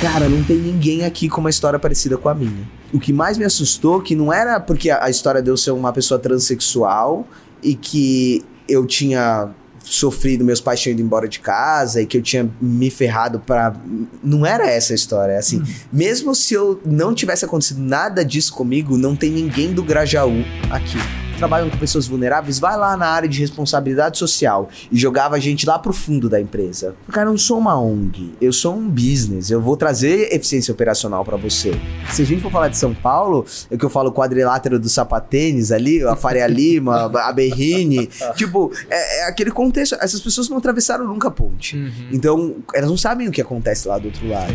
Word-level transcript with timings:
cara, 0.00 0.28
não 0.28 0.42
tem 0.42 0.56
ninguém 0.56 1.04
aqui 1.04 1.28
com 1.28 1.40
uma 1.40 1.50
história 1.50 1.78
parecida 1.78 2.16
com 2.16 2.28
a 2.28 2.34
minha. 2.34 2.68
O 2.92 2.98
que 2.98 3.12
mais 3.12 3.36
me 3.36 3.44
assustou 3.44 4.00
que 4.00 4.14
não 4.14 4.32
era 4.32 4.58
porque 4.60 4.90
a 4.90 5.10
história 5.10 5.42
de 5.42 5.50
eu 5.50 5.56
ser 5.56 5.72
uma 5.72 5.92
pessoa 5.92 6.18
transexual 6.18 7.26
e 7.62 7.74
que 7.74 8.44
eu 8.68 8.86
tinha 8.86 9.50
sofrido, 9.82 10.44
meus 10.44 10.60
pais 10.60 10.80
tinham 10.80 10.92
ido 10.92 11.02
embora 11.02 11.28
de 11.28 11.40
casa 11.40 12.02
e 12.02 12.06
que 12.06 12.18
eu 12.18 12.22
tinha 12.22 12.48
me 12.60 12.90
ferrado 12.90 13.40
para 13.40 13.74
não 14.22 14.44
era 14.44 14.68
essa 14.68 14.92
a 14.92 14.96
história, 14.96 15.38
assim. 15.38 15.58
Uhum. 15.58 15.66
Mesmo 15.92 16.34
se 16.34 16.54
eu 16.54 16.80
não 16.84 17.14
tivesse 17.14 17.44
acontecido 17.44 17.80
nada 17.80 18.24
disso 18.24 18.52
comigo, 18.52 18.96
não 18.96 19.16
tem 19.16 19.30
ninguém 19.30 19.72
do 19.72 19.82
Grajaú 19.82 20.44
aqui 20.70 20.98
trabalham 21.38 21.70
com 21.70 21.78
pessoas 21.78 22.06
vulneráveis, 22.06 22.58
vai 22.58 22.76
lá 22.76 22.96
na 22.96 23.06
área 23.06 23.28
de 23.28 23.38
responsabilidade 23.38 24.18
social 24.18 24.68
e 24.90 24.98
jogava 24.98 25.36
a 25.36 25.38
gente 25.38 25.66
lá 25.66 25.78
pro 25.78 25.92
fundo 25.92 26.28
da 26.28 26.40
empresa. 26.40 26.94
Cara, 27.10 27.28
eu 27.28 27.30
não 27.30 27.38
sou 27.38 27.58
uma 27.58 27.80
ONG, 27.80 28.34
eu 28.40 28.52
sou 28.52 28.74
um 28.74 28.88
business, 28.88 29.50
eu 29.50 29.60
vou 29.60 29.76
trazer 29.76 30.34
eficiência 30.34 30.72
operacional 30.72 31.24
para 31.24 31.36
você. 31.36 31.72
Se 32.10 32.22
a 32.22 32.24
gente 32.26 32.42
for 32.42 32.50
falar 32.50 32.68
de 32.68 32.76
São 32.76 32.92
Paulo, 32.92 33.46
é 33.70 33.76
que 33.76 33.84
eu 33.84 33.90
falo 33.90 34.12
quadrilátero 34.12 34.78
do 34.78 34.88
sapatênis 34.88 35.70
ali, 35.70 36.02
a 36.04 36.16
Faria 36.16 36.46
Lima, 36.48 37.10
a 37.22 37.32
Berrine, 37.32 38.08
tipo, 38.34 38.72
é, 38.90 39.20
é, 39.20 39.28
aquele 39.28 39.50
contexto, 39.50 39.96
essas 40.00 40.20
pessoas 40.20 40.48
não 40.48 40.58
atravessaram 40.58 41.06
nunca 41.06 41.28
a 41.28 41.30
ponte. 41.30 41.76
Uhum. 41.76 42.08
Então, 42.12 42.56
elas 42.74 42.90
não 42.90 42.96
sabem 42.96 43.28
o 43.28 43.30
que 43.30 43.40
acontece 43.40 43.86
lá 43.86 43.98
do 43.98 44.06
outro 44.06 44.28
lado. 44.28 44.54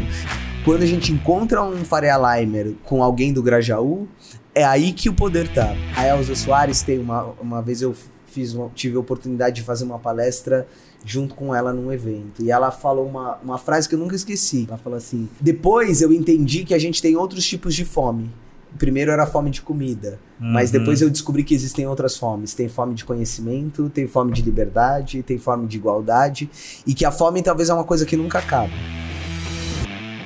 Quando 0.65 0.83
a 0.83 0.85
gente 0.85 1.11
encontra 1.11 1.61
um 1.61 1.83
Faria 1.83 2.17
Limer 2.17 2.73
com 2.83 3.03
alguém 3.03 3.33
do 3.33 3.43
Grajaú, 3.43 4.07
é 4.55 4.63
aí 4.63 4.93
que 4.93 5.09
o 5.09 5.13
poder 5.13 5.47
tá. 5.49 5.75
A 5.95 6.07
Elza 6.07 6.35
Soares 6.35 6.81
tem 6.81 6.99
uma, 6.99 7.33
uma 7.41 7.61
vez 7.61 7.81
eu 7.81 7.95
fiz 8.27 8.53
uma, 8.53 8.69
tive 8.73 8.97
a 8.97 8.99
oportunidade 8.99 9.57
de 9.57 9.61
fazer 9.61 9.83
uma 9.83 9.99
palestra 9.99 10.67
junto 11.05 11.35
com 11.35 11.53
ela 11.53 11.73
num 11.73 11.91
evento. 11.91 12.41
E 12.41 12.51
ela 12.51 12.71
falou 12.71 13.07
uma, 13.07 13.37
uma 13.43 13.57
frase 13.57 13.89
que 13.89 13.95
eu 13.95 13.99
nunca 13.99 14.15
esqueci. 14.15 14.65
Ela 14.67 14.77
falou 14.77 14.97
assim: 14.97 15.27
Depois 15.39 16.01
eu 16.01 16.13
entendi 16.13 16.63
que 16.63 16.73
a 16.73 16.79
gente 16.79 17.01
tem 17.01 17.15
outros 17.15 17.45
tipos 17.45 17.73
de 17.73 17.83
fome. 17.83 18.29
Primeiro 18.77 19.11
era 19.11 19.23
a 19.23 19.27
fome 19.27 19.51
de 19.51 19.61
comida, 19.61 20.19
uhum. 20.41 20.51
mas 20.51 20.71
depois 20.71 20.99
eu 20.99 21.07
descobri 21.07 21.43
que 21.43 21.53
existem 21.53 21.85
outras 21.85 22.17
fomes. 22.17 22.55
Tem 22.55 22.67
fome 22.67 22.95
de 22.95 23.05
conhecimento, 23.05 23.87
tem 23.87 24.07
fome 24.07 24.33
de 24.33 24.41
liberdade, 24.41 25.21
tem 25.21 25.37
fome 25.37 25.67
de 25.67 25.77
igualdade, 25.77 26.49
e 26.85 26.95
que 26.95 27.05
a 27.05 27.11
fome 27.11 27.43
talvez 27.43 27.69
é 27.69 27.73
uma 27.73 27.83
coisa 27.83 28.03
que 28.03 28.17
nunca 28.17 28.39
acaba. 28.39 28.73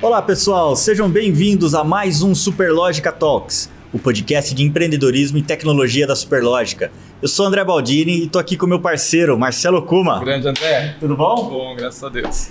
Olá 0.02 0.22
pessoal, 0.22 0.78
sejam 0.78 1.09
bem-vindos 1.09 1.75
a 1.75 1.84
mais 1.84 2.22
um 2.22 2.34
Superlógica 2.34 3.12
Talks 3.12 3.69
o 3.98 4.00
podcast 4.00 4.53
de 4.53 4.64
empreendedorismo 4.64 5.40
e 5.40 5.42
tecnologia 5.42 6.06
da 6.06 6.16
Superlógica. 6.16 6.92
Eu 7.20 7.28
sou 7.28 7.48
André 7.48 7.64
Baldini 7.66 8.20
e 8.20 8.26
estou 8.26 8.40
aqui 8.40 8.56
com 8.56 8.67
meu 8.67 8.80
parceiro, 8.80 9.38
Marcelo 9.38 9.81
Kuma. 9.81 10.20
Grande 10.20 10.48
André. 10.48 10.95
Tudo 11.00 11.17
bom? 11.17 11.50
Bom, 11.50 11.76
graças 11.76 12.03
a 12.03 12.09
Deus. 12.09 12.50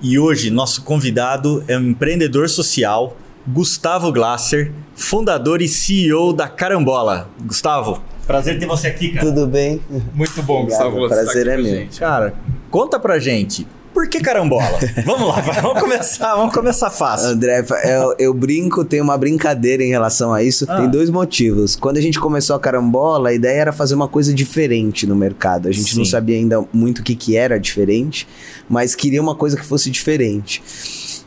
E 0.00 0.18
hoje, 0.18 0.50
nosso 0.50 0.82
convidado 0.82 1.64
é 1.66 1.76
um 1.76 1.88
empreendedor 1.88 2.48
social, 2.48 3.16
Gustavo 3.46 4.12
Glasser, 4.12 4.72
fundador 4.94 5.60
e 5.60 5.68
CEO 5.68 6.32
da 6.32 6.46
Carambola. 6.46 7.28
Gustavo, 7.44 8.00
prazer 8.24 8.58
ter 8.60 8.66
você 8.66 8.86
aqui, 8.86 9.10
cara. 9.10 9.26
Tudo 9.26 9.48
bem? 9.48 9.80
Muito 10.14 10.42
bom, 10.44 10.62
Obrigado, 10.62 10.90
Gustavo. 10.92 11.08
Prazer 11.08 11.48
é 11.48 11.56
meu. 11.56 11.64
Gente. 11.64 11.98
Cara, 11.98 12.34
conta 12.70 13.00
pra 13.00 13.18
gente 13.18 13.66
por 13.94 14.08
que 14.08 14.20
carambola? 14.20 14.78
vamos 15.06 15.28
lá, 15.28 15.40
vamos 15.40 15.80
começar, 15.80 16.34
vamos 16.34 16.52
começar 16.52 16.90
fácil. 16.90 17.28
André, 17.28 17.64
eu, 17.84 18.14
eu 18.18 18.34
brinco, 18.34 18.84
tem 18.84 19.00
uma 19.00 19.16
brincadeira 19.16 19.84
em 19.84 19.88
relação 19.88 20.34
a 20.34 20.42
isso. 20.42 20.66
Ah. 20.68 20.78
Tem 20.78 20.90
dois 20.90 21.08
motivos. 21.08 21.76
Quando 21.76 21.96
a 21.96 22.00
gente 22.00 22.18
começou 22.18 22.56
a 22.56 22.58
carambola, 22.58 23.28
a 23.28 23.32
ideia 23.32 23.60
era 23.60 23.72
fazer 23.72 23.94
uma 23.94 24.08
coisa 24.08 24.34
diferente 24.34 25.06
no 25.06 25.14
mercado. 25.14 25.68
A 25.68 25.72
gente 25.72 25.92
Sim. 25.92 25.98
não 25.98 26.04
sabia 26.04 26.36
ainda 26.36 26.64
muito 26.72 26.98
o 26.98 27.02
que, 27.04 27.14
que 27.14 27.36
era 27.36 27.58
diferente, 27.58 28.26
mas 28.68 28.96
queria 28.96 29.22
uma 29.22 29.36
coisa 29.36 29.56
que 29.56 29.64
fosse 29.64 29.88
diferente. 29.88 30.60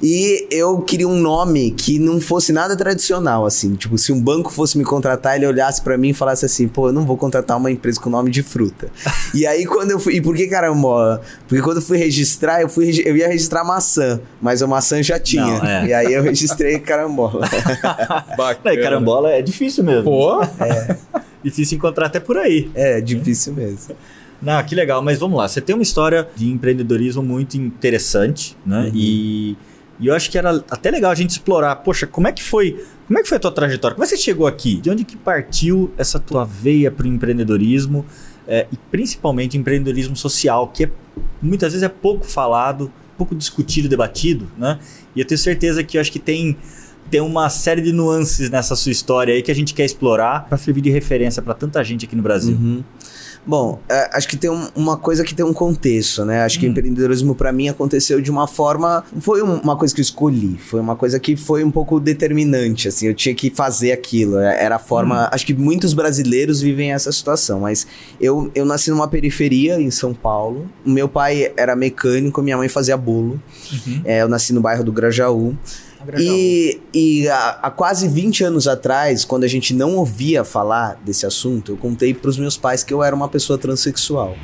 E 0.02 0.48
eu 0.52 0.80
queria 0.82 1.08
um 1.08 1.16
nome 1.20 1.72
que 1.72 1.98
não 1.98 2.22
fosse 2.22 2.54
nada 2.54 2.76
tradicional, 2.78 3.46
assim. 3.46 3.76
Tipo, 3.76 3.98
se 3.98 4.12
um 4.12 4.22
banco 4.22 4.52
fosse 4.52 4.78
me 4.78 4.84
contratar, 4.84 5.36
ele 5.36 5.48
olhasse 5.48 5.82
para 5.82 5.98
mim 5.98 6.10
e 6.10 6.14
falasse 6.14 6.46
assim: 6.46 6.68
pô, 6.68 6.90
eu 6.90 6.94
não 6.94 7.06
vou 7.06 7.18
contratar 7.18 7.58
uma 7.58 7.72
empresa 7.72 8.00
com 8.00 8.10
nome 8.10 8.30
de 8.30 8.44
fruta. 8.44 8.90
e 9.34 9.48
aí, 9.48 9.66
quando 9.66 9.92
eu 9.92 10.00
fui. 10.00 10.16
E 10.16 10.22
por 10.22 10.36
que 10.36 10.48
caramba? 10.48 11.22
Porque 11.48 11.64
quando 11.64 11.78
eu 11.78 11.84
fui 11.84 11.98
registrar, 11.98 12.62
eu, 12.62 12.70
fui, 12.70 12.92
eu 13.04 13.18
ia 13.18 13.28
registrar 13.28 13.64
maçã, 13.64 14.20
mas 14.40 14.62
a 14.62 14.68
maçã 14.68 15.02
já 15.02 15.20
tinha. 15.20 15.46
Não, 15.46 15.66
é. 15.66 15.88
E 15.88 15.94
aí 15.94 16.14
eu 16.14 16.22
registrei 16.22 16.78
carambola. 16.80 17.48
Bacana. 18.38 18.76
E 18.76 18.82
carambola 18.82 19.32
é 19.32 19.42
difícil 19.42 19.84
mesmo. 19.84 20.04
Pô! 20.04 20.44
É. 20.44 20.96
difícil 21.44 21.78
encontrar 21.78 22.06
até 22.06 22.20
por 22.20 22.38
aí. 22.38 22.70
É, 22.76 23.02
difícil 23.02 23.54
mesmo. 23.54 23.96
Não, 24.42 24.64
que 24.64 24.76
legal, 24.76 25.02
mas 25.02 25.18
vamos 25.18 25.38
lá. 25.38 25.48
Você 25.48 25.60
tem 25.60 25.76
uma 25.76 25.82
história 25.82 26.28
de 26.36 26.48
empreendedorismo 26.48 27.24
muito 27.24 27.58
interessante, 27.58 28.56
né? 28.66 28.84
Uhum. 28.84 28.92
E 28.94 29.58
e 30.00 30.08
eu 30.08 30.16
acho 30.16 30.30
que 30.30 30.38
era 30.38 30.64
até 30.70 30.92
legal 30.92 31.12
a 31.12 31.16
gente 31.16 31.32
explorar, 31.32 31.76
poxa, 31.78 32.06
como 32.06 32.28
é 32.28 32.32
que 32.32 32.44
foi, 32.44 32.86
como 33.08 33.20
é 33.20 33.24
que 33.24 33.30
foi 33.30 33.38
a 33.38 33.40
tua 33.40 33.52
trajetória? 33.52 33.96
Como 33.96 34.04
é 34.04 34.08
que 34.08 34.16
você 34.16 34.22
chegou 34.22 34.46
aqui? 34.46 34.76
De 34.76 34.90
onde 34.90 35.04
que 35.04 35.18
partiu 35.18 35.92
essa 35.98 36.20
tua 36.20 36.46
veia 36.46 36.92
para 36.92 37.06
o 37.06 37.08
empreendedorismo? 37.08 38.06
É, 38.48 38.68
e 38.72 38.78
principalmente 38.92 39.58
empreendedorismo 39.58 40.16
social, 40.16 40.68
que 40.68 40.86
é, 40.86 40.92
muitas 41.42 41.74
vezes 41.74 41.84
é 41.84 41.90
pouco 41.90 42.26
falado, 42.26 42.92
pouco 43.18 43.36
discutido, 43.36 43.90
debatido, 43.90 44.48
né? 44.58 44.80
E 45.16 45.20
eu 45.20 45.26
tenho 45.26 45.38
certeza 45.38 45.84
que 45.84 45.98
eu 45.98 46.02
acho 46.02 46.12
que 46.12 46.20
tem 46.20 46.56
tem 47.10 47.22
uma 47.22 47.50
série 47.50 47.82
de 47.82 47.94
nuances 47.94 48.50
nessa 48.50 48.76
sua 48.76 48.92
história 48.92 49.34
aí 49.34 49.42
que 49.42 49.50
a 49.50 49.56
gente 49.56 49.74
quer 49.74 49.86
explorar 49.86 50.46
para 50.48 50.58
servir 50.58 50.82
de 50.82 50.90
referência 50.90 51.42
para 51.42 51.54
tanta 51.54 51.82
gente 51.82 52.06
aqui 52.06 52.16
no 52.16 52.22
Brasil. 52.22 52.56
Uhum. 52.56 52.84
Bom, 53.48 53.80
é, 53.88 54.10
acho 54.12 54.28
que 54.28 54.36
tem 54.36 54.50
um, 54.50 54.68
uma 54.76 54.98
coisa 54.98 55.24
que 55.24 55.34
tem 55.34 55.46
um 55.46 55.54
contexto, 55.54 56.26
né? 56.26 56.44
Acho 56.44 56.58
hum. 56.58 56.60
que 56.60 56.68
empreendedorismo 56.68 57.34
para 57.34 57.52
mim 57.54 57.70
aconteceu 57.70 58.20
de 58.20 58.30
uma 58.30 58.46
forma. 58.46 59.06
Foi 59.22 59.42
uma 59.42 59.78
coisa 59.78 59.96
que 59.96 60.02
eu 60.02 60.04
escolhi, 60.04 60.58
foi 60.58 60.82
uma 60.82 60.98
coisa 60.98 61.18
que 61.18 61.38
foi 61.38 61.64
um 61.64 61.72
pouco 61.72 61.98
determinante, 61.98 62.90
assim. 62.90 63.08
Eu 63.08 63.14
tinha 63.14 63.34
que 63.34 63.50
fazer 63.50 63.94
aquilo. 63.94 64.38
É, 64.38 64.62
era 64.62 64.76
a 64.76 64.80
forma. 64.80 65.24
Hum. 65.24 65.30
Acho 65.32 65.46
que 65.46 65.54
muitos 65.54 65.94
brasileiros 65.94 66.60
vivem 66.60 66.92
essa 66.92 67.10
situação, 67.10 67.62
mas 67.62 67.88
eu, 68.20 68.52
eu 68.54 68.66
nasci 68.66 68.92
numa 68.92 69.08
periferia 69.08 69.80
em 69.80 69.90
São 69.90 70.14
Paulo. 70.14 70.70
Meu 70.86 71.08
pai 71.08 71.54
era 71.56 71.74
mecânico, 71.74 72.42
minha 72.42 72.58
mãe 72.58 72.68
fazia 72.68 72.98
bolo. 72.98 73.42
Uhum. 73.72 74.02
É, 74.04 74.22
eu 74.22 74.28
nasci 74.28 74.52
no 74.52 74.60
bairro 74.60 74.84
do 74.84 74.92
Grajaú. 74.92 75.56
E, 76.18 76.80
e 76.94 77.28
há, 77.28 77.60
há, 77.64 77.72
quase 77.72 78.08
20 78.08 78.44
anos 78.44 78.68
atrás, 78.68 79.26
quando 79.26 79.44
a 79.44 79.48
gente 79.48 79.74
não 79.74 79.96
ouvia 79.96 80.44
falar 80.44 81.00
desse 81.04 81.26
assunto, 81.26 81.74
eu 81.74 81.78
contei 81.78 82.14
para 82.14 82.30
os 82.30 82.38
meus 82.38 82.58
pais 82.58 82.84
que 82.84 82.94
eu 82.94 83.04
era 83.04 83.16
uma 83.16 83.28
pessoa 83.28 83.58
transexual. 83.58 84.36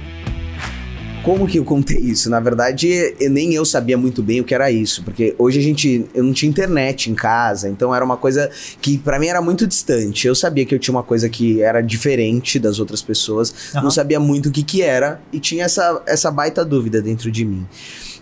Como 1.23 1.47
que 1.47 1.57
eu 1.57 1.63
contei 1.63 1.97
isso? 1.97 2.29
Na 2.29 2.41
verdade, 2.41 3.15
eu, 3.17 3.29
nem 3.29 3.53
eu 3.53 3.63
sabia 3.63 3.97
muito 3.97 4.21
bem 4.21 4.41
o 4.41 4.43
que 4.43 4.53
era 4.53 4.69
isso, 4.69 5.01
porque 5.03 5.33
hoje 5.39 5.57
a 5.57 5.61
gente 5.63 6.05
eu 6.13 6.21
não 6.21 6.33
tinha 6.33 6.49
internet 6.49 7.09
em 7.09 7.15
casa, 7.15 7.69
então 7.69 7.95
era 7.95 8.03
uma 8.03 8.17
coisa 8.17 8.49
que 8.81 8.97
para 8.97 9.17
mim 9.17 9.27
era 9.27 9.41
muito 9.41 9.65
distante. 9.65 10.27
Eu 10.27 10.35
sabia 10.35 10.65
que 10.65 10.75
eu 10.75 10.79
tinha 10.79 10.93
uma 10.93 11.03
coisa 11.03 11.29
que 11.29 11.61
era 11.61 11.79
diferente 11.79 12.59
das 12.59 12.77
outras 12.77 13.01
pessoas, 13.01 13.71
uhum. 13.73 13.83
não 13.83 13.89
sabia 13.89 14.19
muito 14.19 14.49
o 14.49 14.51
que 14.51 14.63
que 14.63 14.81
era 14.81 15.21
e 15.31 15.39
tinha 15.39 15.63
essa 15.63 16.03
essa 16.05 16.29
baita 16.29 16.65
dúvida 16.65 17.01
dentro 17.01 17.31
de 17.31 17.45
mim. 17.45 17.65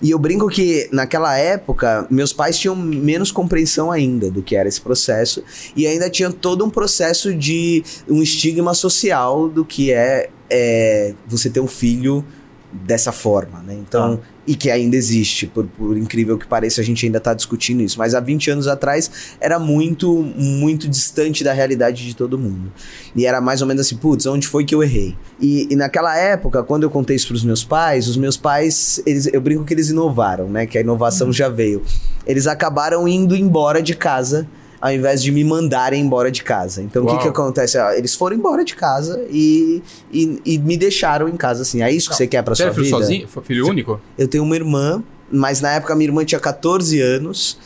E 0.01 0.09
eu 0.09 0.17
brinco 0.17 0.47
que 0.47 0.89
naquela 0.91 1.38
época, 1.38 2.07
meus 2.09 2.34
pais 2.34 2.57
tinham 2.57 2.75
menos 2.75 3.31
compreensão 3.31 3.91
ainda 3.91 4.31
do 4.31 4.41
que 4.41 4.56
era 4.56 4.67
esse 4.67 4.81
processo 4.81 5.44
e 5.75 5.85
ainda 5.85 6.09
tinha 6.09 6.31
todo 6.31 6.66
um 6.66 6.69
processo 6.69 7.34
de 7.35 7.84
um 8.09 8.22
estigma 8.22 8.73
social 8.73 9.47
do 9.47 9.63
que 9.63 9.91
é, 9.91 10.29
é 10.50 11.13
você 11.28 11.50
ter 11.50 11.59
um 11.59 11.67
filho 11.67 12.25
dessa 12.72 13.12
forma, 13.12 13.59
né? 13.59 13.75
Então, 13.75 14.19
ah. 14.22 14.41
E 14.51 14.56
que 14.56 14.69
ainda 14.69 14.97
existe, 14.97 15.47
por, 15.47 15.66
por, 15.66 15.97
incrível 15.97 16.38
que 16.38 16.45
pareça, 16.45 16.81
a 16.81 16.84
gente 16.84 17.06
ainda 17.06 17.19
está 17.19 17.34
discutindo 17.34 17.81
isso. 17.81 17.97
Mas 17.97 18.13
há 18.13 18.19
20 18.19 18.51
anos 18.51 18.67
atrás 18.67 19.09
era 19.39 19.57
muito, 19.57 20.13
muito 20.35 20.89
distante 20.89 21.41
da 21.41 21.53
realidade 21.53 22.06
de 22.06 22.13
todo 22.13 22.38
mundo. 22.38 22.69
E 23.16 23.25
era 23.25 23.39
mais 23.39 23.62
ou 23.62 23.67
menos 23.69 23.85
assim, 23.85 23.95
putz, 23.95 24.25
onde 24.25 24.45
foi 24.45 24.66
que 24.66 24.75
eu 24.75 24.84
errei? 24.84 25.16
E, 25.39 25.69
e 25.72 25.75
naquela 25.78 26.17
época, 26.17 26.63
quando 26.63 26.84
eu 26.84 26.89
contei 26.89 27.16
isso 27.16 27.28
para 27.28 27.35
os 27.35 27.45
meus 27.45 27.63
pais, 27.63 28.09
os 28.09 28.17
meus 28.17 28.35
pais, 28.35 29.01
eles, 29.06 29.25
eu 29.27 29.39
brinco 29.39 29.63
que 29.63 29.74
eles 29.74 29.89
inovaram, 29.89 30.50
né? 30.50 30.65
Que 30.65 30.77
a 30.77 30.81
inovação 30.81 31.27
uhum. 31.27 31.33
já 31.33 31.48
veio. 31.48 31.81
Eles 32.27 32.45
acabaram 32.45 33.07
indo 33.07 33.38
embora 33.38 33.81
de 33.81 33.95
casa 33.95 34.50
ao 34.81 34.92
invés 34.92 35.22
de 35.22 35.31
me 35.31 35.44
mandarem 35.44 36.01
embora 36.01 36.31
de 36.31 36.44
casa. 36.44 36.81
Então, 36.81 37.04
o 37.04 37.07
que 37.07 37.19
que 37.19 37.28
acontece? 37.28 37.78
Ah, 37.78 37.95
eles 37.95 38.16
foram 38.16 38.36
embora 38.36 38.66
de 38.66 38.75
casa 38.75 39.24
e, 39.30 39.83
e, 40.12 40.42
e, 40.44 40.57
me 40.57 40.75
deixaram 40.75 41.30
em 41.30 41.38
casa, 41.38 41.62
assim. 41.62 41.83
É 41.83 41.92
isso 41.92 42.07
que 42.07 42.13
Não. 42.13 42.18
você 42.18 42.28
quer 42.28 42.42
pra 42.42 42.56
você 42.56 42.63
sua 42.63 42.74
filho 42.74 42.86
vida? 42.86 42.98
sozinho? 42.98 43.28
Filho 43.44 43.68
único? 43.68 44.01
Eu 44.18 44.28
tenho 44.28 44.44
uma 44.44 44.56
irmã, 44.56 45.04
mas 45.31 45.62
na 45.62 45.74
época 45.74 45.94
minha 45.94 46.07
irmã 46.07 46.25
tinha 46.25 46.39
14 46.39 47.00
anos. 47.00 47.57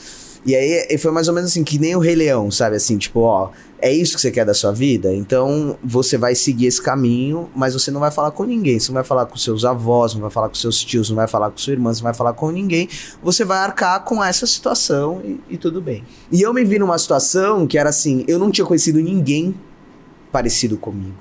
E 0.46 0.54
aí 0.56 0.98
foi 1.00 1.12
mais 1.12 1.28
ou 1.28 1.34
menos 1.34 1.50
assim, 1.50 1.64
que 1.64 1.80
nem 1.80 1.96
o 1.96 2.00
Rei 2.00 2.16
Leão, 2.16 2.52
sabe? 2.52 2.76
Assim, 2.76 2.98
tipo, 2.98 3.22
ó, 3.22 3.50
é 3.80 3.92
isso 3.92 4.16
que 4.16 4.22
você 4.22 4.32
quer 4.32 4.46
da 4.46 4.54
sua 4.54 4.72
vida? 4.72 5.14
Então 5.14 5.78
você 5.84 6.18
vai 6.18 6.34
seguir 6.34 6.68
esse 6.68 6.82
caminho, 6.82 7.50
mas 7.56 7.74
você 7.74 7.92
não 7.92 8.00
vai 8.00 8.12
falar 8.12 8.32
com 8.32 8.44
ninguém. 8.44 8.80
Você 8.80 8.90
não 8.90 8.96
vai 8.96 9.04
falar 9.04 9.26
com 9.26 9.36
seus 9.36 9.66
avós, 9.66 10.14
não 10.14 10.22
vai 10.22 10.32
falar 10.32 10.50
com 10.50 10.56
seus 10.56 10.84
tios, 10.84 11.10
não 11.10 11.16
vai 11.16 11.28
falar 11.28 11.52
com 11.52 11.58
sua 11.58 11.74
irmã, 11.74 11.94
você 11.94 12.00
não 12.00 12.06
vai 12.06 12.14
falar 12.14 12.34
com 12.34 12.52
ninguém. 12.52 12.88
Você 13.22 13.44
vai 13.44 13.58
arcar 13.58 14.04
com 14.04 14.24
essa 14.24 14.48
situação 14.48 15.22
e, 15.24 15.40
e 15.52 15.58
tudo 15.58 15.82
bem. 15.82 16.04
E 16.32 16.42
eu 16.42 16.54
me 16.54 16.64
vi 16.64 16.80
numa 16.80 16.98
situação 16.98 17.68
que 17.68 17.78
era 17.78 17.90
assim: 17.90 18.24
eu 18.28 18.40
não 18.40 18.50
tinha 18.50 18.66
conhecido 18.66 19.00
ninguém 19.00 19.54
parecido 20.32 20.78
comigo. 20.78 21.16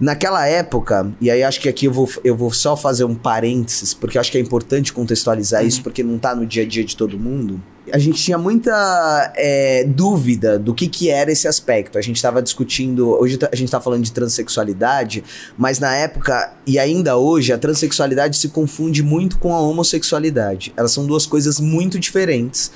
Naquela 0.00 0.46
época, 0.46 1.12
e 1.20 1.28
aí 1.28 1.42
acho 1.42 1.60
que 1.60 1.68
aqui 1.68 1.86
eu 1.86 1.92
vou, 1.92 2.08
eu 2.22 2.36
vou 2.36 2.52
só 2.52 2.76
fazer 2.76 3.02
um 3.04 3.16
parênteses, 3.16 3.94
porque 3.94 4.16
acho 4.16 4.30
que 4.30 4.38
é 4.38 4.40
importante 4.40 4.92
contextualizar 4.92 5.62
uhum. 5.62 5.68
isso, 5.68 5.82
porque 5.82 6.04
não 6.04 6.18
tá 6.18 6.36
no 6.36 6.46
dia 6.46 6.62
a 6.62 6.66
dia 6.66 6.84
de 6.84 6.96
todo 6.96 7.18
mundo 7.18 7.60
a 7.92 7.98
gente 7.98 8.22
tinha 8.22 8.38
muita 8.38 9.32
é, 9.36 9.84
dúvida 9.84 10.58
do 10.58 10.74
que, 10.74 10.88
que 10.88 11.10
era 11.10 11.30
esse 11.30 11.46
aspecto. 11.48 11.98
A 11.98 12.00
gente 12.00 12.16
estava 12.16 12.42
discutindo, 12.42 13.10
hoje 13.10 13.38
a 13.50 13.56
gente 13.56 13.66
está 13.66 13.80
falando 13.80 14.02
de 14.02 14.12
transexualidade, 14.12 15.24
mas 15.56 15.78
na 15.78 15.94
época 15.94 16.52
e 16.66 16.78
ainda 16.78 17.16
hoje 17.16 17.52
a 17.52 17.58
transexualidade 17.58 18.36
se 18.36 18.48
confunde 18.48 19.02
muito 19.02 19.38
com 19.38 19.54
a 19.54 19.60
homossexualidade. 19.60 20.72
Elas 20.76 20.92
são 20.92 21.06
duas 21.06 21.26
coisas 21.26 21.60
muito 21.60 21.98
diferentes, 21.98 22.70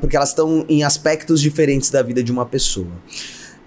porque 0.00 0.16
elas 0.16 0.30
estão 0.30 0.64
em 0.68 0.82
aspectos 0.82 1.40
diferentes 1.40 1.90
da 1.90 2.02
vida 2.02 2.22
de 2.22 2.32
uma 2.32 2.46
pessoa. 2.46 2.92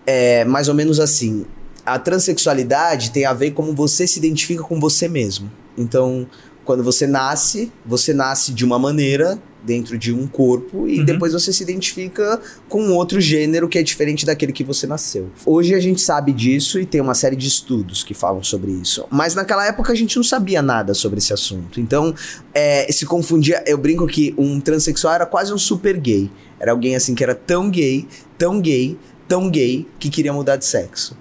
É 0.05 0.45
mais 0.45 0.67
ou 0.67 0.75
menos 0.75 0.99
assim. 0.99 1.45
A 1.85 1.97
transexualidade 1.97 3.11
tem 3.11 3.25
a 3.25 3.33
ver 3.33 3.51
como 3.51 3.73
você 3.73 4.05
se 4.05 4.19
identifica 4.19 4.63
com 4.63 4.79
você 4.79 5.07
mesmo. 5.07 5.51
Então, 5.77 6.27
quando 6.67 6.83
você 6.83 7.07
nasce, 7.07 7.71
você 7.85 8.13
nasce 8.13 8.51
de 8.51 8.65
uma 8.65 8.77
maneira 8.77 9.41
dentro 9.67 9.97
de 9.97 10.13
um 10.13 10.25
corpo 10.25 10.87
e 10.87 10.99
uhum. 10.99 11.05
depois 11.05 11.33
você 11.33 11.51
se 11.51 11.61
identifica 11.61 12.39
com 12.69 12.89
outro 12.93 13.19
gênero 13.19 13.67
que 13.67 13.77
é 13.77 13.83
diferente 13.83 14.25
daquele 14.25 14.53
que 14.53 14.63
você 14.63 14.87
nasceu. 14.87 15.29
Hoje 15.45 15.75
a 15.75 15.79
gente 15.79 15.99
sabe 15.99 16.31
disso 16.31 16.79
e 16.79 16.85
tem 16.85 17.01
uma 17.01 17.13
série 17.13 17.35
de 17.35 17.47
estudos 17.47 18.01
que 18.01 18.13
falam 18.13 18.41
sobre 18.41 18.71
isso. 18.71 19.05
Mas 19.11 19.35
naquela 19.35 19.67
época 19.67 19.91
a 19.91 19.95
gente 19.95 20.15
não 20.15 20.23
sabia 20.23 20.61
nada 20.61 20.93
sobre 20.93 21.19
esse 21.19 21.33
assunto. 21.33 21.81
Então, 21.81 22.15
é, 22.53 22.89
se 22.89 23.05
confundia. 23.05 23.61
Eu 23.67 23.77
brinco 23.77 24.07
que 24.07 24.33
um 24.37 24.61
transexual 24.61 25.13
era 25.13 25.25
quase 25.25 25.53
um 25.53 25.57
super 25.57 25.97
gay. 25.99 26.31
Era 26.57 26.71
alguém 26.71 26.95
assim 26.95 27.13
que 27.13 27.23
era 27.23 27.35
tão 27.35 27.69
gay, 27.69 28.07
tão 28.37 28.61
gay, 28.61 28.97
tão 29.27 29.49
gay 29.49 29.85
que 29.99 30.09
queria 30.09 30.31
mudar 30.31 30.55
de 30.55 30.65
sexo. 30.65 31.17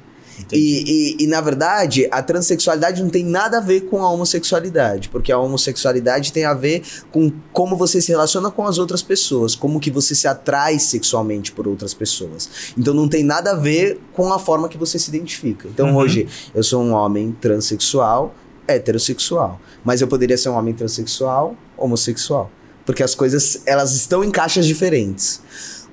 E, 0.53 1.17
e, 1.19 1.25
e, 1.25 1.27
na 1.27 1.41
verdade, 1.41 2.09
a 2.11 2.23
transexualidade 2.23 3.03
não 3.03 3.11
tem 3.11 3.25
nada 3.25 3.59
a 3.59 3.61
ver 3.61 3.83
com 3.83 4.03
a 4.03 4.11
homossexualidade, 4.11 5.09
porque 5.09 5.33
a 5.33 5.39
homossexualidade 5.39 6.33
tem 6.33 6.45
a 6.45 6.55
ver 6.55 6.83
com 7.11 7.33
como 7.53 7.77
você 7.77 8.01
se 8.01 8.11
relaciona 8.11 8.51
com 8.51 8.67
as 8.67 8.79
outras 8.79 9.03
pessoas, 9.03 9.55
como 9.55 9.81
que 9.81 9.91
você 9.91 10.15
se 10.15 10.29
atrai 10.29 10.79
sexualmente 10.79 11.53
por 11.53 11.67
outras 11.67 11.95
pessoas. 11.95 12.49
Então 12.77 12.95
não 12.95 13.09
tem 13.09 13.25
nada 13.25 13.53
a 13.53 13.55
ver 13.55 14.01
com 14.13 14.33
a 14.33 14.39
forma 14.39 14.69
que 14.69 14.79
você 14.79 14.99
se 14.99 15.09
identifica. 15.09 15.69
Então 15.69 15.89
uhum. 15.89 15.97
hoje 15.97 16.29
eu 16.55 16.63
sou 16.63 16.83
um 16.83 16.93
homem 16.93 17.37
transexual, 17.41 18.35
heterossexual, 18.69 19.61
mas 19.85 20.01
eu 20.01 20.09
poderia 20.09 20.37
ser 20.37 20.49
um 20.49 20.55
homem 20.55 20.75
transexual, 20.75 21.57
homossexual, 21.77 22.51
porque 22.85 23.03
as 23.03 23.15
coisas 23.15 23.63
elas 23.67 23.95
estão 23.95 24.23
em 24.25 24.31
caixas 24.31 24.67
diferentes. 24.67 25.41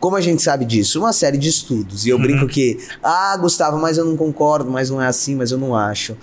Como 0.03 0.17
a 0.17 0.21
gente 0.21 0.41
sabe 0.41 0.65
disso? 0.65 0.99
Uma 0.99 1.13
série 1.13 1.37
de 1.37 1.47
estudos. 1.47 2.05
E 2.05 2.09
eu 2.09 2.17
uhum. 2.17 2.23
brinco 2.23 2.45
que, 2.45 2.77
ah, 3.01 3.37
Gustavo, 3.37 3.77
mas 3.79 3.97
eu 3.97 4.03
não 4.03 4.17
concordo, 4.17 4.69
mas 4.69 4.89
não 4.89 5.01
é 5.01 5.07
assim, 5.07 5.33
mas 5.33 5.49
eu 5.49 5.57
não 5.57 5.73
acho. 5.73 6.17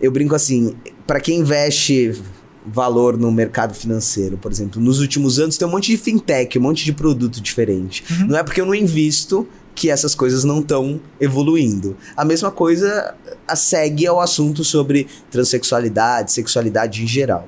Eu 0.00 0.10
brinco 0.10 0.34
assim, 0.34 0.74
para 1.06 1.20
quem 1.20 1.40
investe 1.40 2.18
valor 2.66 3.18
no 3.18 3.30
mercado 3.30 3.74
financeiro, 3.74 4.38
por 4.38 4.50
exemplo, 4.50 4.80
nos 4.80 5.00
últimos 5.00 5.38
anos 5.38 5.58
tem 5.58 5.68
um 5.68 5.70
monte 5.70 5.90
de 5.90 5.98
fintech, 5.98 6.58
um 6.58 6.62
monte 6.62 6.82
de 6.82 6.94
produto 6.94 7.38
diferente. 7.38 8.02
Uhum. 8.10 8.28
Não 8.28 8.38
é 8.38 8.42
porque 8.42 8.58
eu 8.58 8.64
não 8.64 8.74
invisto 8.74 9.46
que 9.74 9.90
essas 9.90 10.14
coisas 10.14 10.42
não 10.42 10.60
estão 10.60 10.98
evoluindo. 11.20 11.94
A 12.16 12.24
mesma 12.24 12.50
coisa 12.50 13.14
segue 13.54 14.06
ao 14.06 14.18
assunto 14.18 14.64
sobre 14.64 15.08
transexualidade, 15.30 16.32
sexualidade 16.32 17.02
em 17.02 17.06
geral. 17.06 17.46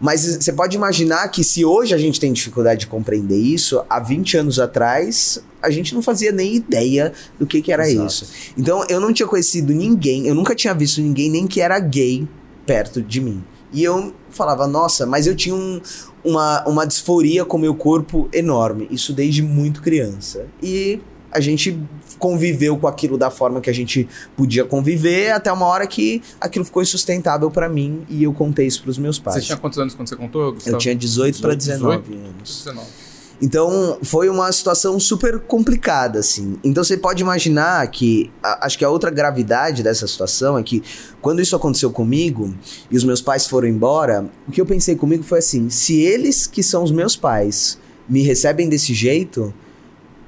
Mas 0.00 0.24
você 0.24 0.52
pode 0.52 0.76
imaginar 0.76 1.28
que 1.28 1.42
se 1.42 1.64
hoje 1.64 1.94
a 1.94 1.98
gente 1.98 2.20
tem 2.20 2.32
dificuldade 2.32 2.80
de 2.80 2.86
compreender 2.86 3.38
isso, 3.38 3.82
há 3.88 3.98
20 3.98 4.36
anos 4.36 4.58
atrás 4.58 5.42
a 5.62 5.70
gente 5.70 5.94
não 5.94 6.02
fazia 6.02 6.30
nem 6.30 6.54
ideia 6.54 7.12
do 7.38 7.46
que, 7.46 7.60
que 7.60 7.72
era 7.72 7.88
Exato. 7.88 8.06
isso. 8.06 8.26
Então 8.56 8.84
eu 8.88 9.00
não 9.00 9.12
tinha 9.12 9.26
conhecido 9.26 9.72
ninguém, 9.72 10.26
eu 10.26 10.34
nunca 10.34 10.54
tinha 10.54 10.74
visto 10.74 11.00
ninguém 11.00 11.30
nem 11.30 11.46
que 11.46 11.60
era 11.60 11.78
gay 11.78 12.28
perto 12.66 13.02
de 13.02 13.20
mim. 13.20 13.42
E 13.72 13.82
eu 13.82 14.14
falava, 14.30 14.66
nossa, 14.66 15.06
mas 15.06 15.26
eu 15.26 15.34
tinha 15.34 15.54
um, 15.54 15.80
uma, 16.24 16.64
uma 16.66 16.86
disforia 16.86 17.44
com 17.44 17.56
o 17.56 17.60
meu 17.60 17.74
corpo 17.74 18.28
enorme. 18.32 18.86
Isso 18.90 19.12
desde 19.12 19.42
muito 19.42 19.82
criança. 19.82 20.46
E 20.62 21.00
a 21.30 21.40
gente 21.40 21.78
conviveu 22.18 22.76
com 22.76 22.86
aquilo 22.86 23.16
da 23.16 23.30
forma 23.30 23.60
que 23.60 23.70
a 23.70 23.72
gente 23.72 24.08
podia 24.36 24.64
conviver, 24.64 25.32
até 25.32 25.52
uma 25.52 25.66
hora 25.66 25.86
que 25.86 26.22
aquilo 26.40 26.64
ficou 26.64 26.82
insustentável 26.82 27.50
para 27.50 27.68
mim 27.68 28.04
e 28.08 28.24
eu 28.24 28.32
contei 28.32 28.66
isso 28.66 28.82
pros 28.82 28.98
meus 28.98 29.18
pais. 29.18 29.36
Você 29.36 29.42
tinha 29.42 29.58
quantos 29.58 29.78
anos 29.78 29.94
quando 29.94 30.08
você 30.08 30.16
contou, 30.16 30.52
Gustavo? 30.52 30.76
Eu 30.76 30.78
tinha 30.78 30.94
18, 30.94 31.40
para 31.40 31.54
19 31.54 32.02
18? 32.02 32.28
anos. 32.28 32.64
19. 32.64 33.06
Então, 33.40 33.98
foi 34.02 34.30
uma 34.30 34.50
situação 34.50 34.98
super 34.98 35.38
complicada, 35.40 36.20
assim. 36.20 36.58
Então, 36.64 36.82
você 36.82 36.96
pode 36.96 37.22
imaginar 37.22 37.86
que. 37.88 38.30
A, 38.42 38.66
acho 38.66 38.78
que 38.78 38.84
a 38.84 38.88
outra 38.88 39.10
gravidade 39.10 39.82
dessa 39.82 40.06
situação 40.06 40.56
é 40.56 40.62
que, 40.62 40.82
quando 41.20 41.42
isso 41.42 41.54
aconteceu 41.54 41.90
comigo 41.90 42.54
e 42.90 42.96
os 42.96 43.04
meus 43.04 43.20
pais 43.20 43.46
foram 43.46 43.68
embora, 43.68 44.26
o 44.48 44.52
que 44.52 44.60
eu 44.60 44.64
pensei 44.64 44.96
comigo 44.96 45.22
foi 45.22 45.40
assim: 45.40 45.68
se 45.68 46.00
eles, 46.00 46.46
que 46.46 46.62
são 46.62 46.82
os 46.82 46.90
meus 46.90 47.14
pais, 47.14 47.78
me 48.08 48.22
recebem 48.22 48.68
desse 48.68 48.94
jeito, 48.94 49.52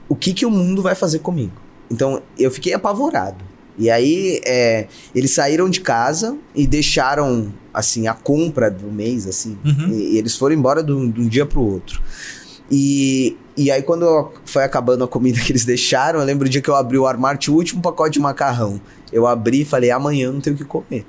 o 0.08 0.14
que, 0.14 0.34
que 0.34 0.44
o 0.44 0.50
mundo 0.50 0.82
vai 0.82 0.94
fazer 0.94 1.20
comigo? 1.20 1.68
Então 1.90 2.23
eu 2.38 2.50
fiquei 2.50 2.73
apavorado. 2.73 3.44
E 3.79 3.88
aí 3.90 4.40
é, 4.44 4.88
eles 5.14 5.31
saíram 5.31 5.70
de 5.70 5.81
casa 5.81 6.37
e 6.55 6.67
deixaram 6.67 7.52
assim 7.73 8.08
a 8.08 8.14
compra 8.14 8.70
do 8.70 8.90
mês 8.90 9.26
assim. 9.26 9.56
Uhum. 9.64 9.90
E, 9.90 10.14
e, 10.14 10.19
eles 10.19 10.35
foram 10.37 10.55
embora 10.55 10.82
de 10.82 10.93
um 10.93 11.11
dia 11.11 11.46
pro 11.46 11.62
outro. 11.62 12.02
E, 12.70 13.37
e 13.56 13.70
aí 13.70 13.82
quando 13.82 14.32
foi 14.44 14.64
acabando 14.64 15.05
a 15.05 15.08
comida 15.08 15.38
que 15.44 15.52
eles 15.52 15.64
deixaram, 15.64 16.19
eu 16.20 16.26
lembro 16.26 16.46
o 16.46 16.50
dia 16.50 16.61
que 16.61 16.69
eu 16.69 16.75
abri 16.75 16.99
o 16.99 17.06
armário, 17.06 17.38
tinha 17.38 17.55
o 17.55 17.56
último 17.56 17.81
pacote 17.81 18.14
de 18.14 18.20
macarrão. 18.20 18.81
Eu 19.12 19.26
abri 19.26 19.62
e 19.62 19.64
falei, 19.64 19.91
amanhã 19.91 20.26
eu 20.26 20.32
não 20.32 20.41
tenho 20.41 20.56
o 20.56 20.58
que 20.58 20.64
comer. 20.64 21.06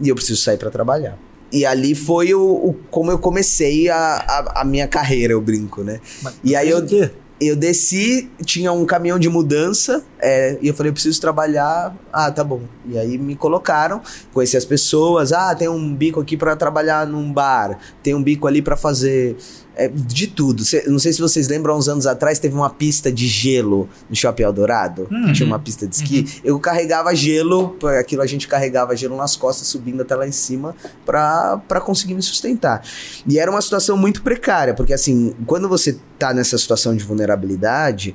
E 0.00 0.08
eu 0.08 0.14
preciso 0.14 0.40
sair 0.40 0.56
para 0.56 0.70
trabalhar. 0.70 1.18
E 1.52 1.64
ali 1.64 1.94
foi 1.94 2.34
o, 2.34 2.40
o, 2.40 2.76
como 2.90 3.12
eu 3.12 3.18
comecei 3.18 3.88
a, 3.88 3.96
a, 3.96 4.62
a, 4.62 4.64
minha 4.64 4.88
carreira, 4.88 5.34
eu 5.34 5.40
brinco, 5.40 5.84
né? 5.84 6.00
Mas, 6.20 6.34
e 6.42 6.56
aí 6.56 6.70
eu. 6.70 6.78
O 6.78 6.86
quê? 6.86 7.10
Eu 7.40 7.56
desci, 7.56 8.30
tinha 8.44 8.72
um 8.72 8.84
caminhão 8.84 9.18
de 9.18 9.28
mudança, 9.28 10.04
é, 10.20 10.56
e 10.62 10.68
eu 10.68 10.74
falei, 10.74 10.90
eu 10.90 10.94
preciso 10.94 11.20
trabalhar. 11.20 11.94
Ah, 12.12 12.30
tá 12.30 12.44
bom. 12.44 12.62
E 12.86 12.96
aí 12.98 13.18
me 13.18 13.34
colocaram, 13.34 14.00
conheci 14.32 14.56
as 14.56 14.64
pessoas. 14.64 15.32
Ah, 15.32 15.54
tem 15.54 15.68
um 15.68 15.94
bico 15.94 16.20
aqui 16.20 16.36
para 16.36 16.54
trabalhar 16.56 17.06
num 17.06 17.32
bar, 17.32 17.78
tem 18.02 18.14
um 18.14 18.22
bico 18.22 18.46
ali 18.46 18.62
para 18.62 18.76
fazer 18.76 19.36
é, 19.76 19.88
de 19.88 20.26
tudo. 20.26 20.64
Cê, 20.64 20.84
não 20.86 20.98
sei 20.98 21.12
se 21.12 21.20
vocês 21.20 21.48
lembram, 21.48 21.76
uns 21.76 21.88
anos 21.88 22.06
atrás 22.06 22.38
teve 22.38 22.54
uma 22.54 22.70
pista 22.70 23.10
de 23.10 23.26
gelo 23.26 23.88
no 24.08 24.14
Shopping 24.14 24.42
Eldorado. 24.42 25.08
Uhum. 25.10 25.32
Tinha 25.32 25.46
uma 25.46 25.58
pista 25.58 25.86
de 25.86 25.96
esqui. 25.96 26.20
Uhum. 26.20 26.40
Eu 26.44 26.60
carregava 26.60 27.14
gelo, 27.14 27.76
aquilo 27.98 28.22
a 28.22 28.26
gente 28.26 28.46
carregava 28.46 28.96
gelo 28.96 29.16
nas 29.16 29.36
costas, 29.36 29.66
subindo 29.66 30.02
até 30.02 30.14
lá 30.14 30.26
em 30.26 30.32
cima, 30.32 30.74
pra, 31.04 31.60
pra 31.68 31.80
conseguir 31.80 32.14
me 32.14 32.22
sustentar. 32.22 32.82
E 33.26 33.38
era 33.38 33.50
uma 33.50 33.60
situação 33.60 33.96
muito 33.96 34.22
precária, 34.22 34.74
porque 34.74 34.92
assim, 34.92 35.34
quando 35.46 35.68
você 35.68 35.98
tá 36.18 36.32
nessa 36.32 36.56
situação 36.56 36.94
de 36.96 37.04
vulnerabilidade, 37.04 38.14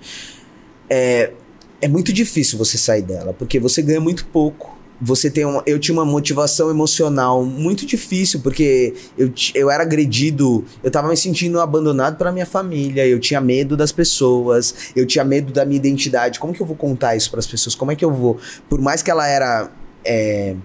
é, 0.89 1.33
é 1.81 1.87
muito 1.87 2.13
difícil 2.13 2.57
você 2.57 2.77
sair 2.77 3.01
dela, 3.01 3.33
porque 3.33 3.59
você 3.59 3.81
ganha 3.81 3.99
muito 3.99 4.25
pouco 4.27 4.78
você 5.01 5.29
tem 5.29 5.45
uma, 5.45 5.63
eu 5.65 5.79
tinha 5.79 5.93
uma 5.93 6.05
motivação 6.05 6.69
emocional 6.69 7.43
muito 7.45 7.85
difícil 7.85 8.41
porque 8.41 8.93
eu, 9.17 9.31
eu 9.55 9.71
era 9.71 9.83
agredido, 9.83 10.65
eu 10.83 10.91
tava 10.91 11.07
me 11.07 11.15
sentindo 11.15 11.59
abandonado 11.59 12.17
pela 12.17 12.31
minha 12.31 12.45
família, 12.45 13.07
eu 13.07 13.19
tinha 13.19 13.39
medo 13.39 13.77
das 13.77 13.91
pessoas, 13.91 14.91
eu 14.95 15.05
tinha 15.05 15.23
medo 15.23 15.53
da 15.53 15.65
minha 15.65 15.77
identidade. 15.77 16.39
Como 16.39 16.53
que 16.53 16.61
eu 16.61 16.65
vou 16.65 16.75
contar 16.75 17.15
isso 17.15 17.29
para 17.29 17.39
as 17.39 17.47
pessoas? 17.47 17.75
Como 17.75 17.91
é 17.91 17.95
que 17.95 18.03
eu 18.03 18.13
vou? 18.13 18.37
Por 18.67 18.81
mais 18.81 19.01
que 19.01 19.09
ela 19.09 19.25
era 19.27 19.71
é, 20.03 20.55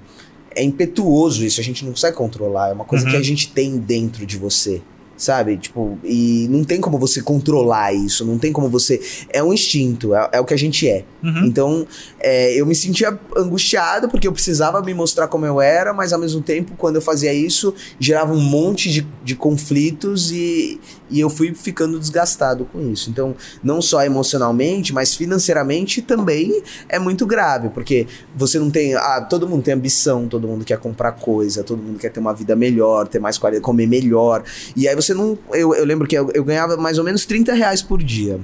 é 0.54 0.62
impetuoso 0.62 1.44
isso, 1.44 1.60
a 1.60 1.64
gente 1.64 1.84
não 1.84 1.92
consegue 1.92 2.16
controlar, 2.16 2.70
é 2.70 2.72
uma 2.72 2.84
coisa 2.84 3.04
uhum. 3.04 3.10
que 3.12 3.16
a 3.16 3.22
gente 3.22 3.52
tem 3.52 3.78
dentro 3.78 4.26
de 4.26 4.36
você 4.36 4.82
sabe? 5.16 5.56
Tipo, 5.56 5.98
e 6.02 6.46
não 6.50 6.64
tem 6.64 6.80
como 6.80 6.98
você 6.98 7.22
controlar 7.22 7.92
isso, 7.92 8.24
não 8.24 8.38
tem 8.38 8.52
como 8.52 8.68
você. 8.68 9.00
É 9.30 9.42
um 9.42 9.52
instinto, 9.52 10.14
é, 10.14 10.30
é 10.32 10.40
o 10.40 10.44
que 10.44 10.54
a 10.54 10.58
gente 10.58 10.88
é. 10.88 11.04
Uhum. 11.22 11.44
Então, 11.46 11.86
é, 12.20 12.52
eu 12.54 12.66
me 12.66 12.74
sentia 12.74 13.18
angustiado 13.36 14.08
porque 14.08 14.28
eu 14.28 14.32
precisava 14.32 14.82
me 14.82 14.92
mostrar 14.92 15.28
como 15.28 15.46
eu 15.46 15.60
era, 15.60 15.92
mas 15.92 16.12
ao 16.12 16.18
mesmo 16.18 16.42
tempo, 16.42 16.74
quando 16.76 16.96
eu 16.96 17.02
fazia 17.02 17.32
isso, 17.32 17.74
gerava 17.98 18.32
um 18.32 18.40
monte 18.40 18.90
de, 18.90 19.06
de 19.22 19.34
conflitos 19.34 20.30
e, 20.30 20.80
e 21.10 21.20
eu 21.20 21.30
fui 21.30 21.54
ficando 21.54 21.98
desgastado 21.98 22.64
com 22.66 22.90
isso. 22.90 23.10
Então, 23.10 23.34
não 23.62 23.80
só 23.80 24.04
emocionalmente, 24.04 24.92
mas 24.92 25.14
financeiramente 25.14 26.02
também 26.02 26.62
é 26.88 26.98
muito 26.98 27.26
grave, 27.26 27.68
porque 27.70 28.06
você 28.34 28.58
não 28.58 28.70
tem. 28.70 28.94
Ah, 28.94 29.26
todo 29.28 29.48
mundo 29.48 29.62
tem 29.62 29.74
ambição, 29.74 30.28
todo 30.28 30.46
mundo 30.48 30.64
quer 30.64 30.78
comprar 30.78 31.12
coisa, 31.12 31.62
todo 31.62 31.82
mundo 31.82 31.98
quer 31.98 32.10
ter 32.10 32.20
uma 32.20 32.34
vida 32.34 32.54
melhor, 32.56 33.08
ter 33.08 33.18
mais 33.18 33.38
qualidade, 33.38 33.62
comer 33.62 33.86
melhor. 33.86 34.42
E 34.76 34.88
aí 34.88 34.94
você 34.94 35.03
não. 35.12 35.36
Eu, 35.52 35.74
eu 35.74 35.84
lembro 35.84 36.06
que 36.06 36.16
eu, 36.16 36.30
eu 36.32 36.44
ganhava 36.44 36.76
mais 36.76 36.98
ou 36.98 37.04
menos 37.04 37.26
30 37.26 37.52
reais 37.52 37.82
por 37.82 38.02
dia. 38.02 38.40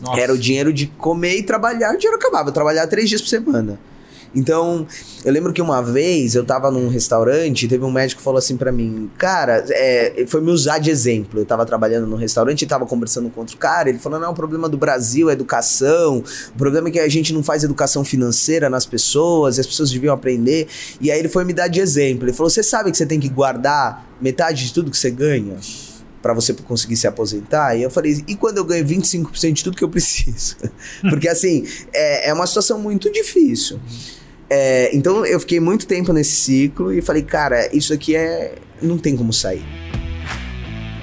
Nossa. 0.00 0.20
Era 0.20 0.32
o 0.32 0.38
dinheiro 0.38 0.72
de 0.72 0.86
comer 0.86 1.36
e 1.36 1.42
trabalhar, 1.42 1.94
o 1.94 1.98
dinheiro 1.98 2.16
acabava. 2.16 2.48
Eu 2.48 2.52
trabalhava 2.52 2.88
três 2.88 3.08
dias 3.08 3.20
por 3.20 3.28
semana. 3.28 3.78
Então, 4.34 4.86
eu 5.24 5.32
lembro 5.32 5.52
que 5.52 5.60
uma 5.60 5.82
vez 5.82 6.34
eu 6.34 6.44
tava 6.44 6.70
num 6.70 6.88
restaurante 6.88 7.64
e 7.64 7.68
teve 7.68 7.84
um 7.84 7.90
médico 7.90 8.18
que 8.18 8.24
falou 8.24 8.38
assim 8.38 8.56
para 8.56 8.72
mim, 8.72 9.10
cara, 9.18 9.64
é, 9.68 10.24
foi 10.26 10.40
me 10.40 10.50
usar 10.50 10.78
de 10.78 10.90
exemplo. 10.90 11.40
Eu 11.40 11.44
tava 11.44 11.66
trabalhando 11.66 12.06
num 12.06 12.16
restaurante 12.16 12.62
e 12.62 12.66
tava 12.66 12.86
conversando 12.86 13.28
com 13.30 13.40
outro 13.40 13.56
cara, 13.56 13.88
ele 13.88 13.98
falou: 13.98 14.18
não, 14.18 14.32
o 14.32 14.34
problema 14.34 14.68
do 14.68 14.78
Brasil 14.78 15.28
é 15.28 15.32
educação, 15.32 16.24
o 16.54 16.58
problema 16.58 16.88
é 16.88 16.90
que 16.90 17.00
a 17.00 17.08
gente 17.08 17.32
não 17.32 17.42
faz 17.42 17.62
educação 17.62 18.04
financeira 18.04 18.70
nas 18.70 18.86
pessoas, 18.86 19.58
as 19.58 19.66
pessoas 19.66 19.90
deviam 19.90 20.14
aprender. 20.14 20.66
E 21.00 21.10
aí 21.10 21.18
ele 21.18 21.28
foi 21.28 21.44
me 21.44 21.52
dar 21.52 21.68
de 21.68 21.80
exemplo. 21.80 22.24
Ele 22.24 22.32
falou: 22.32 22.48
você 22.48 22.62
sabe 22.62 22.90
que 22.90 22.96
você 22.96 23.06
tem 23.06 23.20
que 23.20 23.28
guardar 23.28 24.06
metade 24.20 24.66
de 24.66 24.72
tudo 24.72 24.90
que 24.90 24.96
você 24.96 25.10
ganha? 25.10 25.56
para 26.22 26.32
você 26.32 26.54
conseguir 26.54 26.96
se 26.96 27.06
aposentar? 27.06 27.76
E 27.76 27.82
eu 27.82 27.90
falei, 27.90 28.24
e 28.28 28.36
quando 28.36 28.58
eu 28.58 28.64
ganho 28.64 28.86
25% 28.86 29.52
de 29.52 29.64
tudo 29.64 29.76
que 29.76 29.82
eu 29.82 29.88
preciso? 29.88 30.56
Porque 31.10 31.28
assim, 31.28 31.66
é, 31.92 32.28
é 32.28 32.32
uma 32.32 32.46
situação 32.46 32.78
muito 32.78 33.10
difícil. 33.10 33.80
É, 34.54 34.94
então 34.94 35.24
eu 35.24 35.40
fiquei 35.40 35.58
muito 35.58 35.86
tempo 35.86 36.12
nesse 36.12 36.32
ciclo 36.32 36.92
e 36.92 37.00
falei, 37.00 37.22
cara, 37.22 37.74
isso 37.74 37.90
aqui 37.90 38.14
é. 38.14 38.56
não 38.82 38.98
tem 38.98 39.16
como 39.16 39.32
sair. 39.32 39.64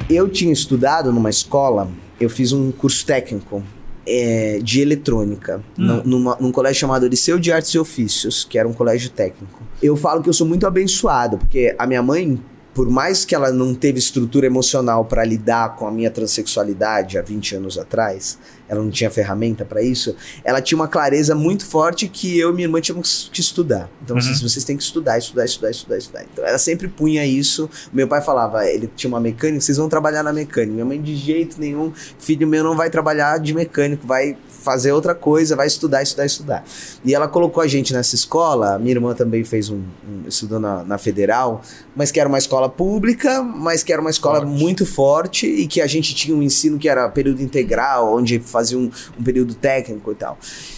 Eu 0.08 0.29
tinha 0.29 0.53
estudado 0.53 1.12
numa 1.12 1.32
escola, 1.32 1.89
eu 2.22 2.29
fiz 2.29 2.51
um 2.51 2.72
curso 2.72 3.03
técnico 3.03 3.63
é, 4.06 4.60
de 4.62 4.82
eletrônica, 4.82 5.63
hum. 5.79 6.01
numa, 6.06 6.38
num 6.39 6.51
colégio 6.51 6.82
chamado 6.82 7.08
Liceu 7.08 7.39
de 7.39 7.51
Artes 7.51 7.72
e 7.72 7.79
Ofícios, 7.79 8.46
que 8.48 8.60
era 8.60 8.68
um 8.68 8.74
colégio 8.74 9.10
técnico. 9.10 9.60
Eu 9.82 9.98
falo 9.98 10.22
que 10.22 10.29
eu 10.29 10.34
sou 10.34 10.46
muito 10.46 10.68
abençoado, 10.68 11.39
porque 11.39 11.74
a 11.79 11.88
minha 11.88 12.03
mãe 12.03 12.39
por 12.72 12.89
mais 12.89 13.25
que 13.25 13.36
ela 13.36 13.51
não 13.51 13.74
teve 13.74 14.00
estrutura 14.00 14.46
emocional 14.46 15.03
para 15.03 15.25
lidar 15.25 15.75
com 15.75 15.88
a 15.88 15.91
minha 15.91 16.10
transexualidade 16.10 17.18
há 17.18 17.22
20 17.22 17.56
anos 17.56 17.77
atrás, 17.77 18.38
ela 18.70 18.82
não 18.82 18.92
tinha 18.92 19.10
ferramenta 19.10 19.66
para 19.66 19.82
isso, 19.82 20.16
ela 20.44 20.62
tinha 20.62 20.78
uma 20.78 20.88
clareza 20.88 21.34
muito 21.34 21.66
forte 21.66 22.08
que 22.08 22.38
eu 22.38 22.52
e 22.52 22.54
minha 22.54 22.68
irmã 22.68 22.80
tínhamos 22.80 23.30
que 23.34 23.42
estudar. 23.42 23.90
Então, 24.04 24.16
uhum. 24.16 24.22
vocês, 24.22 24.42
vocês 24.42 24.64
têm 24.64 24.78
que 24.78 24.84
estudar, 24.84 25.18
estudar, 25.18 25.46
estudar, 25.46 25.72
estudar, 25.72 25.98
estudar. 25.98 26.26
Então, 26.32 26.46
ela 26.46 26.58
sempre 26.58 26.88
punha 26.88 27.26
isso. 27.26 27.70
Meu 27.92 28.08
pai 28.08 28.22
falava, 28.22 28.66
ele 28.66 28.90
tinha 28.96 29.10
uma 29.10 29.20
mecânica, 29.20 29.60
vocês 29.60 29.78
vão 29.78 29.90
trabalhar 29.90 30.24
na 30.24 30.32
mecânica. 30.32 30.72
Minha 30.72 30.86
mãe, 30.86 31.02
de 31.02 31.16
jeito 31.16 31.60
nenhum, 31.60 31.92
filho 32.20 32.48
meu 32.48 32.64
não 32.64 32.76
vai 32.76 32.90
trabalhar 32.90 33.40
de 33.40 33.54
mecânico, 33.54 34.06
vai 34.06 34.38
fazer 34.48 34.92
outra 34.92 35.16
coisa, 35.16 35.56
vai 35.56 35.68
estudar, 35.68 36.04
estudar, 36.04 36.26
estudar. 36.26 36.64
E 37.04 37.16
ela 37.16 37.28
colocou 37.28 37.64
a 37.64 37.68
gente 37.68 37.94
nessa 37.94 38.14
escola, 38.16 38.78
minha 38.78 38.92
irmã 38.92 39.14
também 39.14 39.44
fez 39.44 39.70
um, 39.70 39.82
um 40.08 40.28
estudou 40.28 40.60
na, 40.60 40.84
na 40.84 40.98
Federal, 40.98 41.62
mas 41.96 42.12
que 42.12 42.20
era 42.20 42.28
uma 42.28 42.38
escola 42.38 42.70
pública, 42.70 43.42
mas 43.42 43.84
que 43.84 43.92
era 43.92 44.02
uma 44.02 44.10
escola 44.10 44.42
forte. 44.42 44.60
muito 44.60 44.86
forte 44.86 45.48
e 45.48 45.68
que 45.68 45.82
a 45.82 45.88
gente 45.88 46.14
tinha 46.14 46.36
um 46.36 46.44
ensino 46.44 46.78
que 46.78 46.88
era 46.88 47.10
período 47.10 47.42
integral, 47.42 48.14
onde 48.16 48.40
fazia 48.40 48.59
um, 48.75 48.89
um 49.20 49.24
período 49.24 49.56
técnico 49.56 50.12
e 50.12 50.16
tal. 50.16 50.38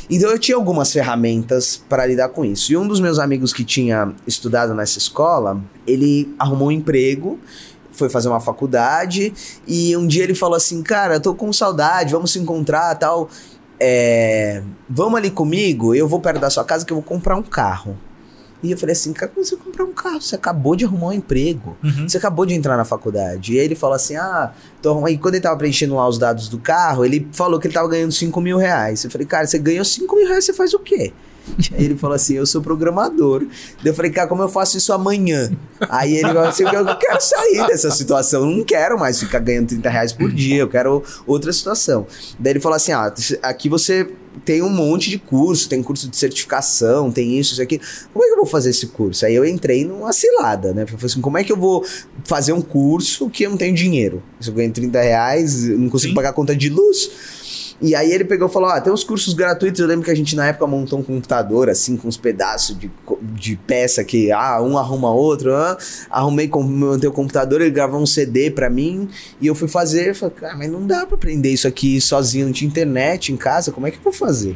Então 0.09 0.29
eu 0.29 0.39
tinha 0.39 0.55
algumas 0.55 0.91
ferramentas 0.91 1.83
para 1.89 2.05
lidar 2.05 2.29
com 2.29 2.45
isso. 2.45 2.71
E 2.71 2.77
um 2.77 2.88
dos 2.88 3.00
meus 3.00 3.19
amigos 3.19 3.51
que 3.53 3.63
tinha 3.63 4.13
estudado 4.25 4.73
nessa 4.73 4.97
escola, 4.97 5.61
ele 5.85 6.33
arrumou 6.39 6.69
um 6.69 6.71
emprego 6.71 7.39
foi 7.93 8.09
fazer 8.09 8.29
uma 8.29 8.39
faculdade 8.39 9.33
e 9.67 9.95
um 9.97 10.07
dia 10.07 10.23
ele 10.23 10.33
falou 10.33 10.55
assim, 10.55 10.81
cara, 10.81 11.19
tô 11.19 11.35
com 11.35 11.51
saudade, 11.51 12.13
vamos 12.13 12.31
se 12.31 12.39
encontrar 12.39 12.95
tal 12.95 13.29
é, 13.83 14.61
vamos 14.88 15.17
ali 15.17 15.31
comigo, 15.31 15.95
eu 15.95 16.07
vou 16.07 16.19
perto 16.19 16.39
da 16.39 16.51
sua 16.51 16.63
casa 16.63 16.85
que 16.85 16.93
eu 16.93 16.97
vou 16.97 17.03
comprar 17.03 17.35
um 17.35 17.41
carro. 17.41 17.97
E 18.63 18.71
eu 18.71 18.77
falei 18.77 18.93
assim, 18.93 19.11
cara, 19.13 19.31
como 19.31 19.45
você 19.45 19.55
comprar 19.55 19.83
um 19.83 19.93
carro? 19.93 20.21
Você 20.21 20.35
acabou 20.35 20.75
de 20.75 20.85
arrumar 20.85 21.07
um 21.07 21.13
emprego. 21.13 21.75
Uhum. 21.83 22.07
Você 22.07 22.17
acabou 22.17 22.45
de 22.45 22.53
entrar 22.53 22.77
na 22.77 22.85
faculdade. 22.85 23.53
E 23.53 23.59
aí 23.59 23.65
ele 23.65 23.75
falou 23.75 23.95
assim, 23.95 24.15
ah, 24.15 24.51
então, 24.79 25.05
aí 25.05 25.17
quando 25.17 25.35
ele 25.35 25.43
tava 25.43 25.57
preenchendo 25.57 25.95
lá 25.95 26.07
os 26.07 26.17
dados 26.17 26.47
do 26.47 26.59
carro, 26.59 27.03
ele 27.03 27.27
falou 27.31 27.59
que 27.59 27.67
ele 27.67 27.73
tava 27.73 27.87
ganhando 27.87 28.11
5 28.11 28.39
mil 28.39 28.57
reais. 28.57 29.03
Eu 29.03 29.11
falei, 29.11 29.25
cara, 29.25 29.47
você 29.47 29.57
ganhou 29.57 29.83
5 29.83 30.15
mil 30.15 30.27
reais, 30.27 30.45
você 30.45 30.53
faz 30.53 30.73
o 30.73 30.79
quê? 30.79 31.11
Aí 31.73 31.85
ele 31.85 31.97
falou 31.97 32.15
assim: 32.15 32.35
Eu 32.35 32.45
sou 32.45 32.61
programador. 32.61 33.45
eu 33.83 33.93
falei, 33.93 34.11
cara, 34.11 34.27
como 34.27 34.41
eu 34.41 34.49
faço 34.49 34.77
isso 34.77 34.93
amanhã? 34.93 35.51
Aí 35.89 36.13
ele 36.13 36.27
falou 36.27 36.43
assim: 36.43 36.63
Eu 36.63 36.97
quero 36.97 37.21
sair 37.21 37.67
dessa 37.67 37.89
situação. 37.91 38.41
Eu 38.41 38.57
não 38.57 38.63
quero 38.63 38.99
mais 38.99 39.19
ficar 39.19 39.39
ganhando 39.39 39.69
30 39.69 39.89
reais 39.89 40.13
por 40.13 40.31
dia. 40.31 40.61
Eu 40.61 40.69
quero 40.69 41.03
outra 41.25 41.51
situação. 41.51 42.05
Daí 42.37 42.53
ele 42.53 42.59
falou 42.59 42.75
assim: 42.75 42.91
Ah, 42.91 43.11
aqui 43.41 43.69
você 43.69 44.09
tem 44.45 44.61
um 44.61 44.69
monte 44.69 45.09
de 45.09 45.17
curso, 45.17 45.67
tem 45.67 45.83
curso 45.83 46.09
de 46.09 46.17
certificação, 46.17 47.11
tem 47.11 47.38
isso, 47.38 47.53
isso 47.53 47.61
aqui. 47.61 47.79
Como 48.13 48.23
é 48.23 48.27
que 48.27 48.33
eu 48.33 48.38
vou 48.38 48.45
fazer 48.45 48.69
esse 48.69 48.88
curso? 48.88 49.25
Aí 49.25 49.35
eu 49.35 49.45
entrei 49.45 49.85
numa 49.85 50.13
cilada, 50.13 50.73
né? 50.73 50.83
Eu 50.83 50.88
falei 50.88 51.05
assim, 51.05 51.21
como 51.21 51.38
é 51.38 51.43
que 51.43 51.51
eu 51.51 51.57
vou 51.57 51.85
fazer 52.23 52.53
um 52.53 52.61
curso 52.61 53.29
que 53.29 53.43
eu 53.43 53.50
não 53.50 53.57
tenho 53.57 53.75
dinheiro? 53.75 54.23
Se 54.39 54.50
eu 54.50 54.53
ganho 54.53 54.71
30 54.71 55.01
reais, 55.01 55.63
não 55.65 55.89
consigo 55.89 56.11
Sim. 56.11 56.15
pagar 56.15 56.29
a 56.29 56.33
conta 56.33 56.55
de 56.55 56.69
luz. 56.69 57.09
E 57.81 57.95
aí 57.95 58.11
ele 58.11 58.23
pegou 58.23 58.47
e 58.47 58.51
falou: 58.51 58.69
Ah, 58.69 58.79
tem 58.79 58.93
uns 58.93 59.03
cursos 59.03 59.33
gratuitos. 59.33 59.81
Eu 59.81 59.88
lembro 59.88 60.05
que 60.05 60.11
a 60.11 60.15
gente 60.15 60.35
na 60.35 60.47
época 60.47 60.67
montou 60.67 61.00
um 61.00 61.03
computador, 61.03 61.67
assim, 61.67 61.97
com 61.97 62.07
uns 62.07 62.17
pedaços 62.17 62.77
de, 62.77 62.91
de 63.33 63.55
peça 63.55 64.03
que, 64.03 64.31
ah, 64.31 64.61
um 64.61 64.77
arruma 64.77 65.11
outro. 65.11 65.53
Ah, 65.55 65.77
arrumei, 66.09 66.47
montei 66.47 67.09
o 67.09 67.11
computador, 67.11 67.59
ele 67.59 67.71
gravou 67.71 68.00
um 68.00 68.05
CD 68.05 68.51
pra 68.51 68.69
mim. 68.69 69.09
E 69.39 69.47
eu 69.47 69.55
fui 69.55 69.67
fazer. 69.67 70.13
Falei, 70.13 70.35
cara, 70.35 70.55
mas 70.55 70.71
não 70.71 70.85
dá 70.85 71.05
pra 71.07 71.15
aprender 71.15 71.50
isso 71.50 71.67
aqui 71.67 72.00
sozinho, 72.00 72.45
não 72.45 72.53
tinha 72.53 72.69
internet 72.69 73.33
em 73.33 73.38
casa, 73.38 73.71
como 73.71 73.88
é 73.88 73.91
que 73.91 73.97
eu 73.97 74.03
vou 74.03 74.13
fazer? 74.13 74.55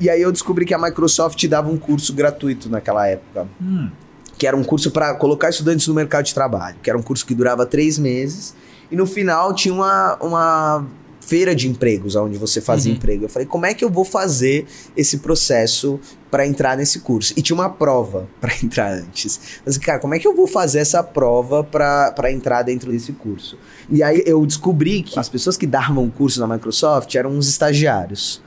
E 0.00 0.10
aí 0.10 0.20
eu 0.20 0.32
descobri 0.32 0.66
que 0.66 0.74
a 0.74 0.78
Microsoft 0.78 1.46
dava 1.46 1.70
um 1.70 1.78
curso 1.78 2.12
gratuito 2.12 2.68
naquela 2.68 3.06
época. 3.06 3.46
Hum. 3.62 3.88
Que 4.36 4.46
era 4.46 4.56
um 4.56 4.64
curso 4.64 4.90
para 4.90 5.14
colocar 5.14 5.48
estudantes 5.48 5.86
no 5.86 5.94
mercado 5.94 6.24
de 6.24 6.34
trabalho. 6.34 6.76
Que 6.82 6.90
era 6.90 6.98
um 6.98 7.02
curso 7.02 7.24
que 7.24 7.34
durava 7.34 7.64
três 7.64 7.98
meses. 7.98 8.54
E 8.90 8.96
no 8.96 9.06
final 9.06 9.54
tinha 9.54 9.72
uma, 9.72 10.16
uma 10.20 10.86
feira 11.26 11.56
de 11.56 11.68
empregos, 11.68 12.14
onde 12.14 12.38
você 12.38 12.60
fazia 12.60 12.92
uhum. 12.92 12.98
emprego. 12.98 13.24
Eu 13.24 13.28
falei, 13.28 13.46
como 13.46 13.66
é 13.66 13.74
que 13.74 13.84
eu 13.84 13.90
vou 13.90 14.04
fazer 14.04 14.64
esse 14.96 15.18
processo 15.18 15.98
para 16.30 16.46
entrar 16.46 16.76
nesse 16.76 17.00
curso? 17.00 17.34
E 17.36 17.42
tinha 17.42 17.54
uma 17.54 17.68
prova 17.68 18.28
para 18.40 18.54
entrar 18.62 18.92
antes. 18.92 19.60
Eu 19.66 19.72
falei, 19.72 19.86
cara, 19.86 19.98
como 19.98 20.14
é 20.14 20.18
que 20.20 20.28
eu 20.28 20.36
vou 20.36 20.46
fazer 20.46 20.78
essa 20.78 21.02
prova 21.02 21.64
para 21.64 22.30
entrar 22.30 22.62
dentro 22.62 22.92
desse 22.92 23.12
curso? 23.12 23.58
E 23.90 24.04
aí 24.04 24.22
eu 24.24 24.46
descobri 24.46 25.02
que 25.02 25.18
as 25.18 25.28
pessoas 25.28 25.56
que 25.56 25.66
davam 25.66 26.04
o 26.04 26.10
curso 26.12 26.38
na 26.38 26.46
Microsoft 26.46 27.12
eram 27.16 27.30
uns 27.30 27.48
estagiários. 27.48 28.40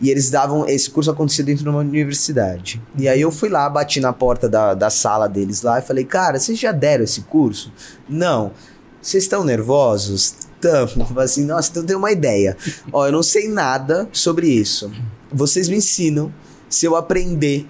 E 0.00 0.10
eles 0.10 0.30
davam. 0.30 0.68
Esse 0.68 0.90
curso 0.90 1.10
acontecia 1.10 1.44
dentro 1.44 1.62
de 1.62 1.68
uma 1.68 1.78
universidade. 1.78 2.82
E 2.98 3.08
aí 3.08 3.20
eu 3.20 3.30
fui 3.30 3.48
lá, 3.48 3.68
bati 3.68 4.00
na 4.00 4.12
porta 4.12 4.48
da, 4.48 4.74
da 4.74 4.90
sala 4.90 5.28
deles 5.28 5.62
lá 5.62 5.78
e 5.78 5.82
falei, 5.82 6.04
cara, 6.04 6.40
vocês 6.40 6.58
já 6.58 6.72
deram 6.72 7.04
esse 7.04 7.22
curso? 7.22 7.72
Não. 8.08 8.52
Vocês 9.00 9.24
estão 9.24 9.44
nervosos? 9.44 10.34
Tamo. 10.62 11.18
Assim, 11.18 11.44
nossa, 11.44 11.70
então 11.70 11.84
tem 11.84 11.96
uma 11.96 12.12
ideia. 12.12 12.56
Ó, 12.92 13.06
eu 13.06 13.12
não 13.12 13.22
sei 13.22 13.48
nada 13.48 14.08
sobre 14.12 14.46
isso. 14.46 14.90
Vocês 15.30 15.68
me 15.68 15.76
ensinam. 15.76 16.32
Se 16.68 16.86
eu 16.86 16.96
aprender, 16.96 17.68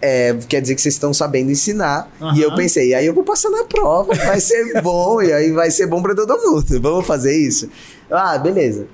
é, 0.00 0.34
quer 0.48 0.60
dizer 0.60 0.74
que 0.74 0.82
vocês 0.82 0.94
estão 0.94 1.12
sabendo 1.12 1.50
ensinar. 1.50 2.10
Uhum. 2.20 2.34
E 2.34 2.42
eu 2.42 2.54
pensei, 2.54 2.94
aí 2.94 3.06
eu 3.06 3.14
vou 3.14 3.24
passar 3.24 3.50
na 3.50 3.64
prova, 3.64 4.14
vai 4.14 4.38
ser 4.38 4.80
bom, 4.82 5.20
e 5.22 5.32
aí 5.32 5.50
vai 5.50 5.70
ser 5.70 5.86
bom 5.86 6.00
para 6.02 6.14
todo 6.14 6.36
mundo. 6.38 6.80
Vamos 6.80 7.06
fazer 7.06 7.34
isso? 7.36 7.68
Ah, 8.10 8.38
beleza. 8.38 8.86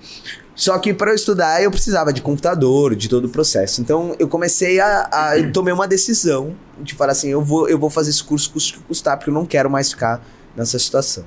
Só 0.55 0.79
que 0.79 0.95
para 0.95 1.11
eu 1.11 1.17
estudar 1.17 1.61
eu 1.63 1.71
precisava 1.71 2.13
de 2.13 2.23
computador, 2.23 2.95
de 2.95 3.09
todo 3.09 3.25
o 3.25 3.29
processo. 3.29 3.81
Então 3.81 4.15
eu 4.19 4.29
comecei 4.29 4.79
a, 4.79 5.09
a 5.13 5.39
eu 5.39 5.53
tomei 5.53 5.75
uma 5.75 5.89
decisão 5.89 6.55
de 6.81 6.95
falar 6.95 7.13
assim, 7.13 7.29
eu 7.29 7.43
vou 7.43 7.69
eu 7.69 7.79
vou 7.79 7.91
fazer 7.91 8.11
esse 8.11 8.23
curso 8.23 8.53
custo 8.53 8.79
que 8.79 8.85
custar, 8.85 9.17
porque 9.17 9.31
eu 9.31 9.35
não 9.35 9.45
quero 9.45 9.69
mais 9.69 9.91
ficar 9.91 10.25
nessa 10.57 10.79
situação. 10.79 11.25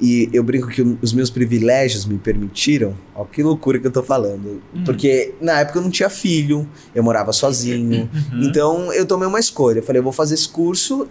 E 0.00 0.28
eu 0.32 0.42
brinco 0.42 0.68
que 0.68 0.82
os 1.00 1.12
meus 1.12 1.30
privilégios 1.30 2.04
me 2.04 2.18
permitiram. 2.18 2.94
Ó, 3.14 3.24
que 3.24 3.42
loucura 3.42 3.78
que 3.78 3.86
eu 3.86 3.92
tô 3.92 4.02
falando. 4.02 4.60
Uhum. 4.74 4.84
Porque 4.84 5.34
na 5.40 5.60
época 5.60 5.78
eu 5.78 5.82
não 5.82 5.90
tinha 5.90 6.10
filho, 6.10 6.68
eu 6.94 7.02
morava 7.02 7.32
sozinho. 7.32 8.08
Uhum. 8.32 8.42
Então 8.42 8.92
eu 8.92 9.06
tomei 9.06 9.26
uma 9.26 9.38
escolha. 9.38 9.78
Eu 9.78 9.82
falei, 9.82 10.00
eu 10.00 10.02
vou 10.02 10.12
fazer 10.12 10.34
esse 10.34 10.48
curso 10.48 11.06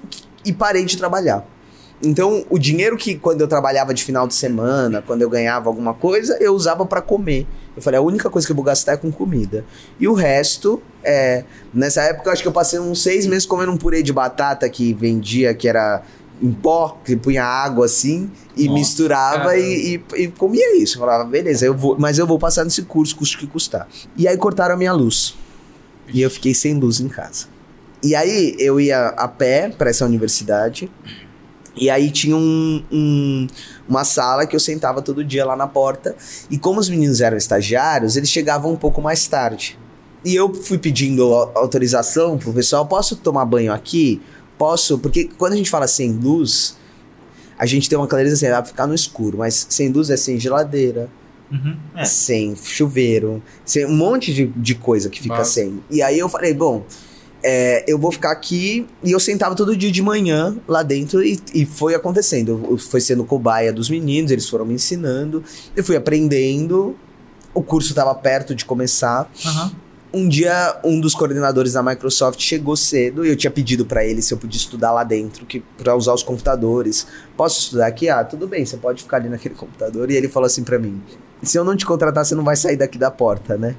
e 0.46 0.52
parei 0.52 0.84
de 0.86 0.98
trabalhar. 0.98 1.46
Então, 2.04 2.46
o 2.50 2.60
dinheiro 2.60 2.98
que 2.98 3.16
quando 3.16 3.40
eu 3.42 3.48
trabalhava 3.48 3.94
de 3.94 4.04
final 4.04 4.28
de 4.28 4.36
semana, 4.36 5.02
quando 5.02 5.22
eu 5.22 5.30
ganhava 5.30 5.70
alguma 5.70 5.94
coisa, 5.94 6.38
eu 6.42 6.54
usava 6.54 6.86
para 6.86 7.02
comer. 7.02 7.48
Eu 7.76 7.82
falei, 7.82 7.98
a 7.98 8.04
única 8.04 8.30
coisa 8.30 8.46
que 8.46 8.52
eu 8.52 8.56
vou 8.56 8.66
gastar 8.66 8.94
é 8.94 8.98
com 8.98 9.10
comida. 9.10 9.66
E 9.98 10.08
o 10.08 10.14
resto, 10.14 10.82
é. 11.04 11.46
Nessa 11.74 12.02
época, 12.04 12.28
eu 12.28 12.34
acho 12.34 12.42
que 12.42 12.48
eu 12.48 12.52
passei 12.52 12.78
uns 12.78 13.02
seis 13.02 13.26
meses 13.26 13.46
comendo 13.46 13.72
um 13.72 13.78
purê 13.78 14.04
de 14.04 14.12
batata 14.12 14.70
que 14.70 14.94
vendia, 14.94 15.54
que 15.54 15.68
era 15.68 16.04
em 16.44 16.52
pó, 16.52 17.00
que 17.06 17.16
punha 17.16 17.46
água 17.46 17.86
assim, 17.86 18.30
e 18.56 18.66
Nossa, 18.66 18.74
misturava 18.78 19.58
e, 19.58 19.96
e, 19.96 20.24
e, 20.24 20.28
comia 20.28 20.78
isso. 20.78 20.98
Eu 20.98 21.00
falava, 21.00 21.24
beleza, 21.24 21.66
eu 21.66 21.74
vou, 21.74 21.98
mas 21.98 22.20
eu 22.20 22.28
vou 22.28 22.38
passar 22.38 22.66
nesse 22.66 22.82
curso, 22.82 23.16
custo 23.16 23.38
que 23.38 23.48
custar. 23.48 23.88
E 24.18 24.28
aí 24.28 24.36
cortaram 24.36 24.76
a 24.76 24.78
minha 24.78 24.92
luz. 24.92 25.36
E 26.14 26.22
eu 26.22 26.30
fiquei 26.30 26.54
sem 26.54 26.78
luz 26.78 27.00
em 27.00 27.08
casa. 27.08 27.46
E 28.04 28.14
aí 28.14 28.58
eu 28.60 28.78
ia 28.78 29.08
a 29.08 29.26
pé 29.26 29.70
para 29.70 29.90
essa 29.90 30.06
universidade. 30.06 30.92
E 31.78 31.90
aí 31.90 32.12
tinha 32.12 32.36
um, 32.36 32.84
um, 32.92 33.48
uma 33.88 34.04
sala 34.04 34.46
que 34.46 34.54
eu 34.54 34.60
sentava 34.60 35.02
todo 35.02 35.24
dia 35.24 35.46
lá 35.46 35.56
na 35.56 35.66
porta. 35.66 36.14
E 36.52 36.58
como 36.58 36.78
os 36.78 36.90
meninos 36.90 37.22
eram 37.22 37.38
estagiários, 37.38 38.18
eles 38.18 38.30
chegavam 38.30 38.74
um 38.74 38.76
pouco 38.76 39.02
mais 39.02 39.26
tarde. 39.30 39.80
E 40.26 40.36
eu 40.36 40.54
fui 40.54 40.78
pedindo 40.78 41.34
autorização 41.34 42.38
pro 42.38 42.52
pessoal: 42.52 42.86
posso 42.86 43.16
tomar 43.16 43.46
banho 43.46 43.72
aqui? 43.72 44.22
Posso. 44.58 44.98
Porque 44.98 45.30
quando 45.38 45.54
a 45.54 45.56
gente 45.56 45.70
fala 45.70 45.88
sem 45.88 46.12
luz, 46.12 46.78
a 47.58 47.66
gente 47.66 47.90
tem 47.90 47.98
uma 47.98 48.08
clareza 48.08 48.36
assim, 48.36 48.48
dá 48.48 48.62
pra 48.62 48.72
ficar 48.72 48.88
no 48.88 48.94
escuro, 48.94 49.38
mas 49.38 49.68
sem 49.70 49.90
luz 49.90 50.10
é 50.10 50.18
sem 50.18 50.40
geladeira. 50.40 51.10
Uhum, 51.52 51.78
é. 51.96 52.06
Sem 52.06 52.56
chuveiro, 52.56 53.42
sem 53.64 53.86
um 53.86 53.96
monte 53.96 54.34
de, 54.34 54.48
de 54.48 54.74
coisa 54.74 55.10
que 55.10 55.22
fica 55.22 55.38
Nossa. 55.38 55.52
sem. 55.52 55.84
E 55.90 56.02
aí 56.02 56.18
eu 56.18 56.28
falei, 56.28 56.52
bom, 56.52 56.84
é, 57.44 57.84
eu 57.88 58.00
vou 58.00 58.12
ficar 58.12 58.32
aqui. 58.32 58.88
E 59.04 59.12
eu 59.12 59.20
sentava 59.20 59.54
todo 59.54 59.76
dia 59.76 59.92
de 59.92 60.02
manhã 60.02 60.58
lá 60.68 60.82
dentro 60.82 61.22
e, 61.22 61.40
e 61.54 61.66
foi 61.66 61.94
acontecendo. 61.94 62.66
Eu, 62.70 62.78
foi 62.78 63.02
sendo 63.02 63.26
cobaia 63.26 63.74
dos 63.74 63.90
meninos, 63.90 64.32
eles 64.32 64.48
foram 64.48 64.66
me 64.66 64.74
ensinando. 64.74 65.44
Eu 65.76 65.84
fui 65.84 65.96
aprendendo. 65.96 66.96
O 67.54 67.62
curso 67.62 67.90
estava 67.90 68.16
perto 68.16 68.56
de 68.56 68.66
começar. 68.66 69.30
Uhum. 69.46 69.72
Um 70.14 70.28
dia 70.28 70.80
um 70.84 71.00
dos 71.00 71.16
coordenadores 71.16 71.74
da 71.74 71.82
Microsoft 71.82 72.40
chegou 72.40 72.76
cedo 72.76 73.26
e 73.26 73.30
eu 73.30 73.36
tinha 73.36 73.50
pedido 73.50 73.86
para 73.86 74.06
ele 74.06 74.22
se 74.22 74.34
eu 74.34 74.38
podia 74.38 74.58
estudar 74.58 74.92
lá 74.92 75.04
dentro, 75.04 75.46
que 75.46 75.62
para 75.78 75.96
usar 75.96 76.14
os 76.14 76.22
computadores. 76.22 77.08
Posso 77.36 77.60
estudar 77.60 77.88
aqui? 77.88 78.10
Ah, 78.10 78.24
tudo 78.24 78.48
bem, 78.48 78.66
você 78.66 78.78
pode 78.78 79.02
ficar 79.02 79.18
ali 79.18 79.30
naquele 79.30 79.56
computador. 79.56 80.12
E 80.12 80.16
ele 80.16 80.28
falou 80.30 80.46
assim 80.46 80.64
para 80.64 80.78
mim: 80.78 81.02
se 81.44 81.58
eu 81.58 81.64
não 81.64 81.76
te 81.76 81.86
contratar, 81.86 82.26
você 82.26 82.36
não 82.36 82.44
vai 82.44 82.56
sair 82.56 82.78
daqui 82.78 82.98
da 82.98 83.12
porta, 83.12 83.58
né? 83.58 83.76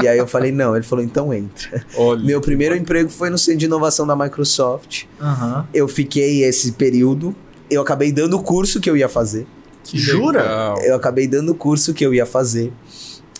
e 0.00 0.06
aí 0.06 0.16
eu 0.16 0.26
falei, 0.26 0.52
não. 0.52 0.76
Ele 0.76 0.84
falou, 0.84 1.04
então 1.04 1.34
entra. 1.34 1.84
Olha. 1.96 2.22
Meu 2.22 2.40
primeiro 2.40 2.76
emprego 2.76 3.10
foi 3.10 3.28
no 3.28 3.36
centro 3.36 3.58
de 3.58 3.66
inovação 3.66 4.06
da 4.06 4.14
Microsoft. 4.14 5.04
Aham. 5.20 5.66
Eu 5.74 5.88
fiquei 5.88 6.44
esse 6.44 6.72
período. 6.72 7.34
Eu 7.68 7.82
acabei 7.82 8.12
dando 8.12 8.36
o 8.36 8.42
curso 8.42 8.80
que 8.80 8.88
eu 8.88 8.96
ia 8.96 9.08
fazer. 9.08 9.46
Que 9.82 9.98
Jura? 9.98 10.42
legal. 10.42 10.80
Eu 10.82 10.94
acabei 10.94 11.26
dando 11.26 11.50
o 11.50 11.54
curso 11.54 11.92
que 11.92 12.04
eu 12.04 12.14
ia 12.14 12.26
fazer. 12.26 12.72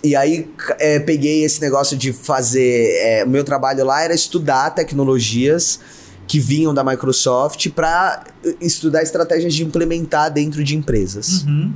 E 0.03 0.15
aí 0.15 0.49
é, 0.79 0.99
peguei 1.01 1.45
esse 1.45 1.61
negócio 1.61 1.97
de 1.97 2.13
fazer. 2.13 2.97
é, 3.01 3.25
o 3.25 3.29
meu 3.29 3.45
trabalho 3.45 3.85
lá 3.85 4.03
era 4.03 4.15
estudar 4.15 4.71
tecnologias 4.71 5.81
que 6.27 6.39
vinham 6.39 6.75
da 6.75 6.85
Microsoft 6.85 7.71
para 7.71 8.23
estudar 8.61 9.03
estratégias 9.03 9.55
de 9.55 9.65
implementar 9.65 10.31
dentro 10.31 10.63
de 10.63 10.77
empresas. 10.77 11.43
Uhum. 11.45 11.73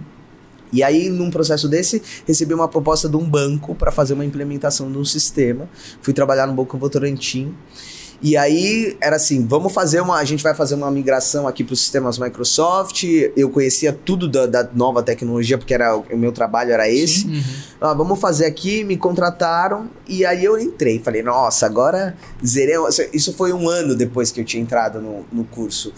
E 0.72 0.82
aí, 0.82 1.10
num 1.10 1.30
processo 1.30 1.68
desse, 1.68 2.02
recebi 2.26 2.54
uma 2.54 2.68
proposta 2.68 3.08
de 3.08 3.16
um 3.16 3.28
banco 3.28 3.74
para 3.74 3.90
fazer 3.90 4.14
uma 4.14 4.24
implementação 4.24 4.90
de 4.90 4.96
um 4.96 5.04
sistema. 5.04 5.68
Fui 6.00 6.14
trabalhar 6.14 6.46
no 6.46 6.54
Banco 6.54 6.78
Votorantim. 6.78 7.54
E 8.22 8.36
aí 8.36 8.96
era 9.00 9.16
assim, 9.16 9.44
vamos 9.44 9.72
fazer 9.72 10.00
uma, 10.00 10.16
a 10.16 10.24
gente 10.24 10.44
vai 10.44 10.54
fazer 10.54 10.76
uma 10.76 10.88
migração 10.92 11.48
aqui 11.48 11.64
para 11.64 11.74
os 11.74 11.80
sistemas 11.80 12.18
Microsoft. 12.18 13.02
Eu 13.36 13.50
conhecia 13.50 13.92
tudo 13.92 14.28
da, 14.28 14.46
da 14.46 14.68
nova 14.72 15.02
tecnologia 15.02 15.58
porque 15.58 15.74
era 15.74 15.96
o 15.96 16.16
meu 16.16 16.30
trabalho 16.30 16.70
era 16.70 16.88
esse. 16.88 17.26
Uhum. 17.26 17.42
Ah, 17.80 17.94
vamos 17.94 18.20
fazer 18.20 18.46
aqui, 18.46 18.84
me 18.84 18.96
contrataram 18.96 19.90
e 20.06 20.24
aí 20.24 20.44
eu 20.44 20.56
entrei. 20.56 21.00
Falei, 21.00 21.20
nossa, 21.20 21.66
agora 21.66 22.16
zerei. 22.46 22.76
Isso 23.12 23.32
foi 23.32 23.52
um 23.52 23.68
ano 23.68 23.96
depois 23.96 24.30
que 24.30 24.40
eu 24.40 24.44
tinha 24.44 24.62
entrado 24.62 25.00
no, 25.00 25.26
no 25.32 25.44
curso. 25.44 25.92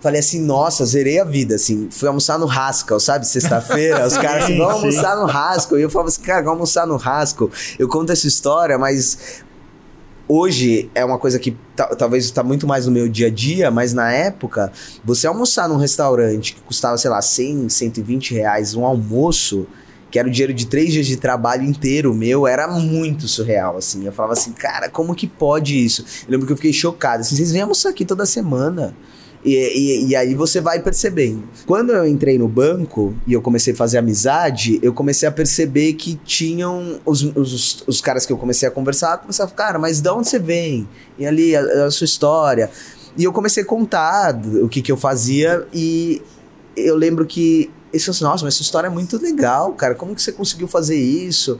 Falei 0.00 0.18
assim, 0.18 0.40
nossa, 0.40 0.84
zerei 0.84 1.20
a 1.20 1.24
vida, 1.24 1.54
assim. 1.54 1.88
Fui 1.92 2.08
almoçar 2.08 2.36
no 2.36 2.50
Haskell, 2.50 2.98
sabe? 2.98 3.24
Sexta-feira, 3.24 4.04
os 4.04 4.16
caras 4.18 4.44
assim, 4.44 4.58
vamos 4.58 4.74
almoçar 4.74 5.16
no 5.16 5.30
Haskell. 5.30 5.78
E 5.78 5.82
eu 5.82 5.90
falava 5.90 6.08
assim, 6.08 6.22
cara, 6.22 6.42
vamos 6.42 6.54
almoçar 6.54 6.86
no 6.88 6.96
Haskell. 6.96 7.48
Eu 7.78 7.86
conto 7.86 8.10
essa 8.10 8.26
história, 8.26 8.76
mas 8.76 9.44
hoje 10.28 10.90
é 10.94 11.04
uma 11.04 11.18
coisa 11.18 11.38
que 11.38 11.56
ta- 11.76 11.94
talvez 11.94 12.24
está 12.24 12.42
muito 12.42 12.66
mais 12.66 12.86
no 12.86 12.92
meu 12.92 13.08
dia 13.08 13.26
a 13.26 13.30
dia, 13.30 13.70
mas 13.70 13.92
na 13.92 14.12
época, 14.12 14.72
você 15.04 15.26
almoçar 15.26 15.68
num 15.68 15.76
restaurante 15.76 16.54
que 16.54 16.60
custava, 16.62 16.96
sei 16.98 17.10
lá, 17.10 17.20
100, 17.20 17.68
120 17.68 18.34
reais, 18.34 18.74
um 18.74 18.84
almoço, 18.84 19.66
que 20.10 20.18
era 20.18 20.28
o 20.28 20.30
dinheiro 20.30 20.52
de 20.52 20.66
três 20.66 20.92
dias 20.92 21.06
de 21.06 21.16
trabalho 21.16 21.64
inteiro 21.64 22.12
meu, 22.14 22.46
era 22.46 22.68
muito 22.68 23.26
surreal, 23.26 23.76
assim. 23.78 24.04
Eu 24.04 24.12
falava 24.12 24.34
assim, 24.34 24.52
cara, 24.52 24.88
como 24.88 25.14
que 25.14 25.26
pode 25.26 25.82
isso? 25.82 26.04
Eu 26.26 26.32
lembro 26.32 26.46
que 26.46 26.52
eu 26.52 26.56
fiquei 26.56 26.72
chocado, 26.72 27.22
assim, 27.22 27.34
vocês 27.34 27.50
vêm 27.52 27.62
almoçar 27.62 27.88
aqui 27.90 28.04
toda 28.04 28.26
semana. 28.26 28.94
E, 29.44 29.54
e- 29.56 30.06
e 30.08 30.16
aí 30.16 30.34
você 30.34 30.60
vai 30.60 30.80
percebendo. 30.80 31.42
Quando 31.66 31.92
eu 31.92 32.06
entrei 32.06 32.38
no 32.38 32.46
banco 32.46 33.14
e 33.26 33.32
eu 33.32 33.42
comecei 33.42 33.72
a 33.72 33.76
fazer 33.76 33.98
amizade, 33.98 34.78
eu 34.82 34.92
comecei 34.92 35.28
a 35.28 35.32
perceber 35.32 35.94
que 35.94 36.14
tinham 36.24 37.00
os, 37.04 37.22
os, 37.22 37.82
os 37.86 38.00
caras 38.00 38.24
que 38.24 38.32
eu 38.32 38.38
comecei 38.38 38.68
a 38.68 38.70
conversar, 38.70 39.24
falar, 39.32 39.50
cara, 39.50 39.78
mas 39.78 40.00
de 40.00 40.08
onde 40.10 40.28
você 40.28 40.38
vem? 40.38 40.88
E 41.18 41.26
ali 41.26 41.56
a, 41.56 41.86
a 41.86 41.90
sua 41.90 42.04
história. 42.04 42.70
E 43.16 43.24
eu 43.24 43.32
comecei 43.32 43.62
a 43.62 43.66
contar 43.66 44.40
o 44.62 44.68
que, 44.68 44.80
que 44.80 44.92
eu 44.92 44.96
fazia 44.96 45.66
e 45.74 46.22
eu 46.76 46.94
lembro 46.96 47.26
que 47.26 47.70
falaram 47.92 48.10
assim, 48.10 48.24
nossa, 48.24 48.44
mas 48.44 48.54
essa 48.54 48.62
história 48.62 48.86
é 48.86 48.90
muito 48.90 49.20
legal, 49.20 49.74
cara. 49.74 49.94
Como 49.94 50.14
que 50.14 50.22
você 50.22 50.32
conseguiu 50.32 50.66
fazer 50.66 50.96
isso? 50.96 51.58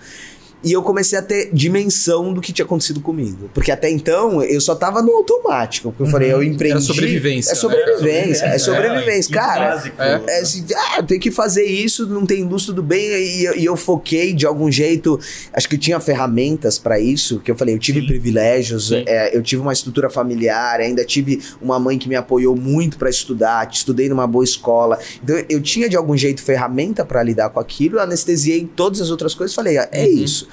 E 0.64 0.72
eu 0.72 0.82
comecei 0.82 1.18
a 1.18 1.22
ter 1.22 1.50
dimensão 1.52 2.32
do 2.32 2.40
que 2.40 2.52
tinha 2.52 2.64
acontecido 2.64 3.00
comigo. 3.00 3.50
Porque 3.52 3.70
até 3.72 3.90
então 3.90 4.42
eu 4.42 4.60
só 4.60 4.74
tava 4.74 5.02
no 5.02 5.10
automático. 5.16 5.90
Porque 5.90 6.02
eu 6.04 6.06
falei, 6.06 6.32
eu 6.32 6.42
empreendi. 6.42 6.72
Era 6.76 6.80
sobrevivência, 6.80 7.50
É 7.50 7.54
né? 7.54 7.60
sobrevivência. 7.60 8.44
É 8.46 8.54
É, 8.54 8.58
sobrevivência. 8.58 9.34
Cara, 9.34 9.70
básico. 9.74 10.00
É. 10.00 10.22
é 10.26 10.40
assim, 10.40 10.64
ah, 10.76 11.02
tem 11.02 11.18
que 11.18 11.30
fazer 11.30 11.64
isso, 11.64 12.06
não 12.06 12.24
tem 12.24 12.44
luz, 12.44 12.64
tudo 12.66 12.82
bem. 12.82 13.00
E, 13.04 13.44
eu- 13.44 13.56
e 13.56 13.64
eu 13.64 13.76
foquei 13.76 14.32
de 14.32 14.46
algum 14.46 14.70
jeito. 14.70 15.18
Acho 15.52 15.68
que 15.68 15.74
eu 15.76 15.80
tinha 15.80 15.98
ferramentas 16.00 16.78
pra 16.78 17.00
isso, 17.00 17.40
que 17.40 17.50
eu 17.50 17.56
falei, 17.56 17.74
eu 17.74 17.78
tive 17.78 18.00
Sim. 18.00 18.06
privilégios, 18.06 18.88
Sim. 18.88 19.02
é, 19.06 19.36
eu 19.36 19.42
tive 19.42 19.62
uma 19.62 19.72
estrutura 19.72 20.08
familiar, 20.10 20.80
ainda 20.80 21.04
tive 21.04 21.42
uma 21.60 21.78
mãe 21.78 21.98
que 21.98 22.08
me 22.08 22.14
apoiou 22.14 22.54
muito 22.56 22.98
pra 22.98 23.10
estudar, 23.10 23.68
estudei 23.70 24.08
numa 24.08 24.26
boa 24.26 24.44
escola. 24.44 24.98
Então 25.22 25.36
eu 25.48 25.60
tinha 25.60 25.88
de 25.88 25.96
algum 25.96 26.16
jeito 26.16 26.42
ferramenta 26.42 27.04
pra 27.04 27.22
lidar 27.22 27.50
com 27.50 27.58
aquilo, 27.60 27.98
anestesiei 27.98 28.68
todas 28.76 29.00
as 29.00 29.10
outras 29.10 29.34
coisas, 29.34 29.54
falei, 29.54 29.78
ah, 29.78 29.88
é 29.92 30.04
Uhum. 30.04 30.08
isso. 30.24 30.48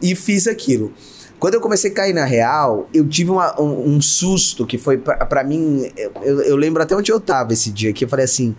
E 0.00 0.14
fiz 0.14 0.46
aquilo. 0.46 0.92
Quando 1.38 1.54
eu 1.54 1.60
comecei 1.60 1.90
a 1.90 1.94
cair 1.94 2.14
na 2.14 2.24
real, 2.24 2.88
eu 2.94 3.06
tive 3.06 3.30
uma- 3.30 3.60
um, 3.60 3.94
um 3.96 4.00
susto 4.00 4.64
que 4.66 4.78
foi 4.78 4.96
pra 4.98 5.44
mim. 5.44 5.90
Eu, 5.96 6.12
eu- 6.22 6.40
eu 6.42 6.56
lembro 6.56 6.82
até 6.82 6.94
onde 6.96 7.10
eu 7.12 7.20
tava 7.20 7.52
esse 7.52 7.70
dia, 7.70 7.92
que 7.92 8.04
eu 8.04 8.08
falei 8.08 8.24
assim: 8.24 8.54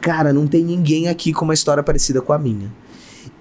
cara, 0.00 0.32
não 0.32 0.46
tem 0.46 0.64
ninguém 0.64 1.08
aqui 1.08 1.32
com 1.32 1.44
uma 1.44 1.54
história 1.54 1.82
parecida 1.82 2.20
com 2.22 2.32
a 2.32 2.38
minha. 2.38 2.72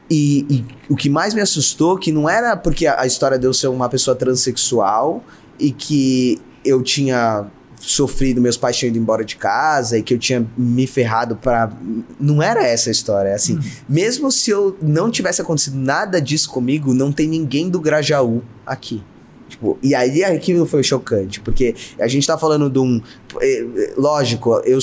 E, 0.10 0.46
e 0.50 0.66
o 0.90 0.96
que 0.96 1.08
mais 1.10 1.34
me 1.36 1.42
assustou 1.42 1.96
que 1.98 2.12
não 2.12 2.28
era 2.28 2.58
porque 2.58 2.88
a, 2.88 3.02
a 3.02 3.06
história 3.08 3.38
de 3.38 3.46
eu 3.46 3.54
ser 3.54 3.68
uma 3.68 3.88
pessoa 3.88 4.16
transexual 4.16 5.24
e 5.60 5.72
que 5.72 6.42
eu 6.66 6.82
tinha 6.82 7.46
sofrido, 7.80 8.42
meus 8.42 8.58
pais 8.58 8.76
tinham 8.78 8.90
ido 8.90 9.00
embora 9.00 9.24
de 9.24 9.36
casa 9.38 9.98
e 9.98 10.04
que 10.04 10.14
eu 10.14 10.20
tinha 10.20 10.46
me 10.58 10.86
ferrado 10.86 11.36
pra. 11.36 11.72
Não 12.20 12.44
era 12.44 12.62
essa 12.66 12.90
a 12.90 12.92
história. 12.92 13.34
Assim, 13.34 13.58
mesmo 13.88 14.32
se 14.32 14.52
eu 14.52 14.78
não 14.82 15.10
tivesse 15.10 15.42
acontecido 15.42 15.78
nada 15.78 16.22
disso 16.22 16.50
comigo, 16.50 16.94
não 16.94 17.12
tem 17.12 17.28
ninguém 17.28 17.70
do 17.70 17.80
Grajaú 17.80 18.44
aqui. 18.66 19.02
Tipo, 19.48 19.80
e 19.82 19.96
aí 19.96 20.24
aquilo 20.24 20.64
foi 20.68 20.84
chocante, 20.84 21.42
porque 21.42 21.74
a 22.00 22.08
gente 22.08 22.28
tá 22.28 22.38
falando 22.38 22.70
de 22.70 22.78
um. 22.78 23.02
eh, 23.42 23.66
eh, 23.78 23.94
Lógico, 23.98 24.62
eu, 24.64 24.78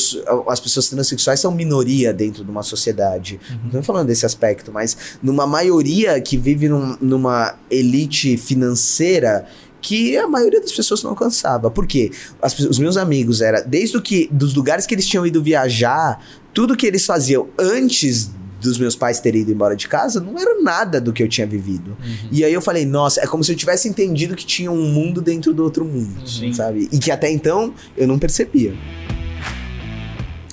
as 0.48 0.59
pessoas 0.59 0.88
transexuais 0.88 1.38
são 1.38 1.52
minoria 1.52 2.12
dentro 2.12 2.42
de 2.44 2.50
uma 2.50 2.64
sociedade. 2.64 3.38
Não 3.62 3.70
tô 3.70 3.82
falando 3.85 4.09
desse 4.09 4.26
aspecto, 4.26 4.72
mas 4.72 4.96
numa 5.22 5.46
maioria 5.46 6.20
que 6.20 6.37
vive 6.37 6.68
num- 6.68 6.96
numa 7.00 7.54
elite 7.70 8.37
financeira 8.37 9.46
que 9.87 10.16
a 10.16 10.27
maioria 10.27 10.61
das 10.61 10.72
pessoas 10.72 11.01
não 11.05 11.11
alcançava. 11.11 11.70
Por 11.70 11.87
quê? 11.87 12.11
As 12.42 12.59
os 12.59 12.77
meus 12.77 12.96
amigos 12.96 13.40
era 13.40 13.61
desde 13.61 13.96
o 13.96 14.03
que 14.03 14.29
dos 14.33 14.53
lugares 14.53 14.85
que 14.85 14.92
eles 14.92 15.07
tinham 15.07 15.25
ido 15.25 15.40
viajar, 15.40 16.20
tudo 16.53 16.77
que 16.77 16.85
eles 16.85 17.07
faziam 17.07 17.46
antes 17.57 18.33
dos 18.61 18.79
meus 18.79 18.96
pais 18.96 19.20
terem 19.20 19.42
ido 19.42 19.53
embora 19.53 19.77
de 19.77 19.87
casa 19.87 20.18
não 20.18 20.37
era 20.37 20.61
nada 20.61 21.01
do 21.01 21.12
que 21.12 21.22
eu 21.22 21.29
tinha 21.29 21.46
vivido. 21.46 21.96
E 22.33 22.44
aí 22.44 22.53
eu 22.53 22.61
falei, 22.61 22.85
nossa, 22.85 23.20
é 23.20 23.29
como 23.29 23.44
se 23.44 23.53
eu 23.53 23.57
tivesse 23.57 23.88
entendido 23.88 24.35
que 24.35 24.44
tinha 24.44 24.72
um 24.72 24.90
mundo 24.92 25.22
dentro 25.22 25.55
do 25.55 25.62
outro 25.62 25.85
mundo, 25.85 26.29
Sim. 26.29 26.53
sabe? 26.53 26.88
E 26.90 26.99
que 26.99 27.12
até 27.12 27.31
então 27.31 27.72
eu 27.96 28.09
não 28.09 28.18
percebia. 28.18 28.75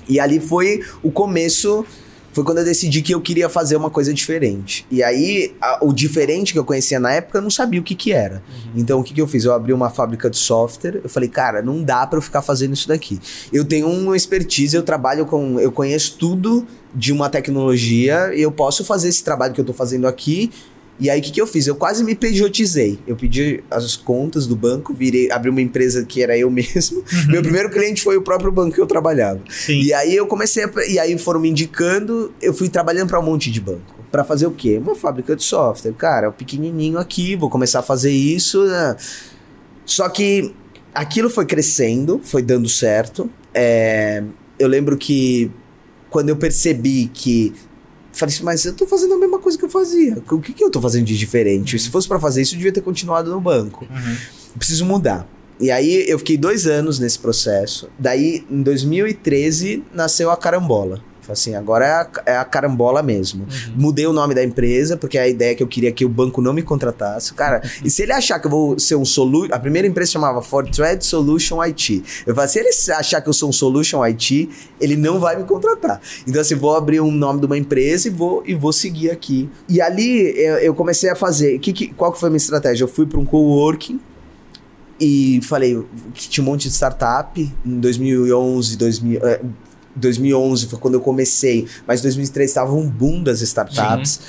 E 0.08 0.20
ali 0.20 0.40
foi 0.40 0.84
o 1.02 1.10
começo, 1.10 1.84
foi 2.34 2.44
quando 2.44 2.58
eu 2.58 2.66
decidi 2.66 3.02
que 3.02 3.14
eu 3.14 3.22
queria 3.22 3.48
fazer 3.48 3.76
uma 3.76 3.90
coisa 3.90 4.14
diferente. 4.14 4.86
E 4.92 5.02
aí, 5.04 5.54
a- 5.62 5.80
o 5.82 5.94
diferente 5.94 6.52
que 6.52 6.60
eu 6.60 6.66
conhecia 6.66 7.00
na 7.00 7.12
época, 7.14 7.38
eu 7.38 7.42
não 7.42 7.50
sabia 7.50 7.80
o 7.80 7.84
que 7.84 7.96
que 7.96 8.12
era. 8.12 8.44
Então, 8.76 9.00
o 9.00 9.04
que 9.04 9.14
que 9.14 9.22
eu 9.22 9.28
fiz? 9.28 9.46
Eu 9.46 9.54
abri 9.54 9.72
uma 9.72 9.90
fábrica 9.90 10.30
de 10.30 10.38
software, 10.38 11.00
eu 11.04 11.10
falei, 11.10 11.30
cara, 11.30 11.62
não 11.62 11.82
dá 11.84 12.06
pra 12.08 12.18
eu 12.18 12.22
ficar 12.22 12.42
fazendo 12.42 12.74
isso 12.74 12.88
daqui. 12.88 13.20
Eu 13.54 13.64
tenho 13.64 13.88
uma 13.88 14.18
expertise, 14.18 14.76
eu 14.76 14.84
trabalho 14.84 15.26
com, 15.26 15.60
eu 15.60 15.72
conheço 15.72 16.18
tudo 16.18 16.66
de 16.96 17.12
uma 17.12 17.30
tecnologia, 17.30 18.32
e 18.36 18.42
eu 18.42 18.52
posso 18.52 18.84
fazer 18.84 19.10
esse 19.10 19.24
trabalho 19.24 19.54
que 19.54 19.62
eu 19.62 19.66
tô 19.66 19.74
fazendo 19.74 20.08
aqui. 20.08 20.52
E 21.00 21.10
aí, 21.10 21.20
o 21.20 21.24
que, 21.24 21.32
que 21.32 21.42
eu 21.42 21.48
fiz? 21.48 21.66
Eu 21.68 21.76
quase 21.76 22.04
me 22.04 22.14
pejotizei. 22.16 23.00
Eu 23.08 23.16
pedi 23.16 23.64
as 23.70 23.96
contas 23.96 24.46
do 24.46 24.56
banco, 24.56 24.94
virei, 24.94 25.32
abri 25.32 25.50
uma 25.50 25.62
empresa 25.62 26.06
que 26.06 26.22
era 26.22 26.38
eu 26.38 26.50
mesmo. 26.52 27.04
Meu 27.28 27.42
primeiro 27.42 27.70
cliente 27.70 28.02
foi 28.02 28.16
o 28.16 28.22
próprio 28.22 28.52
banco 28.52 28.76
que 28.76 28.82
eu 28.82 28.86
trabalhava. 28.86 29.42
Sim. 29.50 29.82
E 29.82 29.94
aí 29.94 30.16
eu 30.16 30.28
comecei 30.28 30.64
a, 30.64 30.70
e 30.88 31.00
aí 31.00 31.18
foram 31.18 31.40
me 31.40 31.50
indicando, 31.50 32.34
eu 32.42 32.54
fui 32.54 32.70
trabalhando 32.70 33.10
para 33.10 33.20
um 33.20 33.24
monte 33.24 33.50
de 33.52 33.60
banco. 33.60 34.04
Pra 34.12 34.24
fazer 34.24 34.46
o 34.46 34.52
quê? 34.52 34.78
Uma 34.78 34.96
fábrica 34.96 35.36
de 35.36 35.44
software. 35.44 35.94
Cara, 35.94 36.32
pequenininho 36.32 37.00
aqui, 37.00 37.36
vou 37.36 37.50
começar 37.50 37.80
a 37.80 37.84
fazer 37.84 38.12
isso. 38.12 38.64
né? 38.66 38.96
Só 39.86 40.08
que 40.08 40.54
aquilo 40.94 41.30
foi 41.30 41.46
crescendo, 41.46 42.22
foi 42.24 42.44
dando 42.44 42.70
certo. 42.70 43.30
É, 43.54 44.24
eu 44.60 44.68
lembro 44.68 44.96
que 44.98 45.50
quando 46.12 46.30
eu 46.30 46.36
percebi 46.38 47.10
que 47.12 47.54
falei 48.14 48.34
assim, 48.34 48.44
mas 48.44 48.64
eu 48.66 48.74
tô 48.74 48.88
fazendo 48.88 49.14
a 49.14 49.18
mesma 49.18 49.40
coisa 49.40 49.58
que 49.58 49.66
eu 49.66 49.70
fazia. 49.70 50.18
O 50.32 50.40
que, 50.40 50.54
que 50.54 50.64
eu 50.64 50.70
tô 50.72 50.80
fazendo 50.80 51.06
de 51.06 51.18
diferente? 51.18 51.78
Se 51.78 51.90
fosse 51.90 52.08
pra 52.08 52.20
fazer 52.20 52.42
isso, 52.42 52.54
eu 52.54 52.58
devia 52.58 52.72
ter 52.72 52.82
continuado 52.82 53.30
no 53.30 53.42
banco 53.42 53.86
Uhum. 53.90 54.16
preciso 54.58 54.86
mudar. 54.86 55.28
E 55.60 55.70
aí 55.72 56.06
eu 56.08 56.18
fiquei 56.20 56.38
dois 56.38 56.66
anos 56.66 57.00
nesse 57.00 57.20
processo. 57.20 57.90
Daí, 57.98 58.44
em 58.50 58.62
2013, 58.64 59.84
nasceu 59.94 60.32
a 60.32 60.38
Carambola. 60.38 61.02
Assim, 61.34 61.56
agora 61.56 61.86
é 61.86 61.92
a, 61.92 62.10
é 62.26 62.38
a 62.38 62.46
carambola 62.46 63.04
mesmo. 63.04 63.46
Mudei 63.76 64.08
o 64.08 64.14
nome 64.14 64.34
da 64.34 64.44
empresa, 64.44 64.96
porque 64.96 65.18
a 65.18 65.28
ideia 65.28 65.52
é 65.52 65.56
que 65.56 65.64
eu 65.64 65.68
queria 65.68 65.92
que 65.92 66.06
o 66.06 66.10
banco 66.10 66.42
não 66.42 66.54
me 66.54 66.64
contratasse. 66.64 67.34
Cara, 67.34 67.62
e 67.84 67.90
se 67.90 68.02
ele 68.04 68.14
achar 68.14 68.40
que 68.40 68.48
eu 68.48 68.52
vou 68.52 68.80
ser 68.80 68.96
um 68.96 69.06
solution. 69.06 69.54
A 69.54 69.60
primeira 69.60 69.88
empresa 69.88 70.12
chamava 70.12 70.42
Fortred 70.42 71.06
Solution 71.06 71.62
IT. 71.64 72.04
Eu 72.26 72.36
falei, 72.36 72.50
se 72.50 72.60
ele 72.60 72.70
achar 72.94 73.22
que 73.22 73.30
eu 73.30 73.34
sou 73.34 73.50
um 73.50 73.52
Solution 73.52 74.04
IT, 74.06 74.50
ele 74.80 74.96
não 74.96 75.20
vai 75.20 75.36
me 75.36 75.44
contratar. 75.44 76.02
Então, 76.28 76.42
assim, 76.42 76.56
vou 76.56 76.76
abrir 76.76 77.02
um 77.02 77.12
nome 77.12 77.40
de 77.40 77.46
uma 77.46 77.58
empresa 77.58 78.08
e 78.08 78.12
vou, 78.12 78.44
e 78.46 78.54
vou 78.54 78.74
seguir 78.74 79.12
aqui. 79.12 79.50
E 79.68 79.82
ali 79.82 80.38
eu, 80.38 80.58
eu 80.58 80.76
comecei 80.76 81.10
a 81.10 81.16
fazer. 81.16 81.60
Que, 81.60 81.74
que, 81.74 81.88
qual 81.88 82.12
que 82.12 82.20
foi 82.20 82.28
a 82.28 82.30
minha 82.30 82.38
estratégia? 82.38 82.84
Eu 82.84 82.88
fui 82.88 83.06
para 83.06 83.20
um 83.20 83.26
coworking 83.26 84.00
e 85.00 85.40
falei 85.44 85.84
que 86.14 86.30
tinha 86.30 86.44
um 86.44 86.48
monte 86.48 86.68
de 86.70 86.74
startup 86.74 87.40
em 87.66 87.80
2011, 87.80 88.78
2000, 88.78 89.20
eh, 89.22 89.42
2011 89.96 90.68
foi 90.68 90.80
quando 90.80 90.96
eu 90.96 91.02
comecei, 91.02 91.68
mas 91.88 92.02
2003 92.02 92.50
estava 92.50 92.74
um 92.74 92.90
boom 92.90 93.24
das 93.24 93.42
startups. 93.42 94.20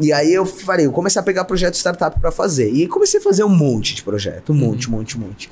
E 0.00 0.12
aí 0.12 0.32
eu 0.32 0.46
falei, 0.46 0.86
eu 0.86 0.92
comecei 0.92 1.20
a 1.20 1.22
pegar 1.22 1.44
projeto 1.44 1.74
startup 1.74 2.20
para 2.20 2.30
fazer. 2.30 2.70
E 2.70 2.86
comecei 2.86 3.18
a 3.18 3.22
fazer 3.22 3.42
um 3.42 3.48
monte 3.48 3.94
de 3.94 4.02
projeto, 4.02 4.52
um 4.52 4.56
monte, 4.56 4.88
um 4.88 4.92
monte, 4.92 5.18
um 5.18 5.20
monte. 5.20 5.50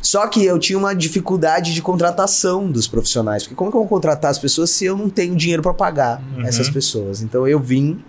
Só 0.00 0.26
que 0.26 0.44
eu 0.44 0.58
tinha 0.58 0.78
uma 0.78 0.94
dificuldade 0.94 1.72
de 1.72 1.80
contratação 1.80 2.70
dos 2.70 2.88
profissionais, 2.88 3.44
porque 3.44 3.54
como 3.54 3.70
que 3.70 3.76
eu 3.76 3.80
vou 3.80 3.88
contratar 3.88 4.30
as 4.30 4.38
pessoas 4.38 4.70
se 4.70 4.84
eu 4.84 4.96
não 4.96 5.08
tenho 5.08 5.36
dinheiro 5.36 5.62
para 5.62 5.72
pagar 5.72 6.20
essas 6.44 6.68
pessoas? 6.68 7.22
Então 7.22 7.46
eu 7.46 7.60
vim 7.60 8.02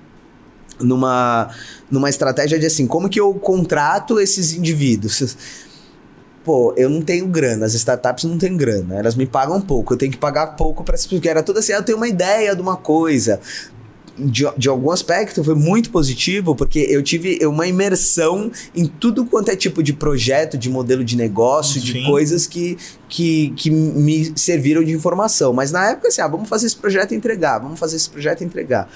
numa 0.80 1.50
numa 1.92 2.10
estratégia 2.10 2.58
de 2.58 2.66
assim, 2.66 2.88
como 2.88 3.08
que 3.08 3.20
eu 3.20 3.34
contrato 3.36 4.20
esses 4.20 4.54
indivíduos? 4.54 5.38
Pô, 6.44 6.74
eu 6.76 6.90
não 6.90 7.02
tenho 7.02 7.26
grana, 7.28 7.66
as 7.66 7.74
startups 7.74 8.26
não 8.26 8.38
têm 8.38 8.58
grana, 8.58 8.96
elas 8.96 9.16
me 9.16 9.26
pagam 9.26 9.62
pouco, 9.62 9.94
eu 9.94 9.98
tenho 9.98 10.12
que 10.12 10.18
pagar 10.18 10.48
pouco 10.58 10.84
para 10.84 10.96
essas 10.96 11.06
pessoas, 11.06 11.20
porque 11.20 11.30
era 11.30 11.42
tudo 11.42 11.60
assim, 11.60 11.72
ah, 11.72 11.78
eu 11.78 11.84
tenho 11.84 11.98
uma 11.98 12.08
ideia 12.08 12.54
de 12.56 12.62
uma 12.62 12.76
coisa. 12.76 13.40
De, 14.16 14.46
de 14.56 14.70
algum 14.70 14.92
aspecto 14.92 15.44
foi 15.44 15.56
muito 15.56 15.90
positivo, 15.90 16.56
porque 16.56 16.86
eu 16.88 17.02
tive 17.02 17.44
uma 17.48 17.66
imersão 17.66 18.52
em 18.76 18.86
tudo 18.86 19.26
quanto 19.26 19.50
é 19.50 19.56
tipo 19.56 19.82
de 19.82 19.92
projeto, 19.92 20.56
de 20.56 20.70
modelo 20.70 21.04
de 21.04 21.18
negócio, 21.18 21.82
de 21.82 21.94
Sim. 21.94 22.06
coisas 22.06 22.46
que, 22.46 22.78
que, 23.10 23.52
que 23.56 23.72
me 23.72 24.32
serviram 24.38 24.84
de 24.84 24.92
informação. 24.92 25.52
Mas 25.52 25.72
na 25.72 25.90
época, 25.90 26.10
assim, 26.10 26.22
ah, 26.22 26.28
vamos 26.28 26.48
fazer 26.48 26.68
esse 26.68 26.76
projeto 26.76 27.14
e 27.14 27.16
entregar, 27.16 27.58
vamos 27.58 27.80
fazer 27.80 27.96
esse 27.96 28.10
projeto 28.10 28.42
e 28.42 28.44
entregar. 28.46 28.88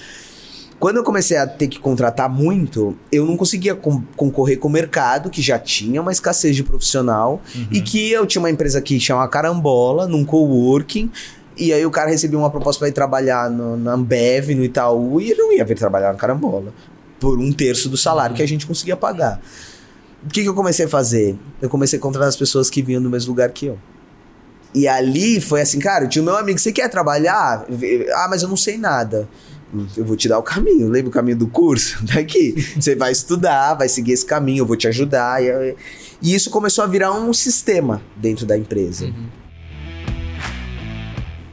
Quando 0.88 0.95
eu 0.95 1.04
comecei 1.04 1.36
a 1.36 1.45
ter 1.45 1.67
que 1.67 1.80
contratar 1.82 2.30
muito, 2.30 2.95
eu 3.12 3.26
não 3.26 3.36
conseguia 3.36 3.76
com- 3.76 4.02
concorrer 4.15 4.58
com 4.58 4.69
o 4.69 4.71
mercado, 4.71 5.30
que 5.30 5.41
já 5.41 5.60
tinha 5.60 6.02
uma 6.02 6.13
escassez 6.13 6.56
de 6.56 6.63
profissional, 6.63 7.41
e 7.69 7.82
que 7.82 8.10
eu 8.10 8.26
tinha 8.26 8.41
uma 8.41 8.50
empresa 8.50 8.80
que 8.82 8.97
chama 8.97 9.28
Carambola, 9.28 10.08
num 10.08 10.23
coworking, 10.23 11.12
e 11.58 11.73
aí 11.73 11.86
o 11.86 11.91
cara 11.91 12.10
recebia 12.10 12.39
uma 12.39 12.50
proposta 12.50 12.80
para 12.80 12.88
ir 12.88 12.93
trabalhar 12.93 13.50
no, 13.50 13.76
na 13.76 13.95
Ambev, 13.95 14.52
no 14.56 14.63
Itaú, 14.63 15.19
e 15.19 15.32
ele 15.32 15.41
não 15.41 15.52
ia 15.52 15.65
vir 15.65 15.76
trabalhar 15.78 16.13
na 16.13 16.17
Carambola, 16.17 16.73
por 17.19 17.38
um 17.38 17.52
terço 17.52 17.89
do 17.89 17.97
salário 17.97 18.34
que 18.34 18.41
a 18.41 18.47
gente 18.47 18.65
conseguia 18.65 18.95
pagar. 18.95 19.41
O 20.26 20.30
que, 20.30 20.41
que 20.41 20.47
eu 20.47 20.54
comecei 20.56 20.86
a 20.86 20.88
fazer? 20.89 21.38
Eu 21.62 21.67
comecei 21.69 22.00
a 22.00 22.02
contratar 22.02 22.30
as 22.30 22.38
pessoas 22.38 22.69
que 22.69 22.82
vinham 22.82 23.02
do 23.02 23.10
mesmo 23.10 23.32
lugar 23.32 23.52
que 23.52 23.65
eu. 23.65 23.78
E 24.73 24.88
ali 24.88 25.41
foi 25.41 25.60
assim, 25.60 25.80
cara, 25.80 26.06
eu 26.06 26.08
tinha 26.08 26.21
o 26.21 26.26
meu 26.26 26.38
amigo, 26.38 26.58
você 26.58 26.71
quer 26.71 26.88
trabalhar? 26.89 27.65
Ah, 28.15 28.28
mas 28.30 28.41
eu 28.41 28.47
não 28.47 28.56
sei 28.56 28.78
nada. 28.78 29.28
Eu 29.97 30.06
vou 30.06 30.15
te 30.15 30.27
dar 30.30 30.39
o 30.39 30.43
caminho, 30.43 30.88
lembra 30.89 31.10
o 31.10 31.12
caminho 31.13 31.38
do 31.38 31.47
curso? 31.47 32.03
Daqui. 32.08 32.53
Você 32.80 32.95
vai 32.95 33.12
estudar, 33.12 33.73
vai 33.75 33.89
seguir 33.89 34.13
esse 34.13 34.25
caminho, 34.25 34.62
eu 34.62 34.65
vou 34.65 34.77
te 34.77 34.88
ajudar. 34.88 35.43
E, 35.43 35.75
e 36.21 36.34
isso 36.34 36.49
começou 36.49 36.84
a 36.84 36.88
virar 36.88 37.12
um 37.13 37.34
sistema 37.34 38.01
dentro 38.15 38.45
da 38.45 38.58
empresa. 38.58 39.06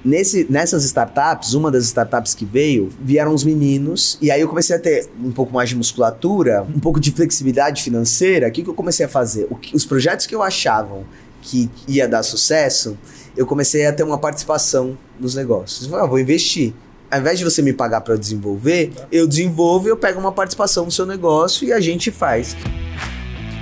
Nesse, 0.05 0.47
nessas 0.51 0.85
startups, 0.85 1.55
uma 1.55 1.71
das 1.71 1.85
startups 1.85 2.35
que 2.35 2.45
veio, 2.45 2.91
vieram 3.01 3.33
os 3.33 3.43
meninos, 3.43 4.19
e 4.21 4.31
aí 4.31 4.39
eu 4.39 4.49
comecei 4.49 4.77
a 4.77 4.79
ter 4.79 5.09
um 5.19 5.33
pouco 5.33 5.55
mais 5.55 5.71
de 5.71 5.77
musculatura, 5.77 6.63
um 6.63 6.79
pouco 6.79 7.01
de 7.01 7.11
flexibilidade 7.11 7.83
financeira. 7.83 8.49
O 8.49 8.53
que, 8.53 8.63
que 8.63 8.69
eu 8.69 8.75
comecei 8.75 9.07
a 9.07 9.09
fazer? 9.09 9.49
Que- 9.63 9.75
os 9.75 9.87
projetos 9.87 10.27
que 10.27 10.35
eu 10.35 10.43
achavam 10.43 11.05
que 11.41 11.71
ia 11.89 12.07
dar 12.07 12.23
sucesso, 12.23 12.99
eu 13.35 13.47
comecei 13.47 13.87
a 13.87 13.93
ter 13.95 14.03
uma 14.03 14.19
participação 14.19 14.97
nos 15.19 15.35
negócios. 15.35 15.85
Eu 15.85 15.91
falei, 15.91 16.05
ah, 16.05 16.09
vou 16.09 16.19
investir. 16.19 16.75
Ao 17.11 17.21
invés 17.21 17.39
de 17.39 17.45
você 17.45 17.63
me 17.63 17.73
pagar 17.73 18.01
para 18.01 18.17
desenvolver, 18.17 18.93
eu 19.13 19.27
desenvolvo 19.27 19.87
e 19.87 19.91
eu 19.91 19.97
pego 19.97 20.19
uma 20.19 20.33
participação 20.33 20.85
no 20.85 20.91
seu 20.91 21.07
negócio 21.07 21.67
e 21.67 21.73
a 21.73 21.81
gente 21.81 22.11
faz. 22.11 22.57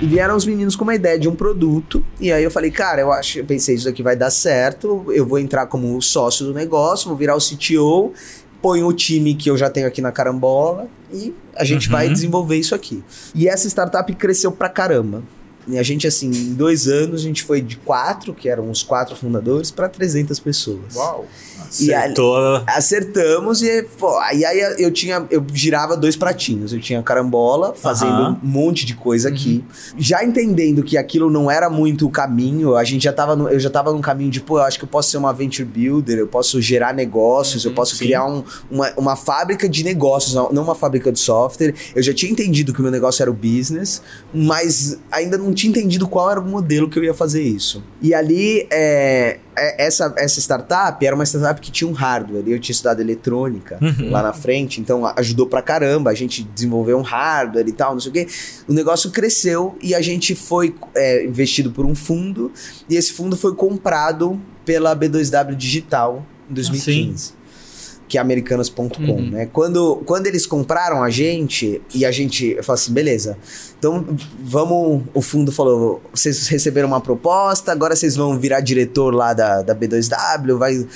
E 0.01 0.05
vieram 0.07 0.35
os 0.35 0.45
meninos 0.45 0.75
com 0.75 0.83
uma 0.83 0.95
ideia 0.95 1.17
de 1.17 1.29
um 1.29 1.35
produto. 1.35 2.03
E 2.19 2.31
aí 2.31 2.43
eu 2.43 2.51
falei, 2.51 2.71
cara, 2.71 3.01
eu 3.01 3.11
acho, 3.11 3.39
eu 3.39 3.45
pensei, 3.45 3.75
isso 3.75 3.87
aqui 3.87 4.01
vai 4.01 4.15
dar 4.15 4.31
certo. 4.31 5.05
Eu 5.09 5.25
vou 5.25 5.39
entrar 5.39 5.67
como 5.67 6.01
sócio 6.01 6.45
do 6.45 6.53
negócio, 6.53 7.07
vou 7.07 7.17
virar 7.17 7.35
o 7.35 7.39
CTO, 7.39 8.11
ponho 8.61 8.87
o 8.87 8.93
time 8.93 9.35
que 9.35 9.49
eu 9.49 9.57
já 9.57 9.69
tenho 9.69 9.87
aqui 9.87 10.01
na 10.01 10.11
carambola 10.11 10.87
e 11.13 11.33
a 11.55 11.63
gente 11.63 11.89
vai 11.89 12.09
desenvolver 12.09 12.57
isso 12.57 12.73
aqui. 12.73 13.03
E 13.35 13.47
essa 13.47 13.67
startup 13.67 14.11
cresceu 14.15 14.51
pra 14.51 14.67
caramba. 14.67 15.21
E 15.67 15.77
a 15.77 15.83
gente, 15.83 16.05
assim, 16.07 16.27
em 16.29 16.53
dois 16.53 16.87
anos, 16.87 17.21
a 17.21 17.23
gente 17.23 17.43
foi 17.43 17.61
de 17.61 17.77
quatro, 17.77 18.33
que 18.33 18.49
eram 18.49 18.69
os 18.69 18.83
quatro 18.83 19.15
fundadores, 19.15 19.71
para 19.71 19.87
300 19.89 20.39
pessoas. 20.39 20.95
Uau. 20.95 21.25
E 21.79 21.91
aí- 21.93 22.03
Acertou. 22.03 22.63
Acertamos 22.67 23.61
e, 23.63 23.83
pô, 23.97 24.19
e 24.33 24.45
aí 24.45 24.59
eu 24.77 24.91
tinha, 24.91 25.25
eu 25.31 25.43
girava 25.53 25.97
dois 25.97 26.15
pratinhos. 26.15 26.71
Eu 26.73 26.79
tinha 26.79 27.01
carambola, 27.01 27.73
fazendo 27.73 28.11
Aham. 28.11 28.39
um 28.43 28.47
monte 28.47 28.85
de 28.85 28.93
coisa 28.95 29.29
aqui. 29.29 29.63
Já 29.97 30.23
entendendo 30.23 30.83
que 30.83 30.97
aquilo 30.97 31.31
não 31.31 31.49
era 31.49 31.69
muito 31.71 32.05
o 32.05 32.09
caminho, 32.11 32.75
a 32.75 32.83
gente 32.83 33.03
já 33.05 33.13
tava 33.13 33.35
no, 33.35 33.49
eu 33.49 33.59
já 33.59 33.69
tava 33.71 33.91
num 33.91 34.01
caminho 34.01 34.29
de, 34.29 34.39
pô, 34.41 34.59
eu 34.59 34.63
acho 34.63 34.77
que 34.77 34.83
eu 34.85 34.89
posso 34.89 35.09
ser 35.09 35.17
uma 35.17 35.33
venture 35.33 35.67
builder, 35.67 36.19
eu 36.19 36.27
posso 36.27 36.61
gerar 36.61 36.93
negócios, 36.93 37.65
eu 37.65 37.71
posso 37.73 37.95
sim. 37.95 38.05
criar 38.05 38.25
um- 38.25 38.43
uma, 38.69 38.93
uma 38.95 39.15
fábrica 39.15 39.67
de 39.67 39.83
negócios, 39.83 40.33
não 40.35 40.51
não 40.51 40.63
uma 40.63 40.75
fábrica 40.75 41.11
de 41.11 41.19
software. 41.19 41.73
Eu 41.95 42.03
já 42.03 42.13
tinha 42.13 42.31
entendido 42.31 42.71
que 42.73 42.79
o 42.79 42.83
meu 42.83 42.91
negócio 42.91 43.21
era 43.23 43.31
o 43.31 43.33
business, 43.33 44.01
mas 44.33 44.99
ainda 45.11 45.37
não 45.37 45.52
tinha 45.53 45.69
entendido 45.69 46.07
qual 46.07 46.29
era 46.31 46.39
o 46.39 46.45
modelo 46.45 46.89
que 46.89 46.97
eu 46.97 47.03
ia 47.03 47.13
fazer 47.13 47.41
isso. 47.41 47.83
E 48.01 48.13
ali, 48.13 48.67
é, 48.71 49.39
é, 49.55 49.85
essa, 49.85 50.13
essa 50.17 50.39
startup 50.39 51.05
era 51.05 51.15
uma 51.15 51.25
startup 51.25 51.59
que 51.61 51.71
tinha 51.71 51.89
um 51.89 51.93
hardware. 51.93 52.43
Eu 52.47 52.59
tinha 52.59 52.73
estudado 52.73 52.99
eletrônica 53.01 53.77
Uhum. 53.81 54.11
lá 54.11 54.21
na 54.23 54.33
frente, 54.33 54.79
então 54.81 55.05
ajudou 55.17 55.47
pra 55.47 55.61
caramba. 55.61 56.09
A 56.11 56.13
gente 56.13 56.43
desenvolveu 56.43 56.97
um 56.97 57.01
hardware 57.01 57.67
e 57.67 57.71
tal, 57.71 57.93
não 57.93 57.99
sei 57.99 58.09
o 58.09 58.13
quê. 58.13 58.27
O 58.67 58.73
negócio 58.73 59.11
cresceu 59.11 59.77
e 59.81 59.93
a 59.93 60.01
gente 60.01 60.35
foi 60.35 60.73
é, 60.95 61.25
investido 61.25 61.71
por 61.71 61.85
um 61.85 61.95
fundo, 61.95 62.51
e 62.89 62.95
esse 62.95 63.11
fundo 63.13 63.35
foi 63.35 63.53
comprado 63.55 64.39
pela 64.65 64.95
B2W 64.95 65.55
Digital 65.55 66.25
em 66.49 66.53
2015. 66.53 67.33
Que 68.13 68.17
é 68.19 68.21
americanas.com, 68.21 69.01
Uhum. 69.01 69.31
né? 69.31 69.49
Quando, 69.51 70.03
quando 70.05 70.27
eles 70.27 70.45
compraram 70.45 71.01
a 71.01 71.09
gente, 71.09 71.81
e 71.95 72.05
a 72.05 72.11
gente 72.11 72.51
eu 72.51 72.63
falei 72.63 72.79
assim, 72.79 72.93
beleza, 72.93 73.35
então 73.79 74.05
vamos. 74.39 75.01
O 75.15 75.21
fundo 75.21 75.51
falou: 75.51 75.99
vocês 76.13 76.47
receberam 76.47 76.87
uma 76.87 77.01
proposta, 77.01 77.71
agora 77.71 77.95
vocês 77.95 78.15
vão 78.15 78.37
virar 78.37 78.59
diretor 78.59 79.15
lá 79.15 79.33
da, 79.33 79.63
da 79.63 79.73
B2W, 79.75 80.55
vai. 80.59 80.87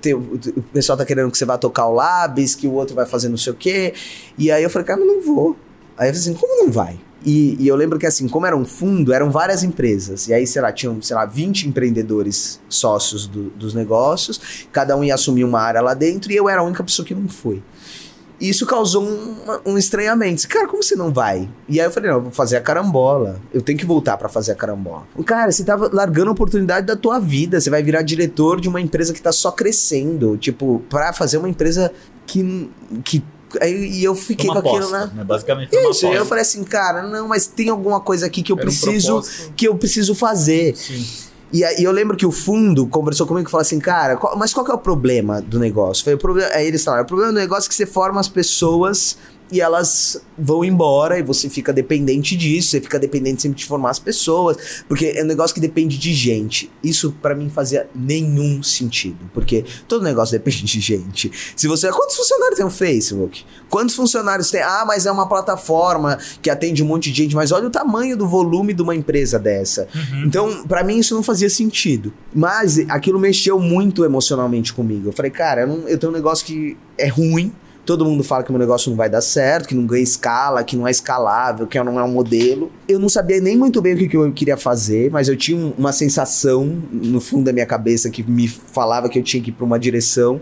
Ter, 0.00 0.14
o 0.14 0.62
pessoal 0.72 0.96
tá 0.96 1.04
querendo 1.04 1.30
que 1.30 1.36
você 1.36 1.44
vá 1.44 1.58
tocar 1.58 1.86
o 1.88 1.92
Labs, 1.92 2.54
que 2.54 2.66
o 2.66 2.72
outro 2.72 2.94
vai 2.94 3.04
fazer 3.04 3.28
não 3.28 3.36
sei 3.36 3.52
o 3.52 3.56
quê. 3.56 3.92
E 4.38 4.50
aí 4.50 4.62
eu 4.62 4.70
falei, 4.70 4.86
cara, 4.86 5.04
não 5.04 5.20
vou. 5.20 5.54
Aí 5.98 6.08
eu 6.08 6.14
falei 6.14 6.20
assim, 6.20 6.32
como 6.32 6.64
não 6.64 6.72
vai? 6.72 6.98
E, 7.24 7.56
e 7.58 7.68
eu 7.68 7.76
lembro 7.76 7.98
que 7.98 8.06
assim, 8.06 8.28
como 8.28 8.46
era 8.46 8.56
um 8.56 8.64
fundo, 8.64 9.12
eram 9.12 9.30
várias 9.30 9.62
empresas. 9.62 10.26
E 10.28 10.34
aí, 10.34 10.46
sei 10.46 10.60
lá, 10.62 10.72
tinham, 10.72 11.00
sei 11.00 11.14
lá, 11.16 11.24
20 11.24 11.68
empreendedores 11.68 12.60
sócios 12.68 13.26
do- 13.26 13.50
dos 13.50 13.74
negócios, 13.74 14.40
cada 14.72 14.96
um 14.96 15.04
ia 15.04 15.14
assumir 15.14 15.44
uma 15.44 15.60
área 15.60 15.80
lá 15.80 15.94
dentro, 15.94 16.32
e 16.32 16.36
eu 16.36 16.48
era 16.48 16.60
a 16.60 16.64
única 16.64 16.82
pessoa 16.82 17.06
que 17.06 17.14
não 17.14 17.28
foi. 17.28 17.62
E 18.40 18.48
isso 18.48 18.66
causou 18.66 19.04
um, 19.04 19.36
um 19.64 19.78
estranhamento. 19.78 20.48
Cara, 20.48 20.66
como 20.66 20.82
você 20.82 20.96
não 20.96 21.12
vai? 21.12 21.48
E 21.68 21.78
aí 21.78 21.86
eu 21.86 21.92
falei, 21.92 22.10
não, 22.10 22.16
eu 22.16 22.22
vou 22.24 22.32
fazer 22.32 22.56
a 22.56 22.60
carambola. 22.60 23.40
Eu 23.54 23.62
tenho 23.62 23.78
que 23.78 23.86
voltar 23.86 24.16
pra 24.16 24.28
fazer 24.28 24.50
a 24.50 24.54
carambola. 24.56 25.04
Cara, 25.24 25.52
você 25.52 25.62
tava 25.62 25.88
largando 25.92 26.30
a 26.30 26.32
oportunidade 26.32 26.84
da 26.84 26.96
tua 26.96 27.20
vida. 27.20 27.60
Você 27.60 27.70
vai 27.70 27.84
virar 27.84 28.02
diretor 28.02 28.60
de 28.60 28.68
uma 28.68 28.80
empresa 28.80 29.12
que 29.12 29.22
tá 29.22 29.30
só 29.30 29.52
crescendo. 29.52 30.36
Tipo, 30.36 30.82
pra 30.90 31.12
fazer 31.12 31.38
uma 31.38 31.48
empresa 31.48 31.92
que... 32.26 32.68
que 33.04 33.22
aí, 33.60 33.90
e 33.98 34.04
eu 34.04 34.14
fiquei 34.14 34.48
Uma 34.48 34.62
com 34.62 34.68
aquilo, 34.68 34.86
aposta, 34.86 35.06
né? 35.06 35.12
né? 35.16 35.24
Basicamente 35.24 35.70
foi 35.70 35.80
uma 35.80 35.90
Isso, 35.90 36.06
eu 36.06 36.24
falei 36.26 36.42
assim, 36.42 36.64
cara, 36.64 37.02
não, 37.02 37.28
mas 37.28 37.46
tem 37.46 37.68
alguma 37.68 38.00
coisa 38.00 38.26
aqui 38.26 38.42
que 38.42 38.52
eu 38.52 38.56
Era 38.56 38.64
um 38.64 38.66
preciso 38.68 39.06
propósito. 39.14 39.52
que 39.56 39.68
eu 39.68 39.74
preciso 39.76 40.14
fazer. 40.14 40.76
Sim. 40.76 41.04
E 41.52 41.62
aí 41.64 41.84
eu 41.84 41.92
lembro 41.92 42.16
que 42.16 42.24
o 42.24 42.32
fundo 42.32 42.86
conversou 42.86 43.26
comigo 43.26 43.46
e 43.46 43.50
falou 43.50 43.60
assim, 43.62 43.78
cara, 43.78 44.16
qual- 44.16 44.36
mas 44.38 44.54
qual 44.54 44.64
que 44.64 44.72
é 44.72 44.74
o 44.74 44.78
problema 44.78 45.40
do 45.42 45.58
negócio? 45.58 46.02
Foi 46.02 46.14
o 46.14 46.18
problema, 46.18 46.48
aí 46.54 46.66
eles 46.66 46.82
falaram, 46.82 47.04
o 47.04 47.06
problema 47.06 47.30
do 47.30 47.38
negócio 47.38 47.66
é 47.66 47.70
que 47.70 47.74
você 47.74 47.84
forma 47.84 48.18
as 48.18 48.28
pessoas 48.28 49.18
e 49.52 49.60
elas 49.60 50.20
vão 50.38 50.64
embora 50.64 51.18
e 51.18 51.22
você 51.22 51.48
fica 51.50 51.72
dependente 51.72 52.34
disso, 52.36 52.70
você 52.70 52.80
fica 52.80 52.98
dependente 52.98 53.42
sempre 53.42 53.58
de 53.58 53.66
formar 53.66 53.90
as 53.90 53.98
pessoas, 53.98 54.56
porque 54.88 55.06
é 55.14 55.22
um 55.22 55.26
negócio 55.26 55.52
que 55.54 55.60
depende 55.60 55.98
de 55.98 56.12
gente. 56.14 56.70
Isso 56.82 57.14
para 57.20 57.34
mim 57.34 57.50
fazia 57.50 57.86
nenhum 57.94 58.62
sentido, 58.62 59.18
porque 59.34 59.64
todo 59.86 60.02
negócio 60.02 60.32
depende 60.32 60.64
de 60.64 60.80
gente. 60.80 61.30
Se 61.54 61.68
você, 61.68 61.90
quantos 61.92 62.16
funcionários 62.16 62.56
tem 62.56 62.66
o 62.66 62.70
Facebook? 62.70 63.44
Quantos 63.68 63.94
funcionários 63.94 64.50
tem? 64.50 64.62
Ah, 64.62 64.84
mas 64.86 65.04
é 65.06 65.12
uma 65.12 65.28
plataforma 65.28 66.18
que 66.40 66.48
atende 66.50 66.82
um 66.82 66.86
monte 66.86 67.10
de 67.12 67.22
gente, 67.22 67.34
mas 67.34 67.52
olha 67.52 67.66
o 67.66 67.70
tamanho 67.70 68.16
do 68.16 68.26
volume 68.26 68.72
de 68.72 68.80
uma 68.82 68.94
empresa 68.94 69.38
dessa. 69.38 69.86
Uhum. 69.94 70.24
Então, 70.24 70.66
para 70.66 70.82
mim 70.82 70.98
isso 70.98 71.14
não 71.14 71.22
fazia 71.22 71.50
sentido. 71.50 72.12
Mas 72.34 72.78
aquilo 72.88 73.18
mexeu 73.18 73.58
muito 73.58 74.04
emocionalmente 74.04 74.72
comigo. 74.72 75.08
Eu 75.08 75.12
falei, 75.12 75.30
cara, 75.30 75.62
eu, 75.62 75.66
não- 75.66 75.88
eu 75.88 75.98
tenho 75.98 76.10
um 76.10 76.14
negócio 76.14 76.46
que 76.46 76.76
é 76.96 77.06
ruim. 77.08 77.52
Todo 77.84 78.04
mundo 78.04 78.22
fala 78.22 78.44
que 78.44 78.50
o 78.50 78.52
meu 78.52 78.60
negócio 78.60 78.88
não 78.90 78.96
vai 78.96 79.10
dar 79.10 79.20
certo, 79.20 79.66
que 79.66 79.74
não 79.74 79.84
ganha 79.84 80.02
escala, 80.04 80.62
que 80.62 80.76
não 80.76 80.86
é 80.86 80.90
escalável, 80.92 81.66
que 81.66 81.82
não 81.82 81.98
é 81.98 82.04
um 82.04 82.12
modelo. 82.12 82.70
Eu 82.86 83.00
não 83.00 83.08
sabia 83.08 83.40
nem 83.40 83.56
muito 83.56 83.82
bem 83.82 83.94
o 83.94 83.98
que, 83.98 84.08
que 84.08 84.16
eu 84.16 84.32
queria 84.32 84.56
fazer, 84.56 85.10
mas 85.10 85.26
eu 85.28 85.36
tinha 85.36 85.58
um- 85.58 85.72
uma 85.76 85.92
sensação 85.92 86.64
no 86.92 87.20
fundo 87.20 87.44
da 87.46 87.52
minha 87.52 87.66
cabeça 87.66 88.08
que 88.08 88.22
me 88.22 88.46
falava 88.46 89.08
que 89.08 89.18
eu 89.18 89.22
tinha 89.24 89.42
que 89.42 89.50
ir 89.50 89.52
para 89.52 89.64
uma 89.64 89.80
direção. 89.80 90.40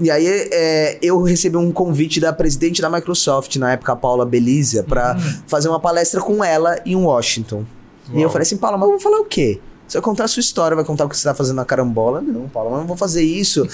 E 0.00 0.10
aí 0.10 0.26
é, 0.26 0.98
eu 1.02 1.20
recebi 1.22 1.58
um 1.58 1.70
convite 1.70 2.20
da 2.20 2.32
presidente 2.32 2.80
da 2.80 2.88
Microsoft, 2.88 3.54
na 3.56 3.72
época, 3.72 3.92
a 3.92 3.96
Paula 3.96 4.24
Belizia, 4.24 4.82
para 4.82 5.14
fazer 5.46 5.68
uma 5.68 5.80
palestra 5.80 6.20
com 6.22 6.42
ela 6.42 6.80
em 6.86 6.96
Washington. 6.96 7.64
E 8.10 8.16
eu 8.16 8.20
Uau. 8.22 8.30
falei 8.30 8.44
assim, 8.44 8.56
Paula, 8.56 8.78
mas 8.78 8.86
eu 8.86 8.92
vou 8.92 9.00
falar 9.00 9.20
o 9.20 9.24
quê? 9.26 9.60
Você 9.88 9.96
vai 9.96 10.02
contar 10.02 10.24
a 10.24 10.28
sua 10.28 10.40
história, 10.40 10.74
vai 10.74 10.84
contar 10.84 11.06
o 11.06 11.08
que 11.08 11.16
você 11.16 11.24
tá 11.24 11.34
fazendo 11.34 11.56
na 11.56 11.64
carambola? 11.64 12.20
Não, 12.20 12.46
Paula, 12.46 12.70
mas 12.70 12.80
não 12.80 12.86
vou 12.86 12.96
fazer 12.96 13.22
isso. 13.22 13.66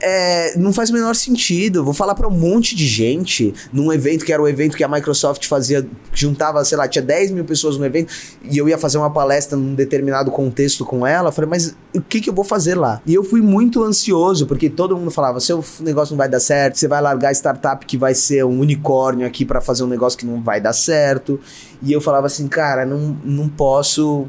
É, 0.00 0.56
não 0.56 0.72
faz 0.72 0.88
o 0.88 0.94
menor 0.94 1.14
sentido. 1.14 1.84
Vou 1.84 1.92
falar 1.92 2.14
pra 2.14 2.26
um 2.26 2.30
monte 2.30 2.74
de 2.74 2.86
gente 2.86 3.52
num 3.70 3.92
evento 3.92 4.24
que 4.24 4.32
era 4.32 4.40
o 4.40 4.48
evento 4.48 4.76
que 4.76 4.82
a 4.82 4.88
Microsoft 4.88 5.46
fazia, 5.46 5.86
juntava, 6.14 6.64
sei 6.64 6.78
lá, 6.78 6.88
tinha 6.88 7.02
10 7.02 7.32
mil 7.32 7.44
pessoas 7.44 7.76
no 7.76 7.84
evento, 7.84 8.12
e 8.42 8.56
eu 8.56 8.66
ia 8.66 8.78
fazer 8.78 8.96
uma 8.96 9.10
palestra 9.10 9.58
num 9.58 9.74
determinado 9.74 10.30
contexto 10.30 10.86
com 10.86 11.06
ela. 11.06 11.28
Eu 11.28 11.32
falei, 11.32 11.50
mas 11.50 11.76
o 11.94 12.00
que, 12.00 12.20
que 12.22 12.30
eu 12.30 12.34
vou 12.34 12.44
fazer 12.44 12.74
lá? 12.74 13.02
E 13.04 13.12
eu 13.12 13.22
fui 13.22 13.42
muito 13.42 13.84
ansioso, 13.84 14.46
porque 14.46 14.70
todo 14.70 14.96
mundo 14.96 15.10
falava: 15.10 15.38
seu 15.40 15.62
negócio 15.80 16.12
não 16.12 16.18
vai 16.18 16.30
dar 16.30 16.40
certo, 16.40 16.78
você 16.78 16.88
vai 16.88 17.02
largar 17.02 17.28
a 17.28 17.32
startup 17.32 17.84
que 17.84 17.98
vai 17.98 18.14
ser 18.14 18.42
um 18.44 18.60
unicórnio 18.60 19.26
aqui 19.26 19.44
pra 19.44 19.60
fazer 19.60 19.84
um 19.84 19.88
negócio 19.88 20.18
que 20.18 20.24
não 20.24 20.40
vai 20.42 20.60
dar 20.60 20.72
certo. 20.72 21.38
E 21.82 21.92
eu 21.92 22.00
falava 22.00 22.26
assim, 22.26 22.48
cara, 22.48 22.84
não, 22.84 23.16
não 23.24 23.48
posso 23.48 24.26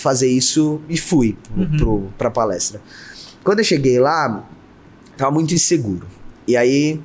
fazer 0.00 0.28
isso 0.28 0.80
e 0.88 0.96
fui 0.96 1.36
pro, 1.76 2.08
pra 2.16 2.30
palestra. 2.30 2.80
Quando 3.44 3.60
eu 3.60 3.64
cheguei 3.64 3.98
lá, 3.98 4.48
tava 5.16 5.30
muito 5.30 5.54
inseguro. 5.54 6.06
E 6.46 6.56
aí, 6.56 7.00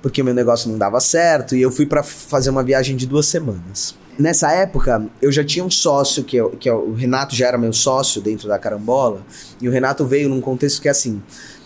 porque 0.00 0.20
o 0.20 0.24
meu 0.24 0.34
negócio 0.34 0.70
não 0.70 0.78
dava 0.78 1.00
certo, 1.00 1.54
e 1.54 1.62
eu 1.62 1.70
fui 1.70 1.86
pra 1.86 2.02
fazer 2.02 2.50
uma 2.50 2.62
viagem 2.62 2.96
de 2.96 3.06
duas 3.06 3.26
semanas. 3.26 3.94
Nessa 4.18 4.52
época, 4.52 5.06
eu 5.22 5.32
já 5.32 5.42
tinha 5.42 5.64
um 5.64 5.70
sócio, 5.70 6.22
que, 6.22 6.38
é, 6.38 6.48
que 6.58 6.68
é 6.68 6.74
o 6.74 6.92
Renato 6.92 7.34
já 7.34 7.46
era 7.46 7.56
meu 7.56 7.72
sócio 7.72 8.20
dentro 8.20 8.48
da 8.48 8.58
Carambola, 8.58 9.24
e 9.60 9.68
o 9.68 9.72
Renato 9.72 10.04
veio 10.04 10.28
num 10.28 10.40
contexto 10.40 10.82
que 10.82 10.88
é 10.88 10.90
assim. 10.90 11.22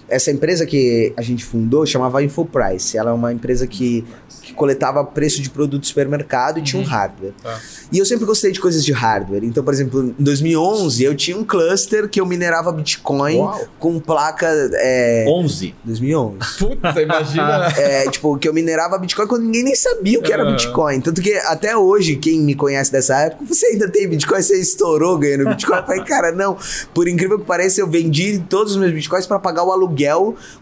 Essa 0.09 0.31
empresa 0.31 0.65
que 0.65 1.13
a 1.17 1.23
gente 1.23 1.45
fundou 1.45 1.85
chamava 1.85 2.23
Infoprice. 2.23 2.97
Ela 2.97 3.11
é 3.11 3.15
uma 3.15 3.33
empresa 3.33 3.67
que, 3.67 4.05
que 4.43 4.53
coletava 4.55 5.05
preço 5.05 5.43
de 5.43 5.51
produto 5.51 5.83
de 5.83 5.89
supermercado 5.89 6.59
e 6.59 6.63
tinha 6.63 6.81
um 6.81 6.85
hardware. 6.85 7.33
Tá. 7.43 7.59
E 7.91 7.99
eu 7.99 8.07
sempre 8.07 8.25
gostei 8.25 8.53
de 8.53 8.61
coisas 8.61 8.85
de 8.85 8.93
hardware. 8.93 9.45
Então, 9.45 9.65
por 9.65 9.73
exemplo, 9.75 10.15
em 10.19 10.23
2011 10.23 11.03
eu 11.03 11.15
tinha 11.15 11.37
um 11.37 11.45
cluster 11.45 12.09
que 12.09 12.21
eu 12.21 12.27
minerava 12.27 12.71
Bitcoin 12.73 13.39
Uau. 13.39 13.67
com 13.79 13.99
placa. 13.99 14.47
É, 14.75 15.25
11. 15.29 15.75
2011. 15.85 16.39
Puta, 16.59 17.03
imagina. 17.03 17.67
É, 17.77 18.09
tipo, 18.11 18.37
que 18.39 18.49
eu 18.49 18.55
minerava 18.55 18.99
Bitcoin 18.99 19.27
quando 19.27 19.43
ninguém 19.43 19.63
nem 19.63 19.75
sabia 19.75 20.19
o 20.19 20.23
que 20.23 20.33
era 20.33 20.43
Aham. 20.43 20.53
Bitcoin. 20.53 21.01
Tanto 21.01 21.21
que 21.21 21.35
até 21.35 21.77
hoje, 21.77 22.17
quem 22.17 22.41
me 22.41 22.55
conhece 22.55 22.91
dessa 22.91 23.17
época, 23.23 23.45
você 23.45 23.67
ainda 23.67 23.89
tem 23.89 24.09
Bitcoin, 24.09 24.43
você 24.43 24.59
estourou 24.59 25.19
ganhando 25.19 25.49
Bitcoin. 25.51 25.79
Eu 25.79 25.85
falei, 25.85 26.05
cara, 26.05 26.33
não. 26.33 26.57
Por 26.95 27.09
incrível 27.09 27.39
que 27.39 27.45
pareça, 27.45 27.81
eu 27.81 27.89
vendi 27.89 28.39
todos 28.49 28.73
os 28.73 28.79
meus 28.79 28.93
Bitcoins 28.93 29.27
pra 29.27 29.39
pagar 29.39 29.65
o 29.65 29.73
aluguel. 29.73 29.96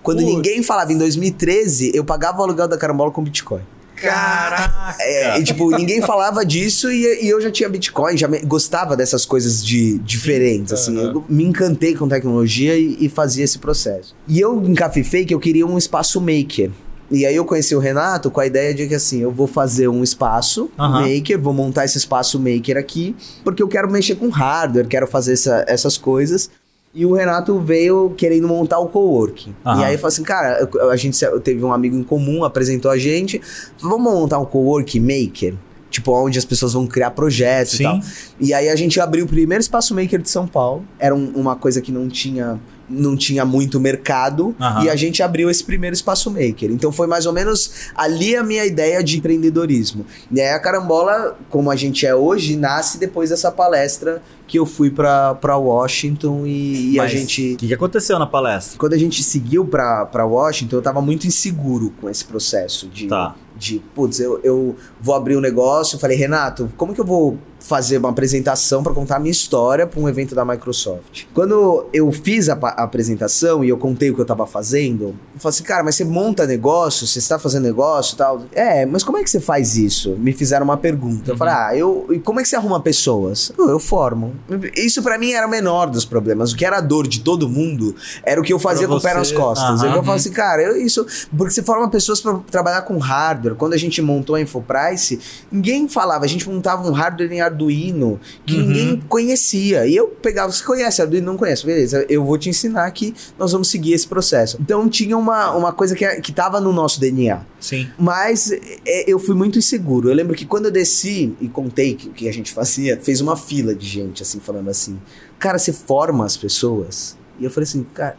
Quando 0.03 0.19
Putz. 0.23 0.33
ninguém 0.35 0.63
falava 0.63 0.93
em 0.93 0.99
2013, 0.99 1.93
eu 1.95 2.05
pagava 2.05 2.41
o 2.41 2.43
aluguel 2.45 2.69
da 2.69 2.77
carambola 2.79 3.11
com 3.11 3.23
Bitcoin. 3.23 3.63
Caraca! 3.97 4.97
É, 5.01 5.39
e, 5.39 5.45
tipo, 5.45 5.71
ninguém 5.71 6.01
falava 6.03 6.45
disso 6.45 6.91
e, 6.91 7.25
e 7.25 7.29
eu 7.29 7.41
já 7.41 7.51
tinha 7.51 7.69
Bitcoin, 7.69 8.17
já 8.17 8.29
me- 8.29 8.41
gostava 8.41 8.97
dessas 8.97 9.25
coisas 9.25 9.65
de 9.65 9.99
diferentes, 9.99 10.73
assim. 10.73 10.97
Eu 10.99 11.25
me 11.29 11.45
encantei 11.45 11.95
com 11.95 12.07
tecnologia 12.09 12.77
e, 12.77 12.97
e 13.01 13.09
fazia 13.09 13.45
esse 13.45 13.59
processo. 13.59 14.15
E 14.29 14.39
eu 14.41 14.63
encafifei 14.65 15.25
que 15.25 15.35
eu 15.35 15.41
queria 15.41 15.67
um 15.67 15.79
espaço 15.79 16.21
maker. 16.21 16.71
E 17.11 17.25
aí 17.27 17.37
eu 17.37 17.45
conheci 17.45 17.75
o 17.75 17.79
Renato 17.79 18.31
com 18.31 18.41
a 18.41 18.47
ideia 18.47 18.75
de 18.75 18.87
que 18.89 18.95
assim, 18.95 19.21
eu 19.21 19.31
vou 19.31 19.47
fazer 19.47 19.89
um 19.89 20.03
espaço 20.03 20.71
maker, 21.03 21.39
vou 21.41 21.53
montar 21.53 21.85
esse 21.85 21.99
espaço 21.99 22.39
maker 22.41 22.77
aqui, 22.77 23.15
porque 23.45 23.63
eu 23.63 23.69
quero 23.69 23.91
mexer 23.91 24.15
com 24.17 24.29
hardware, 24.29 24.89
quero 24.89 25.07
fazer 25.07 25.35
essa- 25.35 25.65
essas 25.69 25.97
coisas. 25.99 26.51
E 26.95 27.05
o 27.05 27.13
Renato 27.13 27.59
veio 27.59 28.15
querendo 28.17 28.47
montar 28.47 28.79
o 28.79 28.87
coworking. 28.89 29.55
Aham. 29.67 29.81
E 29.81 29.85
aí 29.85 29.95
eu 29.95 29.99
falei 29.99 30.13
assim, 30.15 30.23
cara, 30.23 30.69
a 30.91 30.97
gente 30.97 31.19
teve 31.43 31.65
um 31.65 31.73
amigo 31.73 31.97
em 31.97 32.05
comum, 32.05 32.45
apresentou 32.45 32.91
a 32.91 32.97
gente, 32.97 33.41
vamos 33.81 34.01
montar 34.13 34.39
um 34.39 34.45
coworking 34.45 35.01
maker? 35.01 35.55
Tipo, 35.91 36.13
onde 36.13 36.39
as 36.39 36.45
pessoas 36.45 36.73
vão 36.73 36.87
criar 36.87 37.11
projetos 37.13 37.79
e 37.79 37.83
tal. 37.83 38.01
Sim. 38.03 38.09
E 38.41 38.53
aí 38.55 38.69
a 38.69 38.77
gente 38.77 39.01
abriu 39.01 39.25
o 39.25 39.29
primeiro 39.29 39.61
espaço 39.61 39.95
maker 39.95 40.21
de 40.21 40.29
São 40.31 40.47
Paulo. 40.47 40.85
Era 40.99 41.15
um- 41.15 41.33
uma 41.37 41.55
coisa 41.57 41.81
que 41.81 41.91
não 41.93 42.09
tinha 42.09 42.59
não 42.89 43.17
tinha 43.17 43.45
muito 43.45 43.81
mercado 43.81 44.55
Aham. 44.61 44.85
e 44.85 44.91
a 44.91 44.97
gente 44.97 45.23
abriu 45.23 45.49
esse 45.51 45.65
primeiro 45.65 45.95
espaço 45.95 46.31
maker. 46.31 46.71
Então 46.71 46.93
foi 46.93 47.07
mais 47.07 47.27
ou 47.27 47.33
menos 47.33 47.91
ali 47.95 48.37
a 48.37 48.43
minha 48.43 48.65
ideia 48.65 49.03
de 49.03 49.19
empreendedorismo. 49.19 50.05
E 50.31 50.41
aí 50.41 50.51
a 50.51 50.59
Carambola, 50.59 51.37
como 51.49 51.71
a 51.71 51.77
gente 51.77 52.07
é 52.07 52.15
hoje, 52.15 52.57
nasce 52.57 52.99
depois 52.99 53.31
dessa 53.31 53.51
palestra 53.51 54.23
que 54.47 54.59
eu 54.59 54.67
fui 54.67 54.91
pra 54.91 55.35
pra 55.35 55.57
Washington 55.57 56.45
e, 56.47 56.93
e 56.93 57.01
a 57.01 57.07
gente 57.07 57.55
O 57.55 57.57
que, 57.57 57.69
que 57.69 57.75
aconteceu 57.75 58.19
na 58.19 58.27
palestra? 58.27 58.79
quando 58.79 58.93
a 58.93 58.99
gente 58.99 59.23
seguiu 59.23 59.65
pra, 59.65 60.05
pra 60.07 60.27
Washington, 60.27 60.77
eu 60.77 60.83
tava 60.83 61.01
muito 61.01 61.27
inseguro 61.27 61.93
com 62.01 62.11
esse 62.11 62.25
processo 62.25 62.87
de, 62.89 63.07
Tá. 63.09 63.35
de 63.57 63.81
putz, 63.95 64.21
eu, 64.21 64.39
eu 64.45 64.77
vou 65.01 65.15
abrir 65.15 65.37
um 65.37 65.41
negócio. 65.41 65.97
Eu 65.97 66.01
falei, 66.01 66.17
Renato, 66.17 66.71
como 66.77 66.93
que 66.95 67.01
eu 67.01 67.05
vou 67.07 67.39
fazer 67.67 67.97
uma 67.99 68.11
apresentação 68.11 68.83
pra 68.83 68.93
contar 68.93 69.17
a 69.17 69.19
minha 69.19 69.33
história 69.33 69.87
pra 69.87 69.99
um 69.99 70.09
evento 70.09 70.35
da 70.35 70.45
Microsoft? 70.45 71.25
Quando 71.33 71.87
eu 71.93 72.13
fiz 72.13 72.49
a, 72.49 72.55
a 72.55 72.83
apresentação 72.85 73.65
e 73.65 73.69
eu 73.69 73.79
contei 73.79 74.11
o 74.11 74.15
que 74.15 74.21
eu 74.21 74.25
tava 74.27 74.47
fazendo, 74.47 75.15
eu 75.35 75.41
falei 75.41 75.55
assim, 75.55 75.63
cara, 75.65 75.83
mas 75.83 75.95
você 75.95 76.05
monta 76.05 76.47
negócio, 76.47 77.07
você 77.07 77.19
está 77.19 77.39
fazendo 77.39 77.65
negócio 77.65 78.15
e 78.15 78.19
tal? 78.19 78.43
É, 78.53 78.85
mas 78.85 79.03
como 79.03 79.19
é 79.19 79.23
que 79.23 79.31
você 79.31 79.41
faz 79.41 79.77
isso? 79.77 80.11
Me 80.19 80.33
fizeram 80.33 80.65
uma 80.65 80.77
pergunta. 80.77 81.31
Eu 81.31 81.37
falei, 81.37 81.55
ah, 81.55 81.77
eu, 81.77 82.07
e 82.11 82.19
como 82.19 82.39
é 82.41 82.43
que 82.43 82.49
você 82.49 82.57
arruma 82.57 82.81
pessoas? 82.81 83.51
Eu, 83.57 83.71
eu 83.71 83.79
formo. 83.79 84.35
Isso 84.77 85.03
pra 85.03 85.17
mim 85.19 85.33
era 85.33 85.47
o 85.47 85.51
menor 85.51 85.89
dos 85.91 86.05
problemas. 86.05 86.53
O 86.53 86.57
que 86.57 86.65
era 86.65 86.79
a 86.79 86.81
dor 86.81 87.07
de 87.07 87.21
todo 87.21 87.49
mundo 87.49 87.95
era 88.23 88.41
o 88.41 88.45
que 88.45 88.53
eu 88.53 88.59
fazia 88.59 88.87
Pra 88.87 88.95
com 88.97 89.01
o 89.01 89.03
pé 89.03 89.15
nas 89.15 89.33
costas. 89.33 89.83
aham. 89.83 89.97
Eu 89.97 90.03
falo 90.05 90.17
assim, 90.17 90.31
cara, 90.31 90.63
eu, 90.63 90.77
isso. 90.77 91.07
Porque 91.37 91.53
você 91.53 91.63
forma 91.63 91.89
pessoas 91.89 92.21
pra 92.21 92.39
trabalhar 92.51 92.83
com 92.83 92.99
hardware. 92.99 93.55
Quando 93.55 93.73
a 93.73 93.79
gente 93.79 94.03
montou 94.03 94.37
a 94.37 94.41
Infoprice, 94.41 95.19
ninguém 95.51 95.89
falava. 95.89 96.25
A 96.25 96.29
gente 96.29 96.49
montava 96.49 96.87
um 96.89 96.93
hardware 96.93 97.33
em 97.33 97.41
Arduino 97.55 98.21
que 98.45 98.57
Uhum. 98.57 98.67
ninguém 98.67 99.03
conhecia. 99.09 99.87
E 99.87 99.95
eu 99.97 100.09
pegava, 100.09 100.51
você 100.53 100.63
conhece 100.65 101.01
Arduino? 101.01 101.27
Não 101.27 101.37
conhece? 101.37 101.65
Beleza, 101.65 102.05
eu 102.09 102.25
vou 102.25 102.37
te 102.37 102.49
ensinar 102.49 102.91
que 102.91 103.15
nós 103.39 103.53
vamos 103.53 103.69
seguir 103.69 103.93
esse 103.93 104.07
processo. 104.07 104.59
Então 104.61 104.89
tinha 104.89 105.17
uma, 105.17 105.53
uma 105.53 105.73
coisa 105.73 105.95
que, 105.95 106.07
que 106.21 106.33
tava 106.33 106.61
no 106.61 106.73
nosso 106.73 107.01
DNA. 107.01 107.41
Sim. 107.61 107.89
Mas 107.99 108.51
é, 108.53 109.11
eu 109.11 109.19
fui 109.19 109.35
muito 109.35 109.59
inseguro. 109.59 110.09
Eu 110.11 110.15
lembro 110.15 110.35
que 110.35 110.45
quando 110.45 110.67
eu 110.67 110.71
desci 110.71 111.35
e 111.41 111.49
contei 111.49 111.95
que- 111.95 112.09
o 112.09 112.13
que 112.13 112.29
a 112.29 112.33
gente 112.33 112.53
fazia, 112.53 112.99
fez 113.01 113.21
uma 113.21 113.37
fila 113.37 113.75
de 113.75 113.87
gente, 113.87 114.23
assim, 114.23 114.41
falando 114.41 114.69
assim: 114.69 114.99
Cara, 115.39 115.59
você 115.59 115.73
forma 115.73 116.25
as 116.25 116.37
pessoas? 116.37 117.17
E 117.39 117.45
eu 117.45 117.51
falei 117.51 117.65
assim, 117.69 117.85
cara. 117.95 118.17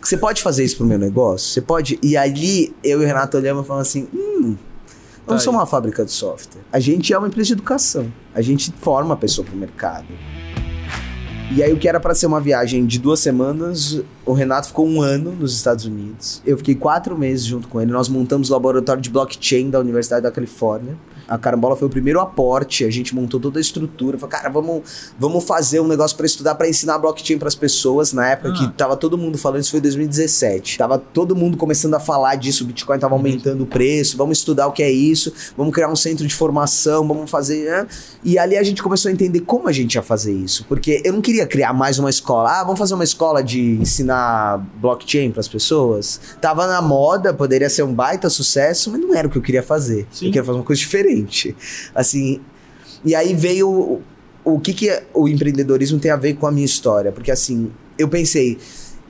Você 0.00 0.16
pode 0.16 0.42
fazer 0.42 0.64
isso 0.64 0.76
pro 0.76 0.84
meu 0.86 0.98
negócio? 0.98 1.48
Você 1.48 1.60
pode. 1.60 1.96
E 2.02 2.16
ali 2.16 2.74
eu 2.82 3.00
e 3.00 3.04
o 3.04 3.06
Renato 3.06 3.36
olhamos 3.36 3.64
e 3.64 3.66
falamos 3.68 3.88
assim: 3.88 4.08
hum, 4.12 4.56
não 5.26 5.36
Tá 5.36 5.38
somos 5.38 5.60
uma 5.60 5.66
fábrica 5.66 6.04
de 6.04 6.10
software. 6.10 6.62
A 6.72 6.80
gente 6.80 7.12
é 7.12 7.18
uma 7.18 7.28
empresa 7.28 7.48
de 7.48 7.52
educação. 7.54 8.12
A 8.34 8.40
gente 8.40 8.72
forma 8.72 9.14
a 9.14 9.16
pessoa 9.16 9.46
pro 9.46 9.56
mercado. 9.56 10.06
E 11.54 11.62
aí, 11.62 11.72
o 11.72 11.78
que 11.78 11.86
era 11.86 12.00
para 12.00 12.14
ser 12.14 12.26
uma 12.26 12.40
viagem 12.40 12.86
de 12.86 12.98
duas 12.98 13.20
semanas, 13.20 14.00
o 14.24 14.32
Renato 14.32 14.68
ficou 14.68 14.86
um 14.86 15.00
ano 15.02 15.32
nos 15.32 15.54
Estados 15.54 15.84
Unidos. 15.84 16.40
Eu 16.46 16.56
fiquei 16.58 16.74
quatro 16.74 17.18
meses 17.18 17.44
junto 17.44 17.66
com 17.68 17.80
ele. 17.80 17.90
Nós 17.90 18.08
montamos 18.08 18.50
o 18.50 18.52
laboratório 18.52 19.02
de 19.02 19.10
blockchain 19.10 19.68
da 19.70 19.80
Universidade 19.80 20.22
da 20.22 20.30
Califórnia. 20.30 20.96
A 21.28 21.38
Carambola 21.38 21.76
foi 21.76 21.86
o 21.86 21.90
primeiro 21.90 22.20
aporte, 22.20 22.84
a 22.84 22.90
gente 22.90 23.14
montou 23.14 23.40
toda 23.40 23.58
a 23.58 23.60
estrutura. 23.60 24.18
Falei, 24.18 24.36
cara, 24.36 24.50
vamos, 24.50 24.82
vamos 25.18 25.44
fazer 25.44 25.80
um 25.80 25.86
negócio 25.86 26.14
para 26.16 26.26
estudar, 26.26 26.54
para 26.56 26.68
ensinar 26.68 26.98
blockchain 26.98 27.38
para 27.38 27.48
as 27.48 27.54
pessoas. 27.54 28.12
Na 28.12 28.28
época 28.28 28.50
Ah. 28.50 28.52
que 28.52 28.68
tava 28.72 28.96
todo 28.96 29.16
mundo 29.16 29.38
falando, 29.38 29.62
isso 29.62 29.70
foi 29.70 29.78
em 29.78 29.82
2017. 29.82 30.76
Tava 30.76 30.98
todo 30.98 31.34
mundo 31.34 31.56
começando 31.56 31.94
a 31.94 32.00
falar 32.00 32.34
disso, 32.36 32.64
o 32.64 32.66
Bitcoin 32.66 32.98
tava 32.98 33.14
aumentando 33.14 33.62
o 33.62 33.66
preço. 33.66 34.16
Vamos 34.16 34.38
estudar 34.38 34.66
o 34.66 34.72
que 34.72 34.82
é 34.82 34.90
isso, 34.90 35.32
vamos 35.56 35.72
criar 35.72 35.88
um 35.90 35.96
centro 35.96 36.26
de 36.26 36.34
formação, 36.34 37.06
vamos 37.08 37.30
fazer. 37.30 37.70
né? 37.70 37.86
E 38.22 38.38
ali 38.38 38.56
a 38.58 38.62
gente 38.62 38.82
começou 38.82 39.08
a 39.08 39.12
entender 39.12 39.40
como 39.40 39.68
a 39.68 39.72
gente 39.72 39.94
ia 39.94 40.02
fazer 40.02 40.32
isso. 40.32 40.64
Porque 40.68 41.00
eu 41.04 41.12
não 41.12 41.22
queria 41.22 41.46
criar 41.46 41.72
mais 41.72 41.98
uma 41.98 42.10
escola. 42.10 42.50
Ah, 42.60 42.64
vamos 42.64 42.78
fazer 42.78 42.94
uma 42.94 43.04
escola 43.04 43.42
de 43.42 43.60
ensinar 43.80 44.11
ensinar 44.12 44.58
blockchain 44.76 45.30
para 45.30 45.40
as 45.40 45.48
pessoas. 45.48 46.20
Tava 46.40 46.66
na 46.66 46.82
moda, 46.82 47.32
poderia 47.32 47.70
ser 47.70 47.82
um 47.82 47.92
baita 47.92 48.28
sucesso, 48.28 48.90
mas 48.90 49.00
não 49.00 49.14
era 49.14 49.26
o 49.26 49.30
que 49.30 49.38
eu 49.38 49.42
queria 49.42 49.62
fazer. 49.62 50.06
Sim. 50.10 50.26
Eu 50.26 50.32
queria 50.32 50.44
fazer 50.44 50.58
uma 50.58 50.64
coisa 50.64 50.80
diferente. 50.80 51.56
Assim, 51.94 52.40
e 53.04 53.14
aí 53.14 53.34
veio 53.34 53.68
o, 53.68 54.02
o 54.44 54.60
que 54.60 54.72
que 54.72 55.02
o 55.14 55.28
empreendedorismo 55.28 55.98
tem 55.98 56.10
a 56.10 56.16
ver 56.16 56.34
com 56.34 56.46
a 56.46 56.52
minha 56.52 56.66
história, 56.66 57.10
porque 57.10 57.30
assim, 57.30 57.72
eu 57.98 58.08
pensei, 58.08 58.58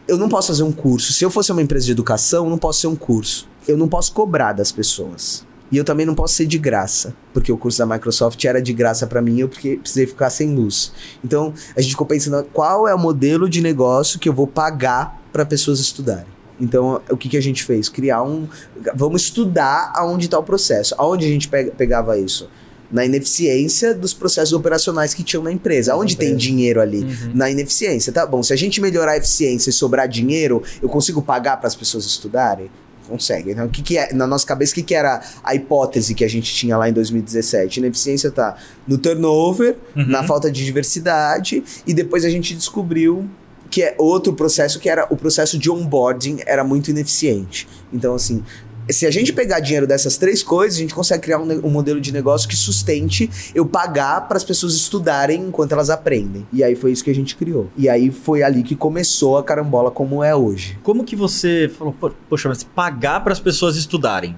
eu 0.06 0.16
não 0.16 0.28
posso 0.28 0.48
fazer 0.48 0.62
um 0.62 0.72
curso. 0.72 1.12
Se 1.12 1.24
eu 1.24 1.30
fosse 1.30 1.50
uma 1.52 1.62
empresa 1.62 1.86
de 1.86 1.92
educação, 1.92 2.44
eu 2.44 2.50
não 2.50 2.58
posso 2.58 2.80
ser 2.80 2.86
um 2.86 2.96
curso. 2.96 3.48
Eu 3.66 3.76
não 3.76 3.88
posso 3.88 4.12
cobrar 4.12 4.52
das 4.52 4.72
pessoas. 4.72 5.46
E 5.72 5.76
eu 5.78 5.84
também 5.84 6.04
não 6.04 6.14
posso 6.14 6.34
ser 6.34 6.44
de 6.46 6.58
graça, 6.58 7.14
porque 7.32 7.50
o 7.50 7.56
curso 7.56 7.78
da 7.78 7.86
Microsoft 7.86 8.44
era 8.44 8.60
de 8.60 8.74
graça 8.74 9.06
para 9.06 9.22
mim, 9.22 9.40
eu 9.40 9.48
precisei 9.48 10.06
ficar 10.06 10.28
sem 10.28 10.54
luz. 10.54 10.92
Então, 11.24 11.54
a 11.74 11.80
gente 11.80 11.92
ficou 11.92 12.06
pensando 12.06 12.44
qual 12.52 12.86
é 12.86 12.94
o 12.94 12.98
modelo 12.98 13.48
de 13.48 13.62
negócio 13.62 14.18
que 14.20 14.28
eu 14.28 14.34
vou 14.34 14.46
pagar 14.46 15.18
para 15.32 15.46
pessoas 15.46 15.80
estudarem. 15.80 16.26
Então, 16.60 17.00
o 17.10 17.16
que, 17.16 17.30
que 17.30 17.36
a 17.38 17.40
gente 17.42 17.64
fez? 17.64 17.88
Criar 17.88 18.22
um. 18.22 18.46
Vamos 18.94 19.22
estudar 19.22 19.92
aonde 19.96 20.26
está 20.26 20.38
o 20.38 20.42
processo. 20.42 20.94
Aonde 20.98 21.24
a 21.24 21.28
gente 21.28 21.48
pega- 21.48 21.72
pegava 21.72 22.18
isso? 22.18 22.48
Na 22.90 23.04
ineficiência 23.06 23.94
dos 23.94 24.12
processos 24.12 24.52
operacionais 24.52 25.14
que 25.14 25.22
tinham 25.24 25.42
na 25.42 25.50
empresa. 25.50 25.94
Aonde 25.94 26.14
tem 26.16 26.36
dinheiro 26.36 26.80
ali? 26.80 27.02
Na 27.34 27.50
ineficiência. 27.50 28.12
Tá 28.12 28.26
bom, 28.26 28.42
se 28.42 28.52
a 28.52 28.56
gente 28.56 28.80
melhorar 28.80 29.12
a 29.12 29.16
eficiência 29.16 29.70
e 29.70 29.72
sobrar 29.72 30.06
dinheiro, 30.06 30.62
eu 30.82 30.88
consigo 30.90 31.22
pagar 31.22 31.56
para 31.56 31.66
as 31.66 31.74
pessoas 31.74 32.04
estudarem? 32.04 32.70
Consegue. 33.08 33.50
Então, 33.50 33.66
o 33.66 33.68
que, 33.68 33.82
que 33.82 33.98
é, 33.98 34.12
na 34.12 34.26
nossa 34.26 34.46
cabeça, 34.46 34.72
o 34.72 34.74
que, 34.76 34.82
que 34.82 34.94
era 34.94 35.20
a 35.42 35.54
hipótese 35.54 36.14
que 36.14 36.24
a 36.24 36.28
gente 36.28 36.52
tinha 36.54 36.76
lá 36.76 36.88
em 36.88 36.92
2017? 36.92 37.80
Ineficiência 37.80 38.30
tá 38.30 38.56
no 38.86 38.96
turnover, 38.96 39.76
na 39.94 40.22
falta 40.22 40.50
de 40.50 40.64
diversidade, 40.64 41.62
e 41.86 41.92
depois 41.92 42.24
a 42.24 42.30
gente 42.30 42.54
descobriu 42.54 43.28
que 43.72 43.82
é 43.82 43.94
outro 43.98 44.34
processo 44.34 44.78
que 44.78 44.88
era 44.88 45.06
o 45.10 45.16
processo 45.16 45.58
de 45.58 45.70
onboarding 45.70 46.40
era 46.44 46.62
muito 46.62 46.90
ineficiente. 46.90 47.66
Então, 47.90 48.14
assim, 48.14 48.44
se 48.92 49.06
a 49.06 49.10
gente 49.10 49.32
pegar 49.32 49.60
dinheiro 49.60 49.86
dessas 49.86 50.16
três 50.16 50.42
coisas, 50.42 50.76
a 50.78 50.80
gente 50.82 50.94
consegue 50.94 51.22
criar 51.22 51.38
um, 51.38 51.66
um 51.66 51.70
modelo 51.70 52.00
de 52.00 52.12
negócio 52.12 52.48
que 52.48 52.56
sustente 52.56 53.30
eu 53.54 53.64
pagar 53.66 54.28
para 54.28 54.36
as 54.36 54.44
pessoas 54.44 54.74
estudarem 54.74 55.40
enquanto 55.42 55.72
elas 55.72 55.90
aprendem. 55.90 56.46
E 56.52 56.62
aí 56.64 56.74
foi 56.74 56.92
isso 56.92 57.02
que 57.04 57.10
a 57.10 57.14
gente 57.14 57.36
criou. 57.36 57.68
E 57.76 57.88
aí 57.88 58.10
foi 58.10 58.42
ali 58.42 58.62
que 58.62 58.74
começou 58.76 59.38
a 59.38 59.42
carambola 59.44 59.90
como 59.90 60.22
é 60.22 60.34
hoje. 60.34 60.78
Como 60.82 61.04
que 61.04 61.16
você 61.16 61.70
falou, 61.78 61.94
"Pô, 61.98 62.10
poxa, 62.28 62.48
mas 62.48 62.62
pagar 62.64 63.20
para 63.22 63.32
as 63.32 63.40
pessoas 63.40 63.76
estudarem? 63.76 64.36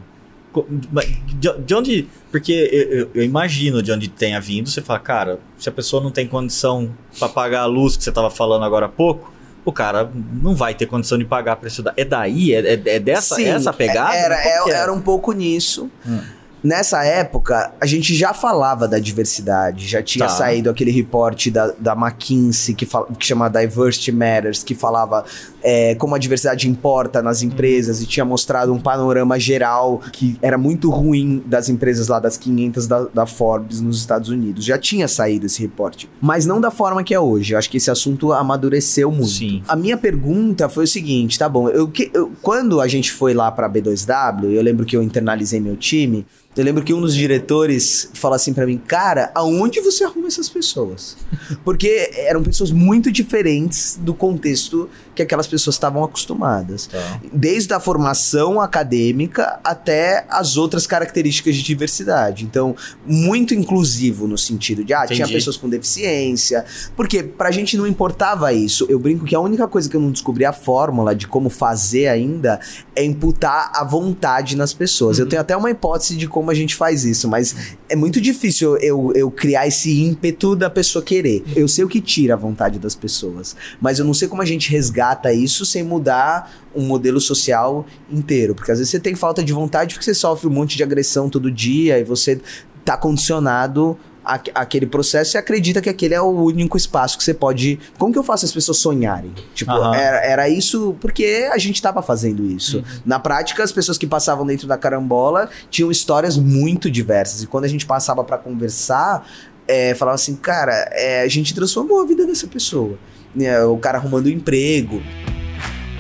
De 1.64 1.74
onde. 1.74 2.06
Porque 2.30 2.52
eu, 2.52 2.98
eu- 3.00 3.10
eu 3.14 3.22
imagino 3.24 3.82
de 3.82 3.90
onde 3.90 4.08
tenha 4.08 4.40
vindo, 4.40 4.68
você 4.68 4.80
fala, 4.80 4.98
cara, 5.00 5.40
se 5.58 5.68
a 5.68 5.72
pessoa 5.72 6.02
não 6.02 6.10
tem 6.12 6.26
condição 6.28 6.90
para 7.18 7.28
pagar 7.28 7.62
a 7.62 7.66
luz 7.66 7.96
que 7.96 8.04
você 8.04 8.10
estava 8.10 8.30
falando 8.30 8.64
agora 8.64 8.86
há 8.86 8.88
pouco, 8.88 9.32
o 9.64 9.72
cara 9.72 10.10
não 10.42 10.54
vai 10.54 10.74
ter 10.74 10.86
condição 10.86 11.16
de 11.18 11.24
pagar 11.24 11.56
para 11.56 11.68
estudar. 11.68 11.94
É 11.96 12.04
daí? 12.04 12.54
É, 12.54 12.74
é- 12.74 12.82
é 12.96 12.98
dessa 13.00 13.34
Sim, 13.36 13.46
essa 13.46 13.72
pegada? 13.72 14.14
Era, 14.14 14.36
é- 14.36 14.70
era 14.70 14.92
um 14.92 15.00
pouco 15.00 15.32
nisso. 15.32 15.90
Hum. 16.06 16.20
Nessa 16.64 17.04
época, 17.04 17.72
a 17.78 17.84
gente 17.84 18.14
já 18.14 18.32
falava 18.32 18.88
da 18.88 18.98
diversidade, 18.98 19.86
já 19.86 20.02
tinha 20.02 20.26
Tá. 20.26 20.32
saído 20.32 20.70
aquele 20.70 20.90
reporte 20.90 21.50
da, 21.50 21.72
da 21.78 21.92
McKinsey 21.92 22.74
que, 22.74 22.86
fala, 22.86 23.06
que 23.18 23.26
chama 23.26 23.50
Diversity 23.50 24.10
Matters, 24.10 24.62
que 24.64 24.74
falava 24.74 25.26
é, 25.62 25.94
como 25.96 26.14
a 26.14 26.18
diversidade 26.18 26.66
importa 26.68 27.20
nas 27.20 27.42
empresas 27.42 28.00
e 28.00 28.06
tinha 28.06 28.24
mostrado 28.24 28.72
um 28.72 28.80
panorama 28.80 29.38
geral 29.38 30.00
que 30.12 30.38
era 30.40 30.56
muito 30.56 30.88
ruim 30.90 31.42
das 31.44 31.68
empresas 31.68 32.08
lá 32.08 32.18
das 32.18 32.38
500 32.38 32.86
da, 32.86 33.04
da 33.12 33.26
Forbes 33.26 33.82
nos 33.82 33.98
Estados 33.98 34.30
Unidos. 34.30 34.64
Já 34.64 34.78
tinha 34.78 35.06
saído 35.06 35.44
esse 35.46 35.60
reporte, 35.60 36.08
mas 36.20 36.46
não 36.46 36.60
da 36.62 36.70
forma 36.70 37.04
que 37.04 37.12
é 37.12 37.20
hoje. 37.20 37.52
Eu 37.52 37.58
acho 37.58 37.68
que 37.70 37.76
esse 37.76 37.90
assunto 37.90 38.32
amadureceu 38.32 39.10
muito. 39.10 39.28
Sim. 39.28 39.62
A 39.68 39.76
minha 39.76 39.96
pergunta 39.98 40.66
foi 40.68 40.84
o 40.84 40.88
seguinte, 40.88 41.38
tá 41.38 41.48
bom, 41.48 41.68
eu, 41.68 41.90
eu- 42.14 42.32
quando 42.40 42.80
a 42.80 42.88
gente 42.88 43.12
foi 43.12 43.34
lá 43.34 43.50
pra 43.50 43.68
B2W, 43.68 44.50
eu 44.50 44.62
lembro 44.62 44.86
que 44.86 44.96
eu 44.96 45.02
internalizei 45.02 45.60
meu 45.60 45.76
time, 45.76 46.26
eu 46.56 46.64
lembro 46.64 46.84
que 46.84 46.94
um 46.94 47.00
dos 47.00 47.14
diretores 47.14 48.10
falou 48.14 48.36
assim 48.36 48.52
pra 48.52 48.64
mim, 48.64 48.78
cara, 48.78 49.32
aonde 49.34 49.80
você 49.80 50.04
arruma 50.04 50.28
essas 50.28 50.48
pessoas? 50.48 51.16
Porque 51.64 52.10
eram 52.14 52.42
pessoas 52.42 52.70
muito 52.70 53.10
diferentes 53.10 53.98
do 54.00 54.14
contexto 54.14 54.88
que 55.14 55.22
aquelas 55.22 55.46
pessoas 55.46 55.74
estavam 55.76 56.04
acostumadas. 56.04 56.86
Tá. 56.86 57.20
Desde 57.32 57.72
a 57.74 57.80
formação 57.80 58.60
acadêmica 58.60 59.58
até 59.64 60.26
as 60.28 60.56
outras 60.56 60.86
características 60.86 61.56
de 61.56 61.62
diversidade. 61.62 62.44
Então, 62.44 62.76
muito 63.06 63.54
inclusivo 63.54 64.26
no 64.28 64.38
sentido 64.38 64.84
de, 64.84 64.92
ah, 64.92 65.06
tinha 65.06 65.18
Entendi. 65.18 65.34
pessoas 65.34 65.56
com 65.56 65.68
deficiência. 65.68 66.64
Porque 66.96 67.22
pra 67.22 67.50
gente 67.50 67.76
não 67.76 67.86
importava 67.86 68.52
isso. 68.52 68.86
Eu 68.88 68.98
brinco 68.98 69.24
que 69.24 69.34
a 69.34 69.40
única 69.40 69.66
coisa 69.66 69.88
que 69.88 69.96
eu 69.96 70.00
não 70.00 70.10
descobri 70.10 70.44
a 70.44 70.52
fórmula 70.52 71.14
de 71.14 71.26
como 71.26 71.50
fazer 71.50 72.08
ainda 72.08 72.60
é 72.94 73.04
imputar 73.04 73.72
a 73.74 73.84
vontade 73.84 74.56
nas 74.56 74.72
pessoas. 74.72 75.18
Eu 75.18 75.26
tenho 75.26 75.42
até 75.42 75.56
uma 75.56 75.70
hipótese 75.70 76.16
de 76.16 76.28
como 76.28 76.43
a 76.50 76.54
gente 76.54 76.74
faz 76.74 77.04
isso, 77.04 77.28
mas 77.28 77.76
é 77.88 77.96
muito 77.96 78.20
difícil 78.20 78.76
eu, 78.78 79.12
eu 79.14 79.30
criar 79.30 79.66
esse 79.66 80.02
ímpeto 80.02 80.54
da 80.56 80.70
pessoa 80.70 81.04
querer. 81.04 81.42
Eu 81.54 81.68
sei 81.68 81.84
o 81.84 81.88
que 81.88 82.00
tira 82.00 82.34
a 82.34 82.36
vontade 82.36 82.78
das 82.78 82.94
pessoas, 82.94 83.56
mas 83.80 83.98
eu 83.98 84.04
não 84.04 84.14
sei 84.14 84.28
como 84.28 84.42
a 84.42 84.44
gente 84.44 84.70
resgata 84.70 85.32
isso 85.32 85.64
sem 85.64 85.82
mudar 85.82 86.52
um 86.74 86.82
modelo 86.82 87.20
social 87.20 87.86
inteiro. 88.10 88.54
Porque 88.54 88.72
às 88.72 88.78
vezes 88.78 88.90
você 88.90 89.00
tem 89.00 89.14
falta 89.14 89.42
de 89.42 89.52
vontade 89.52 89.94
porque 89.94 90.04
você 90.04 90.14
sofre 90.14 90.46
um 90.46 90.52
monte 90.52 90.76
de 90.76 90.82
agressão 90.82 91.28
todo 91.28 91.50
dia 91.50 91.98
e 91.98 92.04
você 92.04 92.40
tá 92.84 92.96
condicionado 92.96 93.98
a- 94.24 94.40
aquele 94.54 94.86
processo 94.86 95.36
e 95.36 95.38
acredita 95.38 95.80
que 95.80 95.88
aquele 95.88 96.14
é 96.14 96.20
o 96.20 96.30
único 96.30 96.76
espaço 96.76 97.18
que 97.18 97.24
você 97.24 97.34
pode. 97.34 97.78
Como 97.98 98.12
que 98.12 98.18
eu 98.18 98.22
faço 98.24 98.44
as 98.44 98.52
pessoas 98.52 98.78
sonharem? 98.78 99.32
Tipo, 99.54 99.72
Aham. 99.72 99.94
era, 99.94 100.16
era 100.24 100.48
isso 100.48 100.96
porque 101.00 101.48
a 101.52 101.58
gente 101.58 101.80
tava 101.82 102.00
fazendo 102.02 102.44
isso. 102.46 102.82
Na 103.04 103.18
prática, 103.18 103.62
as 103.62 103.72
pessoas 103.72 103.98
que 103.98 104.06
passavam 104.06 104.46
dentro 104.46 104.66
da 104.66 104.78
carambola 104.78 105.48
tinham 105.70 105.90
histórias 105.90 106.36
muito 106.36 106.90
diversas. 106.90 107.42
E 107.42 107.46
quando 107.46 107.64
a 107.64 107.68
gente 107.68 107.84
passava 107.86 108.24
pra 108.24 108.38
conversar, 108.38 109.28
é, 109.68 109.94
falava 109.94 110.14
assim, 110.14 110.36
cara, 110.36 110.72
é, 110.92 111.22
a 111.22 111.28
gente 111.28 111.54
transformou 111.54 112.00
a 112.02 112.06
vida 112.06 112.26
dessa 112.26 112.46
pessoa. 112.46 112.98
Né, 113.34 113.60
o 113.64 113.76
cara 113.78 113.98
arrumando 113.98 114.26
um 114.26 114.30
emprego. 114.30 115.02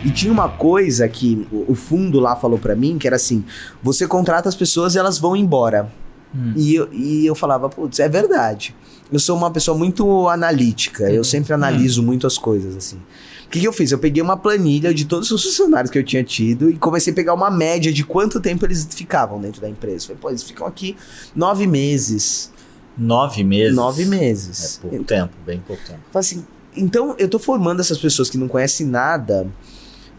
E 0.04 0.10
tinha 0.10 0.32
uma 0.32 0.48
coisa 0.48 1.08
que 1.08 1.48
o 1.50 1.74
fundo 1.74 2.20
lá 2.20 2.36
falou 2.36 2.58
pra 2.58 2.76
mim, 2.76 2.98
que 2.98 3.06
era 3.06 3.16
assim: 3.16 3.42
você 3.82 4.06
contrata 4.06 4.48
as 4.48 4.54
pessoas 4.54 4.94
e 4.94 4.98
elas 4.98 5.18
vão 5.18 5.34
embora. 5.34 5.90
Hum. 6.34 6.52
E, 6.56 6.74
eu, 6.74 6.88
e 6.92 7.24
eu 7.26 7.34
falava, 7.34 7.68
putz, 7.68 8.00
é 8.00 8.08
verdade. 8.08 8.74
Eu 9.12 9.18
sou 9.20 9.36
uma 9.36 9.50
pessoa 9.50 9.76
muito 9.76 10.28
analítica, 10.28 11.10
eu 11.10 11.22
sempre 11.22 11.52
analiso 11.52 12.02
muito 12.02 12.26
as 12.26 12.36
coisas, 12.38 12.74
assim. 12.74 12.96
O 13.46 13.48
que, 13.50 13.60
que 13.60 13.68
eu 13.68 13.72
fiz? 13.72 13.92
Eu 13.92 13.98
peguei 13.98 14.20
uma 14.22 14.36
planilha 14.36 14.92
de 14.92 15.04
todos 15.04 15.30
os 15.30 15.42
funcionários 15.44 15.90
que 15.90 15.98
eu 15.98 16.02
tinha 16.02 16.24
tido 16.24 16.68
e 16.70 16.76
comecei 16.76 17.12
a 17.12 17.16
pegar 17.16 17.34
uma 17.34 17.50
média 17.50 17.92
de 17.92 18.02
quanto 18.04 18.40
tempo 18.40 18.64
eles 18.66 18.88
ficavam 18.90 19.40
dentro 19.40 19.60
da 19.60 19.68
empresa. 19.68 20.06
Falei, 20.06 20.18
pô, 20.20 20.30
eles 20.30 20.42
ficam 20.42 20.66
aqui 20.66 20.96
nove 21.36 21.66
meses. 21.66 22.50
Nove 22.96 23.44
meses. 23.44 23.76
Nove 23.76 24.02
É 24.02 24.06
meses. 24.06 24.78
pouco 24.82 25.04
tempo, 25.04 25.32
bem 25.46 25.60
pouco 25.64 25.82
tempo. 25.86 26.00
Falei 26.10 26.26
assim, 26.28 26.44
então 26.76 27.14
eu 27.18 27.28
tô 27.28 27.38
formando 27.38 27.80
essas 27.80 27.98
pessoas 27.98 28.28
que 28.28 28.38
não 28.38 28.48
conhecem 28.48 28.86
nada 28.86 29.46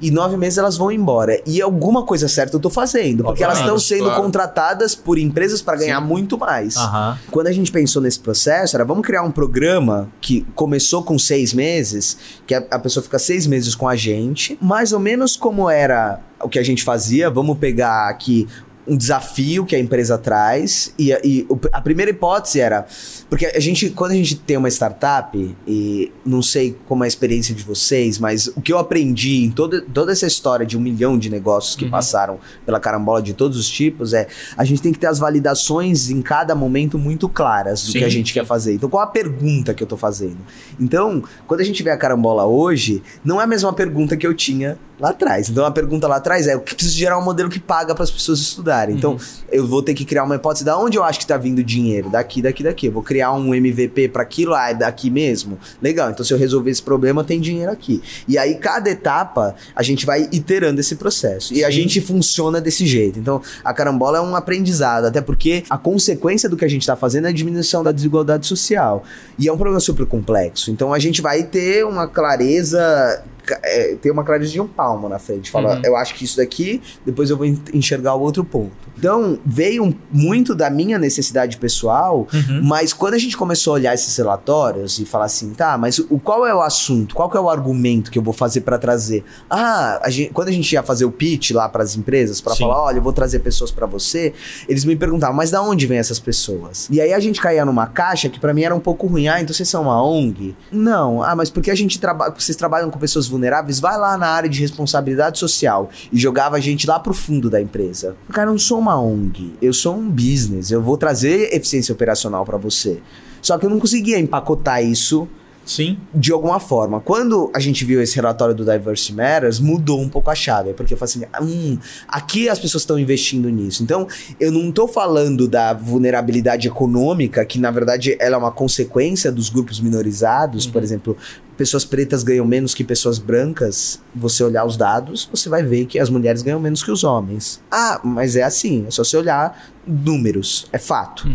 e 0.02 0.12
nove 0.12 0.38
meses 0.38 0.58
elas 0.58 0.78
vão 0.78 0.92
embora. 0.92 1.42
E 1.46 1.62
alguma 1.62 2.04
coisa 2.06 2.28
certa 2.28 2.56
eu 2.56 2.60
tô 2.60 2.70
fazendo, 2.70 3.24
porque 3.24 3.44
elas 3.44 3.60
estão 3.60 3.76
Obviamente, 3.76 3.88
sendo 3.88 4.06
claro. 4.06 4.24
contratadas 4.24 4.96
por 4.96 5.18
empresas 5.18 5.62
para 5.62 5.78
ganhar 5.78 6.02
Sim. 6.02 6.08
muito 6.08 6.38
mais. 6.38 6.76
Aham. 6.76 7.18
Quando 7.32 7.48
a 7.48 7.52
gente 7.52 7.72
pensou 7.72 8.02
nesse 8.02 8.20
processo, 8.20 8.76
era 8.76 8.86
vamos 8.86 9.06
criar 9.06 9.24
um 9.24 9.32
programa 9.32 10.10
que 10.22 10.46
começou 10.56 11.04
com 11.04 11.18
seis 11.18 11.54
meses, 11.54 12.18
que 12.46 12.54
a, 12.54 12.64
a 12.72 12.80
pessoa 12.80 13.04
fica 13.04 13.20
seis 13.20 13.48
meses 13.48 13.76
com 13.76 13.88
a 13.88 13.96
gente, 13.96 14.58
mais 14.62 14.92
ou 14.92 15.00
menos 15.00 15.36
como 15.36 15.70
era 15.70 16.20
o 16.42 16.50
que 16.50 16.60
a 16.60 16.64
gente 16.64 16.84
fazia. 16.84 17.30
Vamos 17.30 17.58
pegar 17.58 18.10
aqui 18.10 18.48
um 18.88 18.96
desafio 18.98 19.66
que 19.66 19.76
a 19.76 19.80
empresa 19.80 20.18
traz 20.18 20.94
e, 21.00 21.12
e 21.24 21.48
a 21.72 21.82
primeira 21.82 22.12
hipótese 22.12 22.60
era 22.60 22.86
porque 23.30 23.46
a 23.48 23.60
gente 23.60 23.90
quando 23.90 24.12
a 24.12 24.16
gente 24.16 24.36
tem 24.36 24.58
uma 24.58 24.70
startup 24.70 25.56
e 25.68 26.12
não 26.26 26.42
sei 26.42 26.78
como 26.88 27.04
é 27.04 27.08
a 27.08 27.08
experiência 27.08 27.56
de 27.56 27.64
vocês 27.64 28.20
mas 28.20 28.48
o 28.48 28.62
que 28.62 28.72
eu 28.72 28.78
aprendi 28.78 29.44
em 29.44 29.50
toda, 29.52 29.82
toda 29.82 30.12
essa 30.12 30.28
história 30.28 30.66
de 30.66 30.78
um 30.78 30.82
milhão 30.82 31.18
de 31.18 31.30
negócios 31.30 31.76
que 31.76 31.86
Uhum. 31.86 31.92
passaram 31.92 32.40
pela 32.66 32.80
carambola 32.80 33.22
de 33.22 33.34
todos 33.34 33.58
os 33.58 33.70
tipos 33.70 34.14
é 34.14 34.28
a 34.58 34.64
gente 34.66 34.82
tem 34.82 34.92
que 34.92 35.00
ter 35.00 35.08
as 35.08 35.20
validações 35.20 36.10
em 36.10 36.22
cada 36.22 36.54
momento 36.56 36.98
muito 36.98 37.30
claras 37.30 37.84
do 37.84 37.92
Sim, 37.92 38.00
que 38.00 38.04
a 38.04 38.10
gente 38.10 38.28
sim. 38.30 38.34
quer 38.40 38.46
fazer. 38.46 38.74
Então, 38.74 38.90
qual 38.90 39.04
a 39.04 39.08
pergunta 39.08 39.74
que 39.74 39.82
eu 39.84 39.88
tô 39.88 39.96
fazendo? 39.96 40.38
Então, 40.80 41.24
quando 41.48 41.62
a 41.62 41.64
gente 41.64 41.82
vê 41.84 41.92
a 41.92 41.98
carambola 41.98 42.46
hoje, 42.46 43.02
não 43.24 43.40
é 43.40 43.44
a 43.44 43.48
mesma 43.48 43.72
pergunta 43.74 44.18
que 44.18 44.26
eu 44.26 44.34
tinha 44.34 44.78
lá 45.00 45.10
atrás. 45.10 45.50
Então, 45.50 45.66
a 45.66 45.72
pergunta 45.72 46.08
lá 46.08 46.18
atrás 46.18 46.48
é: 46.48 46.56
o 46.56 46.62
que 46.62 46.74
precisa 46.76 46.96
gerar 46.96 47.18
um 47.18 47.24
modelo 47.24 47.50
que 47.50 47.60
paga 47.60 47.94
para 47.94 48.04
as 48.04 48.12
pessoas 48.12 48.40
estudarem? 48.40 48.75
Então, 48.90 49.18
eu 49.52 49.66
vou 49.66 49.82
ter 49.82 49.94
que 49.94 50.06
criar 50.06 50.24
uma 50.24 50.36
hipótese 50.36 50.66
da 50.66 50.78
onde 50.78 50.98
eu 50.98 51.04
acho 51.04 51.20
que 51.20 51.28
tá 51.28 51.38
vindo 51.38 51.64
dinheiro, 51.64 52.10
daqui, 52.10 52.42
daqui, 52.42 52.64
daqui. 52.64 52.88
Eu 52.88 52.92
vou 52.92 53.04
criar 53.04 53.34
um 53.34 53.54
MVP 53.54 54.10
para 54.10 54.24
aquilo, 54.24 54.54
ah, 54.54 54.70
é 54.70 54.74
daqui 54.74 55.10
mesmo. 55.10 55.58
Legal. 55.82 56.10
Então, 56.10 56.26
se 56.26 56.34
eu 56.34 56.38
resolver 56.38 56.72
esse 56.72 56.82
problema, 56.82 57.24
tem 57.24 57.40
dinheiro 57.40 57.72
aqui. 57.72 58.02
E 58.28 58.38
aí, 58.38 58.56
cada 58.56 58.90
etapa, 58.90 59.56
a 59.76 59.84
gente 59.84 60.06
vai 60.06 60.28
iterando 60.32 60.80
esse 60.80 60.96
processo. 60.96 61.54
E 61.54 61.64
a 61.64 61.68
Sim. 61.68 61.74
gente 61.74 62.02
funciona 62.02 62.60
desse 62.60 62.86
jeito. 62.86 63.20
Então, 63.20 63.42
a 63.64 63.74
carambola 63.74 64.18
é 64.18 64.22
um 64.22 64.36
aprendizado, 64.36 65.06
até 65.06 65.22
porque 65.22 65.64
a 65.70 65.78
consequência 65.78 66.50
do 66.50 66.58
que 66.58 66.66
a 66.66 66.70
gente 66.70 66.82
está 66.82 66.96
fazendo 66.96 67.26
é 67.26 67.30
a 67.30 67.34
diminuição 67.34 67.84
da 67.84 67.92
desigualdade 67.92 68.46
social. 68.46 69.04
E 69.40 69.48
é 69.48 69.54
um 69.54 69.58
problema 69.58 69.80
super 69.80 70.06
complexo. 70.06 70.72
Então, 70.72 70.94
a 70.94 71.00
gente 71.00 71.22
vai 71.22 71.44
ter 71.44 71.86
uma 71.86 72.08
clareza 72.08 73.24
é, 73.64 73.96
tem 74.02 74.12
uma 74.12 74.24
clareza 74.24 74.52
de 74.52 74.60
um 74.62 74.68
palmo 74.68 75.08
na 75.10 75.20
frente. 75.20 75.52
Fala, 75.52 75.76
Uhum. 75.76 75.82
eu 75.86 75.96
acho 75.96 76.14
que 76.16 76.24
isso 76.26 76.38
daqui, 76.38 76.82
depois 77.06 77.30
eu 77.30 77.38
vou 77.38 77.46
en- 77.46 77.60
enxergar 77.74 78.16
o 78.16 78.22
outro 78.22 78.44
ponto. 78.44 78.72
Então, 78.98 79.38
veio 79.46 79.94
muito 80.12 80.56
da 80.56 80.70
minha 80.70 80.98
necessidade 80.98 81.58
pessoal, 81.58 82.28
Uhum. 82.34 82.62
mas 82.64 82.94
quando 82.94 83.14
a 83.14 83.18
gente 83.18 83.36
começou 83.36 83.72
a 83.72 83.74
olhar 83.76 83.94
esses 83.94 84.16
relatórios 84.16 85.00
e 85.00 85.06
falar 85.06 85.26
assim, 85.26 85.50
tá, 85.54 85.78
mas 85.78 86.00
o, 86.00 86.18
qual 86.20 86.46
é 86.46 86.54
o 86.56 86.62
assunto? 86.62 87.14
Qual 87.14 87.30
é 87.34 87.40
o 87.40 87.50
argumento 87.50 88.10
que 88.10 88.18
eu 88.18 88.24
vou 88.24 88.34
fazer 88.34 88.62
pra 88.62 88.78
trazer? 88.78 89.24
Ah, 89.50 90.00
a 90.04 90.10
gente- 90.10 90.32
quando 90.32 90.48
a 90.48 90.52
gente 90.52 90.72
ia 90.72 90.82
fazer 90.84 91.06
o 91.06 91.12
pitch 91.12 91.52
lá 91.52 91.68
pras 91.68 91.96
empresas, 91.96 92.40
pra 92.40 92.54
Sim. 92.54 92.60
falar, 92.64 92.82
olha, 92.84 92.98
eu 92.98 93.02
vou 93.02 93.12
trazer 93.14 93.40
pessoas 93.40 93.70
pra 93.72 93.86
você, 93.86 94.34
eles 94.68 94.86
me 94.86 94.96
perguntavam, 94.96 95.36
mas 95.36 95.52
da 95.52 95.62
onde 95.62 95.86
vêm 95.86 95.98
essas 95.98 96.20
pessoas? 96.20 96.88
E 96.90 97.02
aí 97.02 97.14
a 97.14 97.20
gente 97.20 97.42
caía 97.42 97.66
numa 97.66 97.88
caixa 97.88 98.30
que 98.30 98.40
pra 98.40 98.54
mim 98.54 98.64
era 98.64 98.74
um 98.76 98.80
pouco 98.80 99.08
ruim. 99.08 99.28
Ah, 99.28 99.42
então 99.42 99.54
vocês 99.54 99.68
são 99.68 99.84
uma 99.84 100.02
ONG? 100.04 100.56
Não. 100.72 101.22
Ah, 101.22 101.36
mas 101.36 101.50
porque 101.50 101.70
a 101.70 101.76
gente 101.76 102.00
trabalha, 102.00 102.34
vocês 102.38 102.56
trabalham 102.56 102.90
com 102.90 102.98
pessoas 103.00 103.28
vulneráveis? 103.36 103.80
Vai 103.80 103.98
lá 103.98 104.18
na 104.18 104.28
área 104.28 104.50
de 104.50 104.60
responsabilidade 104.60 105.38
social 105.38 105.90
e 106.12 106.18
jogava 106.18 106.56
a 106.56 106.60
gente 106.60 106.88
lá 106.88 107.00
pro 107.00 107.14
fundo 107.14 107.50
da 107.50 107.62
empresa. 107.62 108.16
Cara, 108.32 108.48
eu 108.48 108.54
não 108.54 108.60
sou 108.60 108.80
uma 108.80 109.00
ONG, 109.00 109.54
eu 109.62 109.74
sou 109.74 109.96
um 109.96 110.10
business. 110.10 110.72
Eu 110.72 110.82
vou 110.82 110.98
trazer 110.98 111.54
eficiência 111.54 111.94
operacional 111.94 112.46
pra 112.46 112.58
você. 112.58 113.02
Só 113.42 113.58
que 113.58 113.66
eu 113.66 113.70
não 113.70 113.80
conseguia 113.80 114.20
empacotar 114.20 114.84
isso 114.84 115.28
Sim. 115.66 115.98
de 116.14 116.32
alguma 116.32 116.60
forma. 116.60 117.02
Quando 117.02 117.52
a 117.54 117.60
gente 117.60 117.84
viu 117.84 118.02
esse 118.02 118.16
relatório 118.16 118.54
do 118.54 118.64
Diversity 118.64 119.14
Matters, 119.14 119.60
mudou 119.60 120.00
um 120.00 120.08
pouco 120.08 120.30
a 120.30 120.36
chave, 120.36 120.74
porque 120.74 120.94
eu 120.94 120.98
falei 120.98 121.26
assim, 121.26 121.44
hum, 121.44 121.78
aqui 122.08 122.48
as 122.48 122.60
pessoas 122.60 122.84
estão 122.84 123.00
investindo 123.00 123.50
nisso. 123.50 123.84
Então, 123.84 124.08
eu 124.40 124.52
não 124.52 124.72
tô 124.72 124.88
falando 124.88 125.48
da 125.48 125.74
vulnerabilidade 125.74 126.68
econômica, 126.68 127.44
que 127.44 127.60
na 127.60 127.72
verdade 127.72 128.16
ela 128.20 128.36
é 128.36 128.38
uma 128.38 128.52
consequência 128.52 129.32
dos 129.32 129.50
grupos 129.50 129.80
minorizados, 129.80 130.68
por 130.68 130.84
exemplo, 130.84 131.18
pessoas 131.58 131.86
pretas 131.86 132.24
ganham 132.24 132.46
menos 132.46 132.74
que 132.74 132.84
pessoas 132.84 133.18
brancas. 133.18 134.02
Você 134.14 134.44
olhar 134.44 134.66
os 134.66 134.78
dados, 134.78 135.28
você 135.32 135.50
vai 135.50 135.64
ver 135.64 135.86
que 135.86 136.00
as 136.00 136.10
mulheres 136.10 136.42
ganham 136.42 136.60
menos 136.60 136.84
que 136.84 136.92
os 136.92 137.04
homens. 137.04 137.62
Ah, 137.72 138.00
mas 138.04 138.36
é 138.36 138.44
assim, 138.44 138.86
é 138.88 138.92
só 138.92 139.04
você 139.04 139.18
olhar 139.18 139.74
números, 139.86 140.68
é 140.72 140.78
fato. 140.78 141.28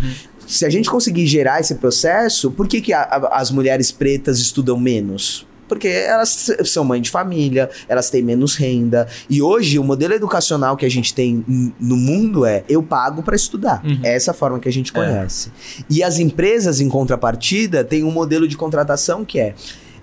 Se 0.50 0.66
a 0.66 0.70
gente 0.70 0.90
conseguir 0.90 1.26
gerar 1.26 1.60
esse 1.60 1.76
processo, 1.76 2.50
por 2.50 2.66
que, 2.66 2.80
que 2.80 2.92
a- 2.92 3.02
a- 3.02 3.38
as 3.40 3.50
mulheres 3.50 3.92
pretas 3.92 4.38
estudam 4.38 4.78
menos? 4.78 5.46
Porque 5.68 5.86
elas 5.86 6.50
são 6.64 6.82
mãe 6.82 7.00
de 7.00 7.08
família, 7.08 7.70
elas 7.88 8.10
têm 8.10 8.20
menos 8.22 8.56
renda. 8.56 9.06
E 9.28 9.40
hoje 9.40 9.78
o 9.78 9.84
modelo 9.84 10.12
educacional 10.14 10.76
que 10.76 10.84
a 10.84 10.90
gente 10.90 11.14
tem 11.14 11.44
no 11.78 11.96
mundo 11.96 12.44
é 12.44 12.64
eu 12.68 12.82
pago 12.82 13.22
para 13.22 13.36
estudar. 13.36 13.80
Uhum. 13.84 14.00
É 14.02 14.16
essa 14.16 14.32
forma 14.34 14.58
que 14.58 14.68
a 14.68 14.72
gente 14.72 14.90
É. 14.90 14.94
conhece. 14.94 15.52
E 15.88 16.02
as 16.02 16.18
empresas, 16.18 16.80
em 16.80 16.88
contrapartida, 16.88 17.84
têm 17.84 18.02
um 18.02 18.10
modelo 18.10 18.48
de 18.48 18.56
contratação 18.56 19.24
que 19.24 19.38
é 19.38 19.54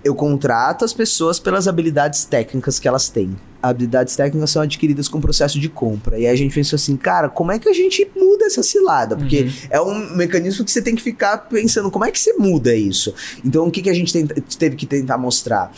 eu 0.04 0.14
contrato 0.14 0.84
as 0.84 0.92
pessoas 0.92 1.38
pelas 1.40 1.66
habilidades 1.68 2.24
técnicas 2.24 2.78
que 2.78 2.86
elas 2.88 3.08
têm. 3.08 3.36
Habilidades 3.62 4.14
técnicas 4.14 4.50
são 4.50 4.62
adquiridas 4.62 5.08
com 5.08 5.18
o 5.18 5.20
processo 5.20 5.58
de 5.58 5.68
compra. 5.68 6.16
E 6.18 6.26
aí 6.26 6.32
a 6.32 6.36
gente 6.36 6.54
pensou 6.54 6.76
assim, 6.76 6.96
cara, 6.96 7.28
como 7.28 7.50
é 7.50 7.58
que 7.58 7.68
a 7.68 7.72
gente 7.72 8.08
muda 8.16 8.44
essa 8.44 8.62
cilada? 8.62 9.16
Porque 9.16 9.42
Uhum. 9.42 9.50
é 9.70 9.80
um 9.80 10.16
mecanismo 10.16 10.64
que 10.64 10.70
você 10.70 10.80
tem 10.80 10.94
que 10.94 11.02
ficar 11.02 11.36
pensando, 11.48 11.90
como 11.90 12.04
é 12.04 12.10
que 12.12 12.20
você 12.20 12.34
muda 12.34 12.74
isso? 12.74 13.12
Então, 13.44 13.66
o 13.66 13.70
que, 13.70 13.82
que 13.82 13.90
a 13.90 13.94
gente 13.94 14.12
tenta- 14.12 14.34
teve 14.58 14.76
que 14.76 14.86
tentar 14.86 15.18
mostrar? 15.18 15.72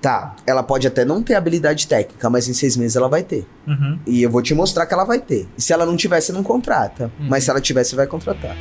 Tá, 0.00 0.36
ela 0.46 0.62
pode 0.62 0.86
até 0.86 1.02
não 1.02 1.22
ter 1.22 1.34
habilidade 1.34 1.86
técnica, 1.86 2.28
mas 2.28 2.46
em 2.46 2.52
seis 2.52 2.76
meses 2.76 2.94
ela 2.94 3.08
vai 3.08 3.22
ter. 3.22 3.46
Uhum. 3.66 3.98
E 4.06 4.22
eu 4.22 4.30
vou 4.30 4.42
te 4.42 4.54
mostrar 4.54 4.84
que 4.84 4.92
ela 4.92 5.04
vai 5.04 5.18
ter. 5.18 5.46
E 5.56 5.62
se 5.62 5.72
ela 5.72 5.86
não 5.86 5.96
tiver, 5.96 6.20
você 6.20 6.30
não 6.32 6.42
contrata. 6.42 7.10
Uhum. 7.18 7.26
Mas 7.28 7.44
se 7.44 7.50
ela 7.50 7.60
tiver, 7.60 7.84
você 7.84 7.96
vai 7.96 8.06
contratar. 8.06 8.54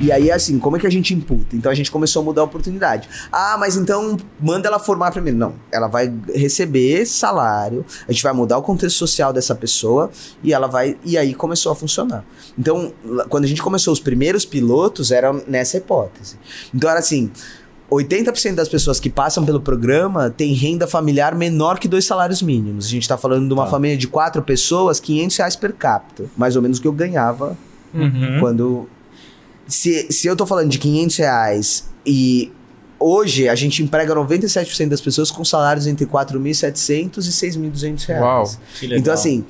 E 0.00 0.12
aí, 0.12 0.30
assim, 0.30 0.58
como 0.60 0.76
é 0.76 0.80
que 0.80 0.86
a 0.86 0.90
gente 0.90 1.12
imputa? 1.12 1.56
Então 1.56 1.72
a 1.72 1.74
gente 1.74 1.90
começou 1.90 2.22
a 2.22 2.24
mudar 2.24 2.42
a 2.42 2.44
oportunidade. 2.44 3.08
Ah, 3.32 3.56
mas 3.58 3.76
então 3.76 4.16
manda 4.40 4.68
ela 4.68 4.78
formar 4.78 5.10
primeiro. 5.10 5.36
Não, 5.36 5.54
ela 5.72 5.88
vai 5.88 6.12
receber 6.32 7.04
salário, 7.04 7.84
a 8.08 8.12
gente 8.12 8.22
vai 8.22 8.32
mudar 8.32 8.58
o 8.58 8.62
contexto 8.62 8.96
social 8.96 9.32
dessa 9.32 9.54
pessoa 9.56 10.10
e 10.42 10.52
ela 10.52 10.68
vai. 10.68 10.96
E 11.04 11.18
aí 11.18 11.34
começou 11.34 11.72
a 11.72 11.74
funcionar. 11.74 12.24
Então, 12.56 12.92
quando 13.28 13.44
a 13.44 13.48
gente 13.48 13.60
começou 13.60 13.92
os 13.92 13.98
primeiros 14.00 14.44
pilotos, 14.44 15.10
era 15.10 15.32
nessa 15.46 15.78
hipótese. 15.78 16.36
Então 16.74 16.88
era 16.88 17.00
assim. 17.00 17.30
80% 17.90 18.54
das 18.54 18.68
pessoas 18.68 19.00
que 19.00 19.08
passam 19.08 19.46
pelo 19.46 19.62
programa 19.62 20.28
têm 20.28 20.52
renda 20.52 20.86
familiar 20.86 21.34
menor 21.34 21.78
que 21.78 21.88
dois 21.88 22.04
salários 22.04 22.42
mínimos. 22.42 22.84
A 22.84 22.88
gente 22.90 23.02
está 23.04 23.16
falando 23.16 23.48
de 23.48 23.54
uma 23.54 23.64
Tá. 23.64 23.70
família 23.70 23.96
de 23.96 24.06
quatro 24.06 24.42
pessoas, 24.42 25.00
500 25.00 25.36
reais 25.38 25.56
per 25.56 25.72
capita. 25.72 26.26
Mais 26.36 26.54
ou 26.54 26.60
menos 26.60 26.76
o 26.78 26.82
que 26.82 26.86
eu 26.86 26.92
ganhava 26.92 27.56
Uhum. 27.94 28.36
quando. 28.40 28.86
Se, 29.68 30.10
se 30.10 30.26
eu 30.26 30.34
tô 30.34 30.46
falando 30.46 30.70
de 30.70 30.78
500 30.78 31.16
reais 31.18 31.88
e 32.04 32.50
hoje 32.98 33.48
a 33.48 33.54
gente 33.54 33.82
emprega 33.82 34.14
97% 34.14 34.88
das 34.88 35.00
pessoas 35.00 35.30
com 35.30 35.44
salários 35.44 35.86
entre 35.86 36.06
4.700 36.06 37.18
e 37.18 37.20
6.200 37.20 38.06
reais. 38.06 38.22
Uau. 38.22 38.50
Que 38.78 38.86
legal. 38.86 39.00
Então, 39.00 39.14
assim, 39.14 39.44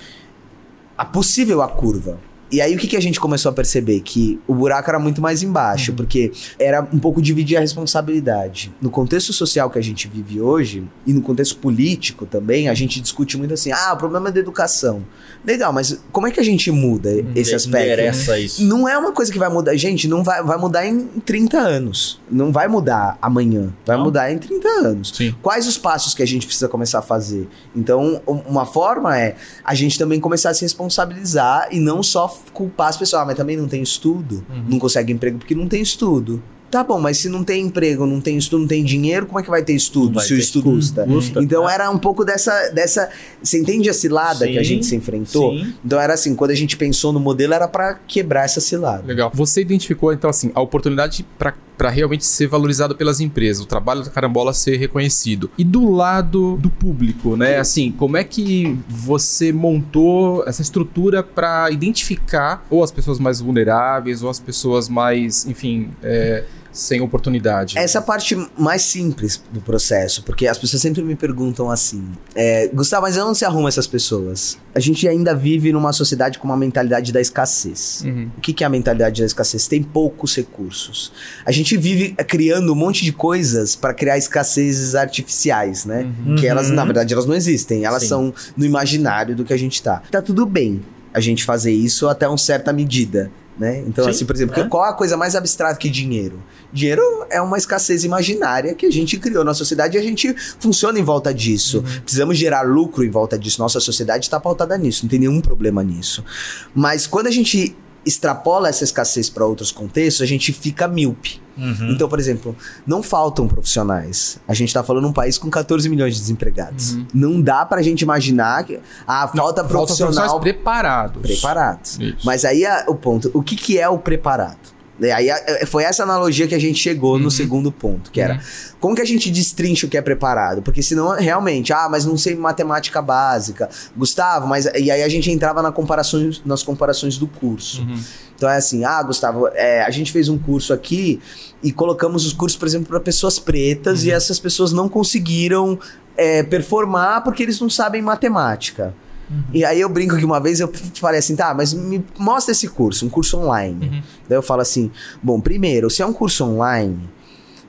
a 0.96 1.04
possível 1.04 1.62
a 1.62 1.68
curva. 1.68 2.18
E 2.50 2.60
aí, 2.60 2.74
o 2.74 2.78
que, 2.78 2.86
que 2.86 2.96
a 2.96 3.00
gente 3.00 3.20
começou 3.20 3.50
a 3.50 3.52
perceber? 3.52 4.00
Que 4.00 4.40
o 4.46 4.54
buraco 4.54 4.88
era 4.88 4.98
muito 4.98 5.20
mais 5.20 5.42
embaixo, 5.42 5.92
porque 5.92 6.32
era 6.58 6.80
um 6.92 6.98
pouco 6.98 7.20
dividir 7.20 7.56
a 7.56 7.60
responsabilidade. 7.60 8.72
No 8.80 8.90
contexto 8.90 9.32
social 9.32 9.68
que 9.70 9.78
a 9.78 9.82
gente 9.82 10.08
vive 10.08 10.40
hoje, 10.40 10.82
e 11.06 11.12
no 11.12 11.20
contexto 11.20 11.56
político 11.58 12.24
também, 12.26 12.68
a 12.68 12.74
gente 12.74 13.00
discute 13.00 13.36
muito 13.36 13.52
assim: 13.54 13.70
ah, 13.72 13.92
o 13.92 13.96
problema 13.96 14.28
é 14.28 14.32
da 14.32 14.40
educação. 14.40 15.04
Legal, 15.44 15.72
mas 15.72 16.00
como 16.12 16.26
é 16.26 16.30
que 16.30 16.40
a 16.40 16.44
gente 16.44 16.70
muda 16.70 17.10
esse 17.34 17.54
aspecto? 17.54 17.86
Interessa 17.92 18.38
isso. 18.38 18.64
Não 18.64 18.88
é 18.88 18.96
uma 18.96 19.12
coisa 19.12 19.30
que 19.32 19.38
vai 19.38 19.48
mudar. 19.48 19.74
Gente, 19.76 20.08
não 20.08 20.22
vai, 20.24 20.42
vai 20.42 20.58
mudar 20.58 20.86
em 20.86 21.06
30 21.06 21.58
anos. 21.58 22.20
Não 22.30 22.50
vai 22.52 22.68
mudar 22.68 23.18
amanhã. 23.20 23.72
Vai 23.86 23.96
Não. 23.96 24.04
mudar 24.04 24.32
em 24.32 24.38
30 24.38 24.68
anos. 24.68 25.12
Sim. 25.14 25.34
Quais 25.42 25.66
os 25.66 25.76
passos 25.78 26.14
que 26.14 26.22
a 26.22 26.26
gente 26.26 26.46
precisa 26.46 26.68
começar 26.68 27.00
a 27.00 27.02
fazer? 27.02 27.48
Então, 27.74 28.20
um- 28.26 28.40
uma 28.48 28.64
forma 28.66 29.18
é 29.18 29.36
a 29.64 29.74
gente 29.74 29.98
também 29.98 30.18
começar 30.20 30.50
a 30.50 30.54
se 30.54 30.62
responsabilizar 30.62 31.68
e 31.70 31.78
não 31.80 32.02
só 32.02 32.28
culpar 32.52 32.88
as 32.88 32.96
pessoas. 32.96 33.22
Ah, 33.22 33.24
mas 33.24 33.36
também 33.36 33.56
não 33.56 33.68
tem 33.68 33.82
estudo. 33.82 34.44
Uhum. 34.48 34.64
Não 34.68 34.78
consegue 34.78 35.12
emprego 35.12 35.38
porque 35.38 35.54
não 35.54 35.68
tem 35.68 35.82
estudo. 35.82 36.42
Tá 36.70 36.84
bom, 36.84 37.00
mas 37.00 37.18
se 37.18 37.28
não 37.28 37.42
tem 37.42 37.64
emprego, 37.66 38.04
não 38.06 38.20
tem 38.20 38.36
estudo, 38.36 38.60
não 38.60 38.68
tem 38.68 38.84
dinheiro, 38.84 39.26
como 39.26 39.40
é 39.40 39.42
que 39.42 39.48
vai 39.50 39.62
ter 39.62 39.72
estudo 39.72 40.14
vai 40.14 40.24
se 40.24 40.34
o 40.34 40.36
ter 40.36 40.42
estudo 40.42 40.70
custa? 40.70 41.04
Custa, 41.04 41.42
Então 41.42 41.64
tá? 41.64 41.72
era 41.72 41.90
um 41.90 41.98
pouco 41.98 42.24
dessa, 42.24 42.70
dessa. 42.70 43.08
Você 43.42 43.58
entende 43.58 43.88
a 43.88 43.94
cilada 43.94 44.46
que 44.46 44.58
a 44.58 44.62
Sim, 44.62 44.68
gente 44.68 44.86
se 44.86 44.94
enfrentou? 44.96 45.52
sim. 45.52 45.72
Então 45.84 45.98
era 45.98 46.14
assim, 46.14 46.34
quando 46.34 46.50
a 46.50 46.54
gente 46.54 46.76
pensou 46.76 47.12
no 47.12 47.20
modelo, 47.20 47.54
era 47.54 47.66
pra 47.66 47.94
quebrar 48.06 48.44
essa 48.44 48.60
cilada. 48.60 49.02
Legal. 49.06 49.30
Você 49.34 49.60
identificou, 49.62 50.12
então, 50.12 50.28
assim, 50.28 50.50
a 50.54 50.60
oportunidade 50.60 51.24
para 51.38 51.90
realmente 51.90 52.26
ser 52.26 52.48
valorizado 52.48 52.96
pelas 52.96 53.20
empresas, 53.20 53.62
o 53.62 53.66
trabalho 53.66 54.02
da 54.02 54.10
Carambola 54.10 54.52
ser 54.52 54.76
reconhecido. 54.76 55.48
E 55.56 55.62
do 55.64 55.88
lado 55.90 56.56
do 56.56 56.68
público, 56.68 57.36
né? 57.36 57.58
Assim, 57.58 57.92
como 57.92 58.16
é 58.16 58.24
que 58.24 58.76
você 58.88 59.52
montou 59.52 60.44
essa 60.46 60.60
estrutura 60.60 61.22
para 61.22 61.70
identificar 61.70 62.66
ou 62.68 62.82
as 62.82 62.90
pessoas 62.90 63.18
mais 63.18 63.40
vulneráveis 63.40 64.22
ou 64.22 64.28
as 64.30 64.40
pessoas 64.40 64.88
mais, 64.88 65.46
enfim, 65.46 65.90
é, 66.02 66.44
sem 66.72 67.00
oportunidade? 67.00 67.78
Essa 67.78 67.98
é 67.98 68.00
a 68.00 68.02
parte 68.02 68.36
mais 68.56 68.82
simples 68.82 69.42
do 69.52 69.60
processo, 69.60 70.22
porque 70.22 70.46
as 70.46 70.58
pessoas 70.58 70.82
sempre 70.82 71.02
me 71.02 71.14
perguntam 71.16 71.70
assim: 71.70 72.10
é, 72.34 72.68
Gustavo, 72.68 73.02
mas 73.02 73.16
onde 73.16 73.38
se 73.38 73.44
arruma 73.44 73.68
essas 73.68 73.86
pessoas? 73.86 74.58
A 74.74 74.80
gente 74.80 75.08
ainda 75.08 75.34
vive 75.34 75.72
numa 75.72 75.92
sociedade 75.92 76.38
com 76.38 76.46
uma 76.46 76.56
mentalidade 76.56 77.12
da 77.12 77.20
escassez. 77.20 78.02
Uhum. 78.04 78.30
O 78.36 78.40
que, 78.40 78.52
que 78.52 78.62
é 78.62 78.66
a 78.66 78.70
mentalidade 78.70 79.20
da 79.20 79.26
escassez? 79.26 79.66
Tem 79.66 79.82
poucos 79.82 80.36
recursos. 80.36 81.12
A 81.44 81.50
gente 81.50 81.76
vive 81.76 82.14
eh, 82.16 82.22
criando 82.22 82.72
um 82.72 82.76
monte 82.76 83.04
de 83.04 83.12
coisas 83.12 83.74
para 83.74 83.92
criar 83.92 84.16
escassezes 84.16 84.94
artificiais, 84.94 85.84
né? 85.84 86.06
Uhum. 86.26 86.36
Que 86.36 86.46
elas, 86.46 86.70
na 86.70 86.84
verdade, 86.84 87.12
elas 87.12 87.26
não 87.26 87.34
existem. 87.34 87.84
Elas 87.84 88.02
Sim. 88.02 88.08
são 88.08 88.34
no 88.56 88.64
imaginário 88.64 89.34
do 89.34 89.44
que 89.44 89.52
a 89.52 89.56
gente 89.56 89.82
tá. 89.82 90.02
Tá 90.10 90.22
tudo 90.22 90.46
bem 90.46 90.80
a 91.12 91.20
gente 91.20 91.44
fazer 91.44 91.72
isso 91.72 92.08
até 92.08 92.28
uma 92.28 92.38
certa 92.38 92.72
medida. 92.72 93.30
Né? 93.58 93.82
Então, 93.86 94.04
Sim, 94.04 94.10
assim, 94.10 94.24
por 94.24 94.36
exemplo, 94.36 94.60
é. 94.60 94.68
qual 94.68 94.84
a 94.84 94.92
coisa 94.92 95.16
mais 95.16 95.34
abstrata 95.34 95.76
que 95.76 95.90
dinheiro? 95.90 96.40
Dinheiro 96.72 97.02
é 97.28 97.40
uma 97.40 97.58
escassez 97.58 98.04
imaginária 98.04 98.72
que 98.74 98.86
a 98.86 98.90
gente 98.90 99.18
criou 99.18 99.42
na 99.42 99.52
sociedade 99.52 99.96
e 99.96 100.00
a 100.00 100.02
gente 100.02 100.32
funciona 100.60 100.98
em 100.98 101.02
volta 101.02 101.34
disso. 101.34 101.82
Precisamos 102.02 102.38
gerar 102.38 102.62
lucro 102.62 103.04
em 103.04 103.10
volta 103.10 103.36
disso. 103.36 103.60
Nossa 103.60 103.80
sociedade 103.80 104.26
está 104.26 104.38
pautada 104.38 104.78
nisso, 104.78 105.04
não 105.04 105.10
tem 105.10 105.18
nenhum 105.18 105.40
problema 105.40 105.82
nisso. 105.82 106.24
Mas 106.72 107.06
quando 107.06 107.26
a 107.26 107.32
gente 107.32 107.76
extrapola 108.06 108.68
essa 108.68 108.84
escassez 108.84 109.28
para 109.28 109.44
outros 109.44 109.72
contextos, 109.72 110.22
a 110.22 110.26
gente 110.26 110.52
fica 110.52 110.86
míope. 110.86 111.40
Uhum. 111.58 111.90
Então, 111.90 112.08
por 112.08 112.18
exemplo, 112.20 112.54
não 112.86 113.02
faltam 113.02 113.48
profissionais. 113.48 114.38
A 114.46 114.54
gente 114.54 114.72
tá 114.72 114.82
falando 114.84 115.08
um 115.08 115.12
país 115.12 115.36
com 115.38 115.50
14 115.50 115.88
milhões 115.88 116.14
de 116.14 116.20
desempregados. 116.20 116.94
Uhum. 116.94 117.06
Não 117.12 117.40
dá 117.40 117.66
pra 117.66 117.82
gente 117.82 118.02
imaginar 118.02 118.62
que 118.64 118.78
ah, 119.06 119.26
falta 119.26 119.36
Falta 119.36 119.64
profissional 119.64 120.12
profissionais 120.14 120.40
preparados. 120.40 121.22
preparados. 121.22 121.98
Isso. 122.00 122.18
Mas 122.24 122.44
aí 122.44 122.64
a- 122.64 122.84
o 122.88 122.94
ponto, 122.94 123.30
o 123.34 123.42
que, 123.42 123.56
que 123.56 123.78
é 123.78 123.88
o 123.88 123.98
preparado? 123.98 124.78
É, 125.00 125.12
aí 125.12 125.30
a- 125.30 125.64
foi 125.66 125.84
essa 125.84 126.02
analogia 126.02 126.48
que 126.48 126.54
a 126.56 126.60
gente 126.60 126.76
chegou 126.80 127.12
Uhum. 127.14 127.20
no 127.20 127.30
segundo 127.30 127.70
ponto, 127.70 128.10
que 128.10 128.20
era 128.20 128.34
Uhum. 128.34 128.40
como 128.80 128.94
que 128.96 129.00
a 129.02 129.04
gente 129.04 129.30
destrincha 129.30 129.86
o 129.86 129.88
que 129.88 129.96
é 129.96 130.02
preparado? 130.02 130.60
Porque 130.60 130.82
senão, 130.82 131.10
realmente, 131.16 131.72
ah, 131.72 131.86
mas 131.88 132.04
não 132.04 132.16
sei 132.16 132.34
matemática 132.34 133.00
básica. 133.00 133.68
Gustavo, 133.96 134.48
mas. 134.48 134.66
E 134.74 134.90
aí 134.90 135.02
a 135.02 135.08
gente 135.08 135.30
entrava 135.30 135.62
na 135.62 135.70
comparações, 135.70 136.42
nas 136.44 136.64
comparações 136.64 137.16
do 137.16 137.28
curso. 137.28 137.82
Uhum. 137.82 138.00
Então 138.38 138.48
é 138.48 138.56
assim, 138.56 138.84
ah, 138.84 139.02
Gustavo, 139.02 139.48
é, 139.48 139.82
a 139.82 139.90
gente 139.90 140.12
fez 140.12 140.28
um 140.28 140.38
curso 140.38 140.72
aqui 140.72 141.20
e 141.60 141.72
colocamos 141.72 142.24
os 142.24 142.32
cursos, 142.32 142.56
por 142.56 142.68
exemplo, 142.68 142.86
para 142.86 143.00
pessoas 143.00 143.36
pretas 143.36 144.02
Uhum. 144.02 144.08
e 144.08 144.10
essas 144.12 144.38
pessoas 144.38 144.72
não 144.72 144.88
conseguiram 144.88 145.76
é, 146.16 146.44
performar 146.44 147.24
porque 147.24 147.42
eles 147.42 147.60
não 147.60 147.68
sabem 147.68 148.00
matemática. 148.00 148.94
Uhum. 149.28 149.42
E 149.52 149.64
aí 149.64 149.80
eu 149.80 149.88
brinco 149.88 150.16
que 150.16 150.24
uma 150.24 150.38
vez 150.40 150.60
eu 150.60 150.70
falei 150.94 151.18
assim, 151.18 151.34
tá, 151.34 151.52
mas 151.52 151.74
me 151.74 152.04
mostra 152.16 152.52
esse 152.52 152.68
curso, 152.68 153.04
um 153.04 153.08
curso 153.10 153.36
online. 153.38 153.88
Uhum. 153.88 154.02
Daí 154.28 154.38
eu 154.38 154.42
falo 154.42 154.62
assim, 154.62 154.88
bom, 155.20 155.40
primeiro, 155.40 155.90
se 155.90 156.00
é 156.00 156.06
um 156.06 156.12
curso 156.12 156.44
online 156.44 157.10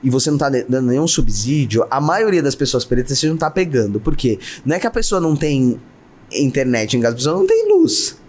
e 0.04 0.08
você 0.08 0.30
não 0.30 0.38
tá 0.38 0.48
dando 0.48 0.86
nenhum 0.86 1.08
subsídio, 1.08 1.84
a 1.90 2.00
maioria 2.00 2.42
das 2.42 2.54
pessoas 2.54 2.84
pretas 2.84 3.18
você 3.18 3.28
não 3.28 3.36
tá 3.36 3.50
pegando. 3.50 3.98
Por 3.98 4.14
quê? 4.14 4.38
Não 4.64 4.76
é 4.76 4.78
que 4.78 4.86
a 4.86 4.90
pessoa 4.90 5.20
não 5.20 5.34
tem 5.34 5.80
internet 6.32 6.96
em 6.96 7.00
casa, 7.00 7.14
a 7.14 7.16
pessoa 7.16 7.36
não 7.36 7.46
tem 7.46 7.68
luz. 7.68 8.19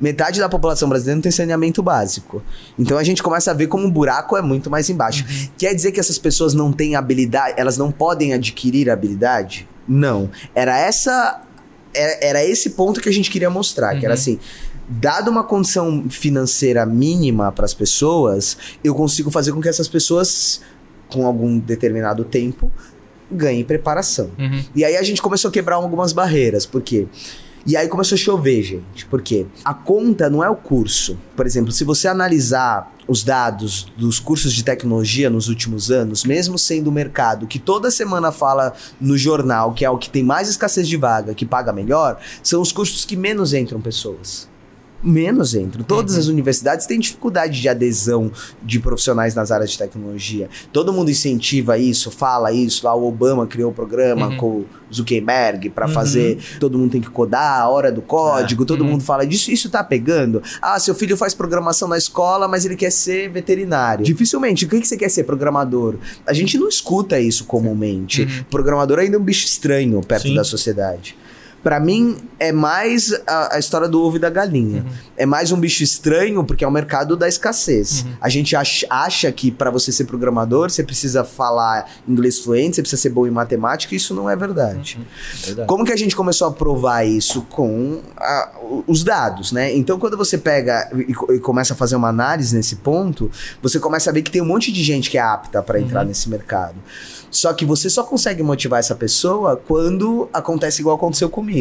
Metade 0.00 0.40
da 0.40 0.48
população 0.48 0.88
brasileira 0.88 1.16
não 1.16 1.22
tem 1.22 1.30
saneamento 1.32 1.82
básico. 1.82 2.42
Então 2.78 2.98
a 2.98 3.04
gente 3.04 3.22
começa 3.22 3.50
a 3.50 3.54
ver 3.54 3.68
como 3.68 3.86
o 3.86 3.90
buraco 3.90 4.36
é 4.36 4.42
muito 4.42 4.70
mais 4.70 4.90
embaixo. 4.90 5.24
Uhum. 5.24 5.48
Quer 5.56 5.74
dizer 5.74 5.92
que 5.92 6.00
essas 6.00 6.18
pessoas 6.18 6.52
não 6.52 6.72
têm 6.72 6.96
habilidade, 6.96 7.54
elas 7.56 7.78
não 7.78 7.92
podem 7.92 8.32
adquirir 8.32 8.90
habilidade? 8.90 9.68
Não. 9.86 10.30
Era 10.54 10.78
essa 10.78 11.42
era, 11.94 12.18
era 12.20 12.44
esse 12.44 12.70
ponto 12.70 13.00
que 13.00 13.08
a 13.08 13.12
gente 13.12 13.30
queria 13.30 13.48
mostrar, 13.48 13.94
uhum. 13.94 14.00
que 14.00 14.06
era 14.06 14.14
uhum. 14.14 14.20
assim, 14.20 14.38
dada 14.88 15.30
uma 15.30 15.44
condição 15.44 16.06
financeira 16.10 16.84
mínima 16.84 17.52
para 17.52 17.64
as 17.64 17.72
pessoas, 17.72 18.58
eu 18.82 18.94
consigo 18.94 19.30
fazer 19.30 19.52
com 19.52 19.60
que 19.60 19.68
essas 19.68 19.88
pessoas 19.88 20.60
com 21.08 21.26
algum 21.26 21.58
determinado 21.58 22.24
tempo 22.24 22.70
ganhem 23.30 23.64
preparação. 23.64 24.30
Uhum. 24.38 24.62
E 24.74 24.84
aí 24.84 24.96
a 24.96 25.02
gente 25.02 25.22
começou 25.22 25.48
a 25.48 25.52
quebrar 25.52 25.76
algumas 25.76 26.12
barreiras, 26.12 26.66
porque 26.66 27.06
quê? 27.06 27.43
E 27.66 27.76
aí 27.76 27.88
começou 27.88 28.16
a 28.16 28.18
chover, 28.18 28.62
gente. 28.62 29.06
Porque 29.06 29.46
a 29.64 29.72
conta 29.72 30.28
não 30.28 30.44
é 30.44 30.50
o 30.50 30.56
curso. 30.56 31.18
Por 31.34 31.46
exemplo, 31.46 31.72
se 31.72 31.82
você 31.82 32.06
analisar 32.06 32.92
os 33.08 33.22
dados 33.22 33.92
dos 33.96 34.18
cursos 34.18 34.52
de 34.52 34.64
tecnologia 34.64 35.28
nos 35.28 35.48
últimos 35.48 35.90
anos, 35.90 36.24
mesmo 36.24 36.58
sendo 36.58 36.88
o 36.88 36.92
mercado 36.92 37.46
que 37.46 37.58
toda 37.58 37.90
semana 37.90 38.32
fala 38.32 38.72
no 39.00 39.16
jornal 39.16 39.74
que 39.74 39.84
é 39.84 39.90
o 39.90 39.98
que 39.98 40.08
tem 40.08 40.22
mais 40.22 40.48
escassez 40.48 40.88
de 40.88 40.96
vaga, 40.96 41.34
que 41.34 41.44
paga 41.44 41.72
melhor, 41.72 42.18
são 42.42 42.62
os 42.62 42.72
cursos 42.72 43.04
que 43.04 43.16
menos 43.16 43.52
entram 43.52 43.80
pessoas 43.80 44.48
menos 45.04 45.54
entram. 45.54 45.84
Todas 45.84 46.14
uhum. 46.14 46.20
as 46.20 46.26
universidades 46.28 46.86
têm 46.86 46.98
dificuldade 46.98 47.60
de 47.60 47.68
adesão 47.68 48.32
de 48.62 48.80
profissionais 48.80 49.34
nas 49.34 49.50
áreas 49.50 49.70
de 49.70 49.78
tecnologia. 49.78 50.48
Todo 50.72 50.92
mundo 50.92 51.10
incentiva 51.10 51.76
isso, 51.78 52.10
fala 52.10 52.52
isso. 52.52 52.86
Lá 52.86 52.94
o 52.94 53.06
Obama 53.06 53.46
criou 53.46 53.68
o 53.68 53.72
um 53.72 53.74
programa 53.74 54.28
uhum. 54.28 54.36
com 54.36 54.46
o 54.46 54.66
Zuckerberg 54.92 55.70
para 55.70 55.86
uhum. 55.86 55.92
fazer. 55.92 56.38
Todo 56.58 56.78
mundo 56.78 56.92
tem 56.92 57.00
que 57.00 57.10
codar 57.10 57.60
a 57.60 57.68
hora 57.68 57.92
do 57.92 58.00
código. 58.00 58.62
É. 58.62 58.66
Todo 58.66 58.80
uhum. 58.80 58.92
mundo 58.92 59.04
fala 59.04 59.26
disso. 59.26 59.50
Isso 59.50 59.68
tá 59.68 59.84
pegando. 59.84 60.42
Ah, 60.62 60.78
seu 60.80 60.94
filho 60.94 61.16
faz 61.16 61.34
programação 61.34 61.86
na 61.86 61.98
escola, 61.98 62.48
mas 62.48 62.64
ele 62.64 62.76
quer 62.76 62.90
ser 62.90 63.28
veterinário. 63.28 64.04
Dificilmente. 64.04 64.64
O 64.64 64.68
que, 64.68 64.80
que 64.80 64.88
você 64.88 64.96
quer 64.96 65.10
ser? 65.10 65.24
Programador. 65.24 65.96
A 66.26 66.32
gente 66.32 66.56
não 66.56 66.68
escuta 66.68 67.20
isso 67.20 67.44
comumente. 67.44 68.22
Uhum. 68.22 68.44
Programador 68.50 68.98
ainda 68.98 69.16
é 69.16 69.20
um 69.20 69.24
bicho 69.24 69.44
estranho 69.44 70.00
perto 70.00 70.28
Sim. 70.28 70.34
da 70.34 70.44
sociedade 70.44 71.16
para 71.64 71.80
mim 71.80 72.18
é 72.38 72.52
mais 72.52 73.10
a, 73.26 73.56
a, 73.56 73.58
história 73.58 73.88
do 73.88 74.02
ovo 74.02 74.16
e 74.16 74.20
da 74.20 74.28
galinha. 74.28 74.82
Uhum. 74.82 74.92
É 75.16 75.24
mais 75.24 75.50
um 75.50 75.58
bicho 75.58 75.82
estranho 75.82 76.44
porque 76.44 76.62
é 76.62 76.68
o 76.68 76.70
mercado 76.70 77.16
da 77.16 77.26
escassez. 77.26 78.02
Uhum. 78.02 78.12
A 78.20 78.28
gente 78.28 78.54
acha, 78.54 78.86
acha 78.90 79.32
que 79.32 79.50
para 79.50 79.70
você 79.70 79.90
ser 79.90 80.04
programador 80.04 80.70
você 80.70 80.82
precisa 80.82 81.24
falar 81.24 81.90
inglês 82.06 82.38
fluente, 82.38 82.76
você 82.76 82.82
precisa 82.82 83.00
ser 83.00 83.08
bom 83.08 83.26
em 83.26 83.30
matemática, 83.30 83.94
e 83.94 83.96
isso 83.96 84.14
não 84.14 84.28
é 84.28 84.36
verdade. 84.36 84.98
Uhum. 84.98 85.04
É 85.04 85.46
verdade. 85.46 85.68
Como 85.68 85.84
que 85.86 85.92
a 85.92 85.96
gente 85.96 86.14
começou 86.14 86.46
a 86.48 86.52
provar 86.52 87.04
isso 87.04 87.40
com 87.48 88.02
a, 88.18 88.52
os 88.86 89.02
dados, 89.02 89.50
né? 89.50 89.74
Então 89.74 89.98
quando 89.98 90.18
você 90.18 90.36
pega 90.36 90.90
e, 90.94 91.34
e, 91.34 91.38
começa 91.40 91.72
a 91.72 91.76
fazer 91.76 91.96
uma 91.96 92.08
análise 92.08 92.54
nesse 92.54 92.76
ponto, 92.76 93.30
você 93.62 93.80
começa 93.80 94.10
a 94.10 94.12
ver 94.12 94.20
que 94.20 94.30
tem 94.30 94.42
um 94.42 94.46
monte 94.46 94.70
de 94.70 94.82
gente 94.82 95.08
que 95.08 95.16
é 95.16 95.22
apta 95.22 95.62
para 95.62 95.80
entrar 95.80 96.02
uhum. 96.02 96.08
nesse 96.08 96.28
mercado. 96.28 96.76
Só 97.30 97.52
que 97.52 97.64
você 97.64 97.90
só 97.90 98.04
consegue 98.04 98.44
motivar 98.44 98.78
essa 98.78 98.94
pessoa 98.94 99.56
quando 99.56 100.28
acontece 100.32 100.80
igual 100.80 100.94
aconteceu 100.94 101.28
comigo. 101.28 101.53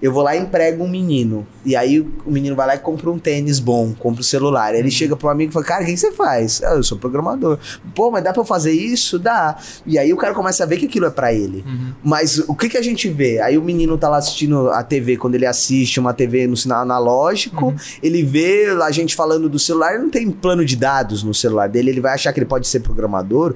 Eu 0.00 0.12
vou 0.12 0.22
lá 0.22 0.36
e 0.36 0.40
emprego 0.40 0.84
um 0.84 0.88
menino. 0.88 1.46
E 1.64 1.74
aí 1.74 2.00
o 2.00 2.30
menino 2.30 2.54
vai 2.54 2.66
lá 2.66 2.74
e 2.74 2.78
compra 2.78 3.10
um 3.10 3.18
tênis 3.18 3.58
bom, 3.58 3.92
compra 3.98 4.20
um 4.20 4.24
celular. 4.24 4.72
Aí 4.72 4.78
ele 4.78 4.84
uhum. 4.84 4.90
chega 4.90 5.16
pro 5.16 5.28
amigo 5.28 5.50
e 5.50 5.52
fala: 5.52 5.64
Cara, 5.64 5.82
o 5.82 5.86
que 5.86 5.96
você 5.96 6.12
faz? 6.12 6.62
Ah, 6.62 6.74
eu 6.74 6.82
sou 6.82 6.98
programador. 6.98 7.58
Pô, 7.94 8.10
mas 8.10 8.22
dá 8.22 8.32
pra 8.32 8.42
eu 8.42 8.46
fazer 8.46 8.72
isso? 8.72 9.18
Dá. 9.18 9.56
E 9.86 9.98
aí 9.98 10.12
o 10.12 10.16
cara 10.16 10.34
começa 10.34 10.62
a 10.64 10.66
ver 10.66 10.76
que 10.76 10.86
aquilo 10.86 11.06
é 11.06 11.10
para 11.10 11.32
ele. 11.32 11.64
Uhum. 11.66 11.92
Mas 12.02 12.38
o 12.38 12.54
que, 12.54 12.68
que 12.68 12.76
a 12.76 12.82
gente 12.82 13.08
vê? 13.08 13.40
Aí 13.40 13.58
o 13.58 13.62
menino 13.62 13.96
tá 13.98 14.08
lá 14.08 14.18
assistindo 14.18 14.70
a 14.70 14.82
TV, 14.82 15.16
quando 15.16 15.34
ele 15.34 15.46
assiste 15.46 15.98
uma 15.98 16.14
TV 16.14 16.46
no 16.46 16.56
sinal 16.56 16.82
analógico, 16.82 17.66
uhum. 17.66 17.76
ele 18.02 18.22
vê 18.22 18.66
a 18.82 18.90
gente 18.90 19.14
falando 19.14 19.48
do 19.48 19.58
celular, 19.58 19.94
ele 19.94 20.04
não 20.04 20.10
tem 20.10 20.30
plano 20.30 20.64
de 20.64 20.76
dados 20.76 21.22
no 21.22 21.34
celular 21.34 21.68
dele, 21.68 21.90
ele 21.90 22.00
vai 22.00 22.14
achar 22.14 22.32
que 22.32 22.38
ele 22.38 22.46
pode 22.46 22.66
ser 22.68 22.80
programador 22.80 23.54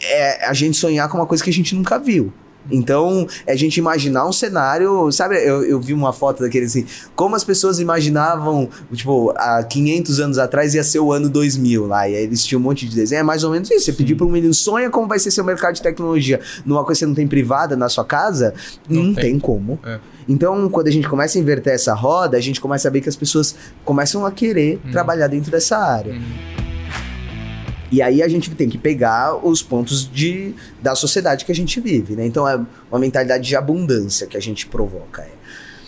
é 0.00 0.46
a 0.46 0.52
gente 0.52 0.76
sonhar 0.76 1.08
com 1.08 1.18
uma 1.18 1.26
coisa 1.26 1.42
que 1.42 1.50
a 1.50 1.52
gente 1.52 1.74
nunca 1.74 1.98
viu. 1.98 2.32
Então, 2.70 3.26
é 3.46 3.52
a 3.52 3.56
gente 3.56 3.76
imaginar 3.76 4.26
um 4.26 4.32
cenário, 4.32 5.10
sabe? 5.12 5.36
Eu, 5.36 5.64
eu 5.64 5.80
vi 5.80 5.92
uma 5.92 6.12
foto 6.12 6.42
daquele 6.42 6.66
assim, 6.66 6.86
como 7.14 7.34
as 7.34 7.44
pessoas 7.44 7.80
imaginavam, 7.80 8.68
tipo, 8.92 9.32
há 9.36 9.62
500 9.62 10.20
anos 10.20 10.38
atrás 10.38 10.74
ia 10.74 10.84
ser 10.84 11.00
o 11.00 11.12
ano 11.12 11.28
2000 11.28 11.86
lá, 11.86 12.08
e 12.08 12.16
aí 12.16 12.22
eles 12.22 12.44
tinham 12.44 12.60
um 12.60 12.64
monte 12.64 12.86
de 12.86 12.94
desenho, 12.94 13.20
é 13.20 13.22
mais 13.22 13.44
ou 13.44 13.50
menos 13.50 13.70
isso. 13.70 13.86
Você 13.86 13.92
pedir 13.92 14.14
para 14.14 14.26
um 14.26 14.30
menino, 14.30 14.52
sonha 14.52 14.90
como 14.90 15.08
vai 15.08 15.18
ser 15.18 15.30
seu 15.30 15.44
mercado 15.44 15.74
de 15.74 15.82
tecnologia 15.82 16.40
numa 16.64 16.84
coisa 16.84 16.98
que 16.98 17.04
você 17.04 17.06
não 17.06 17.14
tem 17.14 17.26
privada 17.26 17.76
na 17.76 17.88
sua 17.88 18.04
casa, 18.04 18.54
não, 18.88 19.04
não 19.04 19.14
tem. 19.14 19.24
tem. 19.24 19.38
como. 19.38 19.78
É. 19.84 19.98
Então, 20.28 20.68
quando 20.68 20.88
a 20.88 20.90
gente 20.90 21.08
começa 21.08 21.38
a 21.38 21.40
inverter 21.40 21.72
essa 21.72 21.94
roda, 21.94 22.36
a 22.36 22.40
gente 22.40 22.60
começa 22.60 22.88
a 22.88 22.90
ver 22.90 23.00
que 23.00 23.08
as 23.08 23.16
pessoas 23.16 23.54
começam 23.84 24.26
a 24.26 24.30
querer 24.30 24.78
hum. 24.84 24.90
trabalhar 24.90 25.28
dentro 25.28 25.50
dessa 25.50 25.78
área. 25.78 26.12
Hum. 26.12 26.57
E 27.90 28.02
aí 28.02 28.22
a 28.22 28.28
gente 28.28 28.50
tem 28.50 28.68
que 28.68 28.78
pegar 28.78 29.34
os 29.44 29.62
pontos 29.62 30.10
de, 30.10 30.54
da 30.82 30.94
sociedade 30.94 31.44
que 31.44 31.52
a 31.52 31.54
gente 31.54 31.80
vive, 31.80 32.14
né? 32.14 32.26
Então 32.26 32.46
é 32.46 32.60
uma 32.90 32.98
mentalidade 32.98 33.46
de 33.46 33.56
abundância 33.56 34.26
que 34.26 34.36
a 34.36 34.40
gente 34.40 34.66
provoca. 34.66 35.22
É. 35.22 35.30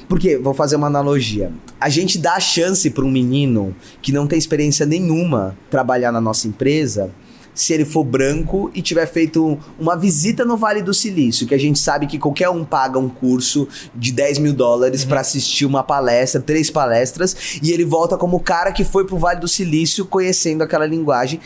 Porque, 0.09 0.37
vou 0.37 0.53
fazer 0.53 0.75
uma 0.75 0.89
analogia. 0.89 1.53
A 1.81 1.89
gente 1.89 2.19
dá 2.19 2.35
a 2.35 2.41
chance 2.41 2.91
para 2.91 3.05
um 3.05 3.11
menino 3.11 3.75
que 4.03 4.11
não 4.11 4.27
tem 4.27 4.39
experiência 4.39 4.85
nenhuma 4.85 5.57
trabalhar 5.71 6.11
na 6.11 6.21
nossa 6.21 6.49
empresa 6.49 7.13
se 7.55 7.73
ele 7.73 7.85
for 7.85 8.05
branco 8.05 8.71
e 8.75 8.81
tiver 8.81 9.07
feito 9.07 9.59
uma 9.79 9.97
visita 9.97 10.45
no 10.45 10.57
Vale 10.57 10.83
do 10.83 10.95
Silício, 10.95 11.47
que 11.47 11.55
a 11.55 11.59
gente 11.59 11.79
sabe 11.79 12.07
que 12.07 12.19
qualquer 12.19 12.49
um 12.49 12.65
paga 12.65 12.99
um 12.99 13.09
curso 13.09 13.69
de 13.95 14.13
10 14.13 14.39
mil 14.39 14.53
dólares 14.53 15.03
uhum. 15.03 15.09
para 15.09 15.21
assistir 15.21 15.67
uma 15.67 15.83
palestra, 15.83 16.41
três 16.41 16.71
palestras, 16.71 17.61
e 17.63 17.71
ele 17.71 17.85
volta 17.85 18.17
como 18.17 18.37
o 18.37 18.41
cara 18.41 18.73
que 18.73 18.85
foi 18.85 19.05
pro 19.05 19.19
Vale 19.19 19.41
do 19.41 19.49
Silício 19.49 20.07
conhecendo 20.07 20.63
aquela 20.63 20.87
linguagem 20.87 21.41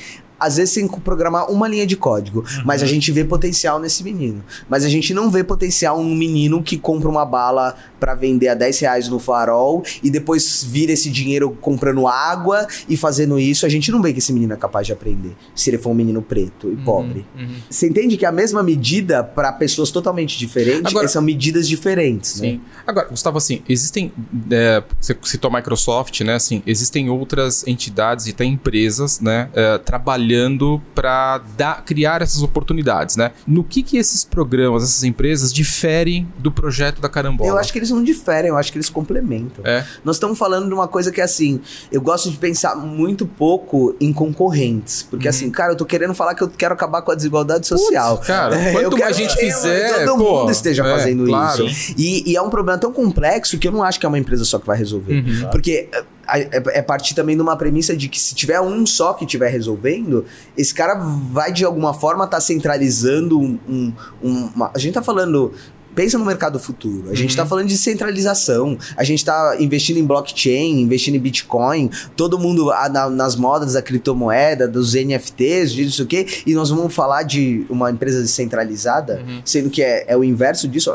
às 0.44 0.56
vezes 0.56 0.74
tem 0.74 0.86
que 0.86 1.00
programar 1.00 1.50
uma 1.50 1.66
linha 1.66 1.86
de 1.86 1.96
código, 1.96 2.40
uhum. 2.40 2.62
mas 2.64 2.82
a 2.82 2.86
gente 2.86 3.10
vê 3.10 3.24
potencial 3.24 3.78
nesse 3.78 4.04
menino. 4.04 4.44
Mas 4.68 4.84
a 4.84 4.88
gente 4.88 5.14
não 5.14 5.30
vê 5.30 5.42
potencial 5.42 6.02
num 6.02 6.14
menino 6.14 6.62
que 6.62 6.76
compra 6.76 7.08
uma 7.08 7.24
bala 7.24 7.74
para 7.98 8.14
vender 8.14 8.48
a 8.48 8.54
10 8.54 8.78
reais 8.80 9.08
no 9.08 9.18
farol 9.18 9.82
e 10.02 10.10
depois 10.10 10.62
vira 10.62 10.92
esse 10.92 11.10
dinheiro 11.10 11.56
comprando 11.60 12.06
água 12.06 12.66
e 12.88 12.96
fazendo 12.96 13.38
isso. 13.38 13.64
A 13.64 13.68
gente 13.68 13.90
não 13.90 14.02
vê 14.02 14.12
que 14.12 14.18
esse 14.18 14.32
menino 14.32 14.52
é 14.52 14.56
capaz 14.56 14.86
de 14.86 14.92
aprender, 14.92 15.34
se 15.54 15.70
ele 15.70 15.78
for 15.78 15.90
um 15.90 15.94
menino 15.94 16.20
preto 16.20 16.68
e 16.68 16.74
uhum. 16.74 16.84
pobre. 16.84 17.26
Uhum. 17.36 17.54
Você 17.70 17.88
entende 17.88 18.18
que 18.18 18.26
a 18.26 18.32
mesma 18.32 18.62
medida 18.62 19.24
para 19.24 19.50
pessoas 19.52 19.90
totalmente 19.90 20.38
diferentes 20.38 20.92
Agora, 20.92 21.08
são 21.08 21.22
medidas 21.22 21.66
diferentes, 21.66 22.40
né? 22.40 22.48
sim. 22.48 22.54
né? 22.54 22.60
Agora, 22.86 23.08
Gustavo, 23.08 23.38
assim, 23.38 23.62
existem. 23.68 24.12
É, 24.50 24.82
você 25.00 25.16
citou 25.22 25.50
a 25.50 25.54
Microsoft, 25.54 26.20
né? 26.20 26.34
Assim, 26.34 26.62
existem 26.66 27.08
outras 27.08 27.66
entidades 27.66 28.26
e 28.26 28.30
até 28.30 28.44
empresas, 28.44 29.20
né? 29.20 29.48
É, 29.54 29.78
trabalhando 29.78 30.33
trabalhando 30.34 30.82
para 30.94 31.40
criar 31.84 32.22
essas 32.22 32.42
oportunidades, 32.42 33.16
né? 33.16 33.32
No 33.46 33.62
que 33.62 33.82
que 33.82 33.96
esses 33.96 34.24
programas, 34.24 34.82
essas 34.82 35.04
empresas 35.04 35.52
diferem 35.52 36.28
do 36.38 36.50
projeto 36.50 37.00
da 37.00 37.08
Carambola? 37.08 37.48
Eu 37.48 37.58
acho 37.58 37.72
que 37.72 37.78
eles 37.78 37.90
não 37.90 38.02
diferem, 38.02 38.50
eu 38.50 38.56
acho 38.56 38.72
que 38.72 38.78
eles 38.78 38.88
complementam. 38.88 39.64
É. 39.64 39.84
Nós 40.04 40.16
estamos 40.16 40.38
falando 40.38 40.66
de 40.66 40.74
uma 40.74 40.88
coisa 40.88 41.12
que 41.12 41.20
é 41.20 41.24
assim, 41.24 41.60
eu 41.90 42.00
gosto 42.00 42.30
de 42.30 42.36
pensar 42.36 42.76
muito 42.76 43.26
pouco 43.26 43.94
em 44.00 44.12
concorrentes, 44.12 45.02
porque 45.02 45.26
uhum. 45.26 45.30
assim, 45.30 45.50
cara, 45.50 45.72
eu 45.72 45.76
tô 45.76 45.84
querendo 45.84 46.14
falar 46.14 46.34
que 46.34 46.42
eu 46.42 46.48
quero 46.48 46.74
acabar 46.74 47.02
com 47.02 47.12
a 47.12 47.14
desigualdade 47.14 47.66
social. 47.66 48.16
Putz, 48.16 48.26
cara, 48.26 48.56
é, 48.56 48.72
quanto 48.72 48.98
mais 48.98 49.16
gente 49.16 49.34
fizer, 49.36 50.04
todo 50.04 50.24
pô, 50.24 50.40
mundo 50.40 50.50
esteja 50.50 50.84
é, 50.84 50.90
fazendo 50.90 51.26
claro. 51.26 51.66
isso. 51.66 51.94
E, 51.96 52.32
e, 52.32 52.36
é 52.36 52.42
um 52.42 52.50
problema 52.50 52.78
tão 52.78 52.92
complexo 52.92 53.58
que 53.58 53.68
eu 53.68 53.72
não 53.72 53.82
acho 53.82 54.00
que 54.00 54.06
é 54.06 54.08
uma 54.08 54.18
empresa 54.18 54.44
só 54.44 54.58
que 54.58 54.66
vai 54.66 54.76
resolver. 54.76 55.14
Uhum. 55.14 55.50
Porque 55.50 55.88
é, 56.28 56.78
é 56.78 56.82
partir 56.82 57.14
também 57.14 57.36
de 57.36 57.42
uma 57.42 57.56
premissa 57.56 57.96
de 57.96 58.08
que 58.08 58.20
se 58.20 58.34
tiver 58.34 58.60
um 58.60 58.86
só 58.86 59.12
que 59.12 59.24
estiver 59.24 59.48
resolvendo, 59.50 60.24
esse 60.56 60.74
cara 60.74 60.94
vai 60.94 61.52
de 61.52 61.64
alguma 61.64 61.94
forma 61.94 62.24
estar 62.24 62.36
tá 62.36 62.40
centralizando 62.40 63.38
um, 63.38 63.58
um, 63.68 63.92
uma, 64.22 64.70
a 64.74 64.78
gente 64.78 64.94
tá 64.94 65.02
falando 65.02 65.52
pensa 65.94 66.18
no 66.18 66.24
mercado 66.24 66.58
futuro. 66.58 67.10
A 67.10 67.14
gente 67.14 67.30
está 67.30 67.44
uhum. 67.44 67.48
falando 67.48 67.68
de 67.68 67.78
centralização. 67.78 68.76
A 68.96 69.04
gente 69.04 69.18
está 69.18 69.56
investindo 69.60 69.96
em 69.98 70.04
blockchain, 70.04 70.80
investindo 70.80 71.14
em 71.14 71.20
Bitcoin. 71.20 71.90
Todo 72.16 72.38
mundo 72.38 72.70
a, 72.72 72.88
na, 72.88 73.08
nas 73.08 73.36
modas 73.36 73.74
da 73.74 73.82
criptomoeda, 73.82 74.66
dos 74.66 74.94
NFTs, 74.94 75.72
disso 75.72 76.02
o 76.02 76.06
quê. 76.06 76.26
E 76.44 76.52
nós 76.52 76.70
vamos 76.70 76.92
falar 76.92 77.22
de 77.22 77.64
uma 77.70 77.90
empresa 77.90 78.20
descentralizada, 78.20 79.22
uhum. 79.26 79.40
sendo 79.44 79.70
que 79.70 79.82
é, 79.82 80.04
é 80.08 80.16
o 80.16 80.24
inverso 80.24 80.66
disso. 80.66 80.92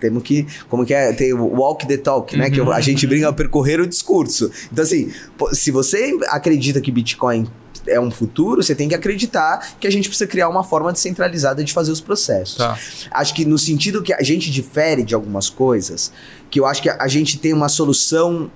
Temos 0.00 0.22
que, 0.22 0.46
como 0.68 0.84
que 0.84 0.92
é? 0.94 1.12
Tem 1.12 1.32
o 1.32 1.44
walk 1.46 1.86
the 1.86 1.96
talk, 1.96 2.36
né? 2.36 2.46
Uhum. 2.46 2.50
Que 2.52 2.60
a 2.72 2.80
gente 2.80 3.06
brinca 3.06 3.28
a 3.28 3.32
percorrer 3.32 3.80
o 3.80 3.86
discurso. 3.86 4.50
Então, 4.72 4.82
assim, 4.84 5.10
se 5.52 5.70
você 5.70 6.16
acredita 6.28 6.80
que 6.80 6.90
Bitcoin 6.90 7.46
é 7.86 8.00
um 8.00 8.10
futuro, 8.10 8.62
você 8.62 8.74
tem 8.74 8.88
que 8.88 8.94
acreditar 8.94 9.74
que 9.78 9.86
a 9.86 9.90
gente 9.90 10.08
precisa 10.08 10.28
criar 10.28 10.48
uma 10.48 10.64
forma 10.64 10.92
descentralizada 10.92 11.62
de 11.62 11.72
fazer 11.72 11.92
os 11.92 12.00
processos. 12.00 12.56
Tá. 12.56 12.76
Acho 13.12 13.34
que 13.34 13.44
no 13.44 13.56
sentido 13.58 14.02
que 14.02 14.12
a 14.12 14.22
gente 14.22 14.50
difere 14.50 15.02
de 15.04 15.14
algumas 15.14 15.48
coisas, 15.48 16.12
que 16.50 16.58
eu 16.58 16.66
acho 16.66 16.82
que 16.82 16.90
a 16.90 17.08
gente 17.08 17.38
tem 17.38 17.52
uma 17.52 17.68
solução 17.68 18.50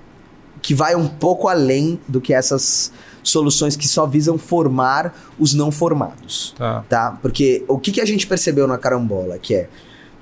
que 0.61 0.74
vai 0.74 0.95
um 0.95 1.09
pouco 1.09 1.49
além 1.49 1.99
do 2.07 2.20
que 2.20 2.34
essas 2.34 2.93
soluções 3.22 3.76
que 3.76 3.86
só 3.86 4.07
visam 4.07 4.36
formar 4.36 5.14
os 5.38 5.55
não 5.55 5.70
formados, 5.70 6.55
Tá. 6.57 6.84
tá? 6.88 7.18
Porque 7.22 7.64
o 7.68 7.78
que, 7.78 7.93
que 7.93 8.01
a 8.01 8.05
gente 8.05 8.26
percebeu 8.26 8.66
na 8.66 8.76
carambola, 8.78 9.38
que 9.38 9.55
é, 9.55 9.68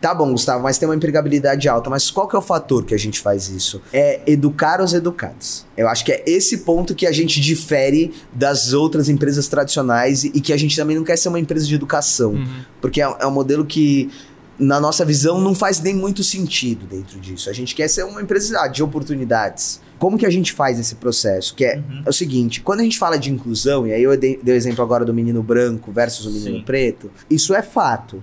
tá 0.01 0.14
bom, 0.14 0.30
Gustavo, 0.32 0.62
mas 0.62 0.78
tem 0.78 0.88
uma 0.88 0.94
empregabilidade 0.94 1.68
alta, 1.68 1.90
mas 1.90 2.11
qual 2.11 2.28
que 2.28 2.36
é 2.36 2.38
o 2.38 2.42
fator 2.42 2.84
que 2.84 2.94
a 2.94 2.99
gente 2.99 3.20
faz 3.20 3.49
isso? 3.49 3.80
É 3.92 4.20
educar 4.26 4.80
os 4.80 4.94
educados. 4.94 5.66
Eu 5.76 5.88
acho 5.88 6.05
que 6.05 6.12
é 6.12 6.22
esse 6.26 6.59
ponto 6.59 6.94
que 6.94 7.07
a 7.07 7.12
gente 7.12 7.40
difere 7.40 8.12
das 8.32 8.72
outras 8.72 9.09
empresas 9.09 9.49
tradicionais 9.49 10.24
e, 10.24 10.40
que 10.40 10.53
a 10.53 10.57
gente 10.57 10.76
também 10.76 10.96
não 10.96 11.05
quer 11.05 11.16
ser 11.16 11.28
uma 11.28 11.40
empresa 11.40 11.66
de 11.66 11.74
educação, 11.74 12.32
Uhum. 12.32 12.46
porque 12.80 13.01
é, 13.03 13.16
é 13.20 13.26
um 13.26 13.30
modelo 13.30 13.64
que 13.64 14.11
na 14.59 14.80
nossa 14.80 15.05
visão 15.05 15.40
não 15.40 15.55
faz 15.55 15.80
nem 15.80 15.94
muito 15.94 16.24
sentido 16.24 16.84
dentro 16.86 17.20
disso. 17.20 17.49
A 17.49 17.53
gente 17.53 17.74
quer 17.74 17.88
ser 17.88 18.03
uma 18.03 18.20
empresa 18.20 18.61
ah, 18.61 18.66
de 18.66 18.82
oportunidades. 18.82 19.80
Como 19.99 20.18
que 20.18 20.26
a 20.26 20.30
gente 20.30 20.53
faz 20.53 20.78
esse 20.80 20.96
processo? 20.96 21.55
Que 21.55 21.64
é, 21.64 21.82
é 22.05 22.09
o 22.09 22.12
seguinte, 22.12 22.61
quando 22.61 22.80
a 22.80 22.82
gente 22.82 22.99
fala 22.99 23.16
de 23.16 23.30
inclusão, 23.30 23.86
e 23.86 23.92
aí 23.92 24.03
eu 24.03 24.16
dei, 24.16 24.38
dei 24.42 24.55
o 24.55 24.57
exemplo 24.57 24.82
agora 24.82 25.05
do 25.05 25.14
menino 25.14 25.42
branco 25.42 25.92
versus 25.92 26.26
o 26.26 26.30
menino 26.30 26.59
Sim. 26.59 26.64
preto, 26.64 27.11
isso 27.30 27.55
é 27.55 27.62
fato. 27.62 28.22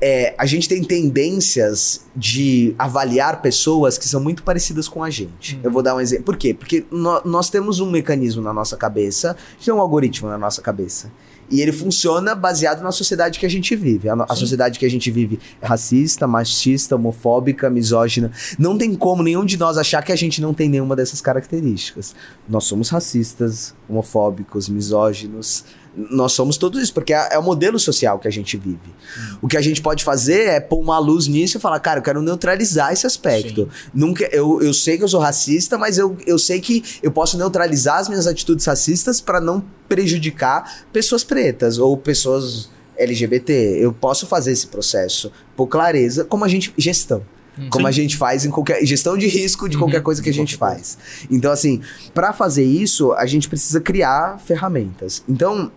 É, 0.00 0.34
a 0.36 0.44
gente 0.44 0.68
tem 0.68 0.82
tendências 0.84 2.02
de 2.14 2.74
avaliar 2.78 3.40
pessoas 3.40 3.96
que 3.96 4.06
são 4.08 4.20
muito 4.20 4.42
parecidas 4.42 4.88
com 4.88 5.02
a 5.02 5.08
gente. 5.10 5.56
Hum. 5.56 5.60
Eu 5.64 5.70
vou 5.70 5.82
dar 5.82 5.94
um 5.94 6.00
exemplo. 6.00 6.24
Por 6.26 6.36
quê? 6.36 6.52
Porque 6.52 6.84
nó- 6.90 7.22
nós 7.24 7.48
temos 7.48 7.80
um 7.80 7.90
mecanismo 7.90 8.42
na 8.42 8.52
nossa 8.52 8.76
cabeça, 8.76 9.30
a 9.32 9.52
gente 9.54 9.64
tem 9.64 9.74
um 9.74 9.80
algoritmo 9.80 10.28
na 10.28 10.36
nossa 10.38 10.60
cabeça. 10.60 11.10
E 11.48 11.60
ele 11.62 11.70
funciona 11.70 12.34
baseado 12.34 12.82
na 12.82 12.90
sociedade 12.90 13.38
que 13.38 13.46
a 13.46 13.48
gente 13.48 13.74
vive. 13.76 14.08
A, 14.08 14.16
no- 14.16 14.26
a 14.28 14.34
sociedade 14.34 14.78
que 14.80 14.84
a 14.84 14.90
gente 14.90 15.10
vive 15.12 15.38
é 15.62 15.66
racista, 15.66 16.26
machista, 16.26 16.96
homofóbica, 16.96 17.70
misógina. 17.70 18.32
Não 18.58 18.76
tem 18.76 18.94
como 18.96 19.22
nenhum 19.22 19.44
de 19.44 19.56
nós 19.56 19.78
achar 19.78 20.02
que 20.02 20.10
a 20.12 20.16
gente 20.16 20.42
não 20.42 20.52
tem 20.52 20.68
nenhuma 20.68 20.94
dessas 20.96 21.20
características. 21.22 22.14
Nós 22.48 22.64
somos 22.64 22.88
racistas, 22.90 23.74
homofóbicos, 23.88 24.68
misóginos. 24.68 25.64
Nós 25.96 26.32
somos 26.32 26.58
tudo 26.58 26.78
isso, 26.78 26.92
porque 26.92 27.14
é, 27.14 27.28
é 27.32 27.38
o 27.38 27.42
modelo 27.42 27.78
social 27.78 28.18
que 28.18 28.28
a 28.28 28.30
gente 28.30 28.56
vive. 28.56 28.94
O 29.40 29.48
que 29.48 29.56
a 29.56 29.62
gente 29.62 29.80
pode 29.80 30.04
fazer 30.04 30.48
é 30.48 30.60
pôr 30.60 30.78
uma 30.78 30.98
luz 30.98 31.26
nisso 31.26 31.56
e 31.56 31.60
falar, 31.60 31.80
cara, 31.80 32.00
eu 32.00 32.02
quero 32.02 32.20
neutralizar 32.20 32.92
esse 32.92 33.06
aspecto. 33.06 33.68
Nunca, 33.94 34.28
eu, 34.32 34.60
eu 34.62 34.74
sei 34.74 34.98
que 34.98 35.04
eu 35.04 35.08
sou 35.08 35.20
racista, 35.20 35.78
mas 35.78 35.96
eu, 35.96 36.16
eu 36.26 36.38
sei 36.38 36.60
que 36.60 36.84
eu 37.02 37.10
posso 37.10 37.38
neutralizar 37.38 37.98
as 37.98 38.08
minhas 38.08 38.26
atitudes 38.26 38.66
racistas 38.66 39.20
para 39.20 39.40
não 39.40 39.64
prejudicar 39.88 40.84
pessoas 40.92 41.24
pretas 41.24 41.78
ou 41.78 41.96
pessoas 41.96 42.68
LGBT. 42.98 43.52
Eu 43.78 43.92
posso 43.92 44.26
fazer 44.26 44.52
esse 44.52 44.66
processo 44.66 45.30
por 45.56 45.66
clareza, 45.66 46.24
como 46.24 46.44
a 46.44 46.48
gente. 46.48 46.72
Gestão. 46.76 47.22
Como 47.70 47.86
a 47.86 47.90
gente 47.90 48.16
faz 48.18 48.44
em 48.44 48.50
qualquer. 48.50 48.84
Gestão 48.84 49.16
de 49.16 49.26
risco 49.26 49.66
de 49.68 49.76
Uhum, 49.76 49.84
qualquer 49.84 50.02
coisa 50.02 50.22
que 50.22 50.28
a 50.28 50.32
gente 50.32 50.56
faz. 50.56 50.98
Então, 51.30 51.50
assim, 51.50 51.80
para 52.12 52.32
fazer 52.32 52.64
isso, 52.64 53.12
a 53.14 53.24
gente 53.24 53.48
precisa 53.48 53.80
criar 53.80 54.38
ferramentas. 54.38 55.22
Então. 55.28 55.70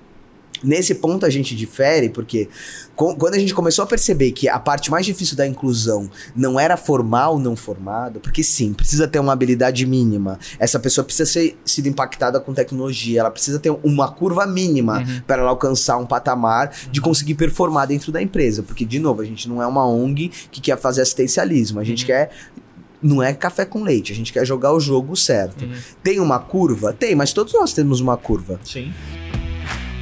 Nesse 0.64 0.96
ponto 0.96 1.26
a 1.26 1.30
gente 1.30 1.56
difere, 1.56 2.10
porque 2.10 2.50
quando 2.96 3.34
a 3.36 3.40
gente 3.40 3.54
começou 3.54 3.84
a 3.84 3.88
perceber 3.88 4.32
que 4.34 4.50
a 4.50 4.60
parte 4.60 4.92
mais 4.92 5.06
difícil 5.06 5.38
da 5.38 5.48
inclusão 5.48 6.10
não 6.36 6.60
era 6.60 6.76
formar 6.76 7.30
ou 7.30 7.40
não 7.40 7.56
formado, 7.56 8.20
porque 8.20 8.44
sim, 8.44 8.74
precisa 8.74 9.08
ter 9.08 9.20
uma 9.20 9.32
habilidade 9.32 9.86
mínima. 9.86 10.38
Essa 10.60 10.80
pessoa 10.80 11.06
precisa 11.06 11.30
ser 11.30 11.58
sido 11.64 11.88
impactada 11.88 12.40
com 12.40 12.54
tecnologia, 12.54 13.22
ela 13.22 13.32
precisa 13.32 13.58
ter 13.60 13.70
uma 13.84 14.12
curva 14.12 14.46
mínima 14.46 15.00
Uhum. 15.00 15.22
para 15.26 15.42
ela 15.42 15.50
alcançar 15.52 15.98
um 15.98 16.06
patamar 16.06 16.72
de 16.92 17.00
conseguir 17.00 17.36
performar 17.36 17.88
dentro 17.88 18.12
da 18.12 18.22
empresa. 18.22 18.62
Porque, 18.64 18.84
de 18.84 19.00
novo, 19.00 19.22
a 19.22 19.26
gente 19.26 19.48
não 19.48 19.62
é 19.62 19.68
uma 19.68 19.86
ONG 19.88 20.30
que 20.52 20.60
quer 20.60 20.78
fazer 20.78 21.02
assistencialismo, 21.02 21.80
a 21.80 21.84
gente 21.84 22.02
Uhum. 22.02 22.08
quer. 22.08 22.32
Não 23.02 23.24
é 23.24 23.34
café 23.34 23.64
com 23.64 23.82
leite, 23.82 24.12
a 24.12 24.16
gente 24.16 24.34
quer 24.34 24.46
jogar 24.46 24.74
o 24.74 24.80
jogo 24.80 25.16
certo. 25.16 25.64
Uhum. 25.64 25.72
Tem 26.04 26.20
uma 26.20 26.38
curva? 26.38 26.92
Tem, 26.92 27.16
mas 27.16 27.32
todos 27.32 27.54
nós 27.54 27.72
temos 27.72 28.02
uma 28.02 28.18
curva. 28.18 28.60
Sim. 28.66 28.92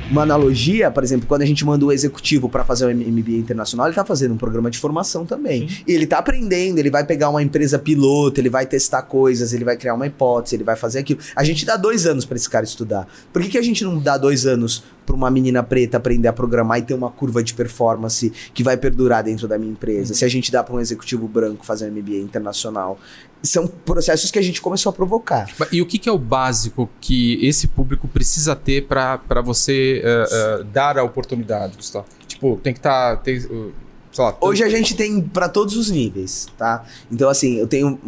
Uma 0.10 0.22
analogia, 0.22 0.90
por 0.90 1.04
exemplo, 1.04 1.28
quando 1.28 1.42
a 1.42 1.46
gente 1.46 1.66
manda 1.66 1.86
o 1.86 1.92
executivo 1.92 2.48
para 2.48 2.64
fazer 2.64 2.86
o 2.86 2.90
MBA 2.90 3.32
internacional, 3.32 3.88
ele 3.88 3.96
tá 3.96 4.06
fazendo 4.06 4.34
um 4.34 4.38
programa 4.38 4.72
de 4.72 4.78
formação 4.78 5.26
também. 5.26 5.68
Sim. 5.68 5.84
E 5.86 5.94
ele 5.94 6.08
tá 6.08 6.18
aprendendo, 6.20 6.80
ele 6.80 6.90
vai 6.90 7.06
pegar 7.06 7.30
uma 7.30 7.44
empresa 7.44 7.78
piloto, 7.78 8.40
ele 8.40 8.50
vai 8.50 8.66
testar 8.66 9.02
coisas, 9.02 9.52
ele 9.52 9.66
vai 9.66 9.76
criar 9.76 9.96
uma 9.96 10.08
hipótese, 10.08 10.56
ele 10.56 10.64
vai 10.64 10.78
fazer 10.78 11.00
aquilo. 11.00 11.20
A 11.36 11.44
gente 11.44 11.66
dá 11.66 11.76
dois 11.76 12.06
anos 12.06 12.24
para 12.24 12.38
esse 12.38 12.50
cara 12.50 12.64
estudar. 12.64 13.06
Por 13.34 13.42
que, 13.42 13.50
que 13.50 13.58
a 13.58 13.62
gente 13.62 13.84
não 13.84 14.00
dá 14.00 14.18
dois 14.18 14.46
anos 14.46 14.84
para 15.08 15.16
uma 15.16 15.32
menina 15.32 15.64
preta 15.64 15.96
aprender 15.96 16.28
a 16.28 16.34
programar 16.34 16.80
e 16.80 16.82
ter 16.82 16.94
uma 16.94 17.10
curva 17.10 17.42
de 17.42 17.54
performance 17.54 18.30
que 18.54 18.62
vai 18.62 18.76
perdurar 18.76 19.24
dentro 19.24 19.48
da 19.48 19.58
minha 19.58 19.72
empresa? 19.72 20.14
Se 20.14 20.26
a 20.26 20.28
gente 20.28 20.52
dá 20.52 20.62
para 20.62 20.76
um 20.76 20.80
executivo 20.80 21.28
branco 21.28 21.66
fazer 21.66 21.90
um 21.90 21.96
MBA 21.96 22.18
internacional. 22.18 23.00
São 23.42 23.66
processos 23.68 24.30
que 24.30 24.38
a 24.38 24.42
gente 24.42 24.60
começou 24.60 24.90
a 24.90 24.94
provocar. 24.94 25.48
E 25.72 25.82
o 25.82 25.86
que, 25.86 25.98
que 25.98 26.10
é 26.10 26.12
o 26.12 26.18
básico 26.18 26.90
que 27.00 27.46
esse 27.46 27.68
público 27.68 28.08
precisa 28.08 28.56
ter 28.56 28.88
para 28.88 29.42
você 29.42 30.02
eh, 30.04 30.26
eh, 30.30 30.64
dar 30.74 30.98
a 30.98 31.04
oportunidade, 31.04 31.78
Gustavo? 31.78 32.06
Tipo, 32.28 32.58
tem 32.58 32.74
que 32.74 32.80
estar. 32.80 33.22
sei 33.24 33.42
lá, 34.26 34.38
Hoje 34.42 34.64
a 34.64 34.70
gente 34.70 34.96
tem 34.96 35.22
para 35.22 35.48
todos 35.50 35.76
os 35.78 35.90
níveis, 35.90 36.48
tá? 36.58 36.84
Então, 37.12 37.30
assim, 37.30 37.58
eu 37.58 37.68
tenho. 37.68 38.00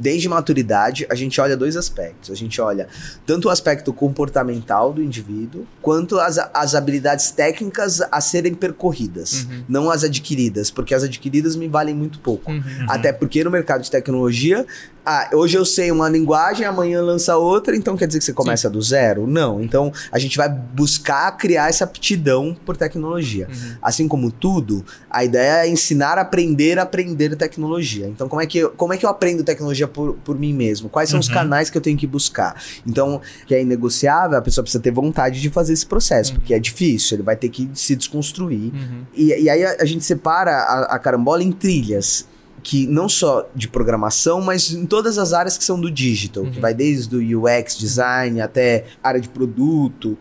Desde 0.00 0.28
maturidade, 0.28 1.06
a 1.10 1.14
gente 1.14 1.40
olha 1.40 1.56
dois 1.56 1.76
aspectos. 1.76 2.30
A 2.30 2.34
gente 2.34 2.60
olha 2.60 2.88
tanto 3.26 3.48
o 3.48 3.50
aspecto 3.50 3.92
comportamental 3.92 4.92
do 4.92 5.02
indivíduo, 5.02 5.66
quanto 5.82 6.18
as, 6.18 6.38
as 6.52 6.74
habilidades 6.74 7.30
técnicas 7.30 8.00
a 8.10 8.20
serem 8.20 8.54
percorridas, 8.54 9.44
Uhum. 9.44 9.64
não 9.68 9.90
as 9.90 10.04
adquiridas, 10.04 10.70
porque 10.70 10.94
as 10.94 11.02
adquiridas 11.02 11.56
me 11.56 11.68
valem 11.68 11.94
muito 11.94 12.18
pouco. 12.18 12.50
Uhum. 12.50 12.62
Até 12.88 13.12
porque 13.12 13.42
no 13.44 13.50
mercado 13.50 13.82
de 13.82 13.90
tecnologia, 13.90 14.66
ah, 15.04 15.28
hoje 15.34 15.56
eu 15.58 15.64
sei 15.64 15.90
uma 15.90 16.08
linguagem, 16.08 16.66
amanhã 16.66 17.02
lança 17.02 17.36
outra, 17.36 17.76
então 17.76 17.96
quer 17.96 18.06
dizer 18.06 18.18
que 18.20 18.24
você 18.24 18.32
começa 18.32 18.70
do 18.70 18.80
zero? 18.80 19.26
Não. 19.26 19.60
Então 19.62 19.92
a 20.10 20.18
gente 20.18 20.36
vai 20.36 20.48
buscar 20.48 21.30
criar 21.36 21.68
essa 21.68 21.84
aptidão 21.84 22.56
por 22.64 22.76
tecnologia. 22.76 23.48
Uhum. 23.50 23.76
Assim 23.82 24.08
como 24.08 24.30
tudo, 24.30 24.84
a 25.10 25.24
ideia 25.24 25.64
é 25.66 25.68
ensinar 25.68 26.18
a 26.18 26.22
aprender 26.22 26.78
a 26.78 26.82
aprender 26.82 27.36
tecnologia. 27.36 28.06
Então, 28.08 28.28
como 28.28 28.40
é 28.40 28.46
que 28.46 28.58
eu, 28.58 28.70
como 28.70 28.92
é 28.92 28.96
que 28.96 29.04
eu 29.04 29.10
aprendo 29.10 29.42
tecnologia 29.44 29.86
por, 29.86 30.14
por 30.24 30.38
mim 30.38 30.52
mesmo? 30.54 30.88
Quais 30.88 31.10
são 31.10 31.20
os 31.20 31.28
Uhum. 31.28 31.34
canais 31.34 31.68
que 31.70 31.76
eu 31.76 31.82
tenho 31.82 31.96
que 31.98 32.06
buscar? 32.06 32.60
Então, 32.86 33.20
que 33.46 33.54
é 33.54 33.60
inegociável, 33.62 34.38
a 34.38 34.42
pessoa 34.42 34.62
precisa 34.62 34.82
ter 34.82 34.90
vontade 34.90 35.40
de 35.40 35.50
fazer 35.50 35.72
esse 35.72 35.86
processo, 35.86 36.32
Uhum. 36.32 36.38
porque 36.38 36.54
é 36.54 36.58
difícil, 36.58 37.16
ele 37.16 37.22
vai 37.22 37.36
ter 37.36 37.48
que 37.48 37.68
se 37.74 37.94
desconstruir. 37.96 38.72
Uhum. 38.72 39.02
E, 39.14 39.26
e 39.42 39.50
aí 39.50 39.64
a, 39.64 39.76
a 39.80 39.84
gente 39.84 40.04
separa 40.04 40.52
a, 40.52 40.94
a 40.94 40.98
carambola 40.98 41.42
em 41.42 41.52
trilhas. 41.52 42.26
Que 42.64 42.86
não 42.86 43.08
só 43.08 43.46
de 43.54 43.68
programação, 43.68 44.40
mas 44.40 44.72
em 44.72 44.86
todas 44.86 45.18
as 45.18 45.32
áreas 45.34 45.56
que 45.56 45.62
são 45.62 45.78
do 45.78 45.90
digital, 45.90 46.44
que 46.44 46.56
Uhum. 46.56 46.60
vai 46.62 46.72
desde 46.74 47.14
o 47.14 47.42
UX, 47.44 47.76
design, 47.78 48.40
até 48.40 48.86
área 49.02 49.20
de 49.20 49.28
produto, 49.28 50.16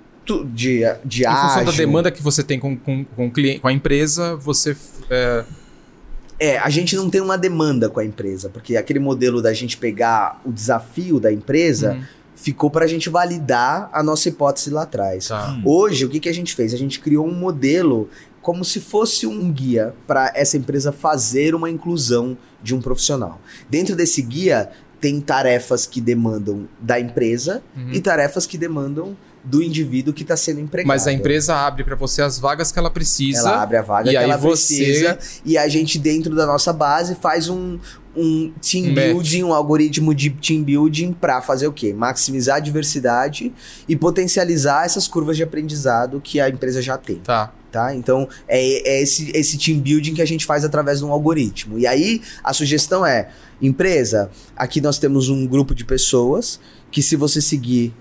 de, 0.54 0.82
de 1.06 1.24
Em 1.24 1.26
função 1.26 1.64
da 1.64 1.72
ágil. 1.72 1.86
demanda 1.86 2.12
que 2.12 2.22
você 2.22 2.44
tem 2.44 2.60
com, 2.60 2.78
com, 2.78 3.04
com, 3.06 3.28
o 3.28 3.32
cliente, 3.32 3.60
com 3.62 3.68
a 3.70 3.74
empresa, 3.74 4.36
você. 4.36 4.76
eh, 5.10 5.44
É, 6.40 6.58
a 6.58 6.70
gente 6.70 6.96
não 6.98 7.10
tem 7.10 7.22
uma 7.22 7.38
demanda 7.38 7.90
com 7.90 8.00
a 8.02 8.06
empresa, 8.06 8.50
porque 8.50 8.76
aquele 8.76 9.00
modelo 9.00 9.42
da 9.42 9.54
gente 9.54 9.78
pegar 9.78 10.42
o 10.46 10.52
desafio 10.52 11.20
da 11.22 11.32
empresa 11.32 11.94
uhum. 11.94 12.04
ficou 12.36 12.70
para 12.70 12.84
a 12.84 12.88
gente 12.88 13.10
validar 13.10 13.90
a 13.94 14.04
nossa 14.04 14.28
hipótese 14.28 14.70
lá 14.70 14.82
atrás. 14.84 15.28
Tá. 15.30 15.58
Hoje, 15.64 16.04
o 16.06 16.10
que, 16.10 16.20
que 16.20 16.28
a 16.28 16.34
gente 16.34 16.54
fez? 16.56 16.74
A 16.74 16.78
gente 16.78 17.00
criou 17.00 17.26
um 17.26 17.34
modelo 17.34 18.10
como 18.44 18.64
se 18.64 18.80
fosse 18.80 19.26
um 19.26 19.52
guia 19.52 19.96
para 20.06 20.32
essa 20.36 20.56
empresa 20.58 20.92
fazer 20.92 21.56
uma 21.56 21.70
inclusão 21.70 22.38
de 22.62 22.76
um 22.76 22.82
profissional. 22.82 23.42
Dentro 23.70 23.96
desse 23.96 24.22
guia, 24.22 24.70
tem 25.02 25.20
tarefas 25.20 25.86
que 25.88 26.00
demandam 26.00 26.68
da 26.80 27.00
empresa 27.00 27.64
Uhum. 27.76 27.92
e 27.94 28.00
tarefas 28.00 28.46
que 28.46 28.58
demandam 28.58 29.18
do 29.44 29.62
indivíduo 29.62 30.14
que 30.14 30.22
está 30.22 30.38
sendo 30.38 30.62
empregado. 30.62 30.88
Mas 30.88 31.06
a 31.08 31.12
empresa 31.12 31.54
abre 31.56 31.84
para 31.84 31.96
você 31.98 32.22
as 32.22 32.40
vagas 32.40 32.72
que 32.72 32.80
ela 32.80 32.90
precisa. 32.90 33.40
Ela 33.40 33.62
abre 33.64 33.76
a 33.78 33.82
vaga 33.82 34.08
e 34.10 34.12
que 34.12 34.18
aí 34.18 34.24
ela 34.24 34.38
você- 34.38 34.76
precisa 34.78 35.20
e 35.44 35.58
a 35.58 35.68
gente, 35.68 36.00
dentro 36.00 36.34
da 36.36 36.46
nossa 36.46 36.72
base, 36.72 37.16
faz 37.16 37.50
um, 37.50 37.78
um 38.16 38.54
team 38.62 38.86
Um 38.86 38.94
match. 38.96 39.06
building, 39.08 39.44
um 39.44 39.54
algoritmo 39.54 40.16
de 40.16 40.30
team 40.30 40.64
building 40.64 41.12
para 41.12 41.42
fazer 41.42 41.68
o 41.68 41.74
quê? 41.74 41.94
Maximizar 41.94 42.56
a 42.56 42.60
diversidade 42.62 43.52
e 43.90 43.98
potencializar 43.98 44.86
essas 44.86 45.08
curvas 45.10 45.36
de 45.36 45.44
aprendizado 45.44 46.22
que 46.22 46.40
a 46.40 46.48
empresa 46.48 46.82
já 46.82 46.98
tem. 46.98 47.18
Tá. 47.18 47.52
Tá? 47.74 47.96
Então, 47.96 48.30
é, 48.48 48.88
é 48.88 49.02
esse, 49.02 49.32
esse 49.34 49.58
team 49.58 49.80
building 49.80 50.14
que 50.14 50.22
a 50.22 50.28
gente 50.28 50.46
faz 50.46 50.64
através 50.64 51.00
de 51.00 51.06
um 51.06 51.12
algoritmo. 51.12 51.80
E 51.80 51.88
aí, 51.88 52.22
a 52.44 52.54
sugestão 52.54 53.04
é: 53.04 53.32
empresa, 53.60 54.30
aqui 54.56 54.80
nós 54.80 55.00
temos 55.00 55.28
um 55.28 55.48
grupo 55.48 55.74
de 55.74 55.84
pessoas 55.84 56.60
que, 56.92 57.02
se 57.02 57.16
você 57.16 57.42
seguir 57.42 57.92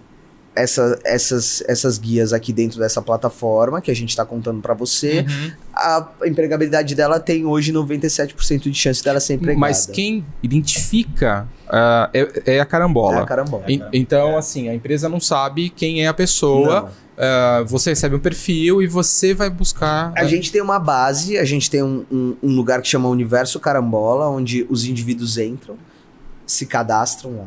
essa, 0.55 0.98
essas, 1.05 1.62
essas 1.66 1.96
guias 1.98 2.32
aqui 2.32 2.53
dentro 2.53 2.78
dessa 2.78 3.00
plataforma 3.00 3.80
que 3.80 3.90
a 3.90 3.94
gente 3.94 4.11
está 4.11 4.24
contando 4.24 4.61
para 4.61 4.74
você. 4.74 5.24
Uhum. 5.28 5.53
A 5.74 6.09
empregabilidade 6.26 6.94
dela 6.94 7.18
tem 7.18 7.46
hoje 7.46 7.72
97% 7.72 8.61
de 8.70 8.74
chance 8.74 9.03
dela 9.03 9.18
ser 9.20 9.34
empregada. 9.34 9.59
Mas 9.61 9.86
quem 9.86 10.24
identifica 10.42 11.48
ah, 11.68 12.11
é, 12.12 12.57
é 12.57 12.61
a 12.61 12.66
carambola. 12.66 13.16
É 13.16 13.22
a 13.22 13.26
carambola. 13.26 13.64
En- 13.66 13.82
então, 13.92 14.36
assim, 14.36 14.68
a 14.68 14.74
empresa 14.74 15.09
não 15.09 15.20
sabe 15.20 15.70
quem 15.70 16.05
é 16.05 16.09
a 16.09 16.14
pessoa. 16.14 16.82
Não. 16.82 16.88
ah, 17.16 17.64
você 17.66 17.90
recebe 17.90 18.14
um 18.16 18.20
perfil 18.20 18.82
e 18.82 18.86
você 18.86 19.32
vai 19.32 19.48
buscar. 19.48 20.12
A 20.14 20.24
gente 20.24 20.53
tem 20.53 20.61
uma 20.61 20.78
base, 20.78 21.38
a 21.38 21.44
gente 21.44 21.70
tem 21.70 21.82
um, 21.82 22.05
um- 22.12 22.36
um 22.42 22.55
lugar 22.55 22.82
que 22.82 22.88
chama 22.88 23.09
Universo 23.09 23.59
Carambola, 23.59 24.28
onde 24.28 24.66
os 24.68 24.84
indivíduos 24.84 25.38
entram, 25.38 25.76
se 26.46 26.66
cadastram 26.66 27.38
lá. 27.38 27.46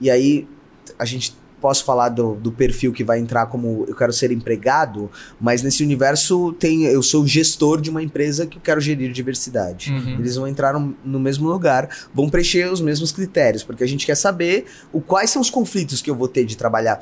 E 0.00 0.10
aí 0.10 0.48
a 0.98 1.04
gente 1.04 1.36
posso 1.60 1.84
falar 1.84 2.10
do, 2.10 2.34
do 2.34 2.52
perfil 2.52 2.92
que 2.92 3.02
vai 3.02 3.18
entrar 3.18 3.46
como 3.46 3.84
eu 3.88 3.94
quero 3.94 4.12
ser 4.12 4.30
empregado, 4.30 5.10
mas 5.40 5.62
nesse 5.62 5.82
universo 5.82 6.52
tem 6.54 6.84
eu 6.84 7.02
sou 7.02 7.26
gestor 7.26 7.80
de 7.80 7.90
uma 7.90 8.02
empresa 8.02 8.46
que 8.46 8.58
eu 8.58 8.62
quero 8.62 8.80
gerir 8.80 9.12
diversidade. 9.12 9.92
Uhum. 9.92 10.18
Eles 10.18 10.36
vão 10.36 10.46
entrar 10.46 10.72
no, 10.72 10.96
no 11.04 11.18
mesmo 11.18 11.48
lugar, 11.48 11.88
vão 12.14 12.28
preencher 12.28 12.70
os 12.70 12.80
mesmos 12.80 13.12
critérios, 13.12 13.62
porque 13.62 13.84
a 13.84 13.88
gente 13.88 14.06
quer 14.06 14.14
saber 14.14 14.66
o, 14.92 15.00
quais 15.00 15.30
são 15.30 15.40
os 15.40 15.50
conflitos 15.50 16.02
que 16.02 16.10
eu 16.10 16.14
vou 16.14 16.28
ter 16.28 16.44
de 16.44 16.56
trabalhar. 16.56 17.00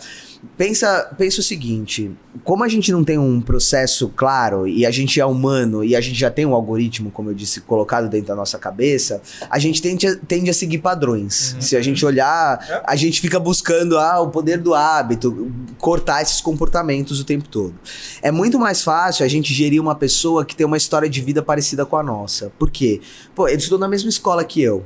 Pensa, 0.57 1.15
pensa 1.19 1.41
o 1.41 1.43
seguinte: 1.43 2.11
como 2.43 2.65
a 2.65 2.69
gente 2.69 2.93
não 2.93 3.05
tem 3.05 3.19
um 3.19 3.41
processo 3.41 4.09
claro 4.15 4.67
e 4.67 4.87
a 4.87 4.91
gente 4.91 5.21
é 5.21 5.27
humano 5.27 5.85
e 5.85 5.97
a 5.97 6.01
gente 6.01 6.19
já 6.19 6.31
tem 6.31 6.47
um 6.47 6.55
algoritmo, 6.55 7.11
como 7.11 7.31
eu 7.31 7.35
disse, 7.35 7.61
colocado 7.61 8.09
dentro 8.09 8.29
da 8.29 8.37
nossa 8.37 8.59
cabeça, 8.59 9.21
a 9.51 9.59
gente 9.59 9.81
tende 9.81 10.07
a, 10.07 10.17
tende 10.17 10.51
a 10.51 10.55
seguir 10.55 10.79
padrões. 10.79 11.57
Se 11.61 11.77
a 11.77 11.83
gente 11.83 12.05
olhar, 12.05 12.83
a 12.87 12.97
gente 12.97 13.21
fica 13.21 13.39
buscando 13.39 13.99
ah, 13.99 14.21
o 14.21 14.31
poder 14.45 14.59
do 14.59 14.75
hábito, 14.75 15.51
cortar 15.79 16.21
esses 16.21 16.43
comportamentos 16.43 17.19
o 17.19 17.25
tempo 17.25 17.49
todo. 17.49 17.75
É 18.21 18.31
muito 18.31 18.59
mais 18.59 18.83
fácil 18.83 19.25
a 19.25 19.29
gente 19.29 19.55
gerir 19.55 19.81
uma 19.81 19.95
pessoa 19.95 20.45
que 20.45 20.55
tem 20.55 20.67
uma 20.67 20.77
história 20.77 21.09
de 21.09 21.23
vida 21.23 21.43
parecida 21.43 21.87
com 21.87 21.97
a 21.97 22.03
nossa. 22.03 22.53
Por 22.59 22.71
quê? 22.71 23.01
Pô, 23.35 23.49
ele 23.49 23.57
estudou 23.57 23.79
na 23.79 23.89
mesma 23.89 24.11
escola 24.11 24.45
que 24.45 24.61
eu. 24.61 24.85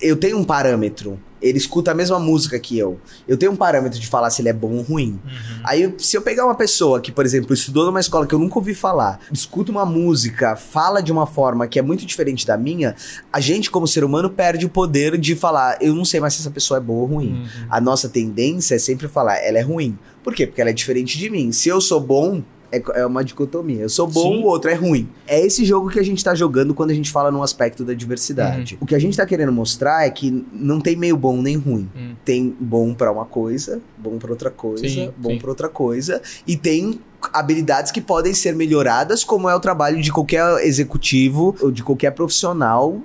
Eu 0.00 0.16
tenho 0.16 0.38
um 0.38 0.44
parâmetro. 0.44 1.18
Ele 1.42 1.58
escuta 1.58 1.90
a 1.90 1.94
mesma 1.94 2.18
música 2.18 2.58
que 2.58 2.78
eu. 2.78 3.00
Eu 3.26 3.36
tenho 3.36 3.52
um 3.52 3.56
parâmetro 3.56 3.98
de 3.98 4.06
falar 4.06 4.30
se 4.30 4.40
ele 4.40 4.48
é 4.48 4.52
bom 4.52 4.76
ou 4.76 4.82
ruim. 4.82 5.20
Aí, 5.64 5.92
se 5.98 6.16
eu 6.16 6.22
pegar 6.22 6.44
uma 6.44 6.54
pessoa 6.54 7.00
que, 7.00 7.10
por 7.10 7.26
exemplo, 7.26 7.52
estudou 7.52 7.84
numa 7.84 8.00
escola 8.00 8.26
que 8.26 8.34
eu 8.34 8.38
nunca 8.38 8.58
ouvi 8.58 8.74
falar, 8.74 9.18
escuta 9.32 9.70
uma 9.70 9.84
música, 9.84 10.56
fala 10.56 11.02
de 11.02 11.10
uma 11.10 11.26
forma 11.26 11.66
que 11.66 11.78
é 11.78 11.82
muito 11.82 12.06
diferente 12.06 12.46
da 12.46 12.56
minha, 12.56 12.94
a 13.32 13.40
gente, 13.40 13.70
como 13.70 13.86
ser 13.86 14.04
humano, 14.04 14.30
perde 14.30 14.64
o 14.64 14.68
poder 14.68 15.18
de 15.18 15.34
falar, 15.34 15.78
eu 15.80 15.94
não 15.94 16.04
sei 16.04 16.20
mais 16.20 16.34
se 16.34 16.40
essa 16.40 16.50
pessoa 16.50 16.78
é 16.78 16.80
boa 16.80 17.00
ou 17.02 17.06
ruim. 17.06 17.32
Uhum. 17.32 17.66
A 17.68 17.80
nossa 17.80 18.08
tendência 18.08 18.74
é 18.74 18.78
sempre 18.78 19.08
falar, 19.08 19.36
ela 19.38 19.58
é 19.58 19.62
ruim. 19.62 19.98
Por 20.22 20.34
quê? 20.34 20.46
Porque 20.46 20.60
ela 20.60 20.70
é 20.70 20.72
diferente 20.72 21.18
de 21.18 21.28
mim. 21.28 21.50
Se 21.50 21.68
eu 21.68 21.80
sou 21.80 22.00
bom, 22.00 22.42
é, 22.72 22.82
é 23.00 23.06
uma 23.06 23.22
dicotomia. 23.22 23.82
Eu 23.82 23.88
sou 23.88 24.06
bom, 24.06 24.32
Sim. 24.32 24.42
o 24.42 24.46
outro 24.46 24.70
é 24.70 24.74
ruim. 24.74 25.08
É 25.26 25.38
esse 25.44 25.64
jogo 25.64 25.90
que 25.90 25.98
a 25.98 26.02
gente 26.02 26.24
tá 26.24 26.34
jogando 26.34 26.74
quando 26.74 26.90
a 26.90 26.94
gente 26.94 27.10
fala 27.10 27.30
num 27.30 27.42
aspecto 27.42 27.84
da 27.84 27.92
diversidade. 27.92 28.78
O 28.80 28.86
que 28.86 28.94
a 28.94 28.98
gente 28.98 29.16
tá 29.16 29.26
querendo 29.26 29.52
mostrar 29.52 30.06
é 30.06 30.10
que 30.10 30.44
não 30.52 30.80
tem 30.80 30.96
meio 30.96 31.16
bom 31.16 31.42
nem 31.42 31.56
ruim. 31.56 31.88
Hum. 31.94 32.14
Tem 32.24 32.56
bom 32.58 32.94
pra 32.94 33.12
uma 33.12 33.26
coisa, 33.26 33.80
bom 33.98 34.18
pra 34.18 34.30
outra 34.30 34.50
coisa, 34.50 34.88
Sim, 34.88 35.10
bom 35.16 35.36
pra 35.38 35.50
outra 35.50 35.68
coisa. 35.68 36.20
E 36.46 36.56
tem 36.56 36.98
habilidades 37.32 37.92
que 37.92 38.00
podem 38.00 38.34
ser 38.34 38.54
melhoradas, 38.54 39.22
como 39.22 39.48
é 39.48 39.54
o 39.54 39.60
trabalho 39.60 40.00
de 40.00 40.10
qualquer 40.10 40.42
executivo 40.64 41.54
ou 41.60 41.70
de 41.70 41.82
qualquer 41.82 42.10
profissional 42.12 43.00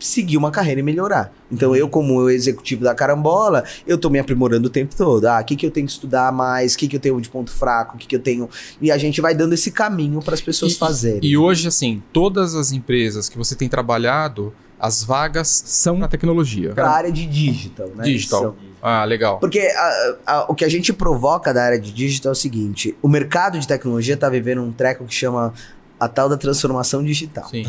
seguir 0.00 0.36
uma 0.36 0.50
carreira 0.50 0.80
e 0.80 0.82
melhorar. 0.82 1.32
Então 1.52 1.76
eu, 1.76 1.88
como 1.88 2.28
executivo 2.30 2.82
da 2.82 2.94
carambola, 2.94 3.62
eu 3.86 3.98
tô 3.98 4.08
me 4.10 4.18
aprimorando 4.18 4.66
o 4.68 4.70
tempo 4.70 4.96
todo. 4.96 5.26
Ah, 5.26 5.40
o 5.40 5.44
que, 5.44 5.54
que 5.54 5.66
eu 5.66 5.70
tenho 5.70 5.86
que 5.86 5.92
estudar 5.92 6.32
mais? 6.32 6.74
O 6.74 6.78
que, 6.78 6.88
que 6.88 6.96
eu 6.96 7.00
tenho 7.00 7.20
de 7.20 7.28
ponto 7.28 7.50
fraco? 7.52 7.96
O 7.96 7.98
que, 7.98 8.06
que 8.06 8.16
eu 8.16 8.20
tenho... 8.20 8.48
E 8.80 8.90
a 8.90 8.96
gente 8.98 9.20
vai 9.20 9.34
dando 9.34 9.52
esse 9.52 9.70
caminho 9.70 10.20
para 10.22 10.34
as 10.34 10.40
pessoas 10.40 10.72
E- 10.72 10.78
fazerem. 10.78 11.20
E 11.30 11.36
hoje, 11.36 11.68
assim, 11.68 12.02
todas 12.12 12.54
as 12.54 12.72
empresas 12.72 13.28
que 13.28 13.36
você 13.36 13.54
tem 13.54 13.68
trabalhado, 13.68 14.52
as 14.78 15.04
vagas 15.04 15.62
são 15.66 15.98
na 15.98 16.08
tecnologia. 16.08 16.72
Pra 16.72 16.88
área 16.90 17.12
de 17.12 17.26
digital, 17.26 17.88
né? 17.94 18.04
Digital. 18.04 18.56
Ah, 18.82 19.04
legal. 19.04 19.38
Porque 19.38 19.58
a- 19.60 20.16
a- 20.26 20.46
o 20.48 20.54
que 20.54 20.64
a 20.64 20.68
gente 20.70 20.90
provoca 20.92 21.52
da 21.52 21.62
área 21.62 21.78
de 21.78 21.92
digital 21.92 22.30
é 22.30 22.32
o 22.32 22.36
seguinte: 22.36 22.96
o 23.02 23.08
mercado 23.08 23.58
de 23.58 23.68
tecnologia 23.68 24.16
tá 24.16 24.30
vivendo 24.30 24.62
um 24.62 24.72
treco 24.72 25.04
que 25.04 25.14
chama 25.14 25.52
a 25.98 26.08
tal 26.08 26.30
da 26.30 26.36
transformação 26.38 27.04
digital. 27.04 27.46
Sim. 27.50 27.66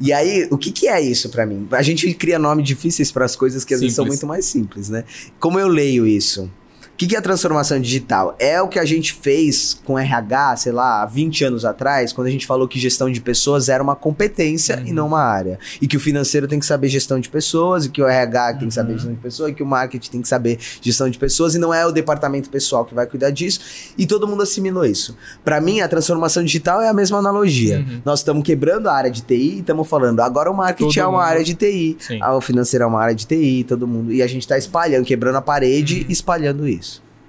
E 0.00 0.12
aí, 0.12 0.46
o 0.50 0.58
que, 0.58 0.70
que 0.70 0.88
é 0.88 1.00
isso 1.00 1.28
pra 1.30 1.46
mim? 1.46 1.66
A 1.72 1.82
gente 1.82 2.12
cria 2.14 2.38
nomes 2.38 2.66
difíceis 2.66 3.10
para 3.10 3.24
as 3.24 3.34
coisas 3.34 3.64
que 3.64 3.72
às 3.72 3.80
vezes 3.80 3.94
são 3.94 4.04
Simples. 4.04 4.20
muito 4.20 4.28
mais 4.28 4.44
simples, 4.44 4.88
né? 4.88 5.04
Como 5.40 5.58
eu 5.58 5.68
leio 5.68 6.06
isso? 6.06 6.50
O 6.96 6.98
que, 6.98 7.06
que 7.08 7.14
é 7.14 7.18
a 7.18 7.22
transformação 7.22 7.78
digital? 7.78 8.34
É 8.38 8.58
o 8.62 8.68
que 8.68 8.78
a 8.78 8.84
gente 8.86 9.12
fez 9.12 9.78
com 9.84 9.98
RH, 9.98 10.56
sei 10.56 10.72
lá, 10.72 11.02
há 11.02 11.04
20 11.06 11.44
anos 11.44 11.62
atrás, 11.62 12.10
quando 12.10 12.26
a 12.28 12.30
gente 12.30 12.46
falou 12.46 12.66
que 12.66 12.78
gestão 12.80 13.10
de 13.12 13.20
pessoas 13.20 13.68
era 13.68 13.82
uma 13.82 13.94
competência 13.94 14.82
e 14.86 14.92
não 14.94 15.08
uma 15.08 15.20
área. 15.20 15.58
E 15.78 15.86
que 15.86 15.98
o 15.98 16.00
financeiro 16.00 16.48
tem 16.48 16.58
que 16.58 16.64
saber 16.64 16.88
gestão 16.88 17.20
de 17.20 17.28
pessoas, 17.28 17.84
e 17.84 17.90
que 17.90 18.00
o 18.00 18.08
RH 18.08 18.54
tem 18.54 18.68
que 18.68 18.72
saber 18.74 18.94
gestão 18.94 19.12
de 19.12 19.18
pessoas, 19.20 19.50
e 19.50 19.54
que 19.54 19.62
o 19.62 19.66
marketing 19.66 20.10
tem 20.10 20.22
que 20.22 20.26
saber 20.28 20.58
gestão 20.80 21.10
de 21.10 21.18
pessoas, 21.18 21.54
e 21.54 21.58
não 21.58 21.74
é 21.74 21.84
o 21.84 21.92
departamento 21.92 22.48
pessoal 22.48 22.82
que 22.86 22.94
vai 22.94 23.04
cuidar 23.06 23.28
disso. 23.28 23.60
E 23.98 24.06
todo 24.06 24.26
mundo 24.26 24.42
assimilou 24.42 24.86
isso. 24.86 25.14
Pra 25.44 25.60
mim, 25.60 25.82
a 25.82 25.88
transformação 25.88 26.42
digital 26.42 26.80
é 26.80 26.88
a 26.88 26.94
mesma 26.94 27.18
analogia. 27.18 27.80
Uhum. 27.86 28.00
Nós 28.06 28.20
estamos 28.20 28.42
quebrando 28.42 28.88
a 28.88 28.94
área 28.94 29.10
de 29.10 29.20
TI 29.20 29.34
e 29.56 29.58
estamos 29.60 29.86
falando, 29.86 30.20
agora 30.20 30.50
o 30.50 30.56
marketing 30.56 30.88
Todo 30.94 30.98
é 30.98 31.06
uma 31.06 31.18
mundo. 31.18 31.28
área 31.28 31.44
de 31.44 31.54
TI, 31.54 31.96
Sim. 32.00 32.22
a- 32.22 32.34
o 32.34 32.40
financeiro 32.40 32.84
é 32.84 32.86
uma 32.86 33.02
área 33.02 33.14
de 33.14 33.26
TI, 33.26 33.64
todo 33.68 33.86
mundo. 33.86 34.10
E 34.14 34.22
a 34.22 34.26
gente 34.26 34.48
tá 34.48 34.56
espalhando, 34.56 35.04
quebrando 35.04 35.36
a 35.36 35.42
parede 35.42 35.96
Uhum. 36.00 36.06
e 36.08 36.12
espalhando 36.12 36.66
isso. 36.66 36.85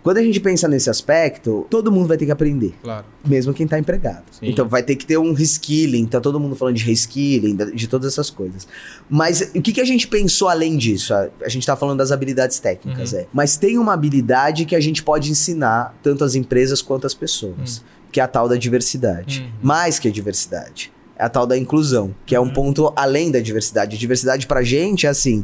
Quando 0.07 0.19
a 0.19 0.23
gente 0.23 0.39
pensa 0.39 0.69
nesse 0.69 0.89
aspecto, 0.89 1.67
todo 1.69 1.91
mundo 1.91 2.07
vai 2.07 2.15
ter 2.15 2.25
que 2.25 2.31
aprender, 2.31 2.73
Claro. 2.81 3.05
mesmo 3.27 3.53
quem 3.53 3.67
tá 3.67 3.77
empregado. 3.77 4.23
Sim. 4.31 4.47
Então 4.47 4.65
vai 4.65 4.81
ter 4.81 4.95
que 4.95 5.05
ter 5.05 5.17
um 5.17 5.33
reskilling, 5.33 6.05
tá 6.05 6.21
todo 6.21 6.39
mundo 6.39 6.55
falando 6.55 6.75
de 6.75 6.83
reskilling, 6.85 7.57
de 7.75 7.87
todas 7.89 8.13
essas 8.13 8.29
coisas. 8.29 8.65
Mas 9.09 9.51
o 9.53 9.61
que, 9.61 9.73
que 9.73 9.81
a 9.81 9.85
gente 9.85 10.07
pensou 10.07 10.47
além 10.47 10.77
disso? 10.77 11.13
A, 11.13 11.27
a 11.43 11.49
gente 11.49 11.67
tá 11.67 11.75
falando 11.75 11.97
das 11.97 12.13
habilidades 12.13 12.57
técnicas, 12.57 13.11
Uhum. 13.11 13.19
é. 13.19 13.27
Mas 13.33 13.57
tem 13.57 13.77
uma 13.77 13.93
habilidade 13.93 14.63
que 14.63 14.77
a 14.77 14.79
gente 14.79 15.03
pode 15.03 15.29
ensinar 15.29 15.93
tanto 16.01 16.23
às 16.23 16.35
empresas 16.35 16.81
quanto 16.81 17.05
às 17.05 17.13
pessoas, 17.13 17.83
que 18.09 18.21
é 18.21 18.23
a 18.23 18.27
tal 18.29 18.47
da 18.47 18.55
diversidade. 18.55 19.41
Uhum. 19.41 19.59
Mais 19.61 19.99
que 19.99 20.07
a 20.07 20.11
diversidade. 20.11 20.89
É 21.19 21.25
a 21.25 21.29
tal 21.29 21.45
da 21.45 21.57
inclusão, 21.57 22.15
que 22.25 22.33
é 22.35 22.39
um 22.39 22.47
ponto 22.49 22.93
além 22.95 23.29
da 23.31 23.39
diversidade. 23.41 23.95
A 23.95 23.99
diversidade 23.99 24.45
pra 24.45 24.61
gente 24.61 25.05
é 25.05 25.09
assim. 25.09 25.43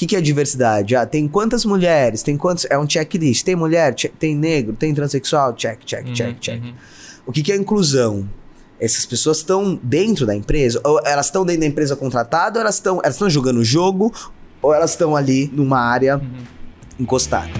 O 0.00 0.02
que, 0.02 0.06
que 0.06 0.16
é 0.16 0.20
diversidade? 0.22 0.96
Ah, 0.96 1.04
tem 1.04 1.28
quantas 1.28 1.62
mulheres? 1.66 2.22
Tem 2.22 2.34
quantos. 2.34 2.66
É 2.70 2.78
um 2.78 2.88
checklist. 2.88 3.44
Tem 3.44 3.54
mulher? 3.54 3.92
Che- 3.94 4.08
Tem 4.08 4.34
negro? 4.34 4.72
Tem 4.74 4.94
transexual? 4.94 5.52
Check, 5.54 5.80
check, 5.84 6.06
Uhum, 6.06 6.12
check, 6.14 6.38
check. 6.40 6.62
uhum. 6.62 6.72
O 7.26 7.32
que, 7.32 7.42
que 7.42 7.52
é 7.52 7.56
inclusão? 7.56 8.26
Essas 8.80 9.04
pessoas 9.04 9.36
estão 9.36 9.78
dentro 9.82 10.24
da 10.24 10.34
empresa? 10.34 10.80
Ou 10.84 10.98
elas 11.04 11.26
estão 11.26 11.44
dentro 11.44 11.60
da 11.60 11.66
empresa 11.66 11.94
contratada? 11.96 12.58
Ou 12.58 12.62
elas 12.62 12.76
estão 12.76 12.98
elas 13.04 13.18
jogando 13.30 13.58
o 13.58 13.64
jogo? 13.64 14.10
Ou 14.62 14.72
elas 14.72 14.92
estão 14.92 15.14
ali 15.14 15.50
numa 15.52 15.78
área 15.78 16.16
Uhum. 16.16 16.44
encostada? 17.00 17.50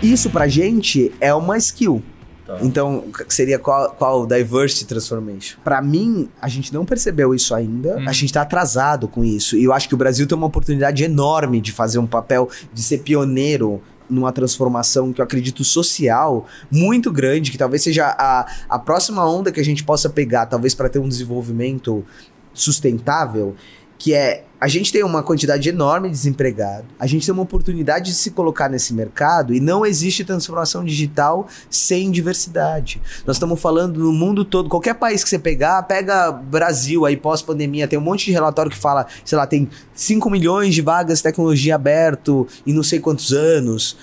Isso 0.00 0.30
pra 0.30 0.46
gente 0.46 1.12
é 1.20 1.34
uma 1.34 1.58
skill. 1.58 2.00
Tá. 2.46 2.58
Então, 2.60 3.04
seria 3.28 3.58
qual, 3.58 3.90
qual 3.92 4.26
diversity 4.26 4.84
transformation? 4.84 5.58
Pra 5.64 5.80
mim, 5.80 6.28
a 6.40 6.48
gente 6.48 6.74
não 6.74 6.84
percebeu 6.84 7.34
isso 7.34 7.54
ainda. 7.54 7.96
Hum. 7.96 8.08
A 8.08 8.12
gente 8.12 8.32
tá 8.32 8.42
atrasado 8.42 9.08
com 9.08 9.24
isso. 9.24 9.56
E 9.56 9.64
eu 9.64 9.72
acho 9.72 9.88
que 9.88 9.94
o 9.94 9.98
Brasil 9.98 10.26
tem 10.26 10.36
uma 10.36 10.46
oportunidade 10.46 11.02
enorme 11.02 11.60
de 11.60 11.72
fazer 11.72 11.98
um 11.98 12.06
papel 12.06 12.48
de 12.72 12.82
ser 12.82 12.98
pioneiro 12.98 13.82
numa 14.08 14.30
transformação 14.30 15.12
que 15.12 15.20
eu 15.20 15.24
acredito 15.24 15.64
social 15.64 16.46
muito 16.70 17.10
grande, 17.10 17.50
que 17.50 17.56
talvez 17.56 17.82
seja 17.82 18.14
a, 18.18 18.46
a 18.68 18.78
próxima 18.78 19.26
onda 19.26 19.50
que 19.50 19.60
a 19.60 19.64
gente 19.64 19.82
possa 19.82 20.10
pegar, 20.10 20.44
talvez 20.44 20.74
para 20.74 20.90
ter 20.90 20.98
um 20.98 21.08
desenvolvimento 21.08 22.04
sustentável, 22.52 23.56
que 23.98 24.12
é 24.12 24.44
a 24.64 24.66
gente 24.66 24.90
tem 24.90 25.04
uma 25.04 25.22
quantidade 25.22 25.68
enorme 25.68 26.08
de 26.08 26.14
desempregado, 26.14 26.86
a 26.98 27.06
gente 27.06 27.26
tem 27.26 27.34
uma 27.34 27.42
oportunidade 27.42 28.06
de 28.06 28.14
se 28.16 28.30
colocar 28.30 28.66
nesse 28.66 28.94
mercado 28.94 29.52
e 29.52 29.60
não 29.60 29.84
existe 29.84 30.24
transformação 30.24 30.82
digital 30.82 31.46
sem 31.68 32.10
diversidade. 32.10 32.98
Nós 33.26 33.36
estamos 33.36 33.60
falando 33.60 34.00
no 34.00 34.10
mundo 34.10 34.42
todo, 34.42 34.70
qualquer 34.70 34.94
país 34.94 35.22
que 35.22 35.28
você 35.28 35.38
pegar, 35.38 35.82
pega 35.82 36.32
Brasil 36.32 37.04
aí 37.04 37.14
pós-pandemia, 37.14 37.86
tem 37.86 37.98
um 37.98 38.02
monte 38.02 38.24
de 38.24 38.32
relatório 38.32 38.70
que 38.70 38.78
fala, 38.78 39.06
sei 39.22 39.36
lá, 39.36 39.46
tem 39.46 39.68
5 39.92 40.30
milhões 40.30 40.74
de 40.74 40.80
vagas 40.80 41.18
de 41.18 41.24
tecnologia 41.24 41.74
aberto 41.74 42.48
em 42.66 42.72
não 42.72 42.82
sei 42.82 42.98
quantos 42.98 43.34
anos. 43.34 43.98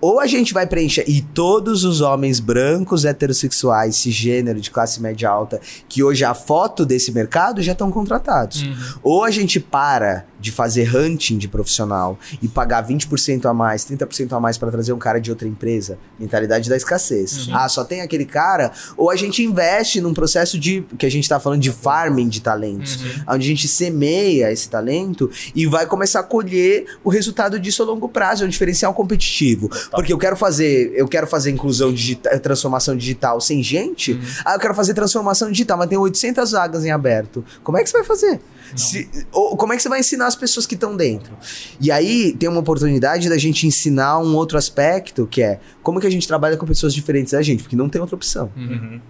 Ou 0.00 0.18
a 0.18 0.26
gente 0.26 0.54
vai 0.54 0.66
preencher 0.66 1.04
e 1.06 1.20
todos 1.20 1.84
os 1.84 2.00
homens 2.00 2.40
brancos, 2.40 3.04
heterossexuais, 3.04 3.96
cisgênero, 3.96 4.60
de 4.60 4.70
classe 4.70 5.00
média 5.00 5.28
alta, 5.28 5.60
que 5.88 6.02
hoje 6.02 6.24
é 6.24 6.26
a 6.26 6.34
foto 6.34 6.86
desse 6.86 7.12
mercado, 7.12 7.62
já 7.62 7.72
estão 7.72 7.90
contratados. 7.90 8.62
Uhum. 8.62 8.76
Ou 9.02 9.24
a 9.24 9.30
gente 9.30 9.60
para 9.60 10.24
de 10.40 10.50
fazer 10.50 10.96
hunting 10.96 11.36
de 11.36 11.46
profissional 11.46 12.18
e 12.40 12.48
pagar 12.48 12.86
20% 12.86 13.44
a 13.44 13.52
mais, 13.52 13.84
30% 13.84 14.32
a 14.32 14.40
mais 14.40 14.56
para 14.56 14.70
trazer 14.70 14.92
um 14.92 14.98
cara 14.98 15.20
de 15.20 15.30
outra 15.30 15.46
empresa, 15.46 15.98
mentalidade 16.18 16.68
da 16.68 16.76
escassez. 16.76 17.46
Uhum. 17.46 17.56
Ah, 17.56 17.68
só 17.68 17.84
tem 17.84 18.00
aquele 18.00 18.24
cara, 18.24 18.72
ou 18.96 19.10
a 19.10 19.16
gente 19.16 19.42
investe 19.42 20.00
num 20.00 20.14
processo 20.14 20.58
de 20.58 20.82
que 20.98 21.04
a 21.04 21.10
gente 21.10 21.28
tá 21.28 21.38
falando 21.38 21.60
de 21.60 21.70
farming 21.70 22.28
de 22.28 22.40
talentos, 22.40 22.96
Uhum. 23.00 23.34
onde 23.34 23.44
a 23.46 23.48
gente 23.48 23.68
semeia 23.68 24.50
esse 24.50 24.68
talento 24.68 25.30
e 25.54 25.66
vai 25.66 25.84
começar 25.86 26.20
a 26.20 26.22
colher 26.22 26.86
o 27.04 27.10
resultado 27.10 27.60
disso 27.60 27.82
a 27.82 27.86
longo 27.86 28.08
prazo, 28.08 28.44
é 28.44 28.46
um 28.46 28.50
diferencial 28.50 28.94
competitivo. 28.94 29.68
Porque 29.90 30.12
eu 30.12 30.18
quero 30.18 30.36
fazer, 30.36 30.92
eu 30.94 31.08
quero 31.08 31.26
fazer 31.26 31.50
inclusão 31.50 31.92
digital, 31.92 32.38
transformação 32.40 32.96
digital 32.96 33.40
sem 33.40 33.62
gente. 33.62 34.12
Uhum. 34.12 34.20
Ah, 34.44 34.54
eu 34.54 34.60
quero 34.60 34.74
fazer 34.74 34.94
transformação 34.94 35.50
digital, 35.50 35.76
mas 35.76 35.88
tem 35.88 35.98
800 35.98 36.52
vagas 36.52 36.84
em 36.84 36.90
aberto. 36.90 37.44
Como 37.64 37.76
é 37.76 37.82
que 37.82 37.90
você 37.90 37.98
vai 37.98 38.06
fazer? 38.06 38.40
Se- 38.76 39.08
ou 39.32 39.56
como 39.56 39.72
é 39.72 39.76
que 39.76 39.82
você 39.82 39.88
vai 39.88 39.98
ensinar 39.98 40.26
as 40.28 40.36
pessoas 40.36 40.64
que 40.64 40.74
estão 40.74 40.96
dentro? 40.96 41.32
E 41.80 41.90
aí 41.90 42.32
tem 42.38 42.48
uma 42.48 42.60
oportunidade 42.60 43.28
da 43.28 43.36
gente 43.36 43.66
ensinar 43.66 44.18
um 44.20 44.36
outro 44.36 44.56
aspecto, 44.56 45.26
que 45.26 45.42
é 45.42 45.58
como 45.82 45.98
que 46.00 46.06
a 46.06 46.10
gente 46.10 46.26
trabalha 46.28 46.56
com 46.56 46.64
pessoas 46.66 46.94
diferentes 46.94 47.32
da 47.32 47.42
gente, 47.42 47.62
porque 47.64 47.74
não 47.74 47.88
tem 47.88 48.00
outra 48.00 48.14
opção. 48.14 48.50
Uhum. 48.56 49.00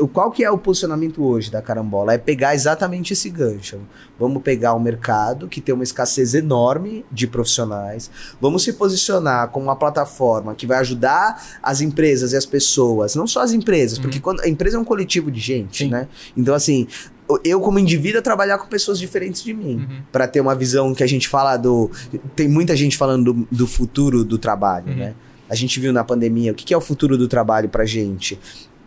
O- 0.00 0.08
Qual 0.08 0.30
que 0.30 0.42
é 0.44 0.50
o 0.50 0.56
posicionamento 0.58 1.22
hoje 1.24 1.50
da 1.50 1.60
Carambola? 1.62 2.14
É 2.14 2.18
pegar 2.18 2.54
exatamente 2.54 3.12
esse 3.12 3.28
gancho. 3.30 3.78
Vamos 4.18 4.42
pegar 4.42 4.74
um 4.74 4.80
mercado 4.80 5.46
que 5.48 5.60
tem 5.60 5.74
uma 5.74 5.84
escassez 5.84 6.34
enorme 6.34 7.04
de 7.12 7.26
profissionais. 7.26 8.10
Vamos 8.40 8.62
se 8.64 8.72
posicionar 8.72 9.48
como 9.50 9.66
uma 9.66 9.76
plataforma 9.76 10.54
que 10.54 10.66
vai 10.66 10.78
ajudar 10.78 11.58
as 11.62 11.80
empresas 11.80 12.32
e 12.32 12.36
as 12.36 12.46
pessoas, 12.46 13.14
não 13.14 13.26
só 13.26 13.40
as 13.42 13.52
empresas, 13.52 13.98
porque 13.98 14.20
quando 14.20 14.40
a 14.40 14.48
empresa 14.48 14.76
é 14.76 14.80
um 14.80 14.84
coletivo 14.84 15.30
de 15.30 15.40
gente, 15.40 15.84
Sim. 15.84 15.90
né? 15.90 16.08
Então 16.36 16.54
assim, 16.54 16.86
eu 17.44 17.60
como 17.60 17.78
indivíduo 17.78 18.20
trabalhar 18.22 18.58
com 18.58 18.66
pessoas 18.66 18.98
diferentes 18.98 19.42
de 19.42 19.54
mim, 19.54 19.76
Uhum. 19.88 20.02
Pra 20.10 20.26
ter 20.26 20.40
uma 20.40 20.54
visão 20.54 20.92
que 20.94 21.02
a 21.02 21.06
gente 21.06 21.28
fala 21.28 21.56
do 21.56 21.90
tem 22.34 22.48
muita 22.48 22.74
gente 22.76 22.96
falando 22.96 23.32
do, 23.32 23.48
do 23.50 23.66
futuro 23.66 24.24
do 24.24 24.36
trabalho, 24.38 24.88
Uhum. 24.88 24.96
né? 24.96 25.14
A 25.48 25.54
gente 25.54 25.80
viu 25.80 25.92
na 25.92 26.04
pandemia 26.04 26.52
o 26.52 26.54
que 26.54 26.64
que 26.64 26.72
é 26.72 26.76
o 26.76 26.80
futuro 26.80 27.18
do 27.18 27.26
trabalho 27.26 27.68
pra 27.68 27.84
gente. 27.84 28.38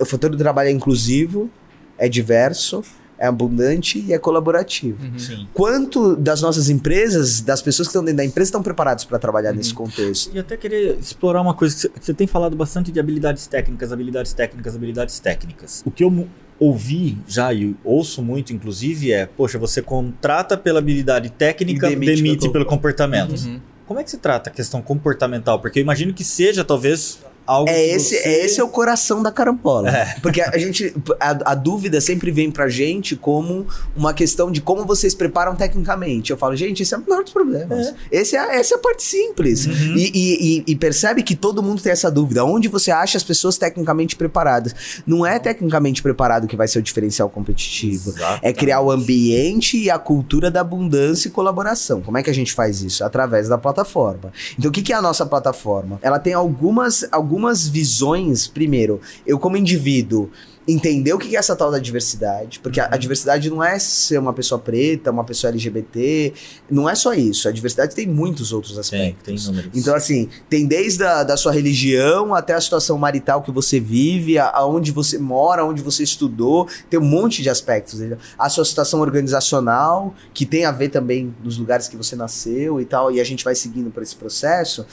O 0.04 0.06
futuro 0.06 0.36
do 0.36 0.40
trabalho 0.40 0.70
é 0.70 0.72
inclusivo, 0.72 1.50
é 1.98 2.08
diverso, 2.10 2.84
é 3.18 3.26
abundante 3.28 4.00
e 4.06 4.12
é 4.14 4.20
colaborativo. 4.20 4.98
Uhum. 5.06 5.18
Sim. 5.18 5.48
Quanto 5.54 6.16
das 6.16 6.42
nossas 6.42 6.70
empresas, 6.70 7.40
das 7.42 7.62
pessoas 7.62 7.88
que 7.88 7.92
estão 7.92 8.04
dentro 8.04 8.18
da 8.18 8.26
empresa, 8.26 8.50
estão 8.50 8.62
preparados 8.62 9.06
para 9.06 9.18
trabalhar 9.18 9.52
Uhum. 9.52 9.58
nesse 9.58 9.74
contexto? 9.74 10.32
E 10.36 10.40
até 10.40 10.58
querer 10.58 10.98
explorar 11.00 11.42
uma 11.42 11.54
coisa 11.54 11.88
que 11.90 12.06
você- 12.06 12.14
tem 12.14 12.28
falado 12.28 12.56
bastante 12.56 12.92
de 12.92 13.00
habilidades 13.00 13.48
técnicas, 13.48 13.92
habilidades 13.94 14.34
técnicas, 14.34 14.76
habilidades 14.76 15.20
técnicas. 15.20 15.82
O 15.86 15.92
que 15.92 16.04
eu 16.04 16.28
ouvi 16.60 17.18
já 17.28 17.54
e 17.54 17.76
ouço 17.84 18.22
muito, 18.22 18.52
inclusive, 18.54 19.12
é: 19.14 19.26
poxa, 19.26 19.58
você 19.58 19.82
contrata 19.82 20.58
pela 20.58 20.80
habilidade 20.80 21.30
técnica, 21.30 21.88
E 21.88 21.92
demite 21.92 22.16
demite, 22.16 22.40
pelo- 22.42 22.52
pelo 22.54 22.66
comportamento. 22.66 23.40
Uhum. 23.46 23.60
Como 23.86 24.00
é 24.00 24.04
que 24.04 24.10
se 24.12 24.18
trata 24.18 24.50
a 24.50 24.54
questão 24.54 24.82
comportamental? 24.82 25.60
Porque 25.60 25.80
eu 25.80 25.82
imagino 25.84 26.14
que 26.14 26.24
seja, 26.24 26.64
talvez, 26.64 27.20
algo. 27.46 27.70
É 27.70 27.86
esse, 27.88 28.10
você- 28.16 28.28
é 28.28 28.46
esse 28.46 28.60
é 28.60 28.64
o 28.64 28.68
coração 28.70 29.22
da 29.24 29.32
carambola. 29.32 29.90
É. 29.90 30.16
Porque 30.22 30.42
a 30.42 30.58
gente. 30.58 30.94
A, 31.20 31.52
a 31.52 31.56
dúvida 31.56 32.00
sempre 32.02 32.32
vem 32.32 32.50
pra 32.52 32.68
gente 32.70 33.16
como 33.16 33.66
uma 33.96 34.14
questão 34.14 34.52
de 34.52 34.62
como 34.62 34.86
vocês 34.86 35.14
preparam 35.16 35.56
tecnicamente. 35.56 36.32
Eu 36.32 36.38
falo, 36.38 36.56
gente, 36.56 36.84
esse 36.84 36.94
é 36.94 36.98
o 36.98 37.02
menor 37.02 37.24
dos 37.24 37.34
problemas. 37.34 37.94
Esse 38.12 38.36
é, 38.36 38.58
essa 38.60 38.76
é 38.76 38.78
a 38.78 38.82
parte 38.82 39.04
simples. 39.04 39.66
Uhum. 39.66 39.96
E, 39.96 40.12
e- 40.14 40.58
e- 40.58 40.64
e 40.68 40.76
percebe 40.76 41.24
que 41.24 41.36
todo 41.36 41.62
mundo 41.64 41.82
tem 41.82 41.92
essa 41.92 42.10
dúvida. 42.12 42.44
Onde 42.46 42.68
você 42.68 42.92
acha 42.92 43.18
as 43.18 43.24
pessoas 43.24 43.58
tecnicamente 43.58 44.16
preparadas? 44.16 44.74
Não 45.06 45.26
é 45.26 45.40
tecnicamente 45.40 46.02
preparado 46.02 46.48
que 46.48 46.56
vai 46.56 46.68
ser 46.68 46.80
o 46.80 46.82
diferencial 46.82 47.30
competitivo. 47.30 48.10
Exatamente. 48.12 48.46
É 48.46 48.54
criar 48.54 48.82
o 48.82 48.92
ambiente 48.92 49.78
e 49.78 49.90
a 49.90 49.98
cultura 50.00 50.50
da 50.52 50.62
abundância 50.62 51.28
e 51.28 51.32
colaboração. 51.32 52.02
Como 52.02 52.18
é 52.18 52.24
que 52.24 52.30
a 52.30 52.34
gente 52.34 52.54
faz 52.54 52.82
isso? 52.82 53.04
Através 53.04 53.48
da 53.48 53.58
plataforma. 53.58 54.32
Então, 54.58 54.70
o 54.70 54.72
que 54.72 54.82
que 54.82 54.94
é 54.94 54.96
a 54.96 55.02
nossa 55.02 55.26
plataforma? 55.26 56.00
Ela 56.02 56.20
tem 56.20 56.34
algumas, 56.34 57.06
algumas 57.12 57.33
visões. 57.68 58.48
Primeiro, 58.48 59.00
eu 59.26 59.40
como 59.40 59.58
indivíduo 59.58 60.30
entender 60.68 61.14
o 61.14 61.18
que 61.18 61.36
é 61.36 61.40
essa 61.40 61.56
tal 61.56 61.70
da 61.70 61.78
diversidade, 61.78 62.60
porque 62.62 62.80
a, 62.80 62.88
a 62.92 62.98
diversidade 62.98 63.50
não 63.50 63.64
é 63.64 63.78
ser 63.78 64.18
uma 64.18 64.32
pessoa 64.32 64.58
preta, 64.60 65.12
uma 65.12 65.24
pessoa 65.24 65.50
LGBT, 65.52 66.34
não 66.72 66.90
é 66.90 66.96
só 66.96 67.14
isso. 67.14 67.48
A 67.50 67.52
diversidade 67.52 67.94
tem 67.94 68.08
muitos 68.08 68.54
outros 68.54 68.74
Tem, 68.90 69.10
aspectos. 69.10 69.24
tem 69.26 69.52
números. 69.54 69.72
Então, 69.78 69.94
assim, 69.94 70.30
tem 70.50 70.66
desde 70.66 71.04
a 71.04 71.24
da 71.24 71.36
sua 71.36 71.52
religião 71.52 72.34
até 72.34 72.54
a 72.54 72.62
situação 72.62 72.98
marital 72.98 73.42
que 73.42 73.52
você 73.52 73.80
vive, 73.80 74.40
aonde 74.40 74.92
você 74.92 75.18
mora, 75.18 75.66
onde 75.66 75.82
você 75.82 76.04
estudou, 76.04 76.68
tem 76.90 77.00
um 77.00 77.04
monte 77.06 77.42
de 77.42 77.50
aspectos. 77.50 78.00
A 78.38 78.50
sua 78.50 78.64
situação 78.64 79.02
organizacional, 79.02 80.16
que 80.34 80.46
tem 80.46 80.64
a 80.66 80.72
ver 80.72 80.90
também 80.90 81.36
nos 81.44 81.58
lugares 81.58 81.90
que 81.90 81.98
você 81.98 82.16
nasceu 82.16 82.80
e 82.80 82.86
tal, 82.86 83.12
e 83.12 83.20
a 83.20 83.24
gente 83.24 83.44
vai 83.44 83.56
seguindo 83.56 83.92
por 83.92 84.02
esse 84.02 84.16
processo. 84.16 84.86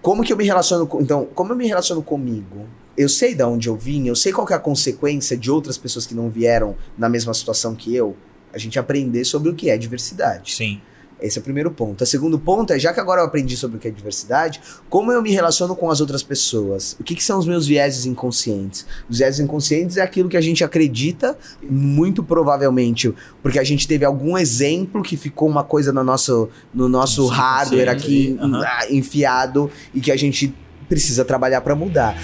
Como 0.00 0.22
que 0.22 0.32
eu 0.32 0.36
me 0.36 0.44
relaciono 0.44 0.86
com. 0.86 1.00
Então, 1.00 1.26
como 1.34 1.52
eu 1.52 1.56
me 1.56 1.66
relaciono 1.66 2.02
comigo? 2.02 2.66
Eu 2.96 3.08
sei 3.08 3.34
de 3.34 3.42
onde 3.42 3.68
eu 3.68 3.76
vim, 3.76 4.08
eu 4.08 4.16
sei 4.16 4.32
qual 4.32 4.48
é 4.50 4.54
a 4.54 4.58
consequência 4.58 5.36
de 5.36 5.50
outras 5.50 5.78
pessoas 5.78 6.06
que 6.06 6.14
não 6.14 6.28
vieram 6.28 6.76
na 6.96 7.08
mesma 7.08 7.32
situação 7.32 7.74
que 7.74 7.94
eu. 7.94 8.16
A 8.52 8.58
gente 8.58 8.78
aprender 8.78 9.24
sobre 9.24 9.50
o 9.50 9.54
que 9.54 9.70
é 9.70 9.76
diversidade. 9.76 10.54
Sim. 10.54 10.80
Esse 11.20 11.38
é 11.38 11.40
o 11.40 11.44
primeiro 11.44 11.70
ponto. 11.70 12.02
O 12.02 12.06
segundo 12.06 12.38
ponto 12.38 12.72
é, 12.72 12.78
já 12.78 12.92
que 12.92 13.00
agora 13.00 13.20
eu 13.20 13.26
aprendi 13.26 13.56
sobre 13.56 13.76
o 13.76 13.80
que 13.80 13.88
é 13.88 13.90
diversidade, 13.90 14.60
como 14.88 15.12
eu 15.12 15.20
me 15.20 15.30
relaciono 15.30 15.74
com 15.74 15.90
as 15.90 16.00
outras 16.00 16.22
pessoas? 16.22 16.96
O 17.00 17.04
que, 17.04 17.14
que 17.14 17.24
são 17.24 17.38
os 17.38 17.46
meus 17.46 17.66
vieses 17.66 18.06
inconscientes? 18.06 18.86
Os 19.08 19.18
vieses 19.18 19.40
inconscientes 19.40 19.96
é 19.96 20.02
aquilo 20.02 20.28
que 20.28 20.36
a 20.36 20.40
gente 20.40 20.62
acredita, 20.62 21.36
muito 21.62 22.22
provavelmente, 22.22 23.12
porque 23.42 23.58
a 23.58 23.64
gente 23.64 23.86
teve 23.88 24.04
algum 24.04 24.38
exemplo 24.38 25.02
que 25.02 25.16
ficou 25.16 25.48
uma 25.48 25.64
coisa 25.64 25.92
no 25.92 26.04
nosso, 26.04 26.48
no 26.72 26.88
nosso 26.88 27.26
hardware 27.26 27.88
aqui 27.88 28.38
ah, 28.40 28.86
enfiado 28.90 29.70
e 29.94 30.00
que 30.00 30.12
a 30.12 30.16
gente 30.16 30.54
precisa 30.88 31.24
trabalhar 31.24 31.60
para 31.60 31.74
mudar. 31.74 32.16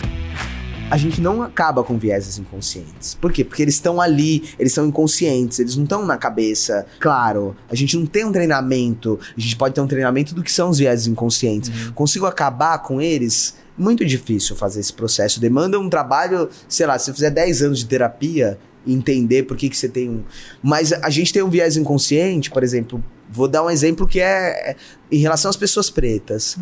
A 0.91 0.97
gente 0.97 1.21
não 1.21 1.43
acaba 1.43 1.83
com 1.83 1.99
vieses 1.99 2.39
inconscientes. 2.39 3.15
Por 3.15 3.33
quê? 3.33 3.45
Porque 3.45 3.63
eles 3.63 3.75
estão 3.75 4.01
ali, 4.01 4.45
eles 4.59 4.73
são 4.73 4.87
inconscientes, 4.87 5.59
eles 5.59 5.77
não 5.77 5.85
estão 5.85 6.05
na 6.05 6.17
cabeça. 6.17 6.87
Claro, 7.01 7.57
a 7.69 7.75
gente 7.75 7.97
não 7.97 8.07
tem 8.07 8.25
um 8.25 8.33
treinamento, 8.33 9.19
a 9.37 9.41
gente 9.41 9.57
pode 9.57 9.75
ter 9.75 9.81
um 9.81 9.87
treinamento 9.87 10.35
do 10.35 10.43
que 10.43 10.53
são 10.53 10.71
os 10.71 10.79
vieses 10.79 11.07
inconscientes. 11.07 11.91
Consigo 11.95 12.27
acabar 12.27 12.79
com 12.79 13.01
eles? 13.01 13.57
Muito 13.77 14.05
difícil 14.05 14.55
fazer 14.55 14.81
esse 14.81 14.93
processo. 14.93 15.41
Demanda 15.41 15.81
um 15.81 15.89
trabalho, 15.89 16.49
sei 16.69 16.87
lá, 16.87 16.99
se 16.99 17.07
você 17.07 17.15
fizer 17.15 17.31
10 17.31 17.63
anos 17.63 17.79
de 17.81 17.87
terapia, 17.87 18.59
entender 18.87 19.45
por 19.45 19.57
que, 19.57 19.69
que 19.69 19.77
você 19.77 19.89
tem 19.89 20.09
um. 20.09 20.23
Mas 20.63 20.93
a 20.93 21.11
gente 21.11 21.33
tem 21.33 21.43
um 21.43 21.51
viés 21.51 21.77
inconsciente, 21.77 22.51
por 22.51 22.63
exemplo. 22.63 23.03
Vou 23.29 23.49
dar 23.49 23.65
um 23.65 23.71
exemplo 23.71 24.07
que 24.07 24.21
é 24.21 24.71
é 24.71 24.77
em 25.11 25.19
relação 25.19 25.51
às 25.51 25.57
pessoas 25.57 25.91
pretas. 25.91 26.57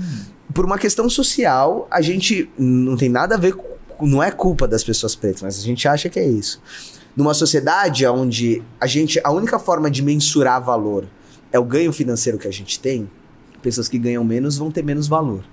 Por 0.55 0.65
uma 0.65 0.79
questão 0.79 1.09
social, 1.11 1.87
a 1.91 2.01
gente 2.01 2.49
não 2.59 2.97
tem 2.97 3.09
nada 3.09 3.35
a 3.35 3.39
ver 3.39 3.55
com. 3.55 3.72
Não 4.07 4.23
é 4.23 4.31
culpa 4.31 4.67
das 4.67 4.83
pessoas 4.83 5.15
pretas, 5.15 5.43
mas 5.43 5.59
a 5.59 5.63
gente 5.63 5.87
acha 5.87 6.09
que 6.09 6.19
é 6.19 6.27
isso. 6.27 6.61
Numa 7.17 7.35
sociedade 7.35 8.07
onde 8.07 8.63
a 8.81 8.87
gente. 8.87 9.21
A 9.23 9.31
única 9.31 9.59
forma 9.59 9.91
de 9.91 10.03
mensurar 10.03 10.63
valor 10.63 11.07
é 11.53 11.59
o 11.59 11.65
ganho 11.65 11.93
financeiro 11.93 12.39
que 12.39 12.49
a 12.49 12.53
gente 12.53 12.81
tem, 12.81 13.09
pessoas 13.61 13.89
que 13.89 13.99
ganham 13.99 14.25
menos 14.25 14.57
vão 14.57 14.71
ter 14.71 14.83
menos 14.83 15.07
valor. 15.07 15.45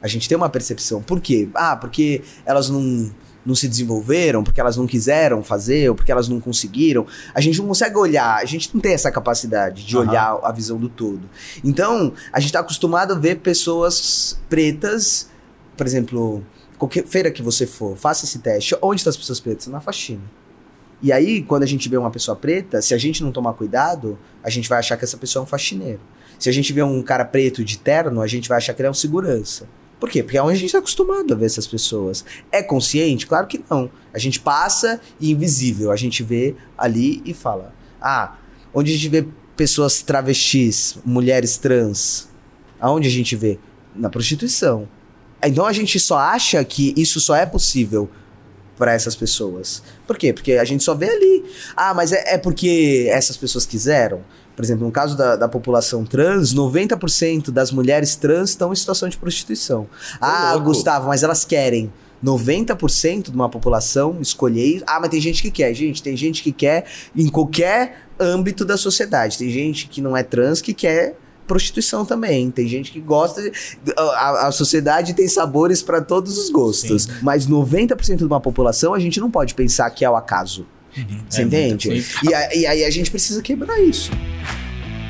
A 0.00 0.08
gente 0.08 0.28
tem 0.28 0.36
uma 0.36 0.48
percepção. 0.48 1.02
Por 1.02 1.20
quê? 1.20 1.48
Ah, 1.54 1.74
porque 1.74 2.22
elas 2.44 2.68
não, 2.68 3.10
não 3.44 3.54
se 3.54 3.66
desenvolveram, 3.66 4.44
porque 4.44 4.60
elas 4.60 4.76
não 4.76 4.86
quiseram 4.86 5.42
fazer, 5.42 5.88
ou 5.88 5.94
porque 5.94 6.12
elas 6.12 6.28
não 6.28 6.38
conseguiram. 6.38 7.06
A 7.34 7.40
gente 7.40 7.58
não 7.58 7.66
consegue 7.66 7.96
olhar, 7.96 8.36
a 8.36 8.44
gente 8.44 8.70
não 8.74 8.80
tem 8.80 8.92
essa 8.92 9.10
capacidade 9.10 9.86
de 9.86 9.96
Aham. 9.96 10.08
olhar 10.08 10.40
a 10.42 10.52
visão 10.52 10.76
do 10.78 10.88
todo. 10.88 11.22
Então, 11.64 12.12
a 12.32 12.38
gente 12.38 12.50
está 12.50 12.60
acostumado 12.60 13.14
a 13.14 13.18
ver 13.18 13.36
pessoas 13.36 14.38
pretas, 14.48 15.30
por 15.76 15.86
exemplo, 15.86 16.44
qualquer 16.78 17.06
feira 17.06 17.30
que 17.30 17.42
você 17.42 17.66
for, 17.66 17.96
faça 17.96 18.24
esse 18.24 18.38
teste. 18.38 18.76
Onde 18.82 19.00
estão 19.00 19.10
as 19.10 19.16
pessoas 19.16 19.40
pretas? 19.40 19.66
Na 19.66 19.80
faxina. 19.80 20.22
E 21.02 21.12
aí, 21.12 21.42
quando 21.42 21.62
a 21.62 21.66
gente 21.66 21.88
vê 21.88 21.96
uma 21.96 22.10
pessoa 22.10 22.36
preta, 22.36 22.80
se 22.80 22.94
a 22.94 22.98
gente 22.98 23.22
não 23.22 23.30
tomar 23.30 23.52
cuidado, 23.52 24.18
a 24.42 24.48
gente 24.48 24.68
vai 24.68 24.78
achar 24.78 24.96
que 24.96 25.04
essa 25.04 25.16
pessoa 25.16 25.42
é 25.42 25.44
um 25.44 25.46
faxineiro. 25.46 26.00
Se 26.38 26.48
a 26.48 26.52
gente 26.52 26.72
vê 26.72 26.82
um 26.82 27.02
cara 27.02 27.24
preto 27.24 27.64
de 27.64 27.78
terno, 27.78 28.20
a 28.20 28.26
gente 28.26 28.48
vai 28.48 28.58
achar 28.58 28.72
que 28.74 28.80
ele 28.80 28.88
é 28.88 28.90
um 28.90 28.94
segurança. 28.94 29.68
Por 29.98 30.10
quê? 30.10 30.22
Porque 30.22 30.36
é 30.36 30.42
onde 30.42 30.52
a 30.52 30.56
gente 30.56 30.66
está 30.66 30.78
acostumado 30.78 31.32
a 31.32 31.36
ver 31.36 31.46
essas 31.46 31.66
pessoas. 31.66 32.24
É 32.52 32.62
consciente? 32.62 33.26
Claro 33.26 33.46
que 33.46 33.64
não. 33.70 33.90
A 34.12 34.18
gente 34.18 34.40
passa 34.40 35.00
e 35.18 35.30
invisível. 35.30 35.90
A 35.90 35.96
gente 35.96 36.22
vê 36.22 36.54
ali 36.76 37.22
e 37.24 37.32
fala. 37.32 37.74
Ah, 38.00 38.36
onde 38.74 38.92
a 38.92 38.94
gente 38.94 39.08
vê 39.08 39.26
pessoas 39.56 40.02
travestis, 40.02 40.98
mulheres 41.04 41.56
trans, 41.56 42.28
aonde 42.78 43.08
a 43.08 43.10
gente 43.10 43.34
vê? 43.34 43.58
Na 43.94 44.10
prostituição. 44.10 44.86
Então 45.42 45.66
a 45.66 45.72
gente 45.72 45.98
só 46.00 46.18
acha 46.18 46.62
que 46.64 46.94
isso 46.96 47.20
só 47.20 47.36
é 47.36 47.46
possível 47.46 48.08
para 48.76 48.92
essas 48.92 49.16
pessoas. 49.16 49.82
Por 50.06 50.18
quê? 50.18 50.32
Porque 50.32 50.52
a 50.52 50.64
gente 50.64 50.84
só 50.84 50.94
vê 50.94 51.08
ali. 51.08 51.44
Ah, 51.76 51.94
mas 51.94 52.12
é, 52.12 52.34
é 52.34 52.38
porque 52.38 53.06
essas 53.10 53.36
pessoas 53.36 53.64
quiseram? 53.64 54.22
Por 54.54 54.64
exemplo, 54.64 54.86
no 54.86 54.92
caso 54.92 55.16
da, 55.16 55.36
da 55.36 55.48
população 55.48 56.04
trans, 56.04 56.54
90% 56.54 57.50
das 57.50 57.70
mulheres 57.70 58.16
trans 58.16 58.50
estão 58.50 58.72
em 58.72 58.76
situação 58.76 59.08
de 59.08 59.16
prostituição. 59.16 59.86
Ah, 60.20 60.52
louco. 60.52 60.68
Gustavo, 60.68 61.08
mas 61.08 61.22
elas 61.22 61.44
querem. 61.44 61.92
90% 62.24 63.24
de 63.24 63.36
uma 63.36 63.50
população 63.50 64.18
escolher 64.20 64.64
isso. 64.64 64.84
Ah, 64.86 64.98
mas 64.98 65.10
tem 65.10 65.20
gente 65.20 65.42
que 65.42 65.50
quer. 65.50 65.74
Gente, 65.74 66.02
tem 66.02 66.16
gente 66.16 66.42
que 66.42 66.52
quer 66.52 66.86
em 67.14 67.28
qualquer 67.28 68.08
âmbito 68.18 68.64
da 68.64 68.76
sociedade. 68.78 69.36
Tem 69.36 69.50
gente 69.50 69.88
que 69.88 70.00
não 70.00 70.16
é 70.16 70.22
trans 70.22 70.62
que 70.62 70.72
quer 70.72 71.16
prostituição 71.46 72.04
também. 72.04 72.50
Tem 72.50 72.66
gente 72.68 72.90
que 72.90 73.00
gosta. 73.00 73.42
De, 73.42 73.52
a, 73.96 74.46
a 74.48 74.52
sociedade 74.52 75.14
tem 75.14 75.28
sabores 75.28 75.82
para 75.82 76.00
todos 76.00 76.36
os 76.38 76.50
gostos. 76.50 77.08
Mas 77.22 77.46
90% 77.48 78.16
de 78.16 78.24
uma 78.24 78.40
população 78.40 78.92
a 78.94 78.98
gente 78.98 79.20
não 79.20 79.30
pode 79.30 79.54
pensar 79.54 79.88
que 79.90 80.04
é 80.04 80.10
o 80.10 80.16
acaso. 80.16 80.66
Você 81.28 81.42
É 81.42 81.44
entende? 81.44 82.04
E, 82.22 82.34
a- 82.34 82.54
e 82.54 82.66
aí 82.66 82.84
a 82.84 82.90
gente 82.90 83.10
precisa 83.10 83.42
quebrar 83.42 83.78
isso. 83.80 84.10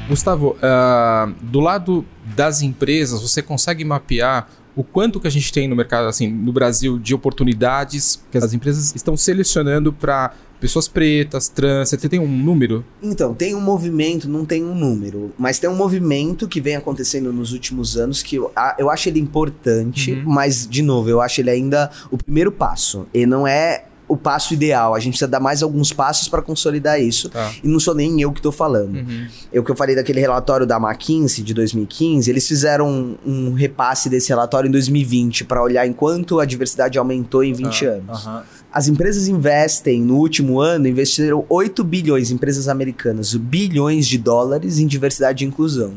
Gustavo, 0.09 0.57
ah, 0.63 1.33
do 1.43 1.61
lado 1.61 2.05
das 2.37 2.63
empresas, 2.63 3.21
você 3.21 3.43
consegue 3.43 3.85
mapear 3.85 4.49
o 4.75 4.85
quanto 4.85 5.19
que 5.19 5.27
a 5.27 5.31
gente 5.31 5.51
tem 5.53 5.67
no 5.67 5.75
mercado, 5.75 6.07
assim, 6.07 6.29
no 6.29 6.53
Brasil, 6.53 6.99
de 6.99 7.15
oportunidades 7.15 8.23
que 8.31 8.37
as 8.39 8.53
empresas 8.53 8.95
estão 8.95 9.17
selecionando 9.17 9.93
para 9.93 10.33
pessoas 10.61 10.89
pretas, 10.89 11.49
trans, 11.49 11.91
você 11.91 12.09
tem 12.09 12.19
um 12.19 12.29
número? 12.29 12.85
Então, 13.03 13.35
tem 13.35 13.55
um 13.55 13.61
movimento, 13.61 14.29
não 14.29 14.45
tem 14.45 14.65
um 14.65 14.75
número, 14.75 15.33
mas 15.39 15.59
tem 15.59 15.69
um 15.69 15.77
movimento 15.77 16.49
que 16.49 16.61
vem 16.61 16.77
acontecendo 16.77 17.33
nos 17.33 17.53
últimos 17.53 17.97
anos 17.97 18.23
que 18.23 18.37
eu, 18.37 18.51
eu 18.79 18.91
acho 18.91 19.09
ele 19.09 19.21
importante, 19.21 20.13
uhum. 20.13 20.23
mas, 20.27 20.67
de 20.67 20.83
novo, 20.83 21.09
eu 21.09 21.21
acho 21.21 21.41
ele 21.41 21.51
ainda 21.51 21.91
o 22.11 22.17
primeiro 22.17 22.51
passo. 22.53 23.07
E 23.13 23.27
não 23.27 23.47
é 23.47 23.85
o 24.09 24.17
passo 24.17 24.55
ideal. 24.55 24.95
A 24.95 25.01
gente 25.01 25.13
precisa 25.13 25.29
dar 25.29 25.41
mais 25.41 25.63
alguns 25.63 25.93
passos 25.93 26.29
para 26.29 26.41
consolidar 26.41 27.01
isso. 27.01 27.29
Tá. 27.29 27.53
E 27.63 27.69
não 27.69 27.81
sou 27.81 27.95
nem 27.95 28.21
eu 28.21 28.31
que 28.33 28.39
estou 28.39 28.53
falando. 28.53 28.97
Uhum. 28.97 29.27
Eu 29.53 29.65
que 29.65 29.71
eu 29.71 29.77
falei 29.77 29.97
daquele 29.97 30.21
relatório 30.21 30.67
da 30.67 30.77
McKinsey 30.77 31.43
de 31.43 31.53
2015, 31.53 32.31
eles 32.31 32.47
fizeram 32.47 32.89
um, 32.89 33.17
um 33.27 33.53
repasse 33.53 34.09
desse 34.09 34.29
relatório 34.29 34.69
em 34.69 34.71
2020 34.71 35.45
para 35.45 35.63
olhar 35.63 35.87
enquanto 35.87 36.39
a 36.39 36.45
diversidade 36.45 36.99
aumentou 36.99 37.43
em 37.43 37.53
20 37.53 37.87
ah, 37.87 37.91
anos. 37.91 38.27
Uhum. 38.27 38.43
As 38.77 38.89
empresas 38.89 39.27
investem 39.27 40.03
no 40.03 40.19
último 40.19 40.61
ano, 40.61 40.87
investiram 40.87 41.47
8 41.49 41.83
bilhões, 41.83 42.31
empresas 42.31 42.69
americanas, 42.69 43.35
bilhões 43.35 44.07
de 44.07 44.19
dólares 44.19 44.79
em 44.79 44.87
diversidade 44.87 45.43
e 45.43 45.49
inclusão 45.49 45.95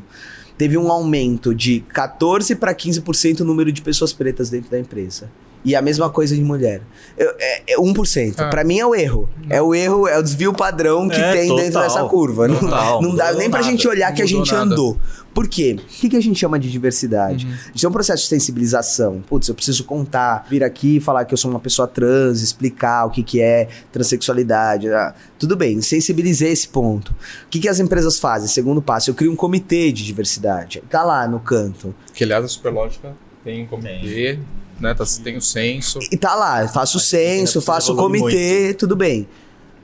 teve 0.58 0.78
um 0.78 0.92
aumento 0.92 1.56
de 1.56 1.80
14 1.80 2.54
para 2.56 2.76
15% 2.76 3.40
o 3.40 3.44
número 3.46 3.72
de 3.72 3.82
pessoas 3.82 4.12
pretas 4.12 4.50
dentro 4.50 4.70
da 4.70 4.78
empresa. 4.78 5.30
E 5.64 5.76
a 5.76 5.82
mesma 5.82 6.10
coisa 6.10 6.34
de 6.36 6.42
mulher. 6.42 6.82
Eu, 7.18 7.34
é, 7.38 7.74
é 7.74 7.78
1%. 7.78 8.36
Ah. 8.38 8.50
Pra 8.50 8.64
mim 8.64 8.80
é 8.80 8.86
o 8.86 8.96
erro. 8.96 9.30
É 9.50 9.62
o 9.62 9.76
erro, 9.76 10.08
é 10.08 10.18
o 10.18 10.24
desvio 10.24 10.54
padrão 10.54 11.10
que 11.10 11.20
é, 11.20 11.34
tem 11.34 11.48
total, 11.50 11.64
dentro 11.66 11.82
dessa 11.82 12.04
curva. 12.06 12.48
Total, 12.48 13.02
não, 13.02 13.10
não 13.10 13.16
dá 13.16 13.34
nem 13.34 13.50
pra 13.50 13.60
nada. 13.60 13.72
gente 13.72 13.88
olhar 13.88 14.14
que 14.14 14.22
a 14.22 14.26
gente 14.26 14.52
nada. 14.52 14.64
andou. 14.64 14.98
Por 15.34 15.48
quê? 15.48 15.78
O 15.78 15.86
que, 15.86 16.10
que 16.10 16.18
a 16.18 16.22
gente 16.22 16.40
chama 16.40 16.58
de 16.58 16.72
diversidade? 16.72 17.46
Uhum. 17.46 17.54
Isso 17.76 17.86
é 17.86 17.90
um 17.90 17.92
processo 17.92 18.24
de 18.24 18.30
sensibilização. 18.30 19.22
Putz, 19.28 19.48
eu 19.48 19.56
preciso 19.56 19.84
contar, 19.84 20.46
vir 20.50 20.64
aqui 20.64 20.98
e 20.98 21.00
falar 21.00 21.26
que 21.26 21.34
eu 21.34 21.38
sou 21.38 21.52
uma 21.52 21.60
pessoa 21.60 21.88
trans, 21.88 22.42
explicar 22.42 23.06
o 23.06 23.10
que, 23.10 23.22
que 23.22 23.42
é 23.42 23.68
transexualidade. 23.92 24.90
Ah, 24.90 25.14
tudo 25.38 25.56
bem, 25.56 25.82
sensibilizei 25.82 26.52
esse 26.52 26.68
ponto. 26.68 27.10
O 27.10 27.50
que, 27.50 27.60
que 27.60 27.70
as 27.70 27.80
empresas 27.80 28.18
fazem? 28.18 28.48
Segundo 28.48 28.82
passo, 28.82 29.12
eu 29.12 29.14
crio 29.14 29.32
um 29.32 29.36
comitê 29.36 29.92
de 29.92 30.04
diversidade. 30.06 30.82
Tá 30.90 31.04
lá 31.04 31.28
no 31.28 31.40
canto. 31.40 31.94
Que 32.14 32.24
aliás 32.24 32.44
a 32.44 32.48
Superlógica 32.48 33.14
tem 33.44 33.64
um 33.64 33.68
comitê. 33.68 34.00
Tem 34.00 34.40
né? 34.82 34.94
Tá, 34.94 35.04
tem 35.24 35.38
o 35.38 35.42
censo. 35.42 36.00
E 36.12 36.18
tá 36.18 36.36
lá, 36.36 36.68
faço 36.68 36.98
o 36.98 37.00
censo, 37.00 37.62
faço 37.62 37.94
o 37.94 37.96
comitê, 37.96 38.64
muito. 38.64 38.78
tudo 38.80 38.96
bem. 38.96 39.28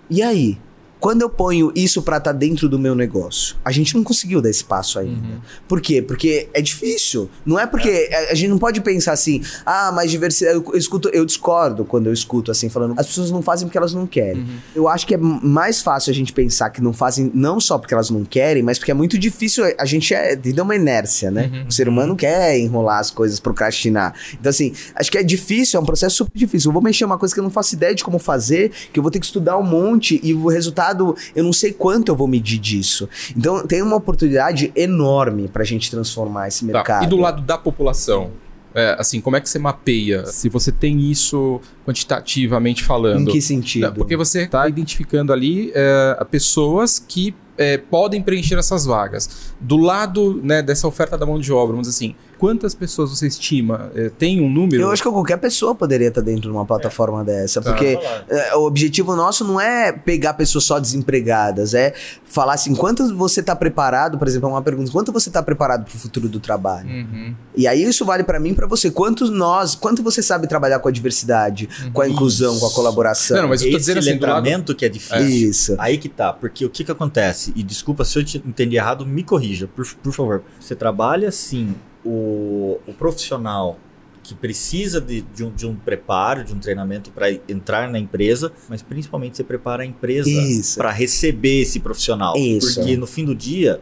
E 0.09 0.21
aí? 0.21 0.57
Quando 1.05 1.21
eu 1.21 1.29
ponho 1.29 1.71
isso 1.75 2.01
para 2.01 2.17
estar 2.17 2.33
tá 2.33 2.35
dentro 2.35 2.67
do 2.67 2.79
meu 2.79 2.95
negócio, 2.95 3.55
a 3.63 3.71
gente 3.71 3.93
não 3.93 4.03
conseguiu 4.03 4.41
dar 4.41 4.49
esse 4.49 4.63
passo 4.63 4.97
ainda. 4.97 5.21
Uhum. 5.21 5.39
Por 5.67 5.79
quê? 5.79 6.01
Porque 6.01 6.49
é 6.51 6.59
difícil. 6.59 7.29
Não 7.45 7.59
é 7.59 7.67
porque 7.67 8.09
é. 8.09 8.31
a 8.31 8.33
gente 8.33 8.49
não 8.49 8.57
pode 8.57 8.81
pensar 8.81 9.11
assim, 9.11 9.39
ah, 9.63 9.91
mas 9.93 10.09
diversidade. 10.09 10.55
Eu, 10.57 10.65
eu, 10.73 10.79
escuto, 10.79 11.07
eu 11.09 11.23
discordo 11.23 11.85
quando 11.85 12.07
eu 12.07 12.13
escuto 12.13 12.49
assim, 12.49 12.69
falando, 12.69 12.99
as 12.99 13.05
pessoas 13.05 13.29
não 13.29 13.43
fazem 13.43 13.67
porque 13.67 13.77
elas 13.77 13.93
não 13.93 14.07
querem. 14.07 14.41
Uhum. 14.41 14.57
Eu 14.73 14.89
acho 14.89 15.05
que 15.05 15.13
é 15.13 15.17
mais 15.17 15.79
fácil 15.79 16.09
a 16.09 16.13
gente 16.15 16.33
pensar 16.33 16.71
que 16.71 16.81
não 16.81 16.91
fazem 16.91 17.29
não 17.35 17.59
só 17.59 17.77
porque 17.77 17.93
elas 17.93 18.09
não 18.09 18.25
querem, 18.25 18.63
mas 18.63 18.79
porque 18.79 18.89
é 18.89 18.95
muito 18.95 19.15
difícil. 19.19 19.63
A 19.77 19.85
gente 19.85 20.11
é 20.11 20.35
de 20.35 20.59
uma 20.59 20.75
inércia, 20.75 21.29
né? 21.29 21.51
Uhum. 21.53 21.67
O 21.67 21.71
ser 21.71 21.87
humano 21.87 22.15
quer 22.15 22.57
enrolar 22.57 22.97
as 22.97 23.11
coisas, 23.11 23.39
procrastinar. 23.39 24.15
Então, 24.39 24.49
assim, 24.49 24.73
acho 24.95 25.11
que 25.11 25.19
é 25.19 25.23
difícil, 25.23 25.79
é 25.79 25.83
um 25.83 25.85
processo 25.85 26.15
super 26.15 26.35
difícil. 26.35 26.69
Eu 26.69 26.73
vou 26.73 26.81
mexer 26.81 27.05
uma 27.05 27.19
coisa 27.19 27.31
que 27.31 27.39
eu 27.39 27.43
não 27.43 27.51
faço 27.51 27.75
ideia 27.75 27.93
de 27.93 28.03
como 28.03 28.17
fazer, 28.17 28.71
que 28.91 28.97
eu 28.97 29.03
vou 29.03 29.11
ter 29.11 29.19
que 29.19 29.25
estudar 29.27 29.55
um 29.55 29.63
monte 29.63 30.19
e 30.23 30.33
o 30.33 30.47
resultado 30.47 30.94
eu 31.35 31.43
não 31.43 31.53
sei 31.53 31.73
quanto 31.73 32.09
eu 32.09 32.15
vou 32.15 32.27
medir 32.27 32.59
disso. 32.59 33.09
Então 33.35 33.65
tem 33.65 33.81
uma 33.81 33.95
oportunidade 33.95 34.71
enorme 34.75 35.47
para 35.47 35.63
a 35.63 35.65
gente 35.65 35.89
transformar 35.89 36.47
esse 36.47 36.63
mercado. 36.65 37.01
Tá. 37.01 37.05
E 37.05 37.09
do 37.09 37.17
lado 37.17 37.41
da 37.41 37.57
população? 37.57 38.31
É, 38.73 38.95
assim, 38.99 39.21
como 39.21 39.37
é 39.37 39.41
que 39.41 39.49
você 39.49 39.57
mapeia? 39.57 40.25
Se 40.25 40.49
você 40.49 40.69
tem 40.69 40.99
isso 41.09 41.61
quantitativamente 41.85 42.83
falando. 42.83 43.29
Em 43.29 43.31
que 43.31 43.41
sentido? 43.41 43.93
Porque 43.93 44.17
você 44.17 44.43
está 44.43 44.67
identificando 44.67 45.31
ali 45.31 45.71
é, 45.75 46.25
pessoas 46.29 46.97
que 46.97 47.33
é, 47.57 47.77
podem 47.77 48.21
preencher 48.21 48.57
essas 48.57 48.85
vagas. 48.85 49.53
Do 49.59 49.77
lado 49.77 50.41
né, 50.43 50.61
dessa 50.61 50.87
oferta 50.87 51.17
da 51.17 51.25
mão 51.25 51.39
de 51.39 51.51
obra, 51.53 51.73
vamos 51.73 51.87
dizer 51.87 51.97
assim, 51.97 52.15
quantas 52.37 52.75
pessoas 52.75 53.09
você 53.11 53.27
estima? 53.27 53.91
É, 53.95 54.09
tem 54.09 54.41
um 54.41 54.49
número? 54.49 54.81
Eu 54.81 54.91
acho 54.91 55.01
que 55.01 55.09
qualquer 55.09 55.37
pessoa 55.37 55.73
poderia 55.73 56.09
estar 56.09 56.21
dentro 56.21 56.43
de 56.43 56.49
uma 56.49 56.65
plataforma 56.65 57.21
é. 57.21 57.23
dessa, 57.23 57.61
tá. 57.61 57.71
porque 57.71 57.97
é, 58.29 58.55
o 58.55 58.65
objetivo 58.65 59.15
nosso 59.15 59.45
não 59.45 59.59
é 59.59 59.91
pegar 59.91 60.33
pessoas 60.33 60.65
só 60.65 60.79
desempregadas, 60.79 61.73
é 61.73 61.93
falar 62.25 62.53
assim, 62.53 62.75
quanto 62.75 63.15
você 63.15 63.39
está 63.39 63.55
preparado, 63.55 64.17
por 64.17 64.27
exemplo, 64.27 64.49
uma 64.49 64.61
pergunta, 64.61 64.91
quanto 64.91 65.11
você 65.11 65.29
está 65.29 65.41
preparado 65.41 65.85
para 65.85 65.95
o 65.95 65.97
futuro 65.97 66.27
do 66.27 66.39
trabalho? 66.39 66.89
Uhum. 66.89 67.35
E 67.55 67.67
aí 67.67 67.83
isso 67.83 68.03
vale 68.03 68.23
para 68.23 68.39
mim 68.39 68.49
e 68.49 68.53
para 68.53 68.67
você. 68.67 68.91
Quanto 68.91 69.31
nós, 69.31 69.75
quanto 69.75 70.03
você 70.03 70.21
sabe 70.21 70.47
trabalhar 70.47 70.79
com 70.79 70.89
a 70.89 70.91
diversidade. 70.91 71.69
Com 71.93 72.01
a 72.01 72.09
inclusão, 72.09 72.51
isso. 72.51 72.61
com 72.61 72.67
a 72.67 72.71
colaboração? 72.71 73.41
Não, 73.41 73.49
mas 73.49 73.61
eu 73.61 73.71
tô 73.71 73.77
Esse 73.77 73.85
dizendo 73.85 73.99
assim, 73.99 74.11
letramento 74.11 74.71
lado... 74.71 74.75
que 74.75 74.85
é 74.85 74.89
difícil. 74.89 75.49
Isso. 75.49 75.75
Aí 75.79 75.97
que 75.97 76.09
tá, 76.09 76.33
porque 76.33 76.65
o 76.65 76.69
que 76.69 76.83
que 76.83 76.91
acontece? 76.91 77.53
E 77.55 77.63
desculpa 77.63 78.03
se 78.05 78.17
eu 78.17 78.23
te 78.23 78.37
entendi 78.37 78.75
errado, 78.75 79.05
me 79.05 79.23
corrija, 79.23 79.67
por, 79.67 79.85
por 79.85 80.13
favor. 80.13 80.43
Você 80.59 80.75
trabalha 80.75 81.31
sim 81.31 81.75
o, 82.03 82.79
o 82.87 82.93
profissional 82.93 83.79
que 84.25 84.33
precisa 84.33 84.99
de, 84.99 85.21
de, 85.21 85.43
um, 85.43 85.51
de 85.51 85.67
um 85.67 85.75
preparo, 85.75 86.43
de 86.43 86.53
um 86.53 86.59
treinamento 86.59 87.11
para 87.11 87.31
entrar 87.31 87.89
na 87.89 87.99
empresa, 87.99 88.51
mas 88.67 88.81
principalmente 88.81 89.37
você 89.37 89.43
prepara 89.43 89.83
a 89.83 89.85
empresa 89.85 90.29
para 90.75 90.91
receber 90.91 91.61
esse 91.61 91.79
profissional. 91.79 92.35
Isso. 92.35 92.75
Porque 92.75 92.97
no 92.97 93.05
fim 93.05 93.23
do 93.23 93.35
dia, 93.35 93.81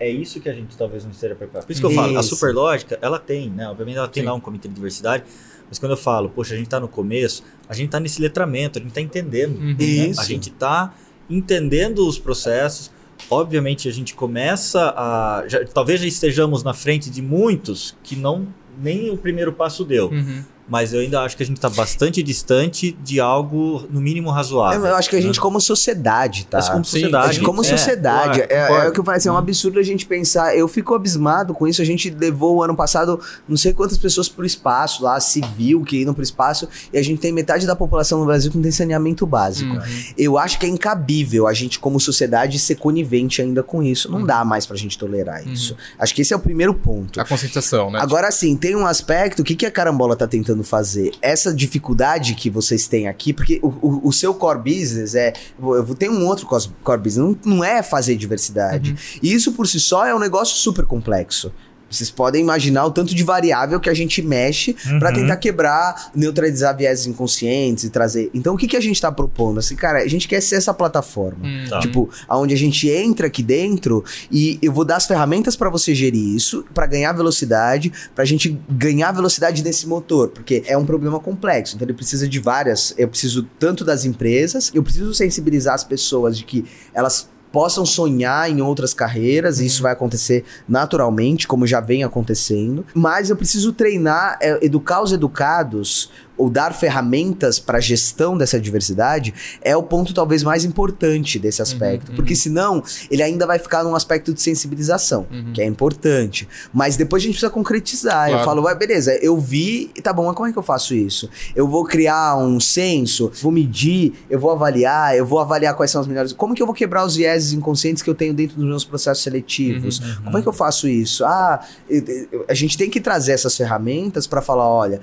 é 0.00 0.08
isso 0.08 0.40
que 0.40 0.48
a 0.48 0.52
gente 0.52 0.76
talvez 0.76 1.04
não 1.04 1.10
esteja 1.10 1.34
preparado. 1.34 1.66
Por 1.66 1.72
isso 1.72 1.80
que 1.80 1.86
eu 1.86 1.90
falo, 1.90 2.18
a 2.18 2.22
Superlógica, 2.22 2.98
ela 3.02 3.18
tem, 3.18 3.50
né? 3.50 3.68
Obviamente 3.68 3.98
ela 3.98 4.08
tem 4.08 4.22
Sim. 4.22 4.28
lá 4.28 4.34
um 4.34 4.40
comitê 4.40 4.66
de 4.66 4.74
diversidade, 4.74 5.24
mas 5.72 5.78
quando 5.78 5.92
eu 5.92 5.96
falo, 5.96 6.28
poxa, 6.28 6.52
a 6.52 6.56
gente 6.58 6.66
está 6.66 6.78
no 6.78 6.86
começo, 6.86 7.42
a 7.66 7.72
gente 7.72 7.86
está 7.86 7.98
nesse 7.98 8.20
letramento, 8.20 8.78
a 8.78 8.82
gente 8.82 8.90
está 8.90 9.00
entendendo. 9.00 9.56
Uhum. 9.56 9.74
Né? 9.74 10.12
A 10.18 10.22
gente 10.22 10.50
está 10.50 10.92
entendendo 11.30 12.06
os 12.06 12.18
processos, 12.18 12.90
obviamente 13.30 13.88
a 13.88 13.90
gente 13.90 14.14
começa 14.14 14.92
a. 14.94 15.44
Já, 15.48 15.64
talvez 15.64 15.98
já 16.02 16.06
estejamos 16.06 16.62
na 16.62 16.74
frente 16.74 17.08
de 17.08 17.22
muitos 17.22 17.96
que 18.02 18.14
não 18.14 18.48
nem 18.78 19.08
o 19.08 19.16
primeiro 19.16 19.50
passo 19.50 19.82
deu. 19.82 20.10
Uhum 20.10 20.44
mas 20.72 20.94
eu 20.94 21.00
ainda 21.00 21.20
acho 21.20 21.36
que 21.36 21.42
a 21.42 21.46
gente 21.46 21.58
está 21.58 21.68
bastante 21.68 22.22
distante 22.22 22.96
de 23.04 23.20
algo, 23.20 23.86
no 23.90 24.00
mínimo, 24.00 24.30
razoável. 24.30 24.86
Eu 24.86 24.96
acho 24.96 25.10
que 25.10 25.16
a 25.16 25.20
gente, 25.20 25.36
né? 25.36 25.42
como 25.42 25.60
sociedade, 25.60 26.46
tá? 26.46 26.56
Mas 26.56 26.70
como 26.70 26.82
sociedade. 26.82 27.36
Sim, 27.36 27.42
como 27.42 27.60
é, 27.60 27.64
sociedade. 27.64 28.38
Claro, 28.38 28.52
é, 28.54 28.86
é, 28.86 28.88
o 28.88 28.92
que 28.92 28.98
eu 28.98 29.04
falei 29.04 29.18
assim, 29.18 29.28
é 29.28 29.32
um 29.32 29.36
absurdo 29.36 29.78
a 29.78 29.82
gente 29.82 30.06
pensar. 30.06 30.56
Eu 30.56 30.66
fico 30.66 30.94
abismado 30.94 31.52
com 31.52 31.68
isso. 31.68 31.82
A 31.82 31.84
gente 31.84 32.08
levou 32.08 32.56
o 32.56 32.62
ano 32.62 32.74
passado 32.74 33.20
não 33.46 33.54
sei 33.54 33.74
quantas 33.74 33.98
pessoas 33.98 34.30
para 34.30 34.44
o 34.44 34.46
espaço, 34.46 35.04
lá, 35.04 35.20
civil, 35.20 35.84
que 35.84 35.98
iam 35.98 36.14
para 36.14 36.22
o 36.22 36.24
espaço, 36.24 36.66
e 36.90 36.96
a 36.96 37.02
gente 37.02 37.20
tem 37.20 37.32
metade 37.32 37.66
da 37.66 37.76
população 37.76 38.20
no 38.20 38.24
Brasil 38.24 38.50
que 38.50 38.56
não 38.56 38.62
tem 38.62 38.72
saneamento 38.72 39.26
básico. 39.26 39.74
Uhum. 39.74 39.82
Eu 40.16 40.38
acho 40.38 40.58
que 40.58 40.64
é 40.64 40.70
incabível 40.70 41.46
a 41.46 41.52
gente, 41.52 41.78
como 41.78 42.00
sociedade, 42.00 42.58
ser 42.58 42.76
conivente 42.76 43.42
ainda 43.42 43.62
com 43.62 43.82
isso. 43.82 44.10
Não 44.10 44.20
uhum. 44.20 44.26
dá 44.26 44.42
mais 44.42 44.64
para 44.64 44.76
a 44.76 44.78
gente 44.78 44.96
tolerar 44.96 45.42
uhum. 45.42 45.52
isso. 45.52 45.76
Acho 45.98 46.14
que 46.14 46.22
esse 46.22 46.32
é 46.32 46.36
o 46.36 46.40
primeiro 46.40 46.72
ponto. 46.72 47.20
A 47.20 47.26
conscientização, 47.26 47.90
né? 47.90 47.98
Agora, 48.00 48.30
sim, 48.30 48.56
tem 48.56 48.74
um 48.74 48.86
aspecto, 48.86 49.42
o 49.42 49.44
que, 49.44 49.54
que 49.54 49.66
a 49.66 49.70
carambola 49.70 50.16
tá 50.16 50.26
tentando 50.26 50.61
fazer. 50.62 51.12
Essa 51.20 51.52
dificuldade 51.54 52.34
que 52.34 52.50
vocês 52.50 52.86
têm 52.86 53.08
aqui, 53.08 53.32
porque 53.32 53.60
o, 53.62 53.68
o, 53.68 54.08
o 54.08 54.12
seu 54.12 54.34
core 54.34 54.58
business 54.58 55.14
é. 55.14 55.32
Eu 55.60 55.94
tenho 55.94 56.12
um 56.12 56.26
outro 56.26 56.46
core 56.46 57.00
business, 57.00 57.36
não, 57.44 57.56
não 57.56 57.64
é 57.64 57.82
fazer 57.82 58.16
diversidade. 58.16 58.90
Uhum. 58.90 58.96
E 59.22 59.32
isso 59.32 59.52
por 59.52 59.66
si 59.66 59.80
só 59.80 60.06
é 60.06 60.14
um 60.14 60.18
negócio 60.18 60.56
super 60.56 60.84
complexo. 60.84 61.52
Vocês 61.92 62.10
podem 62.10 62.42
imaginar 62.42 62.86
o 62.86 62.90
tanto 62.90 63.14
de 63.14 63.22
variável 63.22 63.78
que 63.78 63.90
a 63.90 63.94
gente 63.94 64.22
mexe 64.22 64.74
uhum. 64.86 64.98
para 64.98 65.12
tentar 65.12 65.36
quebrar, 65.36 66.10
neutralizar 66.14 66.76
viés 66.76 67.06
inconscientes 67.06 67.84
e 67.84 67.90
trazer. 67.90 68.30
Então, 68.32 68.54
o 68.54 68.56
que, 68.56 68.66
que 68.66 68.76
a 68.76 68.80
gente 68.80 69.00
tá 69.00 69.12
propondo? 69.12 69.58
Assim, 69.58 69.76
cara, 69.76 69.98
a 69.98 70.08
gente 70.08 70.26
quer 70.26 70.40
ser 70.40 70.56
essa 70.56 70.72
plataforma. 70.72 71.44
Uhum. 71.44 71.80
Tipo, 71.80 72.10
aonde 72.28 72.54
a 72.54 72.56
gente 72.56 72.88
entra 72.88 73.26
aqui 73.26 73.42
dentro 73.42 74.04
e 74.30 74.58
eu 74.62 74.72
vou 74.72 74.84
dar 74.84 74.96
as 74.96 75.06
ferramentas 75.06 75.56
para 75.56 75.68
você 75.68 75.94
gerir 75.94 76.34
isso, 76.34 76.64
para 76.72 76.86
ganhar 76.86 77.12
velocidade, 77.12 77.92
pra 78.14 78.24
gente 78.24 78.58
ganhar 78.68 79.12
velocidade 79.12 79.62
nesse 79.62 79.86
motor, 79.86 80.28
porque 80.28 80.62
é 80.66 80.76
um 80.76 80.84
problema 80.84 81.20
complexo. 81.20 81.76
Então, 81.76 81.86
ele 81.86 81.94
precisa 81.94 82.28
de 82.28 82.38
várias. 82.38 82.94
Eu 82.96 83.08
preciso 83.08 83.42
tanto 83.58 83.84
das 83.84 84.04
empresas, 84.04 84.70
eu 84.74 84.82
preciso 84.82 85.12
sensibilizar 85.14 85.74
as 85.74 85.84
pessoas 85.84 86.38
de 86.38 86.44
que 86.44 86.64
elas 86.94 87.28
possam 87.52 87.84
sonhar 87.84 88.50
em 88.50 88.60
outras 88.62 88.94
carreiras, 88.94 89.58
uhum. 89.58 89.64
e 89.64 89.66
isso 89.66 89.82
vai 89.82 89.92
acontecer 89.92 90.44
naturalmente, 90.68 91.46
como 91.46 91.66
já 91.66 91.80
vem 91.80 92.02
acontecendo. 92.02 92.84
Mas 92.94 93.30
eu 93.30 93.36
preciso 93.36 93.72
treinar, 93.72 94.38
é, 94.40 94.64
educar 94.64 95.02
os 95.02 95.12
educados 95.12 96.10
o 96.36 96.48
dar 96.48 96.72
ferramentas 96.74 97.58
para 97.58 97.78
gestão 97.80 98.36
dessa 98.36 98.58
diversidade 98.60 99.34
é 99.60 99.76
o 99.76 99.82
ponto 99.82 100.12
talvez 100.14 100.42
mais 100.42 100.64
importante 100.64 101.38
desse 101.38 101.60
Uhum, 101.60 101.64
aspecto, 101.64 102.12
porque 102.12 102.34
senão 102.34 102.82
ele 103.10 103.22
ainda 103.22 103.46
vai 103.46 103.58
ficar 103.58 103.84
num 103.84 103.94
aspecto 103.94 104.32
de 104.32 104.40
sensibilização, 104.40 105.26
Uhum. 105.30 105.52
que 105.52 105.60
é 105.60 105.66
importante, 105.66 106.48
mas 106.72 106.96
depois 106.96 107.22
a 107.22 107.24
gente 107.26 107.34
precisa 107.34 107.50
concretizar. 107.50 108.26
Eu 108.28 108.32
Claro. 108.32 108.44
falo, 108.44 108.62
"Ué, 108.62 108.74
beleza, 108.74 109.14
eu 109.22 109.36
vi, 109.38 109.90
e 109.94 110.00
tá 110.02 110.12
bom, 110.12 110.26
mas 110.26 110.34
como 110.34 110.48
é 110.48 110.52
que 110.52 110.58
eu 110.58 110.62
faço 110.62 110.94
isso? 110.94 111.28
Eu 111.54 111.68
vou 111.68 111.84
criar 111.84 112.36
um 112.36 112.58
censo, 112.58 113.30
vou 113.40 113.52
medir, 113.52 114.14
eu 114.30 114.38
vou 114.40 114.50
avaliar, 114.50 115.16
eu 115.16 115.26
vou 115.26 115.38
avaliar 115.38 115.74
quais 115.74 115.90
são 115.90 116.00
as 116.00 116.06
melhores. 116.06 116.32
Como 116.32 116.54
que 116.54 116.62
eu 116.62 116.66
vou 116.66 116.74
quebrar 116.74 117.04
os 117.04 117.14
vieses 117.16 117.52
inconscientes 117.52 118.02
que 118.02 118.08
eu 118.10 118.14
tenho 118.14 118.32
dentro 118.34 118.56
dos 118.56 118.64
meus 118.66 118.84
processos 118.84 119.22
seletivos? 119.22 119.98
Uhum, 120.00 120.24
Como 120.24 120.38
é 120.38 120.42
que 120.42 120.48
eu 120.48 120.52
faço 120.52 120.88
isso? 120.88 121.24
Ah, 121.24 121.60
eu- 121.88 122.02
eu- 122.32 122.44
a 122.48 122.54
gente 122.54 122.76
tem 122.78 122.88
que 122.88 123.00
trazer 123.00 123.32
essas 123.32 123.56
ferramentas 123.56 124.26
para 124.26 124.40
falar, 124.40 124.66
olha, 124.68 125.00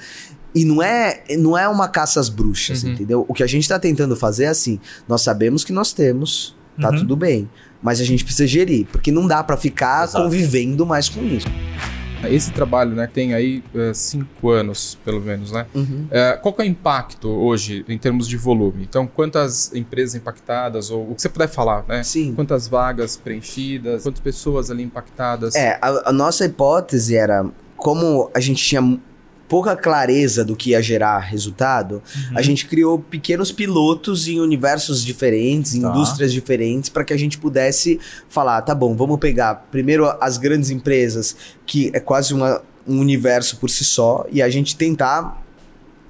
e 0.53 0.65
não 0.65 0.81
é, 0.81 1.23
não 1.37 1.57
é 1.57 1.67
uma 1.67 1.87
caça 1.87 2.19
às 2.19 2.29
bruxas, 2.29 2.83
Uhum. 2.83 2.91
entendeu? 2.93 3.25
O 3.27 3.33
que 3.33 3.43
a 3.43 3.47
gente 3.47 3.67
tá 3.67 3.77
tentando 3.79 4.15
fazer 4.15 4.45
é 4.45 4.47
assim, 4.49 4.79
nós 5.07 5.21
sabemos 5.21 5.63
que 5.63 5.71
nós 5.71 5.93
temos, 5.93 6.55
tá 6.81 6.89
Uhum. 6.89 6.97
tudo 6.97 7.15
bem, 7.15 7.49
mas 7.81 8.01
a 8.01 8.03
gente 8.03 8.23
precisa 8.23 8.47
gerir, 8.47 8.87
porque 8.91 9.11
não 9.11 9.27
dá 9.27 9.43
para 9.43 9.55
ficar 9.57 10.05
Exato. 10.05 10.23
convivendo 10.23 10.85
mais 10.85 11.07
com 11.09 11.23
isso. 11.23 11.47
Esse 12.29 12.51
trabalho, 12.51 12.91
né, 12.95 13.07
tem 13.07 13.33
aí 13.33 13.63
é, 13.73 13.93
cinco 13.93 14.49
anos, 14.49 14.97
pelo 15.05 15.21
menos, 15.21 15.53
né? 15.53 15.65
É, 16.11 16.33
qual 16.33 16.53
que 16.53 16.61
é 16.61 16.65
o 16.65 16.67
impacto 16.67 17.29
hoje 17.29 17.85
em 17.87 17.97
termos 17.97 18.27
de 18.27 18.35
volume? 18.35 18.83
Então, 18.83 19.07
quantas 19.07 19.73
empresas 19.73 20.15
impactadas, 20.15 20.91
ou 20.91 21.11
o 21.11 21.15
que 21.15 21.21
você 21.21 21.29
puder 21.29 21.47
falar, 21.47 21.85
né? 21.87 22.03
Sim. 22.03 22.33
Quantas 22.35 22.67
vagas 22.67 23.15
preenchidas, 23.15 24.03
quantas 24.03 24.19
pessoas 24.19 24.69
ali 24.69 24.83
impactadas? 24.83 25.55
É, 25.55 25.79
a, 25.81 26.09
a 26.09 26.11
nossa 26.11 26.43
hipótese 26.43 27.15
era, 27.15 27.45
como 27.77 28.29
a 28.33 28.41
gente 28.41 28.61
tinha 28.61 28.99
pouca 29.49 29.75
clareza 29.75 30.45
do 30.45 30.55
que 30.55 30.69
ia 30.69 30.81
gerar 30.81 31.19
resultado, 31.19 31.95
Uhum. 32.29 32.37
a 32.37 32.41
gente 32.41 32.67
criou 32.67 32.99
pequenos 32.99 33.51
pilotos 33.51 34.27
em 34.27 34.39
universos 34.39 35.03
diferentes, 35.03 35.73
em 35.73 35.81
Tá. 35.81 35.89
indústrias 35.89 36.31
diferentes, 36.31 36.89
para 36.89 37.03
que 37.03 37.11
a 37.11 37.17
gente 37.17 37.37
pudesse 37.37 37.99
falar, 38.29 38.61
tá 38.61 38.75
bom, 38.75 38.95
vamos 38.95 39.17
pegar 39.19 39.55
primeiro 39.71 40.05
as 40.21 40.37
grandes 40.37 40.69
empresas, 40.69 41.35
que 41.65 41.89
é 41.93 41.99
quase 41.99 42.33
uma- 42.33 42.61
um 42.87 42.99
universo 42.99 43.57
por 43.57 43.69
si 43.69 43.83
só, 43.83 44.25
e 44.31 44.41
a 44.41 44.49
gente 44.49 44.75
tentar 44.77 45.41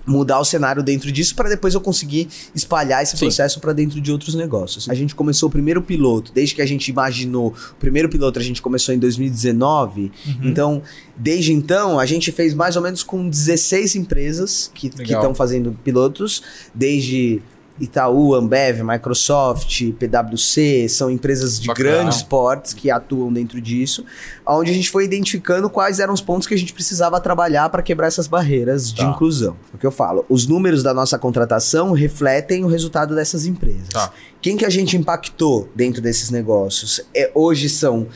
mudar 0.06 0.40
o 0.40 0.46
cenário 0.46 0.82
dentro 0.82 1.12
disso 1.12 1.36
para 1.36 1.50
depois 1.50 1.74
eu 1.74 1.82
conseguir 1.82 2.28
espalhar 2.56 3.04
esse 3.04 3.16
Sim. 3.16 3.26
processo 3.26 3.60
para 3.60 3.74
dentro 3.74 4.02
de 4.02 4.12
outros 4.12 4.34
negócios. 4.34 4.90
A 4.90 4.94
gente 4.94 5.14
começou 5.14 5.50
o 5.50 5.52
primeiro 5.52 5.82
piloto, 5.82 6.32
desde 6.34 6.56
que 6.56 6.62
a 6.62 6.66
gente 6.66 6.88
imaginou, 6.90 7.54
o 7.72 7.76
primeiro 7.76 8.10
piloto 8.10 8.40
a 8.40 8.42
gente 8.42 8.62
começou 8.62 8.94
em 8.94 8.98
2019, 9.00 10.12
Uhum. 10.26 10.36
então, 10.44 10.82
desde 11.16 11.54
então, 11.54 12.00
a 12.00 12.06
gente 12.06 12.32
fez 12.32 12.54
mais 12.54 12.76
ou 12.76 12.82
menos 12.82 13.04
com 13.04 13.30
16 13.30 13.96
empresas 13.96 14.72
que 14.74 14.88
estão 14.88 15.36
fazendo 15.36 15.78
pilotos, 15.84 16.42
desde 16.74 17.42
Itaú, 17.80 18.34
Ambev, 18.36 18.82
Microsoft, 18.84 19.82
PwC, 19.94 20.88
são 20.90 21.10
empresas 21.10 21.60
de 21.60 21.68
Bacana. 21.68 21.90
grandes 21.90 22.22
portes 22.24 22.74
que 22.74 22.92
atuam 22.92 23.32
dentro 23.32 23.60
disso, 23.62 24.04
onde 24.46 24.72
a 24.72 24.74
gente 24.74 24.90
foi 24.90 25.06
identificando 25.06 25.70
quais 25.70 26.00
eram 26.00 26.14
os 26.14 26.22
pontos 26.22 26.48
que 26.48 26.54
a 26.54 26.58
gente 26.58 26.74
precisava 26.74 27.20
trabalhar 27.20 27.70
para 27.70 27.82
quebrar 27.82 28.08
essas 28.08 28.28
barreiras 28.28 28.92
de 28.92 29.02
Tá. 29.02 29.10
inclusão. 29.10 29.56
O 29.74 29.78
que 29.78 29.86
eu 29.86 29.92
falo, 29.92 30.26
os 30.30 30.46
números 30.48 30.84
da 30.84 30.94
nossa 30.94 31.18
contratação 31.18 31.92
refletem 31.92 32.64
o 32.64 32.68
resultado 32.68 33.16
dessas 33.16 33.46
empresas. 33.46 33.88
Tá. 33.90 34.12
Quem 34.42 34.58
que 34.58 34.66
a 34.66 34.70
gente 34.70 34.98
impactou 34.98 35.70
dentro 35.76 36.02
desses 36.02 36.30
negócios? 36.30 37.02
É, 37.16 37.32
hoje 37.34 37.70
são 37.70 38.08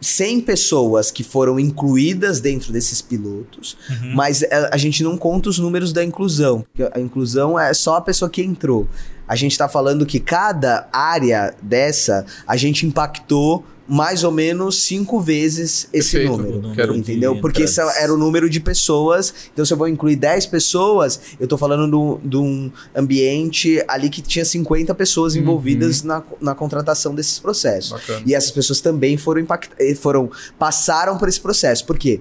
100 0.00 0.40
pessoas 0.40 1.10
que 1.10 1.22
foram 1.22 1.58
incluídas 1.60 2.40
dentro 2.40 2.72
desses 2.72 3.02
pilotos, 3.02 3.76
Uhum. 3.88 4.14
mas 4.14 4.42
é, 4.42 4.70
a 4.72 4.76
gente 4.76 5.02
não 5.02 5.16
conta 5.16 5.48
os 5.48 5.58
números 5.58 5.92
da 5.92 6.02
inclusão. 6.04 6.64
porque 6.72 6.90
A 6.96 7.00
inclusão 7.00 7.58
é 7.58 7.72
só 7.74 7.96
a 7.96 8.00
pessoa 8.00 8.30
que 8.30 8.42
entrou. 8.42 8.88
A 9.28 9.36
gente 9.36 9.52
está 9.52 9.68
falando 9.68 10.04
que 10.06 10.18
cada 10.18 10.88
área 10.92 11.54
dessa 11.62 12.24
a 12.46 12.56
gente 12.56 12.86
impactou 12.86 13.64
mais 13.90 14.22
ou 14.22 14.30
menos 14.30 14.82
cinco 14.84 15.18
vezes 15.20 15.88
esse 15.92 16.12
Perfeito. 16.12 16.36
número. 16.36 16.74
Quero- 16.74 16.94
Entendeu? 16.96 17.34
de 17.34 17.40
Porque 17.40 17.62
esse 17.64 17.80
era 17.80 18.14
o 18.14 18.16
número 18.16 18.48
de 18.48 18.60
pessoas. 18.60 19.34
Então, 19.52 19.64
se 19.64 19.72
eu 19.72 19.76
vou 19.76 19.88
incluir 19.88 20.14
10 20.14 20.46
pessoas, 20.46 21.20
eu 21.40 21.48
tô 21.48 21.58
falando 21.58 21.90
do- 21.90 22.20
de 22.28 22.36
um 22.36 22.70
ambiente 22.94 23.82
ali 23.88 24.08
que 24.08 24.22
tinha 24.22 24.44
50 24.44 24.94
pessoas 24.94 25.34
Uhum. 25.34 25.40
envolvidas 25.42 26.02
na, 26.04 26.22
na 26.40 26.54
contratação 26.54 27.14
desses 27.14 27.38
processos. 27.40 27.90
Bacana. 27.90 28.22
E 28.24 28.34
essas 28.34 28.52
pessoas 28.52 28.80
também 28.80 29.16
foram 29.16 29.40
impactadas, 29.40 29.98
foram 29.98 30.30
passaram 30.58 31.18
por 31.18 31.28
esse 31.28 31.40
processo. 31.40 31.84
Por 31.84 31.98
quê? 31.98 32.20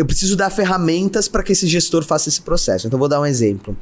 Eu 0.00 0.06
preciso 0.06 0.34
dar 0.34 0.48
ferramentas 0.48 1.28
para 1.28 1.42
que 1.42 1.52
esse 1.52 1.66
gestor 1.66 2.02
faça 2.02 2.30
esse 2.30 2.40
processo. 2.40 2.86
Então, 2.86 2.98
vou 2.98 3.06
dar 3.06 3.20
um 3.20 3.26
exemplo. 3.26 3.76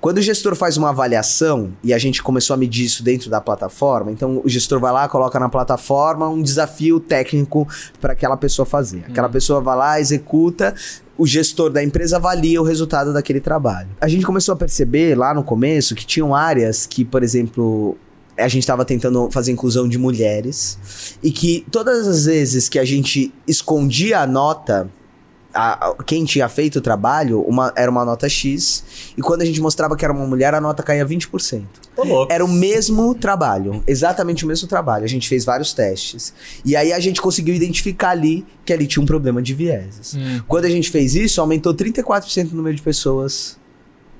Quando 0.00 0.18
o 0.18 0.22
gestor 0.22 0.54
faz 0.54 0.76
uma 0.76 0.90
avaliação, 0.90 1.72
e 1.82 1.92
a 1.92 1.98
gente 1.98 2.22
começou 2.22 2.54
a 2.54 2.56
medir 2.56 2.84
isso 2.84 3.02
dentro 3.02 3.28
da 3.28 3.40
plataforma, 3.40 4.12
então 4.12 4.40
o 4.44 4.48
gestor 4.48 4.78
vai 4.78 4.92
lá, 4.92 5.08
coloca 5.08 5.40
na 5.40 5.48
plataforma 5.48 6.28
um 6.28 6.40
desafio 6.40 7.00
técnico 7.00 7.66
para 8.00 8.12
aquela 8.12 8.36
pessoa 8.36 8.64
fazer. 8.64 9.06
Aquela 9.08 9.26
Hum. 9.26 9.32
pessoa 9.32 9.60
vai 9.60 9.76
lá, 9.76 10.00
executa, 10.00 10.72
o 11.18 11.26
gestor 11.26 11.68
da 11.68 11.82
empresa 11.82 12.14
avalia 12.14 12.62
o 12.62 12.64
resultado 12.64 13.12
daquele 13.12 13.40
trabalho. 13.40 13.88
A 14.00 14.06
gente 14.06 14.24
começou 14.24 14.52
a 14.52 14.56
perceber 14.56 15.18
lá 15.18 15.34
no 15.34 15.42
começo 15.42 15.96
que 15.96 16.06
tinham 16.06 16.32
áreas 16.32 16.86
que, 16.86 17.04
por 17.04 17.24
exemplo, 17.24 17.98
a 18.38 18.46
gente 18.46 18.62
estava 18.62 18.84
tentando 18.84 19.28
fazer 19.32 19.50
inclusão 19.50 19.88
de 19.88 19.98
mulheres 19.98 21.18
e 21.20 21.32
que 21.32 21.66
todas 21.72 22.06
as 22.06 22.26
vezes 22.26 22.68
que 22.68 22.78
a 22.78 22.84
gente 22.84 23.34
escondia 23.48 24.20
a 24.20 24.26
nota, 24.28 24.88
a- 25.56 25.88
a- 25.88 25.94
quem 26.04 26.24
tinha 26.24 26.48
feito 26.48 26.76
o 26.76 26.80
trabalho, 26.80 27.40
uma, 27.42 27.72
era 27.76 27.90
uma 27.90 28.04
nota 28.04 28.28
X, 28.28 28.84
e 29.16 29.22
quando 29.22 29.42
a 29.42 29.44
gente 29.44 29.60
mostrava 29.60 29.96
que 29.96 30.04
era 30.04 30.12
uma 30.12 30.26
mulher, 30.26 30.54
a 30.54 30.60
nota 30.60 30.82
caía 30.82 31.04
20%. 31.06 31.64
Ô, 31.96 32.04
louco. 32.04 32.32
Era 32.32 32.44
o 32.44 32.48
mesmo 32.48 33.14
trabalho, 33.14 33.82
exatamente 33.86 34.44
o 34.44 34.48
mesmo 34.48 34.68
trabalho. 34.68 35.04
A 35.04 35.08
gente 35.08 35.26
fez 35.28 35.44
vários 35.44 35.72
testes. 35.72 36.34
E 36.64 36.76
aí 36.76 36.92
a 36.92 37.00
gente 37.00 37.20
conseguiu 37.22 37.54
identificar 37.54 38.10
ali 38.10 38.44
que 38.64 38.72
ali 38.72 38.86
tinha 38.86 39.02
um 39.02 39.06
problema 39.06 39.40
de 39.42 39.54
vieses. 39.54 40.14
Hum. 40.14 40.42
Quando 40.46 40.66
a 40.66 40.70
gente 40.70 40.90
fez 40.90 41.14
isso, 41.14 41.40
aumentou 41.40 41.72
34% 41.74 42.52
o 42.52 42.56
número 42.56 42.76
de 42.76 42.82
pessoas, 42.82 43.58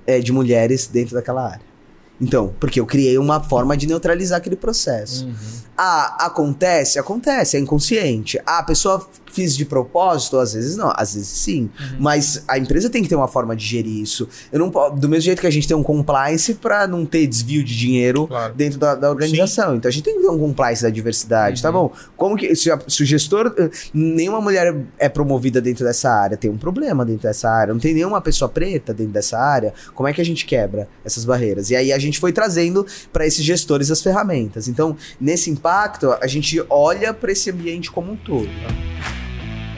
é, 0.06 0.18
de 0.20 0.32
mulheres 0.32 0.86
dentro 0.86 1.14
daquela 1.14 1.44
área. 1.50 1.66
Então, 2.20 2.54
porque 2.58 2.80
eu 2.80 2.86
criei 2.86 3.18
uma 3.18 3.42
forma 3.42 3.76
de 3.76 3.86
neutralizar 3.86 4.38
aquele 4.38 4.56
processo. 4.56 5.26
Uhum. 5.26 5.34
Ah, 5.78 6.16
acontece? 6.24 6.98
Acontece, 6.98 7.58
é 7.58 7.60
inconsciente. 7.60 8.40
Ah, 8.46 8.60
a 8.60 8.62
pessoa 8.62 9.06
fiz 9.30 9.54
de 9.54 9.66
propósito? 9.66 10.38
Às 10.38 10.54
vezes 10.54 10.74
não, 10.74 10.90
às 10.96 11.12
vezes 11.14 11.28
sim. 11.28 11.68
Mas 12.00 12.42
a 12.48 12.56
empresa 12.56 12.88
tem 12.88 13.02
que 13.02 13.08
ter 13.10 13.14
uma 13.16 13.28
forma 13.28 13.54
de 13.54 13.62
gerir 13.66 14.00
isso. 14.02 14.26
Eu 14.50 14.58
não 14.58 14.70
do 14.70 15.06
mesmo 15.06 15.20
jeito 15.24 15.40
que 15.42 15.46
a 15.46 15.50
gente 15.50 15.68
tem 15.68 15.76
um 15.76 15.82
compliance 15.82 16.54
para 16.54 16.86
não 16.86 17.04
ter 17.04 17.26
desvio 17.26 17.62
de 17.62 17.76
dinheiro 17.76 18.26
Claro. 18.26 18.54
dentro 18.54 18.78
da, 18.78 18.94
da 18.94 19.10
organização. 19.10 19.76
Então 19.76 19.90
a 19.90 19.92
gente 19.92 20.04
tem 20.04 20.14
que 20.16 20.22
ter 20.22 20.30
um 20.30 20.38
compliance 20.38 20.82
da 20.82 20.88
diversidade, 20.88 21.60
tá 21.60 21.70
bom? 21.70 21.92
Como 22.16 22.36
que 22.38 22.56
se, 22.56 22.70
a- 22.70 22.80
se 22.88 23.02
o 23.02 23.06
gestor 23.06 23.54
eh, 23.58 23.68
nenhuma 23.92 24.40
mulher 24.40 24.74
é 24.98 25.10
promovida 25.10 25.60
dentro 25.60 25.84
dessa 25.84 26.08
área, 26.10 26.38
tem 26.38 26.50
um 26.50 26.56
problema 26.56 27.04
dentro 27.04 27.24
dessa 27.24 27.50
área, 27.50 27.74
não 27.74 27.80
tem 27.80 27.92
nenhuma 27.92 28.22
pessoa 28.22 28.48
preta 28.48 28.94
dentro 28.94 29.12
dessa 29.12 29.38
área, 29.38 29.74
como 29.94 30.08
é 30.08 30.12
que 30.14 30.22
a 30.22 30.24
gente 30.24 30.46
quebra 30.46 30.88
essas 31.04 31.26
barreiras? 31.26 31.68
E 31.68 31.76
aí 31.76 31.92
a 31.92 31.98
gente 31.98 32.05
foi 32.14 32.32
trazendo 32.32 32.86
para 33.12 33.26
esses 33.26 33.44
gestores 33.44 33.90
as 33.90 34.02
ferramentas. 34.02 34.68
Então, 34.68 34.96
nesse 35.20 35.50
impacto, 35.50 36.12
a 36.12 36.26
gente 36.26 36.62
olha 36.68 37.12
para 37.12 37.32
esse 37.32 37.50
ambiente 37.50 37.90
como 37.90 38.12
um 38.12 38.16
todo. 38.16 38.48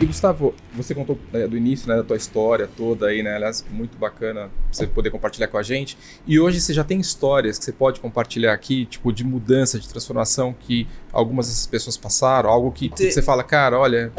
E 0.01 0.07
Gustavo, 0.07 0.55
você 0.72 0.95
contou 0.95 1.18
é, 1.33 1.49
do 1.49 1.57
início 1.57 1.89
né, 1.89 1.97
da 1.97 2.05
tua 2.05 2.16
história 2.16 2.68
toda 2.76 3.09
aí, 3.09 3.20
né? 3.20 3.35
Aliás, 3.35 3.64
muito 3.68 3.99
bacana 3.99 4.49
você 4.70 4.87
poder 4.87 5.11
compartilhar 5.11 5.49
com 5.49 5.59
a 5.59 5.62
gente. 5.62 5.99
E 6.24 6.39
hoje 6.39 6.61
você 6.61 6.72
já 6.72 6.85
tem 6.85 7.01
histórias 7.01 7.59
que 7.59 7.64
você 7.64 7.72
pode 7.72 7.99
compartilhar 7.99 8.53
aqui, 8.53 8.87
tipo, 8.87 9.12
de 9.12 9.24
mudança, 9.24 9.76
de 9.76 9.89
transformação 9.89 10.55
que 10.57 10.87
algumas 11.12 11.49
dessas 11.49 11.66
pessoas 11.66 11.97
passaram, 11.97 12.49
algo 12.49 12.70
que 12.70 12.89
você 12.97 13.20
fala, 13.20 13.43
cara, 13.43 13.76
olha, 13.76 14.12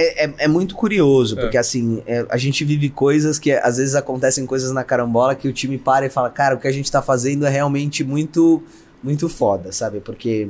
É, 0.00 0.26
é, 0.26 0.34
é 0.38 0.48
muito 0.48 0.76
curioso, 0.76 1.36
É. 1.36 1.40
porque 1.40 1.58
assim, 1.58 2.02
é, 2.06 2.24
a 2.28 2.36
gente 2.36 2.64
vive 2.64 2.88
coisas 2.88 3.36
que 3.38 3.50
às 3.52 3.78
vezes 3.78 3.96
acontecem 3.96 4.46
coisas 4.46 4.70
na 4.70 4.84
carambola 4.84 5.34
que 5.34 5.48
o 5.48 5.52
time 5.52 5.76
para 5.76 6.06
e 6.06 6.10
fala, 6.10 6.30
cara, 6.30 6.54
o 6.54 6.58
que 6.58 6.68
a 6.68 6.72
gente 6.72 6.90
tá 6.90 7.02
fazendo 7.02 7.44
é 7.44 7.50
realmente 7.50 8.04
muito, 8.04 8.62
muito 9.02 9.28
foda, 9.28 9.72
sabe? 9.72 10.00
Porque. 10.00 10.48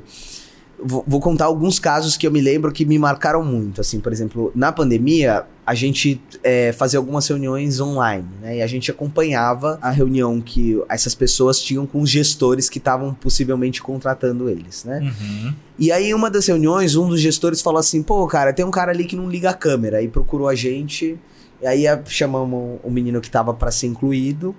Vou, 0.80 1.02
vou 1.06 1.18
contar 1.20 1.46
alguns 1.46 1.80
casos 1.80 2.16
que 2.16 2.24
eu 2.24 2.30
me 2.30 2.40
lembro 2.40 2.70
que 2.70 2.84
me 2.84 2.98
marcaram 3.00 3.42
muito. 3.44 3.80
Assim, 3.80 3.98
por 3.98 4.12
exemplo, 4.12 4.52
na 4.54 4.70
pandemia, 4.70 5.44
a 5.68 5.74
gente 5.74 6.18
é, 6.42 6.72
fazia 6.72 6.98
algumas 6.98 7.28
reuniões 7.28 7.78
online, 7.78 8.26
né? 8.40 8.56
E 8.56 8.62
a 8.62 8.66
gente 8.66 8.90
acompanhava 8.90 9.78
a 9.82 9.90
reunião 9.90 10.40
que 10.40 10.82
essas 10.88 11.14
pessoas 11.14 11.60
tinham 11.60 11.86
com 11.86 12.00
os 12.00 12.08
gestores 12.08 12.70
que 12.70 12.78
estavam 12.78 13.12
possivelmente 13.12 13.82
contratando 13.82 14.48
eles, 14.48 14.84
né? 14.84 15.00
Uhum. 15.02 15.54
E 15.78 15.92
aí, 15.92 16.14
uma 16.14 16.30
das 16.30 16.46
reuniões, 16.46 16.96
um 16.96 17.06
dos 17.06 17.20
gestores 17.20 17.60
falou 17.60 17.78
assim: 17.78 18.02
pô, 18.02 18.26
cara, 18.26 18.50
tem 18.50 18.64
um 18.64 18.70
cara 18.70 18.92
ali 18.92 19.04
que 19.04 19.14
não 19.14 19.28
liga 19.28 19.50
a 19.50 19.52
câmera. 19.52 20.00
E 20.00 20.08
procurou 20.08 20.48
a 20.48 20.54
gente. 20.54 21.18
E 21.60 21.66
aí 21.66 21.84
chamamos 22.06 22.80
o 22.82 22.90
menino 22.90 23.20
que 23.20 23.30
tava 23.30 23.52
pra 23.52 23.70
ser 23.70 23.88
incluído. 23.88 24.56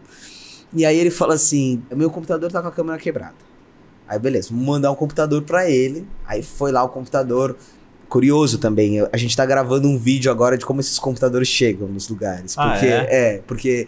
E 0.71 0.85
aí 0.85 0.95
ele 0.95 1.09
fala 1.09 1.33
assim: 1.33 1.81
meu 1.89 2.11
computador 2.11 2.51
tá 2.51 2.61
com 2.61 2.67
a 2.67 2.71
câmera 2.71 2.99
quebrada. 2.99 3.33
Aí, 4.07 4.19
beleza, 4.19 4.49
vamos 4.51 4.63
mandar 4.63 4.91
um 4.91 4.95
computador 4.95 5.41
pra 5.41 5.67
ele. 5.67 6.05
Aí 6.27 6.43
foi 6.43 6.71
lá 6.71 6.83
o 6.83 6.89
computador. 6.89 7.57
Curioso 8.09 8.57
também, 8.57 8.99
a 9.11 9.17
gente 9.17 9.37
tá 9.37 9.45
gravando 9.45 9.87
um 9.87 9.97
vídeo 9.97 10.31
agora 10.31 10.57
de 10.57 10.65
como 10.65 10.79
esses 10.79 10.97
computadores 10.97 11.47
chegam 11.47 11.87
nos 11.87 12.09
lugares. 12.09 12.55
Ah, 12.57 12.71
Porque, 12.71 12.85
é? 12.87 13.07
é, 13.11 13.41
porque 13.45 13.87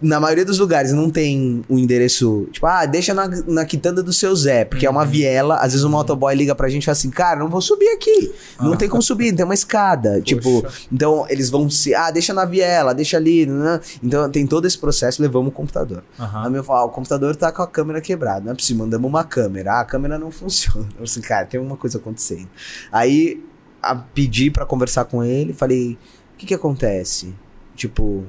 na 0.00 0.20
maioria 0.20 0.44
dos 0.44 0.58
lugares 0.60 0.92
não 0.92 1.10
tem 1.10 1.64
um 1.68 1.76
endereço, 1.76 2.46
tipo, 2.52 2.64
ah, 2.66 2.86
deixa 2.86 3.12
na, 3.12 3.26
na 3.48 3.64
quitanda 3.64 4.00
do 4.00 4.12
seu 4.12 4.34
Zé, 4.36 4.64
porque 4.64 4.86
é 4.86 4.90
uma 4.90 5.02
Uhum. 5.02 5.08
viela. 5.08 5.56
Às 5.56 5.72
vezes 5.72 5.82
o 5.84 5.90
motoboy 5.90 6.32
liga 6.36 6.54
pra 6.54 6.68
gente 6.68 6.82
e 6.82 6.86
fala 6.86 6.92
assim, 6.92 7.10
cara, 7.10 7.40
não 7.40 7.48
vou 7.48 7.60
subir 7.60 7.88
aqui. 7.88 8.32
Não 8.60 8.74
Ah. 8.74 8.76
tem 8.76 8.88
como 8.88 9.02
subir, 9.02 9.34
tem 9.34 9.44
uma 9.44 9.54
escada. 9.54 10.20
Tipo, 10.20 10.64
então 10.92 11.26
eles 11.28 11.50
vão 11.50 11.68
se, 11.68 11.94
ah, 11.96 12.10
deixa 12.12 12.32
na 12.32 12.44
viela, 12.44 12.94
deixa 12.94 13.16
ali. 13.16 13.44
Né? 13.46 13.80
Então 14.02 14.30
tem 14.30 14.46
todo 14.46 14.66
esse 14.66 14.78
processo, 14.78 15.20
levamos 15.20 15.48
o 15.48 15.52
computador. 15.52 16.04
Aham. 16.18 16.44
Aí 16.44 16.50
meu 16.52 16.62
fala, 16.62 16.80
ah, 16.80 16.84
o 16.84 16.90
computador 16.90 17.34
tá 17.34 17.50
com 17.50 17.62
a 17.62 17.66
câmera 17.66 18.00
quebrada, 18.00 18.40
não 18.44 18.52
é 18.52 18.54
possível, 18.54 18.84
mandamos 18.84 19.08
uma 19.08 19.24
câmera. 19.24 19.72
Ah, 19.74 19.80
a 19.80 19.84
câmera 19.84 20.16
não 20.18 20.30
funciona. 20.32 20.86
Eu 20.96 21.04
assim, 21.04 21.20
cara, 21.20 21.44
tem 21.44 21.58
uma 21.58 21.76
coisa 21.76 21.98
acontecendo. 21.98 22.48
Aí 22.92 23.42
a, 23.82 23.96
pedi 23.96 24.48
pra 24.50 24.64
conversar 24.64 25.06
com 25.06 25.24
ele, 25.24 25.52
falei, 25.52 25.98
o 26.34 26.38
que 26.38 26.46
que 26.46 26.54
acontece? 26.54 27.34
Tipo, 27.74 28.24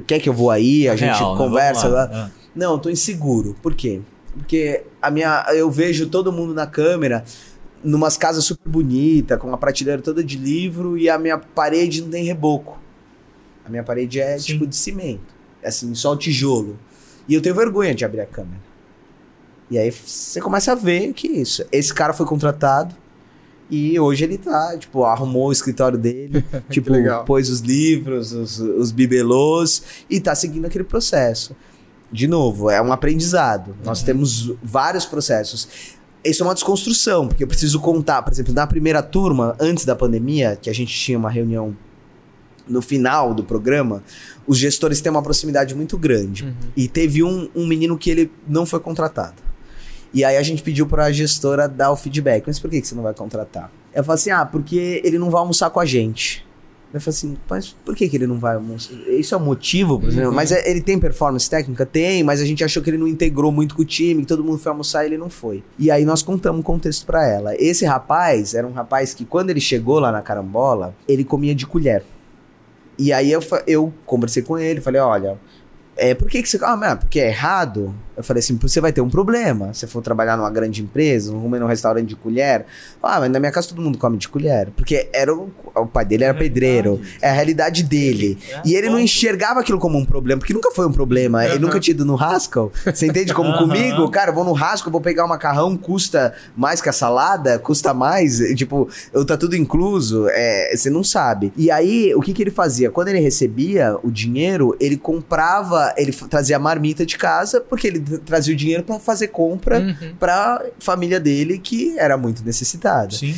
quer 0.00 0.18
que 0.20 0.28
eu 0.28 0.32
vou 0.32 0.50
aí, 0.50 0.88
a 0.88 0.96
gente 0.96 1.16
Real, 1.16 1.32
né? 1.32 1.38
conversa? 1.38 1.88
Lá. 1.88 2.30
Não, 2.54 2.72
eu 2.72 2.78
tô 2.78 2.90
inseguro. 2.90 3.54
Por 3.62 3.74
quê? 3.74 4.00
Porque 4.32 4.84
a 5.00 5.10
minha, 5.10 5.46
eu 5.54 5.70
vejo 5.70 6.08
todo 6.08 6.32
mundo 6.32 6.54
na 6.54 6.66
câmera 6.66 7.24
numas 7.82 8.16
casas 8.16 8.44
super 8.44 8.68
bonitas, 8.68 9.38
com 9.38 9.48
uma 9.48 9.58
prateleira 9.58 10.02
toda 10.02 10.22
de 10.22 10.36
livro 10.36 10.98
e 10.98 11.08
a 11.08 11.18
minha 11.18 11.38
parede 11.38 12.02
não 12.02 12.10
tem 12.10 12.24
reboco. 12.24 12.78
A 13.64 13.70
minha 13.70 13.84
parede 13.84 14.20
é 14.20 14.38
Sim. 14.38 14.46
tipo 14.46 14.66
de 14.66 14.74
cimento, 14.74 15.34
assim, 15.64 15.94
só 15.94 16.12
o 16.12 16.16
tijolo. 16.16 16.78
E 17.28 17.34
eu 17.34 17.42
tenho 17.42 17.54
vergonha 17.54 17.94
de 17.94 18.04
abrir 18.04 18.20
a 18.20 18.26
câmera. 18.26 18.60
E 19.70 19.78
aí 19.78 19.92
você 19.92 20.40
começa 20.40 20.72
a 20.72 20.74
ver 20.74 21.12
que 21.12 21.28
isso. 21.28 21.64
Esse 21.70 21.92
cara 21.92 22.12
foi 22.14 22.24
contratado 22.24 22.94
e 23.70 23.98
hoje 23.98 24.24
ele 24.24 24.38
tá, 24.38 24.76
tipo, 24.78 25.04
arrumou 25.04 25.48
o 25.48 25.52
escritório 25.52 25.98
dele, 25.98 26.44
tipo, 26.70 26.92
pôs 27.26 27.50
os 27.50 27.60
livros, 27.60 28.32
os, 28.32 28.58
os 28.58 28.92
bibelôs 28.92 29.82
e 30.08 30.20
tá 30.20 30.34
seguindo 30.34 30.64
aquele 30.64 30.84
processo. 30.84 31.54
De 32.10 32.26
novo, 32.26 32.70
é 32.70 32.80
um 32.80 32.92
aprendizado. 32.92 33.76
Nós 33.84 34.02
temos 34.02 34.54
vários 34.62 35.04
processos. 35.04 35.68
Isso 36.24 36.42
é 36.42 36.46
uma 36.46 36.54
desconstrução, 36.54 37.28
porque 37.28 37.44
eu 37.44 37.48
preciso 37.48 37.78
contar, 37.80 38.22
por 38.22 38.32
exemplo, 38.32 38.54
na 38.54 38.66
primeira 38.66 39.02
turma, 39.02 39.54
antes 39.60 39.84
da 39.84 39.94
pandemia, 39.94 40.58
que 40.60 40.70
a 40.70 40.72
gente 40.72 40.92
tinha 40.92 41.18
uma 41.18 41.30
reunião 41.30 41.76
no 42.66 42.82
final 42.82 43.34
do 43.34 43.42
programa, 43.42 44.02
os 44.46 44.58
gestores 44.58 45.00
têm 45.00 45.10
uma 45.10 45.22
proximidade 45.22 45.74
muito 45.74 45.96
grande. 45.96 46.44
Uhum. 46.44 46.54
E 46.76 46.88
teve 46.88 47.22
um, 47.22 47.48
um 47.54 47.66
menino 47.66 47.96
que 47.96 48.10
ele 48.10 48.30
não 48.46 48.66
foi 48.66 48.80
contratado. 48.80 49.47
E 50.12 50.24
aí 50.24 50.36
a 50.36 50.42
gente 50.42 50.62
pediu 50.62 50.86
pra 50.86 51.10
gestora 51.12 51.68
dar 51.68 51.90
o 51.90 51.96
feedback. 51.96 52.44
Mas 52.46 52.58
por 52.58 52.70
que, 52.70 52.80
que 52.80 52.86
você 52.86 52.94
não 52.94 53.02
vai 53.02 53.14
contratar? 53.14 53.70
Eu 53.94 54.02
falei 54.04 54.14
assim, 54.20 54.30
ah, 54.30 54.44
porque 54.46 55.00
ele 55.04 55.18
não 55.18 55.30
vai 55.30 55.40
almoçar 55.40 55.70
com 55.70 55.80
a 55.80 55.84
gente. 55.84 56.46
Eu 56.92 57.00
falei 57.02 57.16
assim, 57.16 57.36
mas 57.50 57.76
por 57.84 57.94
que, 57.94 58.08
que 58.08 58.16
ele 58.16 58.26
não 58.26 58.38
vai 58.38 58.54
almoçar? 58.54 58.94
Isso 58.94 59.34
é 59.34 59.36
o 59.36 59.40
motivo, 59.40 60.00
por 60.00 60.08
exemplo. 60.08 60.30
Uhum. 60.30 60.34
Mas 60.34 60.50
é- 60.52 60.70
ele 60.70 60.80
tem 60.80 60.98
performance 60.98 61.48
técnica? 61.48 61.84
Tem, 61.84 62.22
mas 62.22 62.40
a 62.40 62.46
gente 62.46 62.64
achou 62.64 62.82
que 62.82 62.88
ele 62.88 62.96
não 62.96 63.06
integrou 63.06 63.52
muito 63.52 63.74
com 63.74 63.82
o 63.82 63.84
time, 63.84 64.22
que 64.22 64.28
todo 64.28 64.42
mundo 64.42 64.58
foi 64.58 64.70
almoçar 64.70 65.04
e 65.04 65.08
ele 65.08 65.18
não 65.18 65.28
foi. 65.28 65.62
E 65.78 65.90
aí 65.90 66.06
nós 66.06 66.22
contamos 66.22 66.62
o 66.62 66.64
contexto 66.64 67.04
pra 67.04 67.26
ela. 67.28 67.54
Esse 67.58 67.84
rapaz 67.84 68.54
era 68.54 68.66
um 68.66 68.72
rapaz 68.72 69.12
que, 69.12 69.26
quando 69.26 69.50
ele 69.50 69.60
chegou 69.60 69.98
lá 69.98 70.10
na 70.10 70.22
carambola, 70.22 70.94
ele 71.06 71.24
comia 71.24 71.54
de 71.54 71.66
colher. 71.66 72.02
E 72.98 73.12
aí 73.12 73.30
eu, 73.30 73.40
eu 73.66 73.92
conversei 74.06 74.42
com 74.42 74.58
ele, 74.58 74.80
falei, 74.80 75.00
olha, 75.00 75.38
é, 75.94 76.14
por 76.14 76.28
que, 76.28 76.42
que 76.42 76.48
você. 76.48 76.58
Ah, 76.62 76.76
mas 76.76 76.98
porque 76.98 77.20
é 77.20 77.28
errado? 77.28 77.94
Eu 78.18 78.24
falei 78.24 78.40
assim, 78.40 78.56
você 78.60 78.80
vai 78.80 78.92
ter 78.92 79.00
um 79.00 79.08
problema. 79.08 79.72
Se 79.72 79.86
for 79.86 80.02
trabalhar 80.02 80.36
numa 80.36 80.50
grande 80.50 80.82
empresa, 80.82 81.32
um 81.32 81.48
num 81.48 81.66
restaurante 81.66 82.08
de 82.08 82.16
colher. 82.16 82.66
Ah, 83.00 83.20
mas 83.20 83.30
na 83.30 83.38
minha 83.38 83.52
casa 83.52 83.68
todo 83.68 83.80
mundo 83.80 83.96
come 83.96 84.18
de 84.18 84.28
colher. 84.28 84.70
Porque 84.76 85.08
era 85.12 85.32
o, 85.32 85.48
o 85.76 85.86
pai 85.86 86.04
dele 86.04 86.24
era 86.24 86.34
pedreiro. 86.34 87.00
É 87.22 87.30
a 87.30 87.32
realidade 87.32 87.84
dele. 87.84 88.36
É, 88.50 88.62
E 88.64 88.74
ele 88.74 88.90
não 88.90 88.98
enxergava 88.98 89.60
aquilo 89.60 89.78
como 89.78 89.96
um 89.96 90.04
problema, 90.04 90.40
porque 90.40 90.52
nunca 90.52 90.72
foi 90.72 90.84
um 90.86 90.92
problema. 90.92 91.46
Ele 91.46 91.60
nunca 91.60 91.78
tinha 91.78 91.94
ido 91.94 92.04
no 92.04 92.20
Haskell. 92.20 92.72
Você 92.84 93.06
entende 93.06 93.32
como 93.32 93.50
Aham. 93.50 93.58
comigo? 93.58 94.10
Cara, 94.10 94.32
eu 94.32 94.34
vou 94.34 94.44
no 94.44 94.56
Haskell, 94.56 94.90
vou 94.90 95.00
pegar 95.00 95.24
um 95.24 95.28
macarrão, 95.28 95.76
custa 95.76 96.34
mais 96.56 96.82
que 96.82 96.88
a 96.88 96.92
salada, 96.92 97.56
custa 97.58 97.94
mais. 97.94 98.38
Tipo, 98.56 98.88
eu 99.12 99.24
tá 99.24 99.36
tudo 99.36 99.54
incluso. 99.54 100.26
É, 100.30 100.74
você 100.76 100.90
não 100.90 101.04
sabe. 101.04 101.52
E 101.56 101.70
aí, 101.70 102.12
o 102.16 102.20
que, 102.20 102.32
que 102.32 102.42
ele 102.42 102.50
fazia? 102.50 102.90
Quando 102.90 103.08
ele 103.08 103.20
recebia 103.20 103.96
o 104.02 104.10
dinheiro, 104.10 104.76
ele 104.80 104.96
comprava, 104.96 105.94
ele 105.96 106.12
trazia 106.12 106.58
marmita 106.58 107.06
de 107.06 107.16
casa, 107.16 107.60
porque 107.60 107.86
ele 107.86 107.98
trazia 108.24 108.54
o 108.54 108.56
dinheiro 108.56 108.82
pra 108.82 108.98
fazer 108.98 109.28
compra 109.28 109.80
Uhum. 109.80 110.14
pra 110.18 110.64
família 110.78 111.18
dele, 111.20 111.58
que 111.58 111.98
era 111.98 112.16
muito 112.16 112.42
necessitada. 112.44 113.14
Sim. 113.14 113.34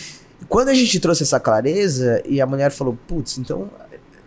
Quando 0.48 0.68
a 0.70 0.74
gente 0.74 0.98
trouxe 1.00 1.22
essa 1.22 1.38
clareza 1.38 2.22
e 2.26 2.40
a 2.40 2.46
mulher 2.46 2.70
falou, 2.70 2.98
putz, 3.06 3.38
então 3.38 3.70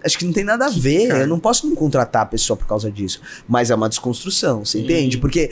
acho 0.03 0.17
que 0.17 0.25
não 0.25 0.33
tem 0.33 0.43
nada 0.43 0.65
a 0.65 0.69
ver, 0.69 1.07
cara. 1.07 1.21
eu 1.21 1.27
não 1.27 1.39
posso 1.39 1.67
não 1.67 1.75
contratar 1.75 2.21
a 2.23 2.25
pessoa 2.25 2.55
por 2.57 2.67
causa 2.67 2.91
disso. 2.91 3.21
Mas 3.47 3.69
é 3.71 3.75
uma 3.75 3.89
desconstrução, 3.89 4.63
você 4.65 4.77
Sim. 4.77 4.83
entende? 4.83 5.17
Porque 5.17 5.49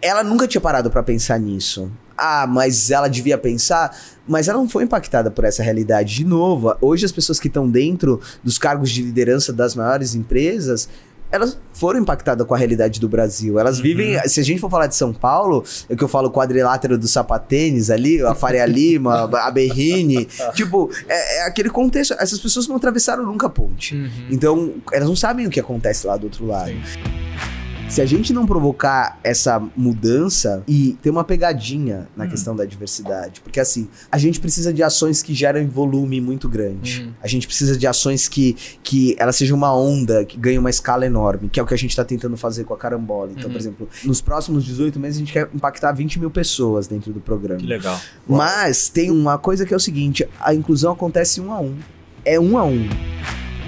ela 0.00 0.22
nunca 0.22 0.46
tinha 0.46 0.60
parado 0.60 0.90
pra 0.90 1.02
pensar 1.02 1.38
nisso. 1.40 1.90
Ah, 2.16 2.46
mas 2.48 2.90
ela 2.90 3.08
devia 3.08 3.36
pensar, 3.36 3.94
mas 4.26 4.48
ela 4.48 4.58
não 4.58 4.68
foi 4.68 4.84
impactada 4.84 5.30
por 5.30 5.44
essa 5.44 5.62
realidade. 5.62 6.14
De 6.14 6.24
novo, 6.24 6.74
hoje 6.80 7.04
as 7.04 7.12
pessoas 7.12 7.38
que 7.38 7.48
estão 7.48 7.68
dentro 7.68 8.20
dos 8.42 8.56
cargos 8.58 8.90
de 8.90 9.02
liderança 9.02 9.52
das 9.52 9.74
maiores 9.74 10.14
empresas, 10.14 10.88
elas 11.30 11.58
foram 11.72 12.00
impactadas 12.00 12.46
com 12.46 12.54
a 12.54 12.58
realidade 12.58 13.00
do 13.00 13.08
Brasil. 13.08 13.58
Elas 13.58 13.76
Uhum. 13.78 13.82
vivem, 13.82 14.18
se 14.28 14.40
a 14.40 14.42
gente 14.42 14.60
for 14.60 14.70
falar 14.70 14.86
de 14.86 14.94
São 14.96 15.12
Paulo, 15.12 15.64
é 15.88 15.96
que 15.96 16.02
eu 16.02 16.08
falo 16.08 16.30
quadrilátero 16.30 16.96
do 16.96 17.06
sapatênis 17.08 17.90
ali, 17.90 18.22
a 18.22 18.34
Faria 18.34 18.64
Lima, 18.66 19.24
a 19.40 19.50
Berrine, 19.50 20.26
tipo, 20.54 20.90
é, 21.08 21.38
é 21.38 21.46
aquele 21.46 21.68
contexto. 21.70 22.14
Essas 22.18 22.38
pessoas 22.38 22.68
não 22.68 22.76
atravessaram 22.76 23.24
nunca 23.24 23.46
a 23.46 23.50
ponte. 23.50 23.94
Uhum. 23.94 24.10
Então, 24.30 24.74
elas 24.92 25.08
não 25.08 25.16
sabem 25.16 25.46
o 25.46 25.50
que 25.50 25.60
acontece 25.60 26.06
lá 26.06 26.16
do 26.16 26.24
outro 26.24 26.46
lado. 26.46 26.70
Sim. 26.70 27.25
Se 27.88 28.02
a 28.02 28.06
gente 28.06 28.32
não 28.32 28.44
provocar 28.46 29.18
essa 29.22 29.62
mudança 29.76 30.62
e 30.68 30.98
ter 31.00 31.08
uma 31.08 31.22
pegadinha 31.24 32.08
na 32.16 32.24
Hum. 32.24 32.28
questão 32.28 32.54
da 32.54 32.64
diversidade, 32.64 33.40
porque 33.40 33.60
assim, 33.60 33.88
a 34.10 34.18
gente 34.18 34.38
precisa 34.40 34.72
de 34.72 34.82
ações 34.82 35.22
que 35.22 35.32
geram 35.32 35.66
volume 35.68 36.20
muito 36.20 36.48
grande. 36.48 37.04
Hum. 37.08 37.12
A 37.22 37.28
gente 37.28 37.46
precisa 37.46 37.76
de 37.78 37.86
ações 37.86 38.28
que, 38.28 38.54
que 38.82 39.14
ela 39.18 39.32
seja 39.32 39.54
uma 39.54 39.74
onda, 39.74 40.24
que 40.24 40.36
ganhe 40.36 40.58
uma 40.58 40.68
escala 40.68 41.06
enorme, 41.06 41.48
que 41.48 41.58
é 41.60 41.62
o 41.62 41.66
que 41.66 41.72
a 41.72 41.76
gente 41.78 41.90
está 41.90 42.04
tentando 42.04 42.36
fazer 42.36 42.64
com 42.64 42.74
a 42.74 42.76
carambola. 42.76 43.30
Então, 43.30 43.44
Uhum. 43.46 43.52
por 43.52 43.58
exemplo, 43.58 43.88
nos 44.04 44.20
próximos 44.20 44.64
18 44.64 44.98
meses 44.98 45.16
a 45.16 45.20
gente 45.20 45.32
quer 45.32 45.48
impactar 45.54 45.92
20 45.92 46.18
mil 46.18 46.30
pessoas 46.30 46.86
dentro 46.88 47.12
do 47.12 47.20
programa. 47.20 47.60
Que 47.60 47.66
legal. 47.66 47.98
Mas 48.28 48.88
tem 48.88 49.10
uma 49.12 49.38
coisa 49.38 49.64
que 49.64 49.72
é 49.72 49.76
o 49.76 49.80
seguinte: 49.80 50.28
a 50.40 50.52
inclusão 50.52 50.92
acontece 50.92 51.40
um 51.40 51.52
a 51.52 51.60
um. 51.60 51.76
É 52.24 52.38
um 52.38 52.58
a 52.58 52.64
um. 52.64 52.86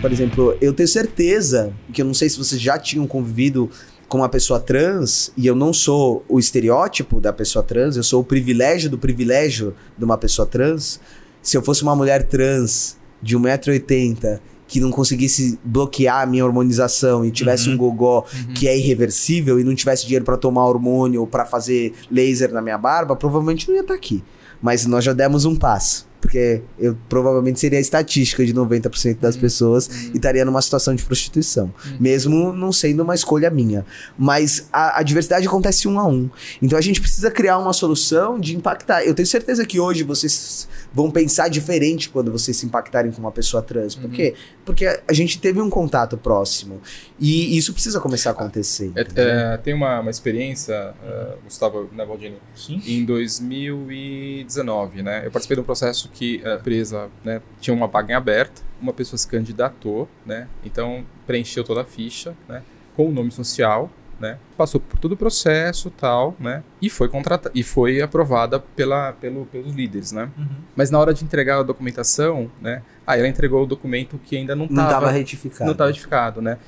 Por 0.03 0.13
exemplo, 0.13 0.57
eu 0.61 0.73
tenho 0.75 0.89
certeza 0.89 1.73
que 1.93 2.03
eu 2.03 2.07
não 2.07 2.15
sei 2.15 2.29
se 2.29 2.37
vocês 2.37 2.61
já 2.61 2.79
tinham 2.79 3.07
convivido 3.07 3.71
com 4.09 4.19
uma 4.19 4.29
pessoa 4.29 4.59
trans, 4.59 5.31
e 5.37 5.47
eu 5.47 5.55
não 5.55 5.73
sou 5.73 6.25
o 6.29 6.39
estereótipo 6.39 7.21
da 7.21 7.33
pessoa 7.33 7.63
trans, 7.63 7.97
eu 7.97 8.03
sou 8.03 8.23
o 8.23 8.25
privilégio 8.25 8.89
do 8.89 8.97
privilégio 8.99 9.75
de 9.99 10.05
uma 10.05 10.17
pessoa 10.17 10.47
trans. 10.47 10.99
Se 11.43 11.57
eu 11.57 11.63
fosse 11.63 11.83
uma 11.83 11.95
mulher 11.95 12.27
trans 12.27 12.97
de 13.23 13.37
1,80m 13.37 14.41
que 14.67 14.81
não 14.81 14.91
conseguisse 14.91 15.59
bloquear 15.65 16.23
a 16.23 16.27
minha 16.27 16.45
hormonização 16.45 17.25
e 17.25 17.31
tivesse 17.31 17.69
Uhum. 17.69 17.75
um 17.75 17.79
gogó 17.79 18.25
Uhum. 18.35 18.55
que 18.55 18.67
é 18.69 18.77
irreversível 18.77 19.61
e 19.61 19.65
não 19.65 19.75
tivesse 19.75 20.05
dinheiro 20.05 20.25
pra 20.25 20.37
tomar 20.37 20.67
hormônio 20.67 21.21
ou 21.21 21.27
pra 21.27 21.45
fazer 21.47 21.93
laser 22.11 22.53
na 22.53 22.61
minha 22.63 22.77
barba, 22.79 23.15
provavelmente 23.17 23.69
não 23.69 23.75
ia 23.77 23.81
estar 23.83 23.95
aqui. 23.95 24.23
Mas 24.61 24.85
nós 24.87 25.05
já 25.05 25.13
demos 25.13 25.45
um 25.45 25.55
passo. 25.55 26.08
Porque 26.21 26.63
eu 26.79 26.97
provavelmente 27.09 27.61
seria 27.61 27.79
a 27.79 27.81
estatística 27.81 28.45
de 28.45 28.53
90% 28.53 29.19
das 29.21 29.37
pessoas 29.37 29.89
e 30.13 30.17
estaria 30.17 30.45
numa 30.45 30.61
situação 30.61 30.95
de 30.95 31.03
prostituição. 31.03 31.73
Mesmo 32.01 32.53
não 32.53 32.73
sendo 32.73 33.03
uma 33.03 33.15
escolha 33.15 33.51
minha. 33.51 33.87
Mas 34.19 34.69
a, 34.73 34.99
a 34.99 35.03
diversidade 35.03 35.47
acontece 35.47 35.87
um 35.87 35.99
a 35.99 36.07
um. 36.07 36.29
Então 36.61 36.79
a 36.79 36.83
gente 36.83 37.01
precisa 37.01 37.31
criar 37.31 37.59
uma 37.59 37.73
solução 37.73 38.39
de 38.39 38.57
impactar. 38.57 39.05
Eu 39.05 39.15
tenho 39.15 39.27
certeza 39.27 39.65
que 39.65 39.79
hoje 39.79 40.03
vocês 40.03 40.69
vão 40.93 41.11
pensar 41.11 41.49
diferente 41.49 42.09
quando 42.09 42.33
vocês 42.33 42.57
se 42.57 42.67
impactarem 42.67 43.13
com 43.13 43.21
uma 43.21 43.33
pessoa 43.33 43.63
trans. 43.63 43.95
Por 43.95 44.11
quê? 44.11 44.35
Porque 44.65 44.87
a 44.87 45.13
gente 45.13 45.41
teve 45.41 45.61
um 45.61 45.71
contato 45.71 46.17
próximo. 46.17 46.81
E 47.19 47.57
isso 47.57 47.73
precisa 47.73 48.01
começar 48.01 48.31
a 48.31 48.33
acontecer. 48.33 48.93
É, 48.97 49.07
é, 49.17 49.57
tem 49.59 49.75
uma, 49.75 50.01
uma 50.01 50.11
experiência, 50.11 50.95
uh, 51.03 51.39
Gustavo 51.45 51.89
né, 51.93 52.05
Baldini, 52.05 52.37
Sim. 52.55 52.83
em 52.87 53.05
2019, 53.05 55.03
né? 55.03 55.27
Eu 55.27 55.31
participei 55.31 55.57
de 55.57 55.61
um 55.61 55.65
processo 55.65 56.09
que 56.09 56.45
a 56.45 56.55
empresa 56.55 57.09
né, 57.25 57.41
tinha 57.61 57.75
uma 57.75 57.87
vaga 57.87 58.13
em 58.13 58.17
aberta, 58.17 58.63
uma 58.81 58.93
pessoa 58.93 59.19
se 59.19 59.27
candidatou, 59.27 60.09
né? 60.25 60.49
Então 60.65 61.05
preencheu 61.27 61.65
toda 61.65 61.83
a 61.83 61.85
ficha, 61.85 62.35
né? 62.49 62.63
Com 62.97 63.09
o 63.09 63.13
nome 63.13 63.31
social, 63.31 63.91
né? 64.19 64.39
Passou 64.57 64.81
por 64.81 64.99
todo 64.99 65.13
o 65.13 65.17
processo, 65.17 65.91
tal, 65.91 66.35
né? 66.41 66.63
E 66.83 66.91
foi 66.91 67.09
contratada 67.09 67.51
e 67.55 67.63
foi 67.63 68.01
aprovada 68.01 68.59
pela, 68.59 69.13
pelo, 69.13 69.47
pelos 69.47 69.75
líderes, 69.75 70.13
né? 70.13 70.31
Uhum. 70.37 70.47
Mas 70.75 70.91
na 70.91 70.99
hora 70.99 71.15
de 71.15 71.25
entregar 71.25 71.59
a 71.59 71.63
documentação, 71.63 72.51
né? 72.61 72.83
Aí 73.07 73.21
ela 73.21 73.29
entregou 73.29 73.63
o 73.63 73.67
documento 73.67 74.19
que 74.19 74.37
ainda 74.37 74.55
não 74.57 74.67
não 74.67 74.85
estava 74.85 74.89
estava 74.89 75.11
retificado. 75.11 75.65
não 75.65 75.73
estava 75.73 75.91
retificado, 75.91 76.43
né? 76.43 76.59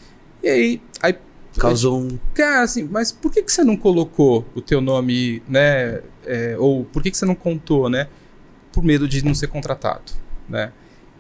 E 0.43 0.49
aí, 0.49 0.83
aí 1.03 1.15
Causou 1.59 2.01
um. 2.01 2.17
Cara, 2.33 2.63
assim, 2.63 2.85
mas 2.89 3.11
por 3.11 3.33
que, 3.33 3.43
que 3.43 3.51
você 3.51 3.65
não 3.65 3.77
colocou 3.77 4.47
o 4.55 4.61
teu 4.61 4.81
nome, 4.81 5.43
né? 5.49 6.01
é, 6.27 6.57
ou 6.59 6.85
por 6.85 7.03
que, 7.03 7.11
que 7.11 7.17
você 7.17 7.27
não 7.27 7.35
contou, 7.35 7.89
né? 7.89 8.09
Por 8.73 8.85
medo 8.85 9.09
de 9.09 9.25
não 9.25 9.35
ser 9.35 9.49
contratado, 9.49 10.13
né? 10.49 10.73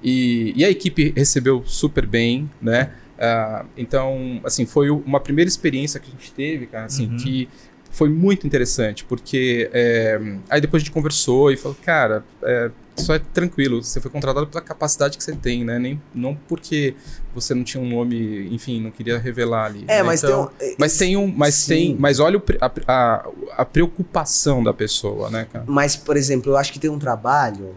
E, 0.02 0.52
e 0.56 0.64
a 0.64 0.70
equipe 0.70 1.12
recebeu 1.16 1.62
super 1.66 2.06
bem, 2.06 2.48
né? 2.60 2.92
Uh, 3.20 3.66
então, 3.76 4.40
assim, 4.44 4.64
foi 4.64 4.88
uma 4.88 5.20
primeira 5.20 5.48
experiência 5.48 6.00
que 6.00 6.08
a 6.08 6.10
gente 6.10 6.32
teve, 6.32 6.66
cara, 6.66 6.86
assim, 6.86 7.06
uhum. 7.06 7.16
que 7.18 7.48
foi 7.90 8.08
muito 8.08 8.46
interessante, 8.46 9.04
porque 9.04 9.68
é, 9.72 10.18
aí 10.48 10.60
depois 10.60 10.80
a 10.80 10.84
gente 10.84 10.92
conversou 10.92 11.50
e 11.50 11.56
falou, 11.56 11.76
cara, 11.84 12.24
é, 12.42 12.70
só 12.96 13.14
é 13.14 13.18
tranquilo, 13.18 13.82
você 13.82 14.00
foi 14.00 14.10
contratado 14.10 14.46
pela 14.46 14.62
capacidade 14.62 15.18
que 15.18 15.24
você 15.24 15.34
tem, 15.34 15.64
né? 15.64 15.78
Nem, 15.78 16.00
não 16.14 16.34
porque 16.34 16.94
você 17.34 17.52
não 17.54 17.64
tinha 17.64 17.82
um 17.82 17.88
nome, 17.88 18.48
enfim, 18.54 18.80
não 18.80 18.90
queria 18.90 19.18
revelar 19.18 19.66
ali. 19.66 19.84
É, 19.88 19.98
né? 19.98 20.02
mas 20.04 20.22
então, 20.22 20.50
tem 20.58 20.70
um, 20.70 20.74
Mas 20.78 20.98
tem 20.98 21.16
um. 21.16 21.26
Mas 21.26 21.54
sim. 21.56 21.68
tem. 21.68 21.96
Mas 21.98 22.20
olha 22.20 22.38
o, 22.38 22.42
a, 22.60 22.72
a, 22.86 23.28
a 23.56 23.64
preocupação 23.64 24.62
da 24.62 24.72
pessoa, 24.72 25.28
né, 25.28 25.46
cara? 25.52 25.64
Mas, 25.66 25.96
por 25.96 26.16
exemplo, 26.16 26.52
eu 26.52 26.56
acho 26.56 26.72
que 26.72 26.78
tem 26.78 26.90
um 26.90 26.98
trabalho 26.98 27.74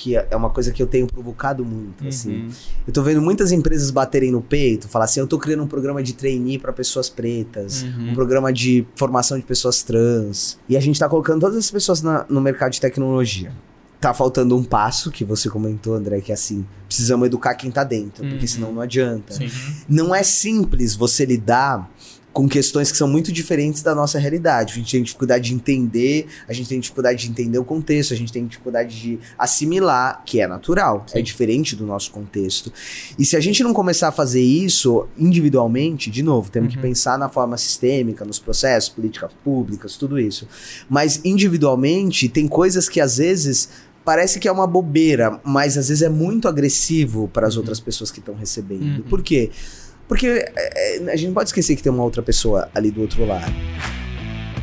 que 0.00 0.16
é 0.16 0.34
uma 0.34 0.48
coisa 0.48 0.72
que 0.72 0.82
eu 0.82 0.86
tenho 0.86 1.06
provocado 1.06 1.62
muito, 1.62 2.08
assim. 2.08 2.30
uhum. 2.30 2.46
assim. 2.48 2.70
Eu 2.86 2.92
tô 2.92 3.02
vendo 3.02 3.20
muitas 3.20 3.52
empresas 3.52 3.90
baterem 3.90 4.32
no 4.32 4.40
peito, 4.40 4.88
falar 4.88 5.04
assim, 5.04 5.20
eu 5.20 5.26
tô 5.26 5.38
criando 5.38 5.62
um 5.62 5.66
programa 5.66 6.02
de 6.02 6.14
trainee 6.14 6.58
para 6.58 6.72
pessoas 6.72 7.10
pretas, 7.10 7.82
uhum. 7.82 8.12
um 8.12 8.14
programa 8.14 8.50
de 8.50 8.86
formação 8.96 9.38
de 9.38 9.44
pessoas 9.44 9.82
trans, 9.82 10.58
e 10.66 10.74
a 10.74 10.80
gente 10.80 10.98
tá 10.98 11.06
colocando 11.06 11.42
todas 11.42 11.58
as 11.58 11.70
pessoas 11.70 12.00
na, 12.00 12.24
no 12.30 12.40
mercado 12.40 12.72
de 12.72 12.80
tecnologia. 12.80 13.52
Tá 14.00 14.14
faltando 14.14 14.56
um 14.56 14.64
passo, 14.64 15.10
que 15.10 15.22
você 15.22 15.50
comentou, 15.50 15.94
André, 15.94 16.22
que 16.22 16.32
é 16.32 16.34
assim, 16.34 16.64
precisamos 16.86 17.26
educar 17.26 17.54
quem 17.54 17.70
tá 17.70 17.84
dentro, 17.84 18.24
uhum. 18.24 18.30
porque 18.30 18.46
senão 18.46 18.72
não 18.72 18.80
adianta. 18.80 19.34
Sim. 19.34 19.50
Não 19.86 20.14
é 20.14 20.22
simples 20.22 20.96
você 20.96 21.26
lidar 21.26 21.90
com 22.32 22.48
questões 22.48 22.92
que 22.92 22.96
são 22.96 23.08
muito 23.08 23.32
diferentes 23.32 23.82
da 23.82 23.94
nossa 23.94 24.18
realidade. 24.18 24.74
A 24.74 24.76
gente 24.76 24.92
tem 24.92 25.02
dificuldade 25.02 25.48
de 25.48 25.54
entender, 25.54 26.26
a 26.46 26.52
gente 26.52 26.68
tem 26.68 26.78
dificuldade 26.78 27.24
de 27.24 27.30
entender 27.30 27.58
o 27.58 27.64
contexto, 27.64 28.14
a 28.14 28.16
gente 28.16 28.32
tem 28.32 28.46
dificuldade 28.46 29.00
de 29.00 29.18
assimilar, 29.36 30.22
que 30.24 30.40
é 30.40 30.46
natural, 30.46 31.04
é 31.08 31.12
Sim. 31.12 31.18
é 31.18 31.22
diferente 31.22 31.74
do 31.74 31.84
nosso 31.84 32.10
contexto. 32.10 32.72
E 33.18 33.24
se 33.24 33.36
a 33.36 33.40
gente 33.40 33.62
não 33.62 33.72
começar 33.72 34.08
a 34.08 34.12
fazer 34.12 34.42
isso 34.42 35.08
individualmente, 35.18 36.10
de 36.10 36.22
novo, 36.22 36.50
temos 36.50 36.72
uhum. 36.74 36.80
que 36.80 36.86
pensar 36.86 37.18
na 37.18 37.28
forma 37.28 37.56
sistêmica, 37.56 38.24
nos 38.24 38.38
processos, 38.38 38.90
políticas 38.90 39.32
públicas, 39.44 39.96
tudo 39.96 40.18
isso. 40.18 40.46
Mas 40.88 41.20
individualmente, 41.24 42.28
tem 42.28 42.46
coisas 42.46 42.88
que 42.88 43.00
às 43.00 43.16
vezes 43.16 43.68
parece 44.04 44.38
que 44.38 44.48
é 44.48 44.52
uma 44.52 44.66
bobeira, 44.66 45.40
mas 45.44 45.76
às 45.76 45.88
vezes 45.88 46.02
é 46.02 46.08
muito 46.08 46.48
agressivo 46.48 47.28
para 47.28 47.46
as 47.46 47.54
uhum. 47.54 47.60
outras 47.60 47.80
pessoas 47.80 48.10
que 48.10 48.20
estão 48.20 48.34
recebendo. 48.34 48.98
Uhum. 48.98 49.02
Por 49.02 49.20
quê? 49.20 49.50
Porque 49.50 49.89
é, 50.26 50.52
é, 50.56 51.12
a 51.12 51.16
gente 51.16 51.28
não 51.28 51.34
pode 51.34 51.48
esquecer 51.48 51.76
que 51.76 51.82
tem 51.82 51.92
uma 51.92 52.04
outra 52.04 52.22
pessoa 52.22 52.68
ali 52.74 52.90
do 52.90 53.00
outro 53.00 53.24
lado. 53.24 53.52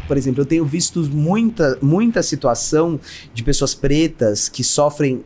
Por 0.08 0.18
exemplo, 0.18 0.42
eu 0.42 0.46
tenho 0.46 0.66
visto 0.66 1.02
muita, 1.04 1.78
muita 1.82 2.24
situação 2.24 3.00
de 3.34 3.44
pessoas 3.44 3.76
pretas 3.76 4.48
que 4.48 4.64
sofrem 4.64 5.24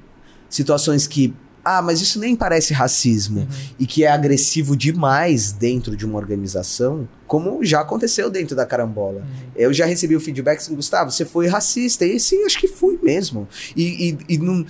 situações 0.49 1.07
que 1.07 1.33
ah, 1.63 1.81
mas 1.81 2.01
isso 2.01 2.19
nem 2.19 2.35
parece 2.35 2.73
racismo 2.73 3.41
uhum. 3.41 3.47
e 3.79 3.85
que 3.85 4.03
é 4.03 4.11
agressivo 4.11 4.75
demais 4.75 5.51
dentro 5.51 5.95
de 5.95 6.05
uma 6.05 6.17
organização, 6.17 7.07
como 7.27 7.63
já 7.63 7.81
aconteceu 7.81 8.31
dentro 8.31 8.55
da 8.55 8.65
carambola. 8.65 9.21
Uhum. 9.21 9.51
Eu 9.55 9.71
já 9.71 9.85
recebi 9.85 10.15
o 10.15 10.19
feedback 10.19 10.57
assim, 10.57 10.75
Gustavo, 10.75 11.11
você 11.11 11.23
foi 11.23 11.47
racista. 11.47 12.03
E 12.03 12.19
sim, 12.19 12.43
acho 12.45 12.59
que 12.59 12.67
fui 12.67 12.99
mesmo. 13.01 13.47
E, 13.75 14.09
e, 14.09 14.35
e 14.35 14.37
não, 14.39 14.65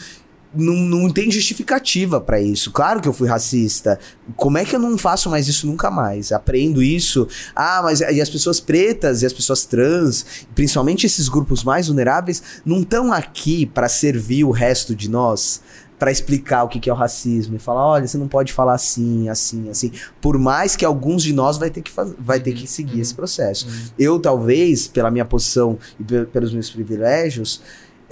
não, 0.53 0.75
não 0.75 1.09
tem 1.09 1.31
justificativa 1.31 2.19
para 2.19 2.41
isso. 2.41 2.71
Claro 2.71 3.01
que 3.01 3.07
eu 3.07 3.13
fui 3.13 3.27
racista. 3.27 3.99
Como 4.35 4.57
é 4.57 4.65
que 4.65 4.75
eu 4.75 4.79
não 4.79 4.97
faço 4.97 5.29
mais 5.29 5.47
isso 5.47 5.65
nunca 5.65 5.89
mais? 5.89 6.31
Aprendo 6.31 6.81
isso. 6.83 7.27
Ah, 7.55 7.81
mas 7.83 8.01
e 8.01 8.21
as 8.21 8.29
pessoas 8.29 8.59
pretas 8.59 9.21
e 9.21 9.25
as 9.25 9.33
pessoas 9.33 9.65
trans, 9.65 10.25
principalmente 10.53 11.05
esses 11.05 11.29
grupos 11.29 11.63
mais 11.63 11.87
vulneráveis, 11.87 12.61
não 12.65 12.81
estão 12.81 13.11
aqui 13.11 13.65
para 13.65 13.87
servir 13.87 14.43
o 14.43 14.51
resto 14.51 14.95
de 14.95 15.09
nós? 15.09 15.61
para 16.01 16.11
explicar 16.11 16.63
o 16.63 16.67
que, 16.67 16.89
é 16.89 16.91
o 16.91 16.95
racismo 16.95 17.55
e 17.55 17.59
falar, 17.59 17.85
olha, 17.85 18.07
você 18.07 18.17
não 18.17 18.27
pode 18.27 18.51
falar 18.51 18.73
assim, 18.73 19.29
assim, 19.29 19.69
assim. 19.69 19.91
Por 20.19 20.35
mais 20.39 20.75
que 20.75 20.83
alguns 20.83 21.21
de 21.21 21.31
nós 21.31 21.59
vai 21.59 21.69
ter 21.69 21.83
que, 21.83 21.91
faz... 21.91 22.11
vai 22.17 22.39
ter 22.39 22.53
que 22.53 22.65
seguir 22.65 22.95
uhum. 22.95 23.01
esse 23.01 23.13
processo. 23.13 23.67
Uhum. 23.67 23.73
Eu, 23.99 24.19
talvez, 24.19 24.87
pela 24.87 25.11
minha 25.11 25.25
posição 25.25 25.77
e 25.99 26.03
pelos 26.25 26.51
meus 26.51 26.71
privilégios, 26.71 27.61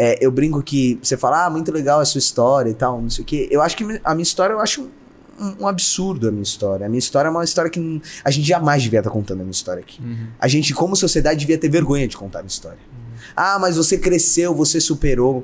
é, 0.02 0.18
eu 0.26 0.32
brinco 0.32 0.64
que 0.64 0.98
você 1.04 1.18
fala, 1.18 1.46
ah, 1.46 1.50
muito 1.50 1.74
legal 1.74 2.00
a 2.00 2.06
sua 2.06 2.20
história 2.20 2.70
e 2.70 2.74
tal, 2.74 3.02
não 3.02 3.10
sei 3.10 3.22
o 3.22 3.26
quê. 3.26 3.50
Eu 3.52 3.62
acho 3.62 3.76
que 3.76 3.84
a 4.02 4.16
minha 4.16 4.24
história, 4.24 4.54
eu 4.54 4.60
acho 4.62 4.90
um, 5.38 5.64
um 5.64 5.68
absurdo 5.68 6.30
a 6.30 6.32
minha 6.32 6.42
história. 6.42 6.86
A 6.86 6.90
minha 6.90 7.00
história 7.00 7.28
é 7.28 7.32
uma 7.32 7.44
história 7.44 7.70
que 7.70 8.02
a 8.24 8.32
gente 8.32 8.48
jamais 8.48 8.82
devia 8.82 9.00
estar 9.00 9.12
contando 9.12 9.42
a 9.42 9.44
minha 9.44 9.52
história 9.52 9.82
aqui. 9.82 10.02
Uhum. 10.02 10.28
A 10.40 10.48
gente, 10.48 10.74
como 10.74 10.96
sociedade, 10.96 11.42
devia 11.42 11.58
ter 11.58 11.68
vergonha 11.68 12.08
de 12.08 12.16
contar 12.16 12.40
a 12.40 12.42
minha 12.44 12.48
história. 12.48 12.78
Uhum. 12.78 13.18
Ah, 13.36 13.60
mas 13.60 13.76
você 13.76 13.98
cresceu, 13.98 14.56
você 14.56 14.80
superou. 14.80 15.44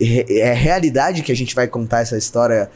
É 0.00 0.54
realidade 0.54 1.22
que 1.22 1.30
a 1.30 1.36
gente 1.36 1.54
vai 1.54 1.68
contar 1.68 2.00
essa 2.00 2.16
história 2.16 2.70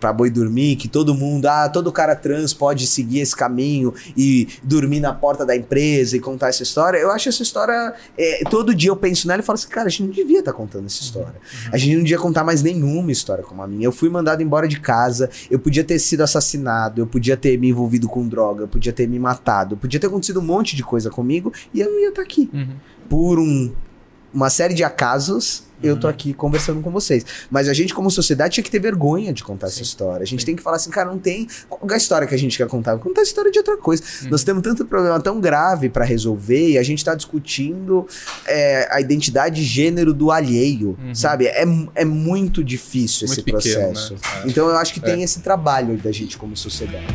para 0.00 0.12
boi 0.12 0.30
dormir, 0.30 0.76
que 0.76 0.88
todo 0.88 1.14
mundo, 1.14 1.46
ah, 1.46 1.68
todo 1.68 1.92
cara 1.92 2.14
trans 2.16 2.54
pode 2.54 2.86
seguir 2.86 3.20
esse 3.20 3.36
caminho 3.36 3.92
e 4.16 4.48
dormir 4.62 5.00
na 5.00 5.12
porta 5.12 5.44
da 5.44 5.56
empresa 5.56 6.16
e 6.16 6.20
contar 6.20 6.48
essa 6.48 6.62
história. 6.62 6.98
Eu 6.98 7.10
acho 7.10 7.28
essa 7.28 7.42
história. 7.42 7.94
É, 8.16 8.44
todo 8.48 8.74
dia 8.74 8.90
eu 8.90 8.96
penso 8.96 9.28
nela 9.28 9.42
e 9.42 9.44
falo 9.44 9.54
assim, 9.54 9.68
cara, 9.68 9.86
a 9.86 9.90
gente 9.90 10.04
não 10.04 10.10
devia 10.10 10.38
estar 10.40 10.52
tá 10.52 10.56
contando 10.56 10.86
essa 10.86 11.02
história. 11.02 11.34
Uhum. 11.34 11.70
A 11.72 11.76
gente 11.76 11.96
não 11.96 12.02
devia 12.02 12.18
contar 12.18 12.44
mais 12.44 12.62
nenhuma 12.62 13.12
história 13.12 13.44
como 13.44 13.62
a 13.62 13.66
minha. 13.66 13.84
Eu 13.84 13.92
fui 13.92 14.08
mandado 14.08 14.42
embora 14.42 14.66
de 14.66 14.80
casa, 14.80 15.28
eu 15.50 15.58
podia 15.58 15.84
ter 15.84 15.98
sido 15.98 16.22
assassinado, 16.22 17.00
eu 17.00 17.06
podia 17.06 17.36
ter 17.36 17.58
me 17.58 17.68
envolvido 17.68 18.08
com 18.08 18.26
droga, 18.26 18.64
eu 18.64 18.68
podia 18.68 18.92
ter 18.92 19.06
me 19.06 19.18
matado, 19.18 19.76
podia 19.76 20.00
ter 20.00 20.06
acontecido 20.06 20.40
um 20.40 20.44
monte 20.44 20.74
de 20.74 20.82
coisa 20.82 21.10
comigo 21.10 21.52
e 21.72 21.80
eu 21.80 21.90
não 21.90 22.00
ia 22.00 22.08
estar 22.08 22.22
tá 22.22 22.26
aqui. 22.26 22.50
Uhum. 22.52 22.76
Por 23.08 23.38
um, 23.38 23.72
uma 24.32 24.50
série 24.50 24.74
de 24.74 24.82
acasos 24.82 25.65
eu 25.82 25.98
tô 25.98 26.06
uhum. 26.06 26.12
aqui 26.12 26.32
conversando 26.32 26.80
com 26.80 26.90
vocês. 26.90 27.24
Mas 27.50 27.68
a 27.68 27.74
gente, 27.74 27.94
como 27.94 28.10
sociedade, 28.10 28.54
tinha 28.54 28.64
que 28.64 28.70
ter 28.70 28.78
vergonha 28.78 29.32
de 29.32 29.42
contar 29.44 29.68
Sim. 29.68 29.74
essa 29.74 29.82
história. 29.82 30.22
A 30.22 30.26
gente 30.26 30.40
Sim. 30.40 30.46
tem 30.46 30.56
que 30.56 30.62
falar 30.62 30.76
assim, 30.76 30.90
cara, 30.90 31.10
não 31.10 31.18
tem. 31.18 31.46
Qual 31.68 31.90
é 31.90 31.94
a 31.94 31.96
história 31.96 32.26
que 32.26 32.34
a 32.34 32.38
gente 32.38 32.56
quer 32.56 32.66
contar? 32.66 32.96
Contar 32.98 33.20
a 33.20 33.24
história 33.24 33.50
de 33.50 33.58
outra 33.58 33.76
coisa. 33.76 34.02
Uhum. 34.22 34.30
Nós 34.30 34.44
temos 34.44 34.62
tanto 34.62 34.84
problema 34.84 35.20
tão 35.20 35.40
grave 35.40 35.88
para 35.88 36.04
resolver 36.04 36.70
e 36.70 36.78
a 36.78 36.82
gente 36.82 37.04
tá 37.04 37.14
discutindo 37.14 38.06
é, 38.46 38.88
a 38.90 39.00
identidade 39.00 39.56
de 39.56 39.64
gênero 39.64 40.12
do 40.12 40.30
alheio, 40.30 40.96
uhum. 41.02 41.14
sabe? 41.14 41.46
É, 41.46 41.64
é 41.94 42.04
muito 42.04 42.62
difícil 42.64 43.26
muito 43.26 43.40
esse 43.40 43.42
pequeno, 43.42 43.92
processo. 43.92 44.14
Né? 44.14 44.20
Então 44.46 44.68
eu 44.68 44.76
acho 44.76 44.92
que 44.92 45.00
é. 45.00 45.02
tem 45.02 45.22
esse 45.22 45.40
trabalho 45.40 45.96
da 45.98 46.12
gente 46.12 46.36
como 46.38 46.56
sociedade. 46.56 47.06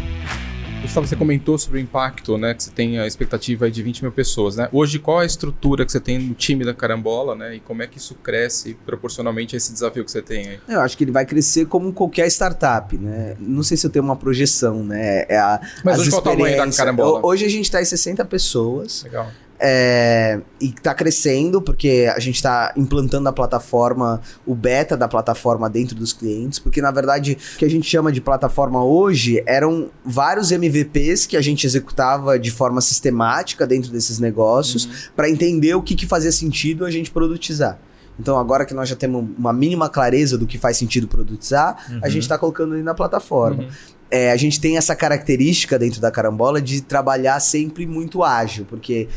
Gustavo, 0.81 1.05
você 1.05 1.15
comentou 1.15 1.57
sobre 1.59 1.77
o 1.77 1.81
impacto, 1.81 2.37
né? 2.37 2.55
Que 2.55 2.63
você 2.63 2.71
tem 2.71 2.99
a 2.99 3.05
expectativa 3.05 3.69
de 3.69 3.83
20 3.83 4.01
mil 4.01 4.11
pessoas, 4.11 4.55
né? 4.55 4.67
Hoje, 4.71 4.97
qual 4.97 5.19
a 5.19 5.25
estrutura 5.25 5.85
que 5.85 5.91
você 5.91 5.99
tem 5.99 6.17
no 6.17 6.33
time 6.33 6.65
da 6.65 6.73
Carambola, 6.73 7.35
né? 7.35 7.55
E 7.55 7.59
como 7.59 7.83
é 7.83 7.87
que 7.87 7.99
isso 7.99 8.15
cresce 8.15 8.75
proporcionalmente 8.85 9.55
a 9.55 9.57
esse 9.57 9.71
desafio 9.71 10.03
que 10.03 10.11
você 10.11 10.21
tem 10.21 10.47
aí? 10.49 10.59
Eu 10.67 10.81
acho 10.81 10.97
que 10.97 11.03
ele 11.03 11.11
vai 11.11 11.25
crescer 11.25 11.67
como 11.67 11.93
qualquer 11.93 12.27
startup, 12.27 12.97
né? 12.97 13.35
Não 13.39 13.61
sei 13.61 13.77
se 13.77 13.85
eu 13.85 13.91
tenho 13.91 14.03
uma 14.03 14.15
projeção, 14.15 14.83
né? 14.83 15.25
É 15.29 15.37
a, 15.37 15.61
Mas 15.85 15.99
hoje 15.99 16.09
qual 16.09 16.21
o 16.21 16.23
tamanho 16.23 16.57
da 16.57 16.71
Carambola? 16.71 17.21
Hoje 17.23 17.45
a 17.45 17.49
gente 17.49 17.65
está 17.65 17.79
em 17.79 17.85
60 17.85 18.25
pessoas. 18.25 19.03
Legal. 19.03 19.31
É, 19.63 20.41
e 20.59 20.69
está 20.69 20.91
crescendo 20.91 21.61
porque 21.61 22.11
a 22.15 22.19
gente 22.19 22.35
está 22.35 22.73
implantando 22.75 23.29
a 23.29 23.31
plataforma, 23.31 24.19
o 24.43 24.55
beta 24.55 24.97
da 24.97 25.07
plataforma 25.07 25.69
dentro 25.69 25.95
dos 25.95 26.13
clientes, 26.13 26.57
porque 26.57 26.81
na 26.81 26.89
verdade 26.89 27.37
o 27.53 27.57
que 27.59 27.65
a 27.65 27.69
gente 27.69 27.87
chama 27.87 28.11
de 28.11 28.19
plataforma 28.19 28.83
hoje 28.83 29.43
eram 29.45 29.91
vários 30.03 30.51
MVPs 30.51 31.27
que 31.27 31.37
a 31.37 31.41
gente 31.41 31.67
executava 31.67 32.39
de 32.39 32.49
forma 32.49 32.81
sistemática 32.81 33.67
dentro 33.67 33.91
desses 33.91 34.17
negócios 34.17 34.85
uhum. 34.85 34.91
para 35.15 35.29
entender 35.29 35.75
o 35.75 35.83
que, 35.83 35.93
que 35.93 36.07
fazia 36.07 36.31
sentido 36.31 36.83
a 36.83 36.89
gente 36.89 37.11
produtizar. 37.11 37.79
Então, 38.19 38.37
agora 38.37 38.65
que 38.65 38.73
nós 38.73 38.89
já 38.89 38.95
temos 38.95 39.25
uma 39.37 39.53
mínima 39.53 39.89
clareza 39.89 40.37
do 40.37 40.45
que 40.45 40.57
faz 40.57 40.77
sentido 40.77 41.07
produtizar, 41.07 41.77
uhum. 41.89 41.99
a 42.03 42.09
gente 42.09 42.23
está 42.23 42.37
colocando 42.37 42.73
ali 42.73 42.83
na 42.83 42.93
plataforma. 42.93 43.63
Uhum. 43.63 43.69
É, 44.11 44.31
a 44.31 44.35
gente 44.35 44.59
tem 44.59 44.77
essa 44.77 44.93
característica 44.93 45.79
dentro 45.79 46.01
da 46.01 46.11
carambola 46.11 46.61
de 46.61 46.81
trabalhar 46.81 47.39
sempre 47.39 47.87
muito 47.87 48.23
ágil, 48.23 48.65
porque 48.65 49.07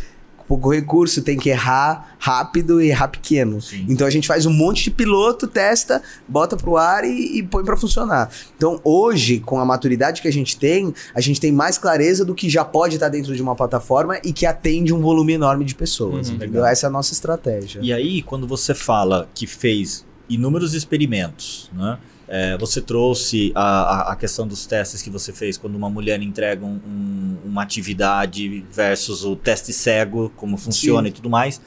pouco 0.46 0.72
recurso, 0.72 1.22
tem 1.22 1.36
que 1.36 1.48
errar 1.48 2.16
rápido 2.18 2.80
e 2.82 2.88
errar 2.88 3.08
pequeno. 3.08 3.60
Sim. 3.60 3.86
Então 3.88 4.06
a 4.06 4.10
gente 4.10 4.26
faz 4.26 4.46
um 4.46 4.52
monte 4.52 4.84
de 4.84 4.90
piloto, 4.90 5.46
testa, 5.46 6.02
bota 6.28 6.56
pro 6.56 6.76
ar 6.76 7.04
e, 7.04 7.38
e 7.38 7.42
põe 7.42 7.64
para 7.64 7.76
funcionar. 7.76 8.30
Então 8.56 8.80
hoje, 8.84 9.40
com 9.40 9.58
a 9.58 9.64
maturidade 9.64 10.22
que 10.22 10.28
a 10.28 10.32
gente 10.32 10.56
tem, 10.56 10.94
a 11.14 11.20
gente 11.20 11.40
tem 11.40 11.52
mais 11.52 11.78
clareza 11.78 12.24
do 12.24 12.34
que 12.34 12.48
já 12.48 12.64
pode 12.64 12.94
estar 12.96 13.08
dentro 13.08 13.34
de 13.34 13.42
uma 13.42 13.54
plataforma 13.54 14.18
e 14.24 14.32
que 14.32 14.46
atende 14.46 14.92
um 14.92 15.00
volume 15.00 15.32
enorme 15.34 15.64
de 15.64 15.74
pessoas. 15.74 16.28
Uhum, 16.28 16.36
entendeu? 16.36 16.64
Essa 16.64 16.86
é 16.86 16.88
a 16.88 16.90
nossa 16.90 17.12
estratégia. 17.12 17.80
E 17.82 17.92
aí, 17.92 18.22
quando 18.22 18.46
você 18.46 18.74
fala 18.74 19.28
que 19.34 19.46
fez 19.46 20.04
inúmeros 20.28 20.74
experimentos, 20.74 21.70
né? 21.72 21.98
É, 22.26 22.56
você 22.56 22.80
trouxe 22.80 23.52
a, 23.54 24.12
a, 24.12 24.16
questão 24.16 24.46
dos 24.46 24.64
testes 24.64 25.02
que 25.02 25.10
você 25.10 25.32
fez 25.32 25.58
quando 25.58 25.74
uma 25.74 25.90
mulher 25.90 26.22
entrega 26.22 26.64
um, 26.64 26.80
um, 26.86 27.36
uma 27.44 27.62
atividade 27.62 28.64
versus 28.70 29.24
o 29.24 29.36
teste 29.36 29.72
cego, 29.72 30.32
como 30.36 30.56
funciona 30.56 31.06
Sim. 31.06 31.12
e 31.12 31.12
tudo 31.12 31.28
mais. 31.28 31.60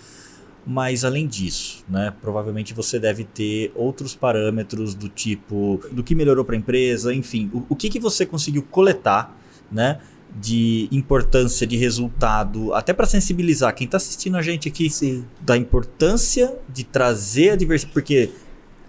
Mas 0.65 1.05
além 1.05 1.27
disso, 1.27 1.85
né, 1.87 2.13
provavelmente 2.21 2.73
você 2.73 2.99
deve 2.99 3.23
ter 3.23 3.71
outros 3.73 4.15
parâmetros 4.15 4.93
do 4.93 5.07
tipo 5.07 5.79
do 5.91 6.03
que 6.03 6.13
melhorou 6.13 6.43
para 6.43 6.55
a 6.55 6.57
empresa, 6.57 7.13
enfim, 7.13 7.49
o, 7.53 7.63
o, 7.69 7.75
que, 7.75 7.89
que 7.89 7.99
você 7.99 8.25
conseguiu 8.25 8.63
coletar, 8.63 9.37
né, 9.71 9.99
de 10.35 10.89
importância 10.91 11.65
de 11.65 11.77
resultado, 11.77 12.73
até 12.73 12.93
para 12.93 13.05
sensibilizar 13.05 13.73
quem 13.73 13.85
está 13.85 13.95
assistindo 13.95 14.35
a 14.37 14.41
gente 14.41 14.67
aqui 14.67 14.89
Sim. 14.89 15.23
da 15.39 15.55
importância 15.55 16.57
de 16.67 16.83
trazer 16.83 17.51
a 17.51 17.55
diversidade, 17.55 17.93
porque 17.93 18.31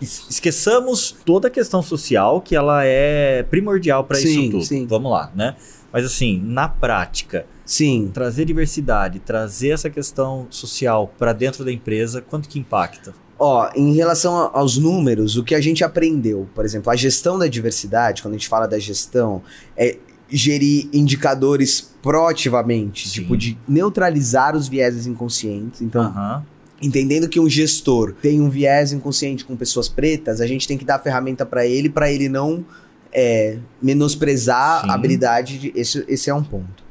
esqueçamos 0.01 1.15
toda 1.25 1.49
a 1.49 1.51
questão 1.51 1.83
social, 1.83 2.41
que 2.41 2.55
ela 2.55 2.85
é 2.85 3.43
primordial 3.45 4.05
para 4.05 4.19
isso 4.19 4.51
tudo. 4.51 4.65
sim. 4.65 4.87
Vamos 4.87 5.11
lá, 5.11 5.33
né? 5.35 5.57
Mas 5.93 6.05
assim, 6.05 6.41
na 6.45 6.69
prática, 6.69 7.47
Sim. 7.65 8.11
trazer 8.13 8.45
diversidade, 8.45 9.19
trazer 9.21 9.71
essa 9.71 9.89
questão 9.89 10.47
social 10.51 11.13
para 11.19 11.33
dentro 11.33 11.65
da 11.65 11.73
empresa, 11.73 12.21
quanto 12.21 12.49
que 12.49 12.59
impacta? 12.59 13.15
Ó, 13.39 13.71
em 13.75 13.95
relação 13.95 14.51
aos 14.53 14.77
números, 14.77 15.37
o 15.37 15.45
que 15.45 15.55
a 15.55 15.61
gente 15.61 15.85
aprendeu, 15.85 16.49
por 16.55 16.65
exemplo, 16.65 16.91
a 16.91 16.97
gestão 16.97 17.39
da 17.39 17.47
diversidade, 17.47 18.21
quando 18.21 18.35
a 18.35 18.37
gente 18.37 18.49
fala 18.49 18.67
da 18.67 18.79
gestão, 18.79 19.43
é 19.77 19.97
gerir 20.29 20.89
indicadores 20.93 21.95
proativamente, 22.03 23.09
Sim. 23.09 23.21
tipo 23.23 23.37
de 23.37 23.57
neutralizar 23.67 24.55
os 24.57 24.69
vieses 24.69 25.07
inconscientes. 25.07 25.81
Então, 25.81 26.03
Aham. 26.03 26.45
Entendendo 26.81 27.29
que 27.29 27.41
um 27.41 27.49
gestor 27.49 28.15
tem 28.23 28.41
um 28.41 28.49
viés 28.49 28.93
inconsciente 28.93 29.45
com 29.45 29.57
pessoas 29.57 29.89
pretas, 29.89 30.41
a 30.41 30.47
gente 30.47 30.67
tem 30.67 30.79
que 30.79 30.85
dar 30.85 30.97
a 30.97 30.99
ferramenta 30.99 31.45
para 31.45 31.67
ele, 31.67 31.89
para 31.89 32.11
ele 32.11 32.29
não 32.29 32.65
é, 33.13 33.59
menosprezar 33.83 34.83
Sim. 34.83 34.91
a 34.91 34.95
habilidade. 34.95 35.59
De, 35.59 35.73
esse, 35.75 36.05
esse 36.09 36.31
é 36.31 36.35
um 36.35 36.43
ponto. 36.43 36.85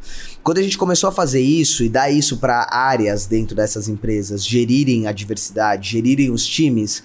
Quando 0.44 0.60
a 0.60 0.64
gente 0.64 0.78
começou 0.78 1.10
a 1.10 1.12
fazer 1.12 1.42
isso 1.42 1.84
e 1.84 1.90
dar 1.90 2.10
isso 2.10 2.38
para 2.38 2.68
áreas 2.72 3.26
dentro 3.26 3.56
dessas 3.56 3.90
empresas, 3.90 4.46
gerirem 4.46 5.08
a 5.08 5.12
diversidade, 5.12 5.90
gerirem 5.90 6.32
os 6.32 6.46
times, 6.46 7.04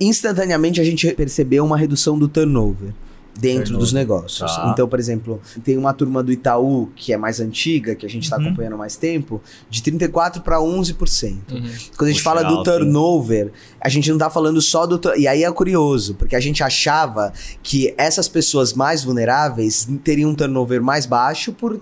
instantaneamente 0.00 0.80
a 0.80 0.84
gente 0.84 1.12
percebeu 1.12 1.64
uma 1.64 1.76
redução 1.76 2.18
do 2.18 2.28
turnover 2.28 2.92
dentro 3.38 3.76
dos 3.78 3.92
negócios. 3.92 4.50
tá. 4.54 4.70
Então, 4.72 4.88
por 4.88 4.98
exemplo, 4.98 5.40
tem 5.64 5.76
uma 5.76 5.92
turma 5.92 6.22
do 6.22 6.32
Itaú 6.32 6.88
que 6.96 7.12
é 7.12 7.16
mais 7.16 7.40
antiga, 7.40 7.94
que 7.94 8.06
a 8.06 8.08
gente 8.08 8.24
está 8.24 8.36
Uhum. 8.36 8.46
acompanhando 8.46 8.74
há 8.74 8.78
mais 8.78 8.96
tempo, 8.96 9.40
de 9.70 9.82
34 9.82 10.42
para 10.42 10.58
11%. 10.60 11.52
Uhum. 11.52 11.62
Quando 11.96 12.08
a 12.08 12.12
gente 12.12 12.22
Poxa, 12.22 12.22
fala 12.22 12.42
do 12.42 12.56
alto, 12.56 12.70
hein? 12.70 12.78
turnover, 12.78 13.52
a 13.80 13.88
gente 13.88 14.10
não 14.10 14.18
tá 14.18 14.28
falando 14.30 14.60
só 14.60 14.86
do. 14.86 15.00
E 15.16 15.26
aí 15.28 15.44
é 15.44 15.50
curioso, 15.52 16.14
porque 16.14 16.36
a 16.36 16.40
gente 16.40 16.62
achava 16.62 17.32
que 17.62 17.94
essas 17.96 18.28
pessoas 18.28 18.72
mais 18.72 19.02
vulneráveis 19.04 19.88
teriam 20.04 20.30
um 20.30 20.34
turnover 20.34 20.82
mais 20.82 21.06
baixo 21.06 21.52
por. 21.52 21.80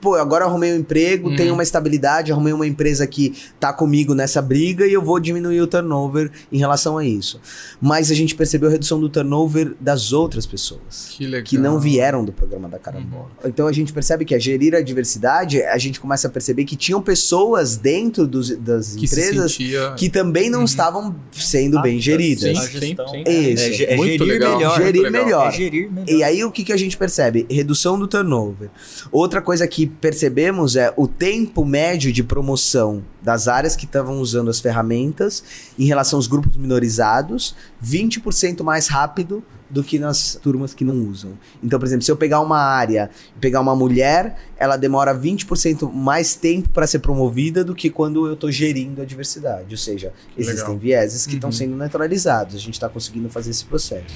Pô, 0.00 0.14
agora 0.14 0.44
arrumei 0.44 0.72
um 0.72 0.76
emprego, 0.76 1.30
Uhum. 1.30 1.36
tenho 1.36 1.54
uma 1.54 1.62
estabilidade, 1.62 2.30
arrumei 2.32 2.52
uma 2.52 2.66
empresa 2.66 3.06
que 3.06 3.34
tá 3.58 3.72
comigo 3.72 4.14
nessa 4.14 4.40
briga 4.42 4.86
e 4.86 4.92
eu 4.92 5.02
vou 5.02 5.18
diminuir 5.18 5.60
o 5.60 5.66
turnover 5.66 6.30
em 6.52 6.58
relação 6.58 6.98
a 6.98 7.04
isso. 7.04 7.40
Mas 7.80 8.10
a 8.10 8.14
gente 8.14 8.34
percebeu 8.34 8.68
a 8.68 8.72
redução 8.72 9.00
do 9.00 9.08
turnover 9.08 9.74
das 9.80 10.12
outras 10.12 10.46
pessoas 10.46 11.08
Que 11.16 11.26
legal. 11.26 11.44
que 11.44 11.58
não 11.58 11.78
vieram 11.80 12.24
do 12.24 12.32
programa 12.32 12.68
da 12.68 12.78
Carambola. 12.78 13.30
Então 13.44 13.66
a 13.66 13.72
gente 13.72 13.92
percebe 13.92 14.24
que 14.24 14.34
a 14.34 14.38
gerir 14.38 14.74
a 14.74 14.80
diversidade, 14.80 15.62
a 15.62 15.78
gente 15.78 15.98
começa 16.00 16.28
a 16.28 16.30
perceber 16.30 16.64
que 16.64 16.76
tinham 16.76 17.00
pessoas 17.00 17.76
dentro 17.76 18.26
dos- 18.26 18.56
das 18.56 18.94
que 18.96 19.06
se 19.06 19.20
empresas 19.20 19.52
sentia... 19.52 19.94
que 19.96 20.08
também 20.08 20.50
não 20.50 20.60
Uhum. 20.60 20.64
estavam 20.64 21.14
sendo 21.32 21.78
Ah, 21.78 21.82
bem 21.82 21.98
geridas. 22.00 22.42
sim, 22.42 22.58
A 22.58 22.68
gestão. 22.80 23.08
sim. 23.08 23.22
É, 23.26 23.32
Isso. 23.32 23.64
é, 23.64 23.72
ge- 23.72 23.84
é 23.84 23.96
Muito 23.96 24.10
gerir 24.24 24.26
legal, 24.26 24.56
melhor. 24.58 24.70
muito 24.70 24.84
Gerir 24.84 25.02
legal. 25.02 25.24
melhor. 25.24 25.48
É 25.48 25.52
gerir 25.52 25.90
melhor. 25.92 26.08
E 26.08 26.22
aí 26.24 26.44
o 26.44 26.50
que, 26.50 26.64
que 26.64 26.72
a 26.72 26.76
gente 26.76 26.96
percebe? 26.96 27.46
Redução 27.50 27.98
do 27.98 28.06
turnover. 28.06 28.68
Outra 29.10 29.40
coisa 29.40 29.66
que 29.66 29.85
percebemos 29.88 30.76
é 30.76 30.92
o 30.96 31.06
tempo 31.08 31.64
médio 31.64 32.12
de 32.12 32.22
promoção 32.22 33.02
das 33.22 33.48
áreas 33.48 33.74
que 33.76 33.84
estavam 33.84 34.18
usando 34.20 34.48
as 34.50 34.60
ferramentas 34.60 35.42
em 35.78 35.84
relação 35.84 36.18
aos 36.18 36.26
grupos 36.26 36.56
minorizados, 36.56 37.54
20% 37.84 38.62
mais 38.62 38.86
rápido 38.88 39.42
do 39.68 39.82
que 39.82 39.98
nas 39.98 40.36
turmas 40.40 40.72
que 40.72 40.84
não 40.84 40.94
usam. 41.08 41.32
Então, 41.62 41.76
por 41.78 41.86
exemplo, 41.86 42.04
se 42.04 42.10
eu 42.10 42.16
pegar 42.16 42.40
uma 42.40 42.58
área 42.58 43.10
e 43.36 43.40
pegar 43.40 43.60
uma 43.60 43.74
mulher, 43.74 44.36
ela 44.56 44.76
demora 44.76 45.12
20% 45.12 45.92
mais 45.92 46.36
tempo 46.36 46.68
para 46.70 46.86
ser 46.86 47.00
promovida 47.00 47.64
do 47.64 47.74
que 47.74 47.90
quando 47.90 48.26
eu 48.26 48.34
estou 48.34 48.50
gerindo 48.52 49.02
a 49.02 49.04
diversidade. 49.04 49.66
Ou 49.72 49.76
seja, 49.76 50.12
existem 50.38 50.62
Legal. 50.62 50.78
vieses 50.78 51.26
que 51.26 51.34
estão 51.34 51.48
Uhum. 51.48 51.52
sendo 51.52 51.76
neutralizados. 51.76 52.54
A 52.54 52.58
gente 52.58 52.74
está 52.74 52.88
conseguindo 52.88 53.28
fazer 53.28 53.50
esse 53.50 53.64
processo. 53.64 54.14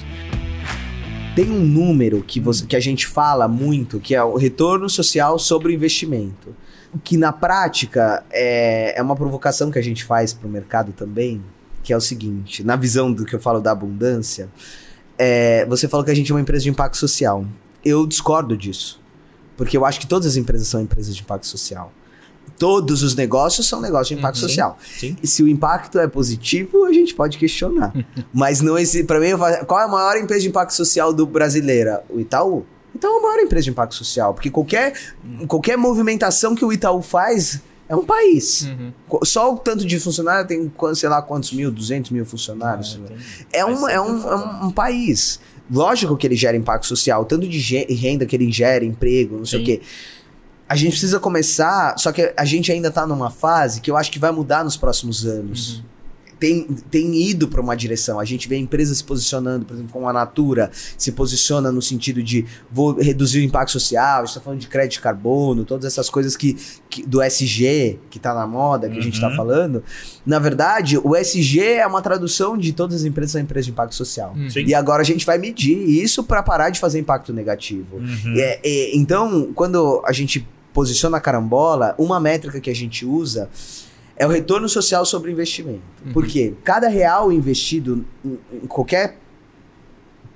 Tem 1.33 1.49
um 1.49 1.63
número 1.63 2.21
que, 2.21 2.41
você, 2.41 2.65
que 2.65 2.75
a 2.75 2.79
gente 2.79 3.07
fala 3.07 3.47
muito, 3.47 4.01
que 4.01 4.13
é 4.13 4.21
o 4.21 4.35
retorno 4.35 4.89
social 4.89 5.39
sobre 5.39 5.69
o 5.69 5.71
investimento. 5.71 6.53
Que 7.05 7.15
na 7.15 7.31
prática 7.31 8.21
é, 8.29 8.99
é 8.99 9.01
uma 9.01 9.15
provocação 9.15 9.71
que 9.71 9.79
a 9.79 9.81
gente 9.81 10.03
faz 10.03 10.33
para 10.33 10.45
o 10.45 10.51
mercado 10.51 10.91
também, 10.91 11.41
que 11.81 11.93
é 11.93 11.97
o 11.97 12.01
seguinte: 12.01 12.65
na 12.65 12.75
visão 12.75 13.13
do 13.13 13.23
que 13.23 13.33
eu 13.33 13.39
falo 13.39 13.61
da 13.61 13.71
abundância, 13.71 14.49
é, 15.17 15.65
você 15.67 15.87
falou 15.87 16.03
que 16.03 16.11
a 16.11 16.13
gente 16.13 16.29
é 16.29 16.35
uma 16.35 16.41
empresa 16.41 16.63
de 16.63 16.69
impacto 16.69 16.97
social. 16.97 17.45
Eu 17.83 18.05
discordo 18.05 18.57
disso. 18.57 18.99
Porque 19.55 19.77
eu 19.77 19.85
acho 19.85 20.01
que 20.01 20.07
todas 20.07 20.27
as 20.27 20.35
empresas 20.35 20.67
são 20.67 20.81
empresas 20.81 21.15
de 21.15 21.21
impacto 21.21 21.47
social. 21.47 21.93
Todos 22.57 23.01
os 23.01 23.15
negócios 23.15 23.67
são 23.67 23.81
negócios 23.81 24.09
de 24.09 24.15
impacto 24.15 24.35
Uhum. 24.35 24.47
social. 24.47 24.77
Sim. 24.99 25.15
E 25.23 25.25
se 25.25 25.41
o 25.41 25.47
impacto 25.47 25.97
é 25.97 26.07
positivo, 26.07 26.85
a 26.85 26.93
gente 26.93 27.15
pode 27.15 27.37
questionar. 27.39 27.91
Mas 28.31 28.61
não 28.61 28.77
existe. 28.77 29.05
Para 29.05 29.19
mim, 29.19 29.29
qual 29.65 29.79
é 29.79 29.83
a 29.85 29.87
maior 29.87 30.15
empresa 30.17 30.41
de 30.41 30.49
impacto 30.49 30.73
social 30.75 31.11
do 31.11 31.25
brasileira? 31.25 32.03
O 32.09 32.19
Itaú. 32.19 32.63
Então 32.93 33.15
é 33.15 33.19
a 33.19 33.21
maior 33.23 33.39
empresa 33.39 33.63
de 33.63 33.69
impacto 33.71 33.95
social, 33.95 34.33
porque 34.33 34.51
qualquer, 34.51 34.93
qualquer 35.47 35.75
movimentação 35.77 36.53
que 36.53 36.63
o 36.63 36.71
Itaú 36.71 37.01
faz 37.01 37.61
é 37.89 37.95
um 37.95 38.05
país. 38.05 38.61
Uhum. 38.67 38.91
Só 39.23 39.53
o 39.53 39.57
tanto 39.57 39.83
de 39.85 39.99
funcionário 39.99 40.47
tem, 40.47 40.71
sei 40.93 41.09
lá, 41.09 41.21
quantos 41.21 41.51
mil, 41.53 41.71
200 41.71 42.11
mil 42.11 42.25
funcionários. 42.25 42.99
Ah. 43.09 43.13
É 43.51 43.65
um, 43.65 43.89
é, 43.89 43.99
um, 43.99 44.29
é 44.29 44.35
um, 44.35 44.65
um 44.67 44.71
país. 44.71 45.39
Lógico 45.69 46.15
que 46.15 46.27
ele 46.27 46.35
gera 46.35 46.55
impacto 46.55 46.85
social, 46.85 47.25
tanto 47.25 47.47
de 47.47 47.59
renda 47.93 48.25
que 48.25 48.35
ele 48.35 48.51
gera, 48.51 48.85
emprego, 48.85 49.37
não 49.37 49.45
sei 49.45 49.59
Sim. 49.59 49.63
o 49.63 49.65
quê. 49.65 49.81
A 50.71 50.75
gente 50.77 50.91
precisa 50.91 51.19
começar, 51.19 51.95
só 51.97 52.11
que 52.13 52.33
a 52.37 52.45
gente 52.45 52.71
ainda 52.71 52.89
tá 52.89 53.05
numa 53.05 53.29
fase 53.29 53.81
que 53.81 53.91
eu 53.91 53.97
acho 53.97 54.09
que 54.11 54.17
vai 54.19 54.31
mudar 54.31 54.63
nos 54.63 54.77
próximos 54.77 55.25
anos. 55.25 55.77
Uhum. 55.79 55.83
Tem, 56.39 56.63
tem 56.89 57.21
ido 57.21 57.47
para 57.47 57.61
uma 57.61 57.75
direção. 57.75 58.19
A 58.19 58.25
gente 58.25 58.47
vê 58.49 58.57
empresas 58.57 58.97
se 58.97 59.03
posicionando, 59.03 59.63
por 59.63 59.75
exemplo, 59.75 59.91
como 59.93 60.07
a 60.09 60.13
Natura 60.13 60.71
se 60.97 61.11
posiciona 61.11 61.71
no 61.71 61.83
sentido 61.83 62.23
de 62.23 62.45
vou 62.71 62.93
reduzir 62.99 63.39
o 63.39 63.43
impacto 63.43 63.71
social, 63.71 64.23
a 64.23 64.25
gente 64.25 64.33
tá 64.33 64.41
falando 64.41 64.59
de 64.59 64.67
crédito 64.67 64.93
de 64.93 65.01
carbono, 65.01 65.63
todas 65.65 65.85
essas 65.85 66.09
coisas 66.09 66.35
que, 66.35 66.57
que- 66.89 67.05
do 67.05 67.21
SG, 67.21 67.99
que 68.09 68.17
tá 68.17 68.33
na 68.33 68.47
moda, 68.47 68.89
que 68.89 68.97
a 68.97 69.01
gente 69.01 69.21
tá 69.21 69.27
Uhum. 69.27 69.35
falando. 69.35 69.83
Na 70.25 70.39
verdade, 70.39 70.97
o 70.97 71.15
SG 71.15 71.59
é 71.63 71.85
uma 71.85 72.01
tradução 72.01 72.57
de 72.57 72.73
todas 72.73 72.95
as 73.01 73.03
empresas 73.05 73.33
são 73.33 73.41
empresas 73.41 73.65
de 73.65 73.71
impacto 73.73 73.93
social. 73.93 74.33
Uhum. 74.35 74.47
E 74.65 74.73
agora 74.73 75.01
a 75.03 75.05
gente 75.05 75.23
vai 75.25 75.37
medir 75.37 75.77
isso 75.77 76.23
para 76.23 76.41
parar 76.41 76.71
de 76.71 76.79
fazer 76.79 76.97
impacto 76.97 77.31
negativo. 77.31 77.97
Uhum. 77.97 78.33
É, 78.37 78.59
é, 78.63 78.95
então, 78.97 79.51
quando 79.53 80.01
a 80.05 80.11
gente 80.11 80.47
posiciona 80.73 81.17
a 81.17 81.21
carambola, 81.21 81.95
uma 81.97 82.19
métrica 82.19 82.59
que 82.59 82.69
a 82.69 82.75
gente 82.75 83.05
usa 83.05 83.49
é 84.15 84.25
o 84.25 84.29
retorno 84.29 84.69
social 84.69 85.05
sobre 85.05 85.29
o 85.29 85.31
investimento. 85.31 85.81
Uhum. 86.05 86.13
Porque 86.13 86.53
cada 86.63 86.87
real 86.87 87.31
investido 87.31 88.05
em, 88.23 88.37
qualquer 88.67 89.17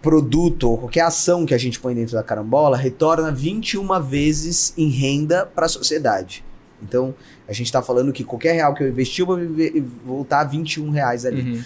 produto 0.02 0.70
ou 0.70 0.78
qualquer 0.78 1.02
ação 1.02 1.46
que 1.46 1.54
a 1.54 1.58
gente 1.58 1.80
põe 1.80 1.94
dentro 1.94 2.14
da 2.14 2.24
carambola 2.24 2.78
retorna 2.78 3.32
21 3.32 4.02
vezes 4.02 4.74
em 4.78 4.90
renda 4.90 5.46
para 5.46 5.66
a 5.66 5.70
sociedade. 5.70 6.44
Então, 6.82 7.16
a 7.48 7.54
gente 7.54 7.68
está 7.68 7.82
falando 7.82 8.12
que 8.12 8.24
qualquer 8.24 8.54
real 8.54 8.74
que 8.74 8.84
eu 8.84 8.88
investir, 8.88 9.22
eu 9.22 9.28
vou 9.28 10.18
voltar 10.18 10.44
21 10.44 10.90
reais 10.90 11.26
ali. 11.26 11.42
Uhum. 11.42 11.64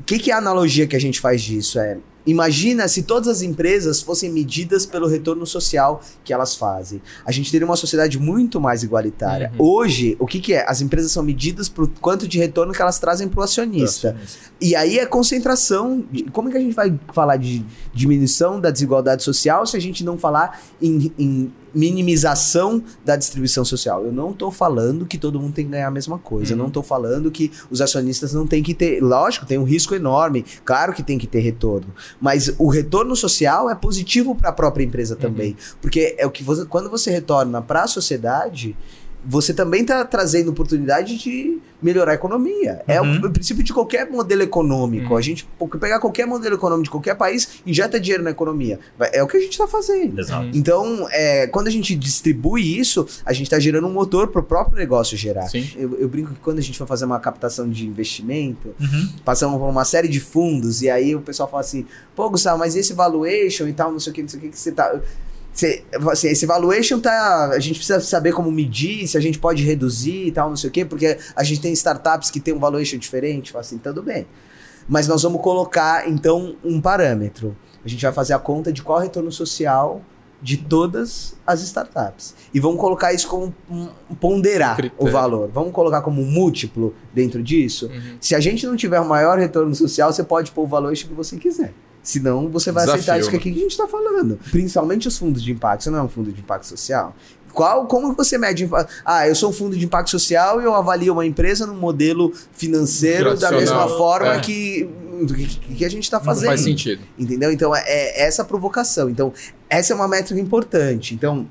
O 0.00 0.04
que, 0.04 0.18
que 0.18 0.30
é 0.30 0.34
a 0.34 0.38
analogia 0.38 0.86
que 0.86 0.96
a 0.96 1.00
gente 1.00 1.20
faz 1.20 1.42
disso? 1.42 1.78
É, 1.78 1.98
imagina 2.26 2.86
se 2.88 3.02
todas 3.02 3.28
as 3.28 3.42
empresas 3.42 4.00
fossem 4.00 4.30
medidas 4.30 4.86
pelo 4.86 5.06
retorno 5.08 5.46
social 5.46 6.00
que 6.24 6.32
elas 6.32 6.54
fazem. 6.54 7.00
A 7.24 7.32
gente 7.32 7.50
teria 7.50 7.66
uma 7.66 7.76
sociedade 7.76 8.18
muito 8.18 8.60
mais 8.60 8.82
igualitária. 8.82 9.52
Uhum. 9.58 9.66
Hoje, 9.66 10.16
o 10.20 10.26
que, 10.26 10.40
que 10.40 10.54
é? 10.54 10.64
As 10.68 10.80
empresas 10.80 11.10
são 11.12 11.22
medidas 11.22 11.68
por 11.68 11.88
quanto 12.00 12.28
de 12.28 12.38
retorno 12.38 12.72
que 12.72 12.80
elas 12.80 12.98
trazem 12.98 13.28
para 13.28 13.40
o 13.40 13.42
acionista. 13.42 14.16
E 14.60 14.74
aí 14.76 14.98
é 14.98 15.06
concentração. 15.06 16.04
de- 16.10 16.24
Como 16.24 16.48
é 16.48 16.52
que 16.52 16.58
a 16.58 16.60
gente 16.60 16.74
vai 16.74 16.98
falar 17.12 17.36
de 17.36 17.64
diminuição 17.92 18.60
da 18.60 18.70
desigualdade 18.70 19.22
social 19.22 19.66
se 19.66 19.76
a 19.76 19.80
gente 19.80 20.04
não 20.04 20.16
falar 20.16 20.60
em, 20.80 21.12
em 21.18 21.52
minimização 21.74 22.82
da 23.04 23.16
distribuição 23.16 23.64
social? 23.64 24.04
Eu 24.04 24.12
não 24.12 24.30
estou 24.30 24.50
falando 24.50 25.06
que 25.06 25.18
todo 25.18 25.40
mundo 25.40 25.52
tem 25.54 25.64
que 25.64 25.70
ganhar 25.70 25.88
a 25.88 25.90
mesma 25.90 26.18
coisa. 26.18 26.52
Eu 26.52 26.56
Uhum. 26.56 26.62
não 26.62 26.68
estou 26.68 26.82
falando 26.82 27.30
que 27.30 27.50
os 27.70 27.80
acionistas 27.80 28.32
não 28.32 28.46
têm 28.46 28.62
que 28.62 28.74
ter. 28.74 29.00
Lógico, 29.02 29.46
tem 29.46 29.58
um 29.58 29.64
risco 29.64 29.94
enorme. 29.94 30.44
Claro 30.64 30.92
que 30.92 31.02
tem 31.02 31.18
que 31.18 31.26
ter 31.26 31.40
retorno. 31.40 31.88
Mas 32.20 32.54
o 32.58 32.68
retorno 32.68 33.14
social 33.16 33.70
é 33.70 33.74
positivo 33.74 34.34
para 34.34 34.50
a 34.50 34.52
própria 34.52 34.84
empresa 34.84 35.16
também. 35.16 35.56
Porque 35.80 36.14
é 36.18 36.26
o 36.26 36.30
que 36.30 36.42
você, 36.42 36.64
quando 36.66 36.90
você 36.90 37.10
retorna 37.10 37.60
para 37.62 37.82
a 37.84 37.86
sociedade. 37.86 38.76
Você 39.24 39.54
também 39.54 39.82
está 39.82 40.04
trazendo 40.04 40.50
oportunidade 40.50 41.16
de 41.16 41.58
melhorar 41.80 42.12
a 42.12 42.14
economia. 42.14 42.82
É 42.86 43.00
o, 43.00 43.04
Uhum. 43.04 43.26
o 43.26 43.30
princípio 43.32 43.62
de 43.62 43.72
qualquer 43.72 44.08
modelo 44.10 44.42
econômico. 44.42 45.10
Uhum. 45.12 45.16
A 45.16 45.20
gente 45.20 45.48
pegar 45.80 45.98
qualquer 46.00 46.26
modelo 46.26 46.54
econômico 46.54 46.84
de 46.84 46.90
qualquer 46.90 47.14
país, 47.16 47.60
injeta 47.66 47.98
dinheiro 48.00 48.22
na 48.22 48.30
economia. 48.30 48.78
É 49.12 49.22
o 49.22 49.26
que 49.26 49.36
a 49.36 49.40
gente 49.40 49.52
está 49.52 49.66
fazendo. 49.66 50.20
Exato. 50.20 50.44
Uhum. 50.44 50.50
Então, 50.54 51.06
é, 51.10 51.46
quando 51.48 51.66
a 51.66 51.70
gente 51.70 51.94
distribui 51.96 52.78
isso, 52.78 53.06
a 53.24 53.32
gente 53.32 53.44
está 53.46 53.58
gerando 53.58 53.86
um 53.86 53.92
motor 53.92 54.28
para 54.28 54.40
o 54.40 54.44
próprio 54.44 54.78
negócio 54.78 55.16
gerar. 55.16 55.48
Eu, 55.76 55.98
eu 55.98 56.08
brinco 56.08 56.32
que 56.34 56.40
quando 56.40 56.58
a 56.58 56.62
gente 56.62 56.78
for 56.78 56.86
fazer 56.86 57.04
uma 57.04 57.18
captação 57.20 57.68
de 57.68 57.86
investimento, 57.86 58.74
Uhum. 58.80 59.08
passamos 59.24 59.58
por 59.58 59.68
uma 59.68 59.84
série 59.84 60.08
de 60.08 60.20
fundos, 60.20 60.82
e 60.82 60.90
aí 60.90 61.14
o 61.14 61.20
pessoal 61.20 61.48
fala 61.48 61.60
assim, 61.62 61.86
pô, 62.14 62.28
Gustavo, 62.30 62.58
mas 62.58 62.74
esse 62.76 62.92
valuation 62.92 63.66
e 63.68 63.72
tal, 63.72 63.90
não 63.92 63.98
sei 64.00 64.10
o 64.12 64.14
que, 64.14 64.22
não 64.22 64.28
sei 64.28 64.38
o 64.38 64.42
que, 64.42 64.48
que 64.50 64.58
você 64.58 64.72
tá. 64.72 65.00
Você, 65.52 65.84
assim, 66.10 66.28
esse 66.28 66.46
valuation 66.46 66.98
tá. 66.98 67.50
A 67.50 67.58
gente 67.58 67.76
precisa 67.76 68.00
saber 68.00 68.32
como 68.32 68.50
medir, 68.50 69.06
se 69.06 69.18
a 69.18 69.20
gente 69.20 69.38
pode 69.38 69.62
reduzir 69.62 70.28
e 70.28 70.32
tal, 70.32 70.48
não 70.48 70.56
sei 70.56 70.70
o 70.70 70.72
quê, 70.72 70.84
porque 70.84 71.18
a 71.36 71.44
gente 71.44 71.60
tem 71.60 71.72
startups 71.72 72.30
que 72.30 72.40
tem 72.40 72.54
um 72.54 72.58
valuation 72.58 72.96
diferente. 72.96 73.52
Fala 73.52 73.60
assim, 73.60 73.78
tudo 73.78 74.02
bem. 74.02 74.26
Mas 74.88 75.06
nós 75.06 75.22
vamos 75.22 75.42
colocar, 75.42 76.08
então, 76.08 76.56
um 76.64 76.80
parâmetro. 76.80 77.56
A 77.84 77.88
gente 77.88 78.02
vai 78.02 78.12
fazer 78.12 78.32
a 78.32 78.38
conta 78.38 78.72
de 78.72 78.82
qual 78.82 78.98
retorno 78.98 79.30
social 79.30 80.00
de 80.40 80.56
todas 80.56 81.36
as 81.46 81.62
startups. 81.62 82.34
E 82.52 82.58
vamos 82.58 82.80
colocar 82.80 83.12
isso 83.12 83.28
como 83.28 83.54
um, 83.70 83.86
ponderar 84.16 84.76
Critério. 84.76 84.96
o 84.98 85.08
valor. 85.08 85.48
Vamos 85.52 85.72
colocar 85.72 86.02
como 86.02 86.20
um 86.20 86.24
múltiplo 86.24 86.94
dentro 87.14 87.40
disso. 87.42 87.86
Uhum. 87.86 88.16
Se 88.20 88.34
a 88.34 88.40
gente 88.40 88.66
não 88.66 88.74
tiver 88.74 88.98
o 88.98 89.08
maior 89.08 89.38
retorno 89.38 89.72
social, 89.74 90.12
você 90.12 90.24
pode 90.24 90.50
pôr 90.50 90.62
o 90.62 90.66
valor 90.66 90.92
que 90.94 91.14
você 91.14 91.36
quiser. 91.36 91.72
Senão, 92.02 92.48
você 92.48 92.72
vai 92.72 92.84
aceitar 92.84 93.16
Desafio, 93.16 93.20
isso 93.20 93.30
que 93.30 93.36
aqui 93.36 93.52
que 93.52 93.58
a 93.58 93.62
gente 93.62 93.70
está 93.72 93.86
falando. 93.86 94.38
Principalmente 94.50 95.06
os 95.06 95.16
fundos 95.16 95.42
de 95.42 95.52
impacto. 95.52 95.84
Você 95.84 95.90
não 95.90 95.98
é 95.98 96.02
um 96.02 96.08
fundo 96.08 96.32
de 96.32 96.40
impacto 96.40 96.66
social? 96.66 97.14
Qual, 97.52 97.86
como 97.86 98.14
você 98.14 98.38
mede? 98.38 98.68
Ah, 99.04 99.28
eu 99.28 99.34
sou 99.34 99.50
um 99.50 99.52
fundo 99.52 99.76
de 99.76 99.84
impacto 99.84 100.10
social 100.10 100.60
e 100.60 100.64
eu 100.64 100.74
avalio 100.74 101.12
uma 101.12 101.24
empresa 101.24 101.66
num 101.66 101.76
modelo 101.76 102.32
financeiro 102.52 103.36
da 103.36 103.52
mesma 103.52 103.88
forma 103.88 104.34
é. 104.34 104.40
que, 104.40 104.88
que, 105.28 105.74
que 105.76 105.84
a 105.84 105.90
gente 105.90 106.04
está 106.04 106.18
Não 106.18 106.24
fazendo. 106.24 106.46
faz 106.48 106.62
sentido. 106.62 107.02
Entendeu? 107.18 107.52
Então, 107.52 107.76
é, 107.76 107.82
é 107.86 108.26
essa 108.26 108.42
a 108.42 108.44
provocação. 108.44 109.08
Então, 109.10 109.32
essa 109.68 109.92
é 109.92 109.96
uma 109.96 110.08
métrica 110.08 110.40
importante. 110.40 111.14
Então, 111.14 111.46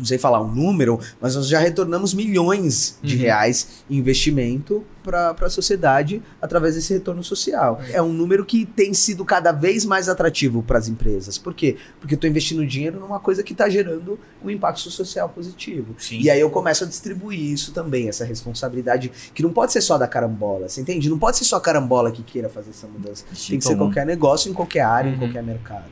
não 0.00 0.06
sei 0.06 0.18
falar 0.18 0.40
um 0.40 0.50
número, 0.52 0.98
mas 1.20 1.36
nós 1.36 1.46
já 1.46 1.60
retornamos 1.60 2.12
milhões 2.14 2.98
de 3.02 3.14
Uhum. 3.16 3.20
reais 3.22 3.68
em 3.88 3.96
investimento 3.98 4.82
para 5.02 5.34
a 5.40 5.48
sociedade 5.50 6.22
através 6.42 6.74
desse 6.74 6.92
retorno 6.92 7.22
social. 7.22 7.80
É 7.92 8.00
um 8.02 8.12
número 8.12 8.44
que 8.44 8.66
tem 8.66 8.92
sido 8.94 9.24
cada 9.24 9.50
vez 9.52 9.84
mais 9.84 10.08
atrativo 10.08 10.62
para 10.62 10.78
as 10.78 10.88
empresas. 10.88 11.38
Por 11.38 11.54
quê? 11.54 11.76
Porque 12.00 12.14
eu 12.14 12.16
estou 12.16 12.28
investindo 12.28 12.66
dinheiro 12.66 12.98
numa 13.00 13.18
coisa 13.20 13.42
que 13.42 13.52
está 13.52 13.68
gerando 13.68 14.18
um 14.44 14.50
impacto 14.50 14.90
social 14.90 15.28
positivo. 15.28 15.94
Sim. 15.98 16.20
E 16.20 16.28
aí 16.30 16.40
eu 16.40 16.50
começo 16.50 16.84
a 16.84 16.86
distribuir 16.86 17.40
isso 17.40 17.72
também, 17.72 18.08
essa 18.08 18.24
responsabilidade, 18.24 19.10
que 19.34 19.42
não 19.42 19.50
pode 19.52 19.72
ser 19.72 19.80
só 19.80 19.96
da 19.98 20.06
carambola, 20.06 20.68
você 20.68 20.80
entende? 20.80 21.08
Não 21.08 21.18
pode 21.18 21.36
ser 21.38 21.44
só 21.44 21.56
a 21.56 21.60
carambola 21.60 22.10
que 22.12 22.22
queira 22.22 22.48
fazer 22.48 22.70
essa 22.70 22.86
mudança. 22.86 23.24
Tem 23.26 23.58
que 23.58 23.64
ser 23.64 23.72
Então, 23.72 23.76
qualquer 23.86 24.04
negócio, 24.06 24.50
em 24.50 24.54
qualquer 24.54 24.82
área, 24.82 25.08
em 25.08 25.12
Uhum. 25.14 25.18
qualquer 25.18 25.42
mercado. 25.42 25.84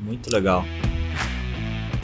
Muito 0.00 0.30
legal. 0.32 0.64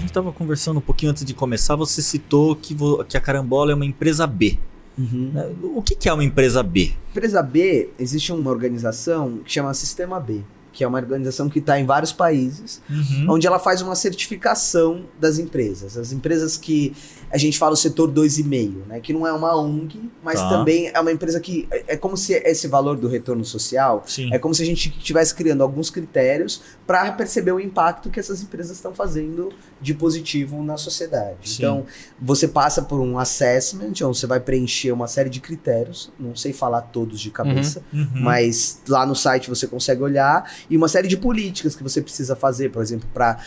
A 0.03 0.05
gente 0.05 0.11
estava 0.11 0.33
conversando 0.33 0.79
um 0.79 0.81
pouquinho 0.81 1.13
antes 1.13 1.25
de 1.25 1.33
começar, 1.33 1.77
você 1.77 2.03
citou 2.03 2.57
que, 2.57 2.75
vo- 2.75 3.05
que 3.05 3.17
a 3.17 3.21
Carambola 3.21 3.71
é 3.71 3.75
uma 3.77 3.87
empresa 3.87 4.27
B. 4.27 4.59
né? 4.99 5.49
O 5.63 5.81
que, 5.81 5.95
que 5.95 6.09
é 6.09 6.13
uma 6.13 6.25
empresa 6.25 6.61
B? 6.61 6.93
Empresa 7.13 7.41
B, 7.41 7.89
existe 8.01 8.33
uma 8.33 8.51
organização 8.51 9.39
que 9.45 9.53
chama 9.53 9.73
Sistema 9.73 10.19
B, 10.19 10.41
que 10.73 10.83
é 10.83 10.89
uma 10.89 10.99
organização 10.99 11.49
que 11.49 11.59
está 11.59 11.79
em 11.79 11.85
vários 11.87 12.13
países, 12.13 12.81
onde 13.29 13.47
ela 13.47 13.59
faz 13.59 13.83
uma 13.83 13.95
certificação 13.95 15.05
das 15.21 15.39
empresas. 15.39 15.97
As 15.99 16.13
empresas 16.13 16.57
que 16.57 16.95
a 17.31 17.39
gente 17.39 17.59
fala 17.59 17.73
o 17.73 17.77
setor 17.77 18.11
2,5, 18.11 18.87
né? 18.87 19.01
Que 19.01 19.13
não 19.13 19.27
é 19.27 19.33
uma 19.33 19.55
ONG, 19.57 20.11
mas 20.23 20.39
Tá. 20.41 20.49
também 20.49 20.91
é 20.93 20.99
uma 21.01 21.13
empresa 21.13 21.39
que 21.41 21.69
é 21.71 21.83
é 21.93 21.97
como 21.97 22.17
se 22.17 22.33
esse 22.33 22.69
valor 22.69 22.97
do 22.97 23.07
retorno 23.09 23.45
social 23.45 24.03
Sim. 24.07 24.33
É 24.33 24.39
como 24.39 24.55
se 24.55 24.63
a 24.63 24.67
gente 24.67 24.89
estivesse 24.97 25.35
criando 25.35 25.63
alguns 25.63 25.91
critérios 25.91 26.63
para 26.87 27.11
perceber 27.13 27.53
o 27.53 27.61
impacto 27.61 28.09
que 28.09 28.19
essas 28.19 28.41
empresas 28.43 28.77
estão 28.77 28.95
fazendo 28.95 29.51
de 29.81 29.93
positivo 29.93 30.63
na 30.63 30.77
sociedade. 30.79 31.37
Sim. 31.51 31.55
Então, 31.59 31.87
você 32.21 32.49
passa 32.49 32.81
por 32.83 33.01
um 33.01 33.19
assessment, 33.19 33.89
onde 33.89 34.03
você 34.19 34.27
vai 34.27 34.41
preencher 34.41 34.93
uma 34.93 35.07
série 35.07 35.29
de 35.29 35.41
critérios, 35.41 36.11
não 36.19 36.35
sei 36.35 36.53
falar 36.53 36.83
todos 36.83 37.21
de 37.21 37.31
cabeça, 37.31 37.83
Uhum. 37.93 38.09
mas 38.15 38.81
lá 38.89 39.05
no 39.05 39.15
site 39.15 39.49
você 39.51 39.67
consegue 39.67 40.03
olhar, 40.03 40.51
e 40.69 40.77
uma 40.77 40.89
série 40.89 41.09
de 41.09 41.17
políticas 41.17 41.75
que 41.75 41.83
você 41.83 42.01
precisa 42.01 42.37
fazer, 42.37 42.71
por 42.71 42.83
exemplo, 42.83 43.09
para 43.13 43.39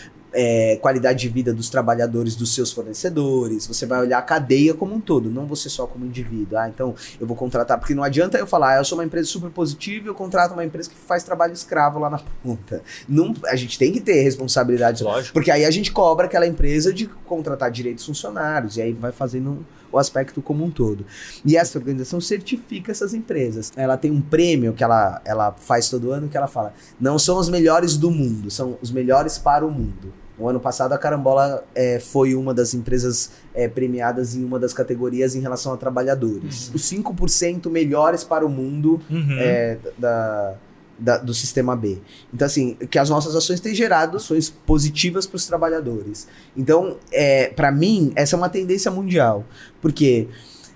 qualidade 0.81 1.21
de 1.21 1.29
vida 1.29 1.53
dos 1.53 1.69
trabalhadores, 1.69 2.35
dos 2.35 2.53
seus 2.53 2.69
fornecedores. 2.69 3.65
Você 3.67 3.85
vai 3.85 4.01
olhar 4.01 4.17
a 4.17 4.21
cadeia 4.21 4.73
como 4.73 4.93
um 4.93 4.99
todo, 4.99 5.31
não 5.31 5.45
você 5.45 5.69
só 5.69 5.87
como 5.87 6.05
indivíduo. 6.05 6.57
Ah, 6.57 6.67
então 6.67 6.93
eu 7.17 7.25
vou 7.25 7.37
contratar, 7.37 7.79
porque 7.79 7.95
não 7.95 8.03
adianta 8.03 8.37
eu 8.37 8.45
falar, 8.45 8.75
ah, 8.75 8.77
eu 8.79 8.83
sou 8.83 8.97
uma 8.97 9.05
empresa 9.05 9.29
super 9.29 9.49
positiva 9.49 10.07
e 10.07 10.09
eu 10.09 10.13
contrato 10.13 10.51
uma 10.51 10.65
empresa 10.65 10.89
que 10.89 10.95
faz 10.97 11.23
trabalho 11.23 11.53
escravo 11.53 11.99
lá 11.99 12.09
na 12.09 12.19
ponta. 12.43 12.83
Não, 13.07 13.33
a 13.45 13.55
gente 13.55 13.79
tem 13.79 13.93
que 13.93 14.01
ter 14.01 14.21
responsabilidade 14.23 15.05
Lógico. 15.05 15.33
porque 15.33 15.49
aí 15.49 15.63
a 15.63 15.71
gente 15.71 15.93
cobra 15.93 16.25
aquela 16.25 16.45
empresa 16.45 16.91
de 16.91 17.07
contratar 17.25 17.71
direitos 17.71 18.05
funcionários, 18.05 18.75
e 18.75 18.81
aí 18.81 18.91
vai 18.91 19.13
fazendo 19.13 19.65
o 19.91 19.97
aspecto 19.97 20.41
como 20.41 20.63
um 20.63 20.69
todo. 20.71 21.05
E 21.45 21.55
essa 21.57 21.77
organização 21.77 22.19
certifica 22.21 22.91
essas 22.91 23.13
empresas. 23.13 23.71
Ela 23.75 23.97
tem 23.97 24.11
um 24.11 24.21
prêmio 24.21 24.73
que 24.73 24.83
ela, 24.83 25.21
ela 25.25 25.51
faz 25.53 25.89
todo 25.89 26.11
ano 26.11 26.27
que 26.27 26.37
ela 26.37 26.47
fala: 26.47 26.73
não 26.99 27.17
são 27.17 27.37
os 27.37 27.49
melhores 27.49 27.97
do 27.97 28.11
mundo, 28.11 28.49
são 28.51 28.77
os 28.81 28.91
melhores 28.91 29.37
para 29.37 29.65
o 29.65 29.71
mundo. 29.71 30.13
O 30.37 30.49
ano 30.49 30.59
passado 30.59 30.91
a 30.91 30.97
Carambola 30.97 31.63
é, 31.73 31.97
foi 31.97 32.35
uma 32.35 32.53
das 32.53 32.73
empresas 32.73 33.31
é, 33.53 33.69
premiadas 33.69 34.35
em 34.35 34.43
uma 34.43 34.59
das 34.59 34.73
categorias 34.73 35.33
em 35.33 35.39
relação 35.39 35.71
a 35.71 35.77
trabalhadores. 35.77 36.69
Os 36.73 36.91
5% 36.91 37.69
melhores 37.69 38.23
para 38.25 38.45
o 38.45 38.49
mundo 38.49 38.99
Uhum. 39.09 39.37
é, 39.39 39.77
da, 39.97 40.55
da- 40.97 41.17
do 41.17 41.33
sistema 41.33 41.75
B. 41.75 41.99
Então, 42.33 42.45
assim, 42.45 42.75
que 42.89 42.97
as 42.97 43.09
nossas 43.09 43.35
ações 43.35 43.59
têm 43.59 43.75
gerado 43.75 44.17
ações 44.17 44.49
positivas 44.49 45.25
para 45.25 45.35
os 45.37 45.45
trabalhadores. 45.45 46.27
Então, 46.55 46.97
é, 47.11 47.49
para 47.49 47.71
mim, 47.71 48.11
essa 48.15 48.35
é 48.35 48.37
uma 48.37 48.49
tendência 48.49 48.89
mundial. 48.89 49.45
Porque 49.81 50.27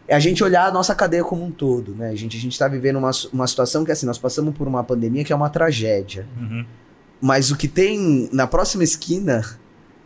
é 0.07 0.15
a 0.15 0.19
gente 0.19 0.43
olhar 0.43 0.67
a 0.67 0.71
nossa 0.71 0.93
cadeia 0.95 1.23
como 1.23 1.45
um 1.45 1.51
todo, 1.51 1.93
né? 1.95 2.09
A 2.09 2.15
gente 2.15 2.35
a 2.35 2.39
está 2.53 2.67
vivendo 2.67 2.97
uma, 2.97 3.11
uma 3.31 3.47
situação 3.47 3.85
que, 3.85 3.91
assim, 3.91 4.05
nós 4.05 4.17
passamos 4.17 4.55
por 4.55 4.67
uma 4.67 4.83
pandemia 4.83 5.23
que 5.23 5.31
é 5.31 5.35
uma 5.35 5.49
tragédia. 5.49 6.27
Uhum. 6.37 6.65
Mas 7.21 7.51
o 7.51 7.55
que 7.55 7.67
tem 7.67 8.29
na 8.31 8.47
próxima 8.47 8.83
esquina 8.83 9.43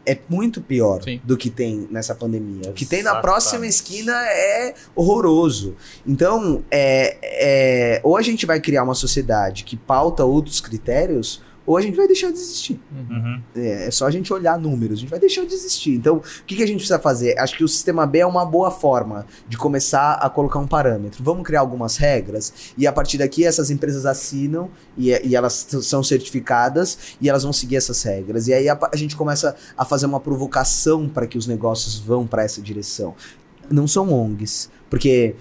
é 0.06 0.18
muito 0.30 0.62
pior 0.62 1.02
Sim. 1.04 1.22
do 1.24 1.38
que 1.38 1.50
tem 1.50 1.88
nessa 1.90 2.14
pandemia. 2.14 2.70
O 2.70 2.74
que 2.74 2.86
tem 2.86 3.02
na 3.04 3.16
próxima 3.16 3.66
esquina 3.66 4.14
é 4.14 4.74
horroroso. 4.96 5.76
Então, 6.06 6.64
é, 6.70 7.18
é, 7.22 8.02
ou 8.04 8.18
a 8.18 8.22
gente 8.22 8.46
vai 8.46 8.60
criar 8.60 8.84
uma 8.84 8.96
sociedade 8.96 9.64
que 9.64 9.78
pauta 9.78 10.26
outros 10.26 10.60
critérios, 10.60 11.42
ou 11.65 11.77
a 11.77 11.81
gente 11.81 11.95
vai 11.95 12.07
deixar 12.07 12.31
de 12.31 12.38
existir. 12.38 12.80
Uhum. 12.91 13.41
É, 13.56 13.88
é 13.88 13.91
só 13.91 14.06
a 14.06 14.11
gente 14.11 14.34
olhar 14.34 14.57
números, 14.60 14.98
a 14.98 15.02
gente 15.02 15.10
vai 15.10 15.19
deixar 15.19 15.45
de 15.45 15.53
existir. 15.53 15.91
Então, 15.91 16.18
o 16.18 16.22
que, 16.45 16.56
que 16.56 16.64
a 16.64 16.68
gente 16.68 16.77
precisa 16.77 16.99
fazer? 16.99 17.38
Acho 17.40 17.57
que 17.57 17.64
o 17.64 17.68
sistema 17.68 18.06
B 18.06 18.19
é 18.19 18.26
uma 18.26 18.45
boa 18.45 18.69
forma 18.69 19.26
de 19.48 19.57
começar 19.57 20.14
a 20.15 20.30
colocar 20.30 20.60
um 20.60 20.68
parâmetro. 20.68 21.23
Vamos 21.23 21.44
criar 21.44 21.61
algumas 21.61 21.98
regras 21.98 22.73
e 22.77 22.85
a 22.85 22.91
partir 22.91 23.18
daqui 23.18 23.45
essas 23.45 23.69
empresas 23.69 24.06
assinam 24.06 24.69
e, 24.98 25.10
e 25.26 25.35
elas 25.35 25.68
são 25.81 26.03
certificadas 26.03 27.18
e 27.22 27.30
elas 27.30 27.44
vão 27.44 27.53
seguir 27.53 27.77
essas 27.77 28.02
regras. 28.03 28.48
E 28.48 28.53
aí 28.53 28.68
a, 28.68 28.77
a 28.91 28.95
gente 28.95 29.15
começa 29.15 29.56
a 29.77 29.85
fazer 29.85 30.06
uma 30.06 30.19
provocação 30.19 31.07
para 31.07 31.26
que 31.26 31.38
os 31.38 31.48
negócios 31.48 31.98
vão 31.98 32.27
para 32.27 32.44
essa 32.44 32.61
direção. 32.61 33.15
Não 33.69 33.88
são 33.88 34.11
ONGs, 34.11 34.69
porque 34.90 35.35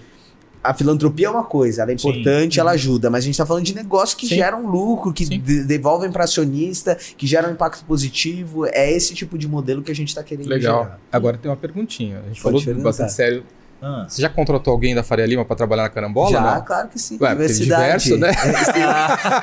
a 0.63 0.73
filantropia 0.73 1.27
é 1.27 1.29
uma 1.29 1.43
coisa, 1.43 1.81
ela 1.81 1.91
é 1.91 1.97
Sim. 1.97 2.07
importante, 2.09 2.59
ela 2.59 2.71
ajuda, 2.71 3.09
mas 3.09 3.23
a 3.23 3.25
gente 3.25 3.33
está 3.33 3.45
falando 3.45 3.65
de 3.65 3.75
negócios 3.75 4.13
que 4.19 4.25
Sim. 4.27 4.35
geram 4.35 4.65
lucro, 4.65 5.11
que 5.11 5.25
Sim. 5.25 5.39
de- 5.41 5.63
devolvem 5.65 6.11
para 6.11 6.23
acionista, 6.23 6.95
que 7.17 7.27
geram 7.27 7.51
impacto 7.51 7.83
positivo. 7.85 8.65
É 8.67 8.91
esse 8.91 9.13
tipo 9.13 9.37
de 9.37 9.47
modelo 9.47 9.81
que 9.83 9.91
a 9.91 9.95
gente 9.95 10.07
está 10.09 10.23
querendo 10.23 10.47
Legal. 10.47 10.83
gerar. 10.83 10.99
Agora 11.11 11.37
tem 11.37 11.51
uma 11.51 11.57
perguntinha. 11.57 12.19
A 12.19 12.27
gente 12.29 12.41
Pode 12.41 12.41
falou 12.41 12.63
perguntar. 12.63 12.83
bastante 12.85 13.11
sério. 13.13 13.43
Ah. 13.85 14.05
Você 14.07 14.21
já 14.21 14.29
contratou 14.29 14.71
alguém 14.71 14.95
da 14.95 15.03
Faria 15.03 15.25
Lima 15.25 15.43
para 15.43 15.55
trabalhar 15.57 15.83
na 15.83 15.89
Carambola? 15.89 16.31
Já, 16.31 16.55
não? 16.55 16.65
claro 16.65 16.87
que 16.87 16.97
sim. 16.97 17.17
Ué, 17.19 17.27
tem 17.35 17.37
diversidade. 17.47 18.03
diverso, 18.05 18.17
né? 18.17 18.31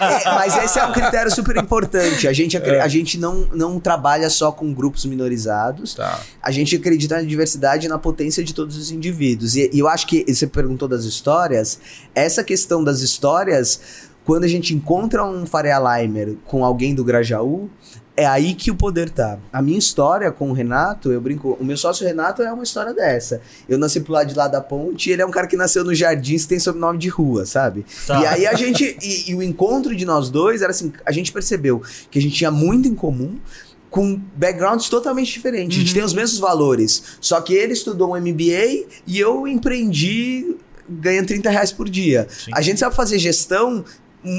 É, 0.00 0.24
mas 0.34 0.56
esse 0.64 0.78
é 0.78 0.84
um 0.86 0.92
critério 0.92 1.30
super 1.30 1.56
importante. 1.56 2.26
A 2.26 2.32
gente, 2.32 2.56
acre- 2.56 2.80
a 2.80 2.88
gente 2.88 3.18
não, 3.18 3.46
não 3.52 3.78
trabalha 3.78 4.30
só 4.30 4.50
com 4.50 4.72
grupos 4.72 5.04
minorizados. 5.04 5.94
Tá. 5.94 6.20
A 6.42 6.50
gente 6.50 6.74
acredita 6.76 7.16
na 7.16 7.22
diversidade 7.22 7.86
e 7.86 7.88
na 7.88 7.98
potência 7.98 8.42
de 8.42 8.54
todos 8.54 8.76
os 8.76 8.90
indivíduos. 8.90 9.56
E, 9.56 9.70
e 9.72 9.78
eu 9.78 9.88
acho 9.88 10.06
que 10.06 10.24
você 10.26 10.46
perguntou 10.46 10.88
das 10.88 11.04
histórias. 11.04 11.78
Essa 12.14 12.42
questão 12.42 12.82
das 12.82 13.00
histórias, 13.00 13.80
quando 14.24 14.44
a 14.44 14.48
gente 14.48 14.74
encontra 14.74 15.24
um 15.24 15.44
Faria 15.46 15.78
Limer 15.78 16.36
com 16.46 16.64
alguém 16.64 16.94
do 16.94 17.04
Grajaú, 17.04 17.68
é 18.20 18.26
aí 18.26 18.54
que 18.54 18.70
o 18.70 18.74
poder 18.74 19.08
tá. 19.08 19.38
A 19.50 19.62
minha 19.62 19.78
história 19.78 20.30
com 20.30 20.50
o 20.50 20.52
Renato, 20.52 21.10
eu 21.10 21.20
brinco, 21.20 21.56
o 21.58 21.64
meu 21.64 21.76
sócio 21.76 22.06
Renato 22.06 22.42
é 22.42 22.52
uma 22.52 22.62
história 22.62 22.92
dessa. 22.92 23.40
Eu 23.66 23.78
nasci 23.78 24.00
pro 24.00 24.12
lado 24.12 24.28
de 24.28 24.34
lá 24.34 24.46
da 24.46 24.60
ponte 24.60 25.08
e 25.08 25.12
ele 25.12 25.22
é 25.22 25.26
um 25.26 25.30
cara 25.30 25.46
que 25.46 25.56
nasceu 25.56 25.82
no 25.82 25.94
Jardins, 25.94 26.44
tem 26.44 26.58
sobrenome 26.58 26.98
de 26.98 27.08
rua, 27.08 27.46
sabe? 27.46 27.86
Tá. 28.06 28.20
E 28.20 28.26
aí 28.26 28.46
a 28.46 28.54
gente. 28.54 28.98
E, 29.00 29.30
e 29.30 29.34
o 29.34 29.42
encontro 29.42 29.94
de 29.96 30.04
nós 30.04 30.28
dois 30.30 30.60
era 30.62 30.70
assim: 30.70 30.92
a 31.06 31.12
gente 31.12 31.32
percebeu 31.32 31.82
que 32.10 32.18
a 32.18 32.22
gente 32.22 32.34
tinha 32.34 32.50
muito 32.50 32.86
em 32.88 32.94
comum. 32.94 33.38
Com 33.88 34.20
backgrounds 34.36 34.88
totalmente 34.88 35.32
diferentes. 35.32 35.76
A 35.76 35.80
gente 35.80 35.92
tem 35.92 36.04
os 36.04 36.14
mesmos 36.14 36.38
valores. 36.38 37.02
Só 37.20 37.40
que 37.40 37.52
ele 37.52 37.72
estudou 37.72 38.14
um 38.14 38.20
MBA 38.20 38.86
e 39.04 39.18
eu 39.18 39.48
empreendi 39.48 40.56
ganhando 40.90 41.28
30 41.28 41.50
reais 41.50 41.72
por 41.72 41.88
dia. 41.88 42.26
Sim. 42.28 42.50
A 42.54 42.60
gente 42.60 42.80
sabe 42.80 42.94
fazer 42.94 43.18
gestão 43.18 43.84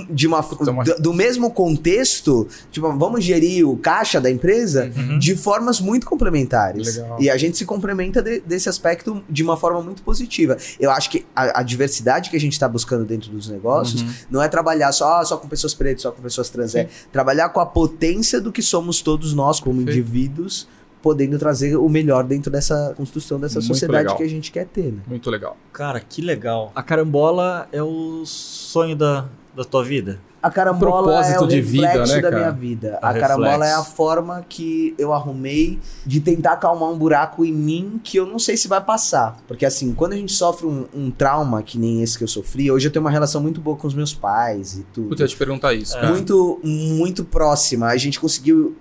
de 0.10 0.28
uma, 0.28 0.44
Puta, 0.44 0.72
mas- 0.72 0.88
do, 0.88 1.02
do 1.02 1.14
mesmo 1.14 1.50
contexto, 1.52 2.48
tipo, 2.72 2.92
vamos 2.98 3.24
gerir 3.24 3.68
o 3.68 3.76
caixa 3.78 4.22
da 4.22 4.30
empresa 4.30 4.92
Uhum. 4.96 5.18
de 5.18 5.36
formas 5.36 5.80
muito 5.82 6.06
complementares. 6.06 6.98
Legal. 6.98 7.18
E 7.22 7.30
a 7.30 7.38
gente 7.38 7.58
se 7.58 7.66
complementa 7.66 8.22
de- 8.22 8.42
desse 8.42 8.70
aspecto 8.70 9.24
de 9.30 9.42
uma 9.44 9.58
forma 9.58 9.82
muito 9.82 10.04
positiva. 10.04 10.58
Eu 10.80 10.92
acho 10.92 11.10
que 11.10 11.26
a, 11.36 11.60
a 11.62 11.64
diversidade 11.64 12.30
que 12.30 12.36
a 12.38 12.40
gente 12.40 12.54
está 12.54 12.68
buscando 12.68 13.06
dentro 13.06 13.32
dos 13.32 13.48
negócios 13.50 14.02
Uhum. 14.02 14.10
não 14.30 14.42
é 14.44 14.48
trabalhar 14.48 14.92
só, 14.92 15.24
só 15.24 15.38
com 15.38 15.48
pessoas 15.48 15.74
pretas, 15.74 16.04
só 16.04 16.12
com 16.12 16.22
pessoas 16.22 16.50
trans, 16.50 16.76
é 16.76 16.88
trabalhar 17.12 17.50
com 17.50 17.60
a 17.60 17.66
potência 17.66 18.40
do 18.40 18.52
que 18.52 18.62
somos 18.62 19.02
todos 19.02 19.34
nós 19.34 19.60
como 19.60 19.78
Perfeito. 19.84 20.00
indivíduos, 20.00 20.68
podendo 21.02 21.40
trazer 21.40 21.76
o 21.78 21.90
melhor 21.90 22.24
dentro 22.24 22.52
dessa 22.52 22.94
construção 22.96 23.40
dessa 23.40 23.56
Muito 23.56 23.68
sociedade 23.70 24.04
legal. 24.04 24.18
que 24.18 24.24
a 24.24 24.30
gente 24.30 24.52
quer 24.52 24.68
ter, 24.68 24.92
né? 24.92 25.00
Muito 25.08 25.30
legal. 25.32 25.58
Cara, 25.74 26.00
que 26.00 26.22
legal. 26.22 26.72
A 26.76 26.84
carambola 26.84 27.68
é 27.72 27.82
o 27.82 28.22
sonho 28.24 28.96
da, 28.96 29.26
da 29.56 29.64
tua 29.64 29.84
vida? 29.84 30.20
a 30.42 30.50
carambola 30.50 31.04
propósito 31.04 31.42
é 31.42 31.44
o 31.44 31.48
de 31.48 31.62
vida, 31.62 31.88
reflexo 31.88 32.16
né, 32.16 32.22
da 32.22 32.30
cara? 32.30 32.42
minha 32.42 32.52
vida. 32.52 33.00
O 33.02 33.06
A 33.06 33.14
carambola 33.14 33.68
é 33.68 33.74
a 33.74 33.84
forma 33.84 34.44
que 34.50 34.96
eu 34.98 35.14
arrumei 35.14 35.80
de 36.06 36.20
tentar 36.20 36.54
acalmar 36.54 36.90
um 36.90 36.98
buraco 36.98 37.46
em 37.46 37.54
mim 37.54 38.02
que 38.04 38.18
eu 38.18 38.26
não 38.26 38.40
sei 38.40 38.58
se 38.58 38.68
vai 38.68 38.82
passar. 38.82 39.38
Porque 39.48 39.66
assim, 39.66 39.94
quando 39.94 40.14
a 40.14 40.16
gente 40.16 40.34
sofre 40.34 40.66
um, 40.66 40.88
um 40.94 41.12
trauma 41.12 41.62
que 41.62 41.78
nem 41.78 42.02
esse 42.02 42.18
que 42.18 42.24
eu 42.24 42.28
sofri, 42.28 42.72
hoje 42.72 42.88
eu 42.88 42.92
tenho 42.92 43.06
uma 43.06 43.12
relação 43.12 43.40
muito 43.40 43.62
boa 43.62 43.78
com 43.78 43.88
os 43.88 43.94
meus 43.94 44.14
pais 44.14 44.78
e 44.80 44.84
tudo. 44.92 45.10
Puta, 45.10 45.24
eu 45.24 45.28
te 45.28 45.38
perguntar 45.38 45.74
isso, 45.74 45.94
cara. 45.94 46.08
muito, 46.08 46.60
muito 46.64 47.24
próxima. 47.24 47.88
A 47.88 47.98
gente 47.98 48.20
conseguiu. 48.20 48.76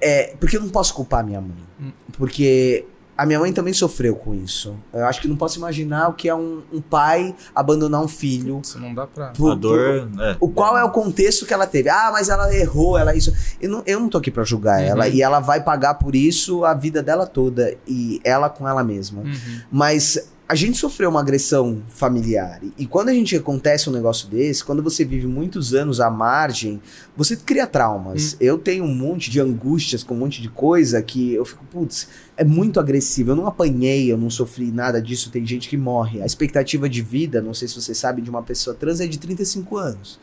É, 0.00 0.34
porque 0.40 0.56
eu 0.56 0.60
não 0.60 0.68
posso 0.68 0.92
culpar 0.92 1.24
minha 1.24 1.40
mãe. 1.40 1.56
Hum. 1.80 1.92
Porque 2.18 2.84
a 3.16 3.24
minha 3.24 3.38
mãe 3.38 3.52
também 3.52 3.72
sofreu 3.72 4.14
com 4.16 4.34
isso. 4.34 4.76
Eu 4.92 5.06
acho 5.06 5.20
que 5.20 5.28
não 5.28 5.36
posso 5.36 5.58
imaginar 5.58 6.08
o 6.08 6.12
que 6.14 6.28
é 6.28 6.34
um, 6.34 6.62
um 6.72 6.80
pai 6.80 7.34
abandonar 7.54 8.00
um 8.02 8.08
filho. 8.08 8.60
Isso 8.62 8.78
não 8.78 8.94
dá 8.94 9.06
pra. 9.06 9.28
por- 9.28 9.52
A 9.52 9.54
dor. 9.54 10.08
é. 10.20 10.36
o 10.40 10.48
qual 10.48 10.76
é 10.76 10.84
o 10.84 10.90
contexto 10.90 11.46
que 11.46 11.54
ela 11.54 11.66
teve? 11.66 11.88
Ah, 11.88 12.10
mas 12.12 12.28
ela 12.28 12.54
errou, 12.54 12.98
ela 12.98 13.14
isso. 13.14 13.32
Eu 13.60 13.70
não, 13.70 13.82
eu 13.86 13.98
não 14.00 14.08
tô 14.08 14.18
aqui 14.18 14.30
pra 14.30 14.44
julgar 14.44 14.80
Uhum. 14.80 14.86
ela. 14.86 15.08
E 15.08 15.22
ela 15.22 15.40
vai 15.40 15.62
pagar 15.62 15.94
por 15.94 16.14
isso 16.14 16.64
a 16.64 16.74
vida 16.74 17.02
dela 17.02 17.26
toda. 17.26 17.74
E 17.86 18.20
ela 18.24 18.48
com 18.50 18.68
ela 18.68 18.84
mesma. 18.84 19.22
Uhum. 19.22 19.60
Mas 19.70 20.32
a 20.48 20.54
gente 20.54 20.78
sofreu 20.78 21.10
uma 21.10 21.20
agressão 21.20 21.82
familiar. 21.88 22.60
E, 22.78 22.86
quando 22.86 23.08
a 23.08 23.12
gente 23.12 23.34
acontece 23.34 23.90
um 23.90 23.92
negócio 23.92 24.28
desse, 24.28 24.64
quando 24.64 24.80
você 24.80 25.04
vive 25.04 25.26
muitos 25.26 25.74
anos 25.74 26.00
à 26.00 26.08
margem, 26.08 26.80
você 27.16 27.34
cria 27.34 27.66
traumas. 27.66 28.36
Eu 28.38 28.56
tenho 28.56 28.84
um 28.84 28.94
monte 28.94 29.28
de 29.28 29.40
angústias 29.40 30.04
com 30.04 30.14
um 30.14 30.18
monte 30.18 30.40
de 30.40 30.48
coisa 30.48 31.02
que 31.02 31.34
eu 31.34 31.44
fico, 31.44 31.64
putz, 31.64 32.08
é 32.36 32.44
muito 32.44 32.78
agressivo. 32.78 33.32
Eu 33.32 33.36
não 33.36 33.46
apanhei, 33.48 34.10
eu 34.10 34.16
não 34.16 34.30
sofri 34.30 34.70
nada 34.70 35.02
disso. 35.02 35.32
Tem 35.32 35.44
gente 35.44 35.68
que 35.68 35.76
morre. 35.76 36.22
A 36.22 36.26
expectativa 36.26 36.88
de 36.88 37.02
vida, 37.02 37.42
não 37.42 37.52
sei 37.52 37.66
se 37.66 37.74
você 37.74 37.92
sabe, 37.92 38.22
de 38.22 38.30
uma 38.30 38.42
pessoa 38.42 38.76
trans 38.76 39.00
é 39.00 39.06
de 39.08 39.18
35 39.18 39.76
anos. 39.76 40.20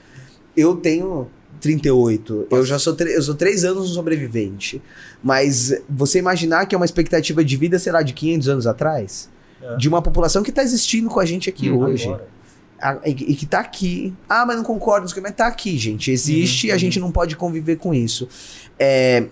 Eu 0.55 0.77
tenho 0.77 1.27
38. 1.59 2.47
Eu 2.49 2.65
já 2.65 2.79
sou, 2.79 2.95
eu 2.97 3.21
sou 3.21 3.35
três 3.35 3.65
anos 3.65 3.91
um 3.91 3.93
sobrevivente. 3.93 4.81
Mas 5.21 5.75
você 5.89 6.19
imaginar 6.19 6.65
que 6.65 6.73
é 6.73 6.77
uma 6.77 6.85
expectativa 6.85 7.43
de 7.43 7.57
vida, 7.57 7.77
sei 7.77 7.91
lá, 7.91 8.01
de 8.01 8.13
500 8.13 8.47
anos 8.47 8.67
atrás? 8.67 9.32
É. 9.63 9.77
De 9.77 9.87
uma 9.87 10.01
população 10.01 10.43
que 10.43 10.51
tá 10.51 10.61
existindo 10.61 11.09
com 11.09 11.19
a 11.19 11.25
gente 11.25 11.49
aqui 11.49 11.69
Uhum. 11.69 11.79
hoje. 11.85 12.05
Agora. 12.05 12.27
A- 12.81 12.99
e, 13.05 13.11
e 13.11 13.35
que 13.35 13.45
tá 13.45 13.59
aqui. 13.61 14.13
Ah, 14.27 14.45
mas 14.45 14.57
não 14.57 14.63
concordo, 14.63 15.07
mas 15.21 15.33
tá 15.33 15.47
aqui, 15.47 15.77
gente. 15.77 16.11
Existe 16.11 16.67
e 16.67 16.71
a 16.71 16.77
gente 16.77 16.99
não 16.99 17.11
pode 17.11 17.35
conviver 17.37 17.77
com 17.77 17.93
isso. 17.93 18.27
É, 18.77 19.27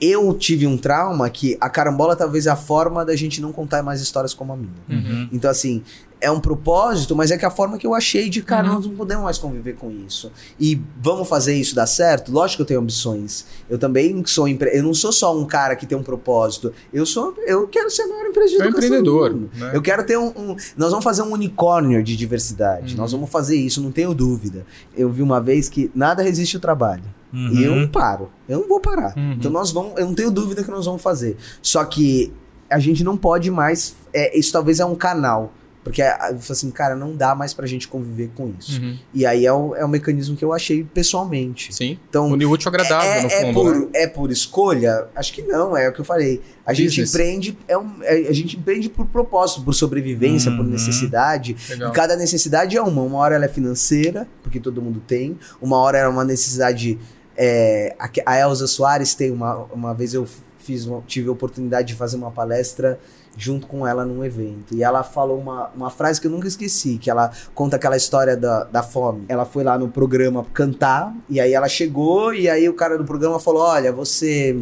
eu 0.00 0.32
tive 0.34 0.66
um 0.66 0.76
trauma 0.76 1.28
que 1.30 1.56
a 1.60 1.68
carambola 1.70 2.14
talvez 2.16 2.46
é 2.46 2.50
a 2.50 2.56
forma 2.56 3.04
da 3.04 3.14
gente 3.16 3.40
não 3.40 3.52
contar 3.52 3.82
mais 3.82 4.00
histórias 4.00 4.32
como 4.34 4.52
a 4.52 4.56
minha. 4.56 4.72
Uhum. 4.88 5.28
Então, 5.32 5.50
assim, 5.50 5.82
é 6.20 6.30
um 6.30 6.38
propósito, 6.38 7.16
mas 7.16 7.32
é 7.32 7.36
que 7.38 7.44
a 7.44 7.50
forma 7.50 7.76
que 7.76 7.84
eu 7.86 7.92
achei 7.94 8.30
de, 8.30 8.42
cara, 8.42 8.68
Uhum. 8.68 8.74
nós 8.74 8.86
não 8.86 8.94
podemos 8.94 9.24
mais 9.24 9.38
conviver 9.38 9.74
com 9.74 9.90
isso. 9.90 10.30
E 10.58 10.80
vamos 11.00 11.28
fazer 11.28 11.54
isso 11.56 11.74
dar 11.74 11.86
certo? 11.86 12.30
Lógico 12.30 12.58
que 12.58 12.62
eu 12.62 12.66
tenho 12.66 12.80
ambições. 12.80 13.44
Eu 13.68 13.76
também 13.76 14.22
sou 14.24 14.46
empre... 14.46 14.70
Eu 14.72 14.84
não 14.84 14.94
sou 14.94 15.10
só 15.12 15.36
um 15.36 15.44
cara 15.44 15.74
que 15.74 15.84
tem 15.84 15.98
um 15.98 16.02
propósito. 16.02 16.72
Eu 16.92 17.04
sou. 17.04 17.34
Eu 17.44 17.66
quero 17.66 17.90
ser 17.90 18.02
a 18.02 18.08
maior 18.08 18.26
empresa 18.26 18.50
de 18.50 18.54
É 18.54 18.58
um 18.58 18.68
educação 18.68 18.86
empreendedor. 18.88 19.32
mundo. 19.32 19.50
Né? 19.56 19.70
Eu 19.74 19.82
quero 19.82 20.04
ter 20.06 20.16
um, 20.16 20.28
um- 20.28 20.56
Nós 20.76 20.90
vamos 20.90 21.02
fazer 21.02 21.22
um 21.22 21.32
unicórnio 21.32 22.02
de 22.04 22.16
diversidade. 22.16 22.94
Uhum. 22.94 23.00
Nós 23.00 23.10
vamos 23.10 23.28
fazer 23.30 23.56
isso, 23.56 23.80
não 23.82 23.90
tenho 23.90 24.14
dúvida. 24.14 24.64
Eu 24.96 25.10
vi 25.10 25.22
uma 25.22 25.40
vez 25.40 25.68
que 25.68 25.90
nada 25.92 26.22
resiste 26.22 26.56
ao 26.56 26.60
trabalho. 26.62 27.02
E 27.32 27.62
eu 27.64 27.72
Uhum. 27.72 27.80
não 27.82 27.88
paro. 27.88 28.30
Eu 28.48 28.60
não 28.60 28.68
vou 28.68 28.80
parar. 28.80 29.14
Uhum. 29.16 29.32
Então 29.32 29.50
nós 29.50 29.70
vamos. 29.72 29.92
Eu 29.98 30.06
não 30.06 30.14
tenho 30.14 30.30
dúvida 30.30 30.62
que 30.62 30.70
nós 30.70 30.84
vamos 30.86 31.00
fazer. 31.02 31.36
Só 31.62 31.84
que 31.84 32.32
a 32.70 32.78
gente 32.78 33.02
não 33.02 33.16
pode 33.16 33.50
mais. 33.50 33.94
é, 34.12 34.36
isso 34.38 34.52
talvez 34.52 34.80
é 34.80 34.84
um 34.84 34.94
canal. 34.94 35.52
Porque 35.84 36.00
é, 36.00 36.16
assim, 36.48 36.70
cara, 36.70 36.94
não 36.94 37.16
dá 37.16 37.34
mais 37.34 37.52
pra 37.52 37.66
gente 37.66 37.88
conviver 37.88 38.30
com 38.36 38.52
isso. 38.56 38.80
Uhum. 38.80 38.96
E 39.12 39.26
aí 39.26 39.44
é 39.44 39.52
o, 39.52 39.74
é 39.74 39.84
o 39.84 39.88
mecanismo 39.88 40.36
que 40.36 40.44
eu 40.44 40.52
achei 40.52 40.84
pessoalmente. 40.84 41.74
Sim. 41.74 41.98
Então, 42.08 42.28
Unir 42.28 42.48
útil 42.48 42.68
ao 42.68 42.74
agradável, 42.74 43.10
é, 43.10 43.22
no 43.22 43.26
é 43.28 43.40
fundo. 43.40 43.52
por, 43.54 43.74
né? 43.76 43.86
é 43.94 44.06
por 44.06 44.30
escolha? 44.30 45.08
Acho 45.12 45.32
que 45.32 45.42
não, 45.42 45.76
é 45.76 45.88
o 45.88 45.92
que 45.92 46.00
eu 46.00 46.04
falei. 46.04 46.40
A 46.64 46.72
gente 46.72 46.90
Business. 46.90 47.10
empreende, 47.12 47.58
é 47.66 47.76
um, 47.76 47.90
é- 48.02 48.28
a 48.28 48.32
gente 48.32 48.56
empreende 48.56 48.88
por 48.88 49.06
propósito, 49.06 49.62
por 49.64 49.74
sobrevivência, 49.74 50.52
por 50.52 50.60
Uhum. 50.60 50.70
necessidade. 50.70 51.56
Legal. 51.68 51.90
E 51.90 51.92
cada 51.92 52.14
necessidade 52.14 52.76
é 52.76 52.80
uma. 52.82 53.02
Uma 53.02 53.18
hora 53.18 53.34
ela 53.34 53.46
é 53.46 53.48
financeira, 53.48 54.28
porque 54.40 54.60
todo 54.60 54.80
mundo 54.80 55.02
tem. 55.04 55.36
Uma 55.60 55.78
hora 55.78 55.98
é 55.98 56.06
uma 56.06 56.22
necessidade. 56.24 56.96
É, 57.36 57.94
a, 57.98 58.08
a 58.26 58.38
Elza 58.38 58.66
Soares 58.66 59.14
tem 59.14 59.30
uma. 59.30 59.64
Uma 59.72 59.94
vez 59.94 60.14
eu 60.14 60.26
fiz 60.58 60.86
uma- 60.86 61.02
tive 61.06 61.28
a 61.28 61.32
oportunidade 61.32 61.88
de 61.88 61.94
fazer 61.94 62.16
uma 62.16 62.30
palestra 62.30 62.98
junto 63.36 63.66
com 63.66 63.86
ela 63.86 64.04
num 64.04 64.22
evento. 64.24 64.74
E 64.74 64.82
ela 64.84 65.02
falou 65.02 65.38
uma, 65.40 65.70
uma 65.74 65.90
frase 65.90 66.20
que 66.20 66.26
eu 66.26 66.30
nunca 66.30 66.46
esqueci, 66.46 66.98
que 66.98 67.10
ela 67.10 67.32
conta 67.54 67.76
aquela 67.76 67.96
história 67.96 68.36
da, 68.36 68.64
da 68.64 68.82
fome. 68.82 69.24
Ela 69.28 69.44
foi 69.46 69.64
lá 69.64 69.76
no 69.78 69.88
programa 69.88 70.44
cantar, 70.52 71.12
e 71.28 71.40
aí 71.40 71.52
ela 71.54 71.66
chegou, 71.68 72.32
e 72.34 72.48
aí 72.48 72.68
o 72.68 72.74
cara 72.74 72.96
do 72.98 73.04
programa 73.04 73.40
falou: 73.40 73.62
Olha, 73.62 73.90
você. 73.92 74.54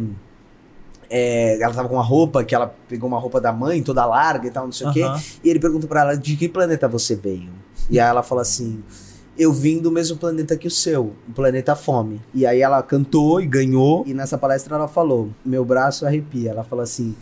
é, 1.09 1.61
ela 1.61 1.73
tava 1.73 1.89
com 1.89 1.95
uma 1.95 2.03
roupa 2.03 2.43
que 2.43 2.55
ela 2.55 2.73
pegou 2.87 3.07
uma 3.09 3.19
roupa 3.19 3.41
da 3.41 3.51
mãe, 3.51 3.83
toda 3.83 4.05
larga 4.05 4.47
e 4.47 4.51
tal, 4.51 4.65
não 4.65 4.71
sei 4.71 4.87
o 4.87 4.93
quê. 4.93 5.01
E 5.43 5.49
ele 5.49 5.59
pergunta 5.59 5.85
pra 5.85 6.01
ela 6.01 6.15
de 6.17 6.35
que 6.37 6.47
planeta 6.47 6.87
você 6.87 7.15
veio. 7.15 7.51
E 7.89 7.99
aí 7.99 8.07
ela 8.09 8.23
fala 8.23 8.41
assim: 8.41 8.81
Eu 9.41 9.51
vim 9.51 9.79
do 9.79 9.91
mesmo 9.91 10.17
planeta 10.17 10.55
que 10.55 10.67
o 10.67 10.71
seu, 10.71 11.13
o 11.27 11.31
planeta 11.33 11.75
Fome. 11.75 12.21
E 12.31 12.45
aí 12.45 12.61
ela 12.61 12.83
cantou 12.83 13.41
e 13.41 13.47
ganhou. 13.47 14.03
E 14.05 14.13
nessa 14.13 14.37
palestra 14.37 14.75
ela 14.75 14.87
falou: 14.87 15.29
Meu 15.43 15.65
braço 15.65 16.05
arrepia. 16.05 16.51
Ela 16.51 16.63
falou 16.63 16.83
assim: 16.83 17.15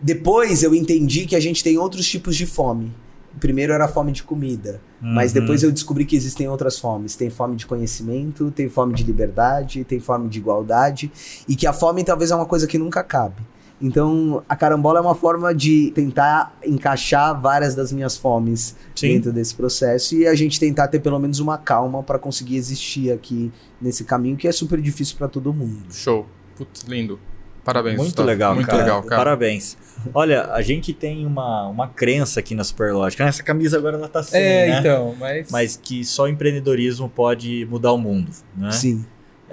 Depois 0.00 0.62
eu 0.64 0.74
entendi 0.74 1.26
que 1.26 1.36
a 1.36 1.40
gente 1.40 1.62
tem 1.62 1.78
outros 1.78 2.08
tipos 2.08 2.34
de 2.34 2.44
fome. 2.44 2.92
Primeiro 3.40 3.72
era 3.72 3.84
a 3.86 3.88
fome 3.88 4.12
de 4.12 4.22
comida, 4.22 4.80
mas 5.00 5.32
Uhum. 5.34 5.40
depois 5.40 5.62
eu 5.62 5.72
descobri 5.72 6.04
que 6.04 6.14
existem 6.16 6.48
outras 6.48 6.78
fomes. 6.78 7.16
Tem 7.16 7.30
fome 7.30 7.56
de 7.56 7.66
conhecimento, 7.66 8.50
tem 8.52 8.68
fome 8.68 8.94
de 8.94 9.02
liberdade, 9.02 9.82
tem 9.84 9.98
fome 9.98 10.28
de 10.28 10.38
igualdade, 10.38 11.10
e 11.48 11.56
que 11.56 11.66
a 11.66 11.72
fome 11.72 12.04
talvez 12.04 12.30
é 12.30 12.34
uma 12.36 12.46
coisa 12.46 12.66
que 12.66 12.78
nunca 12.78 13.02
cabe. 13.02 13.42
Então, 13.82 14.42
a 14.48 14.56
carambola 14.56 14.98
é 14.98 15.02
uma 15.02 15.14
forma 15.14 15.54
de 15.54 15.90
tentar 15.94 16.56
encaixar 16.64 17.38
várias 17.40 17.74
das 17.74 17.92
minhas 17.92 18.16
fomes 18.16 18.76
Sim. 18.94 19.08
dentro 19.08 19.32
desse 19.32 19.54
processo 19.54 20.14
e 20.14 20.26
a 20.26 20.34
gente 20.34 20.58
tentar 20.60 20.88
ter 20.88 21.00
pelo 21.00 21.18
menos 21.18 21.38
uma 21.40 21.58
calma 21.58 22.02
para 22.02 22.18
conseguir 22.18 22.56
existir 22.56 23.12
aqui 23.12 23.52
nesse 23.80 24.04
caminho 24.04 24.36
que 24.36 24.46
é 24.48 24.52
super 24.52 24.80
difícil 24.80 25.16
para 25.18 25.28
todo 25.28 25.52
mundo. 25.52 25.82
Show. 25.90 26.26
Putz, 26.56 26.82
lindo. 26.84 27.18
Parabéns. 27.64 27.96
Muito 27.96 28.08
Gustavo. 28.10 28.28
legal, 28.28 28.54
Muito 28.54 28.66
cara. 28.66 28.78
legal, 28.78 29.02
cara. 29.02 29.16
Parabéns. 29.16 29.76
Olha, 30.12 30.52
a 30.52 30.60
gente 30.60 30.92
tem 30.92 31.24
uma, 31.26 31.66
uma 31.68 31.88
crença 31.88 32.38
aqui 32.40 32.54
na 32.54 32.62
Superlógica. 32.62 33.24
Essa 33.24 33.42
camisa 33.42 33.78
agora 33.78 33.96
ela 33.96 34.06
tá 34.08 34.22
sem, 34.22 34.38
É, 34.40 34.68
né? 34.68 34.80
então, 34.80 35.14
mas. 35.18 35.50
Mas 35.50 35.76
que 35.82 36.04
só 36.04 36.24
o 36.24 36.28
empreendedorismo 36.28 37.08
pode 37.08 37.66
mudar 37.70 37.92
o 37.92 37.98
mundo, 37.98 38.30
né? 38.54 38.70
Sim. 38.70 39.04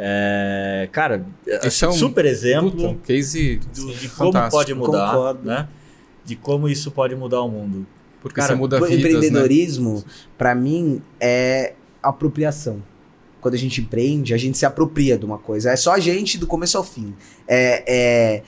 É, 0.03 0.89
cara, 0.91 1.23
Esse 1.45 1.85
é 1.85 1.87
um 1.87 1.91
super 1.91 2.25
exemplo 2.25 2.71
Puta, 2.71 2.87
um 2.87 2.97
case 2.97 3.57
do- 3.75 3.93
de 3.93 4.09
como 4.09 4.31
fantástico. 4.33 4.57
pode 4.57 4.73
mudar, 4.73 5.11
Concordo. 5.11 5.47
né? 5.47 5.67
De 6.25 6.35
como 6.35 6.67
isso 6.67 6.89
pode 6.89 7.15
mudar 7.15 7.41
o 7.41 7.49
mundo. 7.49 7.85
Porque 8.19 8.35
Cara, 8.41 8.53
você 8.53 8.55
muda 8.55 8.77
O 8.81 8.85
vidas, 8.85 9.03
né? 9.03 9.09
empreendedorismo, 9.15 10.03
pra 10.37 10.55
mim, 10.55 11.01
é 11.19 11.73
apropriação. 12.01 12.81
Quando 13.39 13.53
a 13.55 13.57
gente 13.57 13.79
empreende, 13.81 14.33
a 14.33 14.37
gente 14.37 14.57
se 14.57 14.65
apropria 14.65 15.17
de 15.17 15.25
uma 15.25 15.37
coisa. 15.37 15.71
É 15.71 15.75
só 15.75 15.93
a 15.93 15.99
gente 15.99 16.37
do 16.37 16.45
começo 16.47 16.77
ao 16.77 16.83
fim. 16.83 17.13
É- 17.47 17.83
é- 17.87 18.43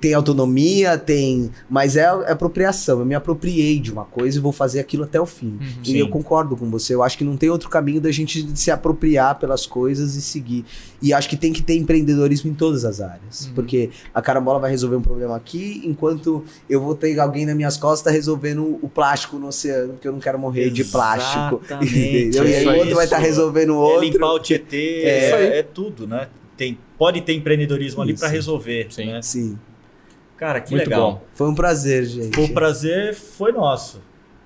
tem 0.00 0.14
autonomia, 0.14 0.96
tem. 0.96 1.50
Mas 1.68 1.96
é, 1.96 2.02
é 2.02 2.32
apropriação. 2.32 3.00
Eu 3.00 3.04
me 3.06 3.14
apropriei 3.14 3.78
de 3.78 3.92
uma 3.92 4.04
coisa 4.04 4.38
e 4.38 4.40
vou 4.40 4.52
fazer 4.52 4.80
aquilo 4.80 5.04
até 5.04 5.20
o 5.20 5.26
fim. 5.26 5.58
Uhum. 5.60 5.68
E 5.82 5.86
Sim. 5.88 5.96
eu 5.98 6.08
concordo 6.08 6.56
com 6.56 6.70
você. 6.70 6.94
Eu 6.94 7.02
acho 7.02 7.18
que 7.18 7.24
não 7.24 7.36
tem 7.36 7.50
outro 7.50 7.68
caminho 7.68 8.00
da 8.00 8.10
gente 8.10 8.46
se 8.56 8.70
apropriar 8.70 9.38
pelas 9.38 9.66
coisas 9.66 10.14
e 10.16 10.22
seguir. 10.22 10.64
E 11.02 11.12
acho 11.12 11.28
que 11.28 11.36
tem 11.36 11.52
que 11.52 11.62
ter 11.62 11.76
empreendedorismo 11.76 12.50
em 12.50 12.54
todas 12.54 12.84
as 12.84 13.00
áreas. 13.00 13.46
Uhum. 13.46 13.54
Porque 13.54 13.90
a 14.14 14.22
carambola 14.22 14.58
vai 14.58 14.70
resolver 14.70 14.96
um 14.96 15.02
problema 15.02 15.36
aqui, 15.36 15.82
enquanto 15.84 16.44
eu 16.68 16.80
vou 16.80 16.94
ter 16.94 17.18
alguém 17.20 17.44
nas 17.44 17.54
minhas 17.56 17.76
costas 17.76 18.12
resolvendo 18.12 18.78
o 18.80 18.88
plástico 18.88 19.36
no 19.38 19.48
oceano, 19.48 19.94
porque 19.94 20.08
eu 20.08 20.12
não 20.12 20.20
quero 20.20 20.38
morrer 20.38 20.70
de 20.70 20.84
plástico. 20.84 21.60
Exatamente, 21.64 21.94
Entendeu? 22.28 22.48
E 22.48 22.54
aí 22.54 22.64
é 22.64 22.68
o 22.68 22.76
outro 22.76 22.94
vai 22.94 23.04
isso. 23.04 23.14
estar 23.14 23.18
resolvendo 23.18 23.70
o 23.70 23.82
É 23.90 23.92
outro. 23.94 24.00
limpar 24.10 24.32
o 24.32 24.38
Tietê, 24.38 25.02
É. 25.02 25.30
É, 25.30 25.58
é 25.58 25.62
tudo, 25.62 26.06
né? 26.06 26.28
Tem, 26.56 26.78
pode 26.96 27.20
ter 27.22 27.34
empreendedorismo 27.34 28.00
ali 28.00 28.12
Isso. 28.12 28.20
para 28.20 28.28
resolver. 28.28 28.86
Sim. 28.90 29.06
né? 29.06 29.20
Sim. 29.22 29.58
Cara, 30.36 30.60
que 30.60 30.70
Muito 30.72 30.88
legal. 30.88 31.12
bom. 31.12 31.22
Foi 31.34 31.48
um 31.48 31.54
prazer, 31.54 32.04
gente. 32.04 32.38
O 32.40 32.52
prazer 32.52 33.14
foi 33.14 33.52
nosso. 33.52 34.00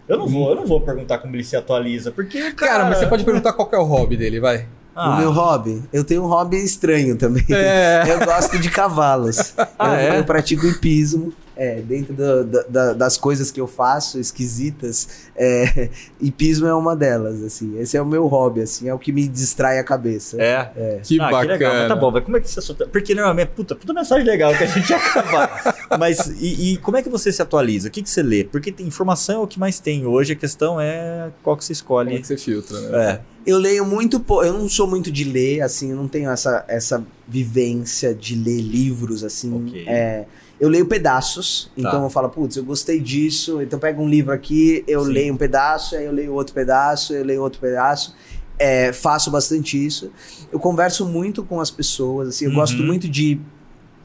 Eu 0.09 0.17
não 0.19 0.27
vou, 0.27 0.51
eu 0.51 0.57
não 0.57 0.67
vou 0.67 0.81
perguntar 0.81 1.19
como 1.19 1.35
ele 1.37 1.45
se 1.45 1.55
atualiza, 1.57 2.11
porque 2.11 2.53
cara, 2.53 2.73
Cara, 2.73 2.85
mas 2.87 2.99
você 2.99 3.07
pode 3.07 3.25
perguntar 3.25 3.53
qual 3.53 3.69
que 3.69 3.75
é 3.75 3.79
o 3.79 3.85
hobby 3.85 4.17
dele, 4.17 4.41
vai. 4.41 4.67
Ah, 4.95 5.11
O 5.11 5.19
meu 5.19 5.31
hobby, 5.31 5.83
eu 5.93 6.03
tenho 6.03 6.25
um 6.25 6.27
hobby 6.27 6.57
estranho 6.57 7.17
também. 7.17 7.45
É. 7.51 8.03
Eu 8.09 8.25
gosto 8.25 8.59
de 8.59 8.69
cavalos. 8.71 9.55
Ah, 9.79 9.95
eu, 10.03 10.15
é? 10.15 10.19
eu 10.19 10.25
pratico 10.25 10.67
hipismo. 10.67 11.33
É, 11.61 11.81
dentro 11.81 12.15
do, 12.15 12.45
da, 12.69 12.93
das 12.93 13.17
coisas 13.17 13.51
que 13.51 13.61
eu 13.61 13.67
faço, 13.67 14.21
esquisitas, 14.21 15.09
é, 15.37 15.89
hipismo 16.21 16.69
é 16.69 16.75
uma 16.75 16.95
delas, 16.95 17.43
assim. 17.43 17.77
Esse 17.81 17.97
é 17.97 18.01
o 18.03 18.07
meu 18.07 18.29
hobby, 18.29 18.61
assim, 18.61 18.89
é 18.89 18.95
o 18.95 18.99
que 18.99 19.11
me 19.11 19.27
distrai 19.27 19.79
a 19.81 19.83
cabeça. 19.85 20.41
É? 20.41 20.71
É. 20.77 21.01
Que 21.03 21.21
Ah, 21.21 21.25
bacana. 21.31 21.53
legal. 21.55 21.75
Mas 21.75 21.89
tá 21.89 21.97
bom, 21.97 22.11
mas 22.13 22.25
como 22.25 22.37
é 22.37 22.41
que 22.41 22.49
você 22.49 22.61
se 22.63 22.71
atua- 22.71 22.87
Porque 22.87 23.13
normalmente, 23.15 23.49
puta, 23.49 23.75
puta 23.75 23.93
mensagem 23.93 24.25
legal 24.25 24.55
que 24.57 24.63
a 24.63 24.67
gente 24.67 24.89
ia 24.91 24.97
acabar. 24.97 25.89
Mas 25.99 26.29
e, 26.41 26.75
e 26.75 26.77
como 26.79 26.97
é 26.97 27.03
que 27.03 27.09
você 27.09 27.33
se 27.33 27.43
atualiza? 27.43 27.89
O 27.89 27.91
que, 27.91 28.03
que 28.03 28.09
você 28.11 28.23
lê? 28.23 28.45
Porque 28.45 28.71
tem 28.71 28.87
informação 28.87 29.35
é 29.35 29.39
o 29.41 29.47
que 29.49 29.59
mais 29.59 29.81
tem 29.81 30.07
hoje, 30.07 30.35
a 30.35 30.37
questão 30.37 30.81
é 30.81 31.31
qual 31.43 31.57
que 31.57 31.65
você 31.65 31.75
Como 31.83 32.01
é 32.01 32.05
escolhe. 32.05 32.21
que 32.21 32.27
você 32.29 32.37
filtra, 32.37 32.81
né? 32.81 33.11
É. 33.13 33.21
Eu 33.47 33.59
leio 33.59 33.85
muito 33.85 34.21
pouco, 34.21 34.45
eu 34.45 34.53
não 34.53 34.69
sou 34.69 34.87
muito 34.87 35.11
de 35.11 35.25
ler, 35.25 35.63
assim, 35.63 35.91
eu 35.91 35.97
não 35.97 36.07
tenho 36.07 36.31
essa, 36.31 36.65
essa 36.69 37.03
vivência 37.27 38.15
de 38.15 38.35
ler 38.35 38.61
livros, 38.61 39.25
assim. 39.25 39.55
Ok. 39.67 39.85
É, 39.89 40.27
eu 40.61 40.69
leio 40.69 40.87
pedaços, 40.87 41.71
Tá. 41.75 41.89
então 41.89 42.05
eu 42.05 42.11
falo, 42.11 42.29
putz, 42.29 42.57
eu 42.57 42.65
gostei 42.65 43.01
disso, 43.01 43.61
então 43.63 43.79
pego 43.79 44.03
um 44.03 44.09
livro 44.09 44.33
aqui, 44.33 44.85
eu 44.89 45.05
Sim. 45.05 45.13
leio 45.13 45.35
um 45.35 45.37
pedaço, 45.37 45.95
aí 45.97 46.05
eu 46.05 46.13
leio 46.13 46.33
outro 46.35 46.55
pedaço, 46.55 47.13
eu 47.15 47.25
leio 47.25 47.43
outro 47.43 47.61
pedaço. 47.61 48.15
É, 48.59 48.93
faço 48.93 49.31
bastante 49.31 49.77
isso. 49.87 50.11
Eu 50.51 50.59
converso 50.59 51.07
muito 51.07 51.45
com 51.45 51.61
as 51.61 51.71
pessoas, 51.71 52.29
assim, 52.31 52.45
eu 52.47 52.51
Uhum. 52.51 52.57
gosto 52.57 52.83
muito 52.83 53.09
de 53.09 53.41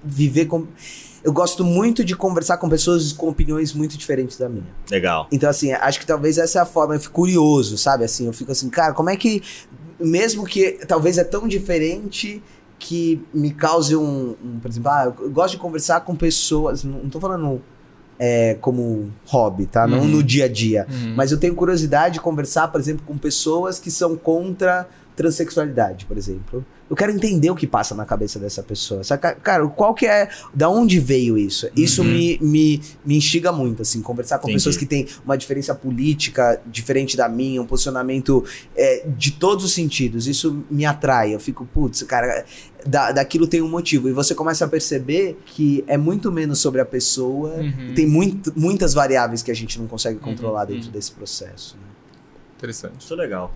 viver 0.03 0.45
com. 0.45 0.67
Eu 1.23 1.31
gosto 1.31 1.63
muito 1.63 2.03
de 2.03 2.15
conversar 2.15 2.57
com 2.57 2.67
pessoas 2.69 3.13
com 3.13 3.29
opiniões 3.29 3.73
muito 3.73 3.97
diferentes 3.97 4.37
da 4.37 4.49
minha. 4.49 4.67
Legal. 4.91 5.27
Então, 5.31 5.49
assim, 5.49 5.71
acho 5.71 5.99
que 5.99 6.05
talvez 6.05 6.37
essa 6.37 6.59
é 6.59 6.61
a 6.61 6.65
forma. 6.65 6.93
Eu 6.95 6.99
fico 6.99 7.13
curioso, 7.15 7.77
sabe? 7.77 8.03
Assim, 8.03 8.27
eu 8.27 8.33
fico 8.33 8.51
assim, 8.51 8.69
cara, 8.69 8.93
como 8.93 9.09
é 9.09 9.15
que. 9.15 9.41
Mesmo 9.99 10.43
que 10.45 10.73
talvez 10.87 11.17
é 11.17 11.23
tão 11.23 11.47
diferente 11.47 12.43
que 12.79 13.23
me 13.33 13.51
cause 13.51 13.95
um. 13.95 14.35
um, 14.43 14.59
por 14.61 14.69
exemplo, 14.69 14.89
ah, 14.91 15.13
eu 15.19 15.29
gosto 15.31 15.53
de 15.53 15.57
conversar 15.59 16.01
com 16.01 16.15
pessoas. 16.15 16.83
Não, 16.83 17.09
tô 17.09 17.19
falando 17.19 17.61
é, 18.19 18.55
como 18.61 19.11
hobby, 19.25 19.65
tá? 19.65 19.87
Não 19.87 19.99
Uhum. 20.01 20.07
no 20.07 20.23
dia 20.23 20.45
a 20.45 20.47
dia. 20.47 20.85
Uhum. 20.89 21.13
Mas 21.15 21.31
eu 21.31 21.37
tenho 21.39 21.55
curiosidade 21.55 22.15
de 22.15 22.19
conversar, 22.21 22.67
por 22.69 22.79
exemplo, 22.79 23.03
com 23.05 23.17
pessoas 23.17 23.79
que 23.79 23.89
são 23.89 24.15
contra 24.15 24.87
transexualidade, 25.15 26.05
por 26.05 26.17
exemplo. 26.17 26.65
Eu 26.93 26.95
quero 26.95 27.11
entender 27.11 27.49
o 27.49 27.55
que 27.55 27.65
passa 27.65 27.95
na 27.95 28.05
cabeça 28.05 28.37
dessa 28.37 28.61
pessoa. 28.61 29.03
Saca? 29.03 29.33
Cara, 29.33 29.67
qual 29.67 29.95
que 29.95 30.05
é. 30.05 30.29
Da 30.53 30.69
onde 30.69 30.99
veio 30.99 31.35
isso? 31.39 31.67
Isso 31.75 32.03
Uhum. 32.03 32.07
me, 32.07 32.37
me, 32.39 32.81
me 33.03 33.17
instiga 33.17 33.51
muito, 33.51 33.81
assim, 33.81 33.99
conversar 33.99 34.37
com 34.37 34.43
Entendi. 34.47 34.57
pessoas 34.57 34.77
que 34.77 34.85
têm 34.85 35.07
uma 35.25 35.35
diferença 35.35 35.73
política 35.73 36.61
diferente 36.67 37.17
da 37.17 37.27
minha, 37.27 37.59
um 37.59 37.65
posicionamento 37.65 38.45
é, 38.75 39.07
de 39.17 39.31
todos 39.31 39.65
os 39.65 39.73
sentidos. 39.73 40.27
Isso 40.27 40.63
me 40.69 40.85
atrai. 40.85 41.33
Eu 41.33 41.39
fico, 41.39 41.65
putz, 41.65 42.03
cara, 42.03 42.45
da, 42.85 43.11
daquilo 43.11 43.47
tem 43.47 43.59
um 43.59 43.69
motivo. 43.69 44.07
E 44.07 44.11
você 44.13 44.35
começa 44.35 44.63
a 44.63 44.67
perceber 44.67 45.35
que 45.47 45.83
é 45.87 45.97
muito 45.97 46.31
menos 46.31 46.59
sobre 46.59 46.79
a 46.79 46.85
pessoa. 46.85 47.55
Uhum. 47.55 47.93
Tem 47.95 48.05
muito, 48.05 48.53
muitas 48.55 48.93
variáveis 48.93 49.41
que 49.41 49.49
a 49.49 49.55
gente 49.55 49.79
não 49.79 49.87
consegue 49.87 50.17
Uhum, 50.17 50.23
controlar 50.25 50.65
dentro 50.65 50.85
uhum. 50.85 50.91
desse 50.91 51.11
processo. 51.11 51.75
né? 51.75 51.87
Interessante. 52.55 53.01
Isso 53.01 53.11
é 53.15 53.17
legal. 53.17 53.51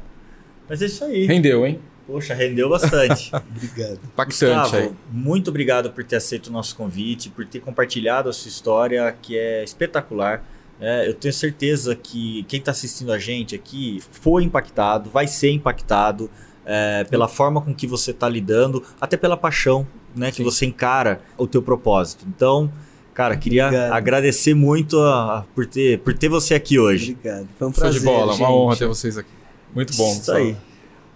Mas 0.67 0.81
é 0.81 0.87
isso 0.87 1.03
aí. 1.03 1.27
Rendeu, 1.27 1.63
hein? 1.67 1.79
Poxa, 2.07 2.33
rendeu 2.33 2.69
bastante. 2.69 3.29
Obrigado. 3.35 3.99
Impactante 4.05 4.61
Gustavo, 4.61 4.77
aí. 4.77 4.91
muito 5.11 5.49
obrigado 5.49 5.91
por 5.91 6.03
ter 6.05 6.15
aceito 6.15 6.47
o 6.47 6.51
nosso 6.53 6.73
convite, 6.75 7.29
por 7.29 7.45
ter 7.45 7.59
compartilhado 7.59 8.29
a 8.29 8.33
sua 8.33 8.47
história, 8.49 9.13
que 9.21 9.37
é 9.37 9.63
espetacular. 9.63 10.41
É, 10.79 11.07
eu 11.09 11.13
tenho 11.13 11.33
certeza 11.33 11.95
que 11.95 12.43
quem 12.47 12.59
está 12.59 12.71
assistindo 12.71 13.11
a 13.11 13.19
gente 13.19 13.53
aqui 13.55 14.01
foi 14.11 14.43
impactado, 14.43 15.09
vai 15.09 15.27
ser 15.27 15.51
impactado 15.51 16.29
é, 16.65 17.03
pela 17.05 17.27
forma 17.27 17.59
com 17.61 17.73
que 17.73 17.85
você 17.87 18.11
está 18.11 18.29
lidando, 18.29 18.83
até 19.01 19.17
pela 19.17 19.35
paixão 19.35 19.85
né, 20.15 20.29
que 20.31 20.37
Sim. 20.37 20.43
você 20.43 20.65
encara 20.65 21.19
o 21.37 21.45
teu 21.47 21.61
propósito. 21.61 22.25
Então, 22.27 22.71
cara, 23.13 23.35
queria 23.35 23.65
Obrigado. 23.67 23.91
agradecer 23.93 24.53
muito 24.53 24.99
a- 24.99 25.39
a- 25.39 25.41
por, 25.55 25.65
ter, 25.65 25.99
por 25.99 26.13
ter 26.13 26.29
você 26.29 26.53
aqui 26.53 26.79
hoje. 26.79 27.11
Obrigado. 27.19 27.47
Foi 27.57 27.67
um 27.67 27.73
Show 27.73 27.81
prazer. 27.81 27.99
de 27.99 28.05
bola, 28.05 28.31
gente. 28.33 28.41
uma 28.41 28.51
honra 28.51 28.75
ter 28.77 28.87
vocês 28.87 29.17
aqui. 29.17 29.29
Muito 29.75 29.95
bom. 29.97 30.11
Isso 30.11 30.31
aí. 30.31 30.55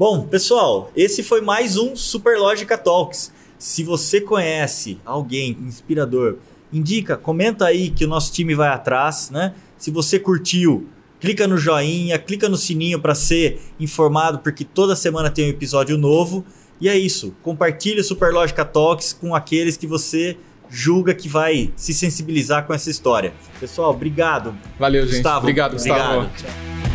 Bom, 0.01 0.25
pessoal, 0.25 0.91
esse 0.95 1.21
foi 1.21 1.41
mais 1.41 1.77
um 1.77 1.95
Superlógica 1.95 2.75
Talks. 2.75 3.31
Se 3.59 3.83
você 3.83 4.19
conhece 4.19 4.97
alguém 5.05 5.55
inspirador, 5.61 6.37
indica, 6.73 7.15
comenta 7.15 7.67
aí 7.67 7.91
que 7.91 8.03
o 8.03 8.07
nosso 8.07 8.33
time 8.33 8.55
vai 8.55 8.69
atrás, 8.69 9.29
né? 9.29 9.53
Se 9.77 9.91
você 9.91 10.17
curtiu, 10.17 10.89
clica 11.19 11.47
no 11.47 11.55
joinha, 11.55 12.17
clica 12.17 12.49
no 12.49 12.57
sininho 12.57 12.99
para 12.99 13.13
ser 13.13 13.61
informado, 13.79 14.39
porque 14.39 14.65
toda 14.65 14.95
semana 14.95 15.29
tem 15.29 15.45
um 15.45 15.49
episódio 15.49 15.95
novo. 15.99 16.43
E 16.81 16.89
é 16.89 16.97
isso. 16.97 17.35
Compartilhe 17.43 18.01
o 18.01 18.03
Superlógica 18.03 18.65
Talks 18.65 19.13
com 19.13 19.35
aqueles 19.35 19.77
que 19.77 19.85
você 19.85 20.35
julga 20.67 21.13
que 21.13 21.29
vai 21.29 21.71
se 21.75 21.93
sensibilizar 21.93 22.65
com 22.65 22.73
essa 22.73 22.89
história. 22.89 23.33
Pessoal, 23.59 23.91
obrigado. 23.91 24.57
Valeu, 24.79 25.03
gente. 25.03 25.17
Gustavo, 25.17 25.41
Obrigado, 25.41 25.73
Gustavo. 25.73 26.25
obrigado. 26.25 26.90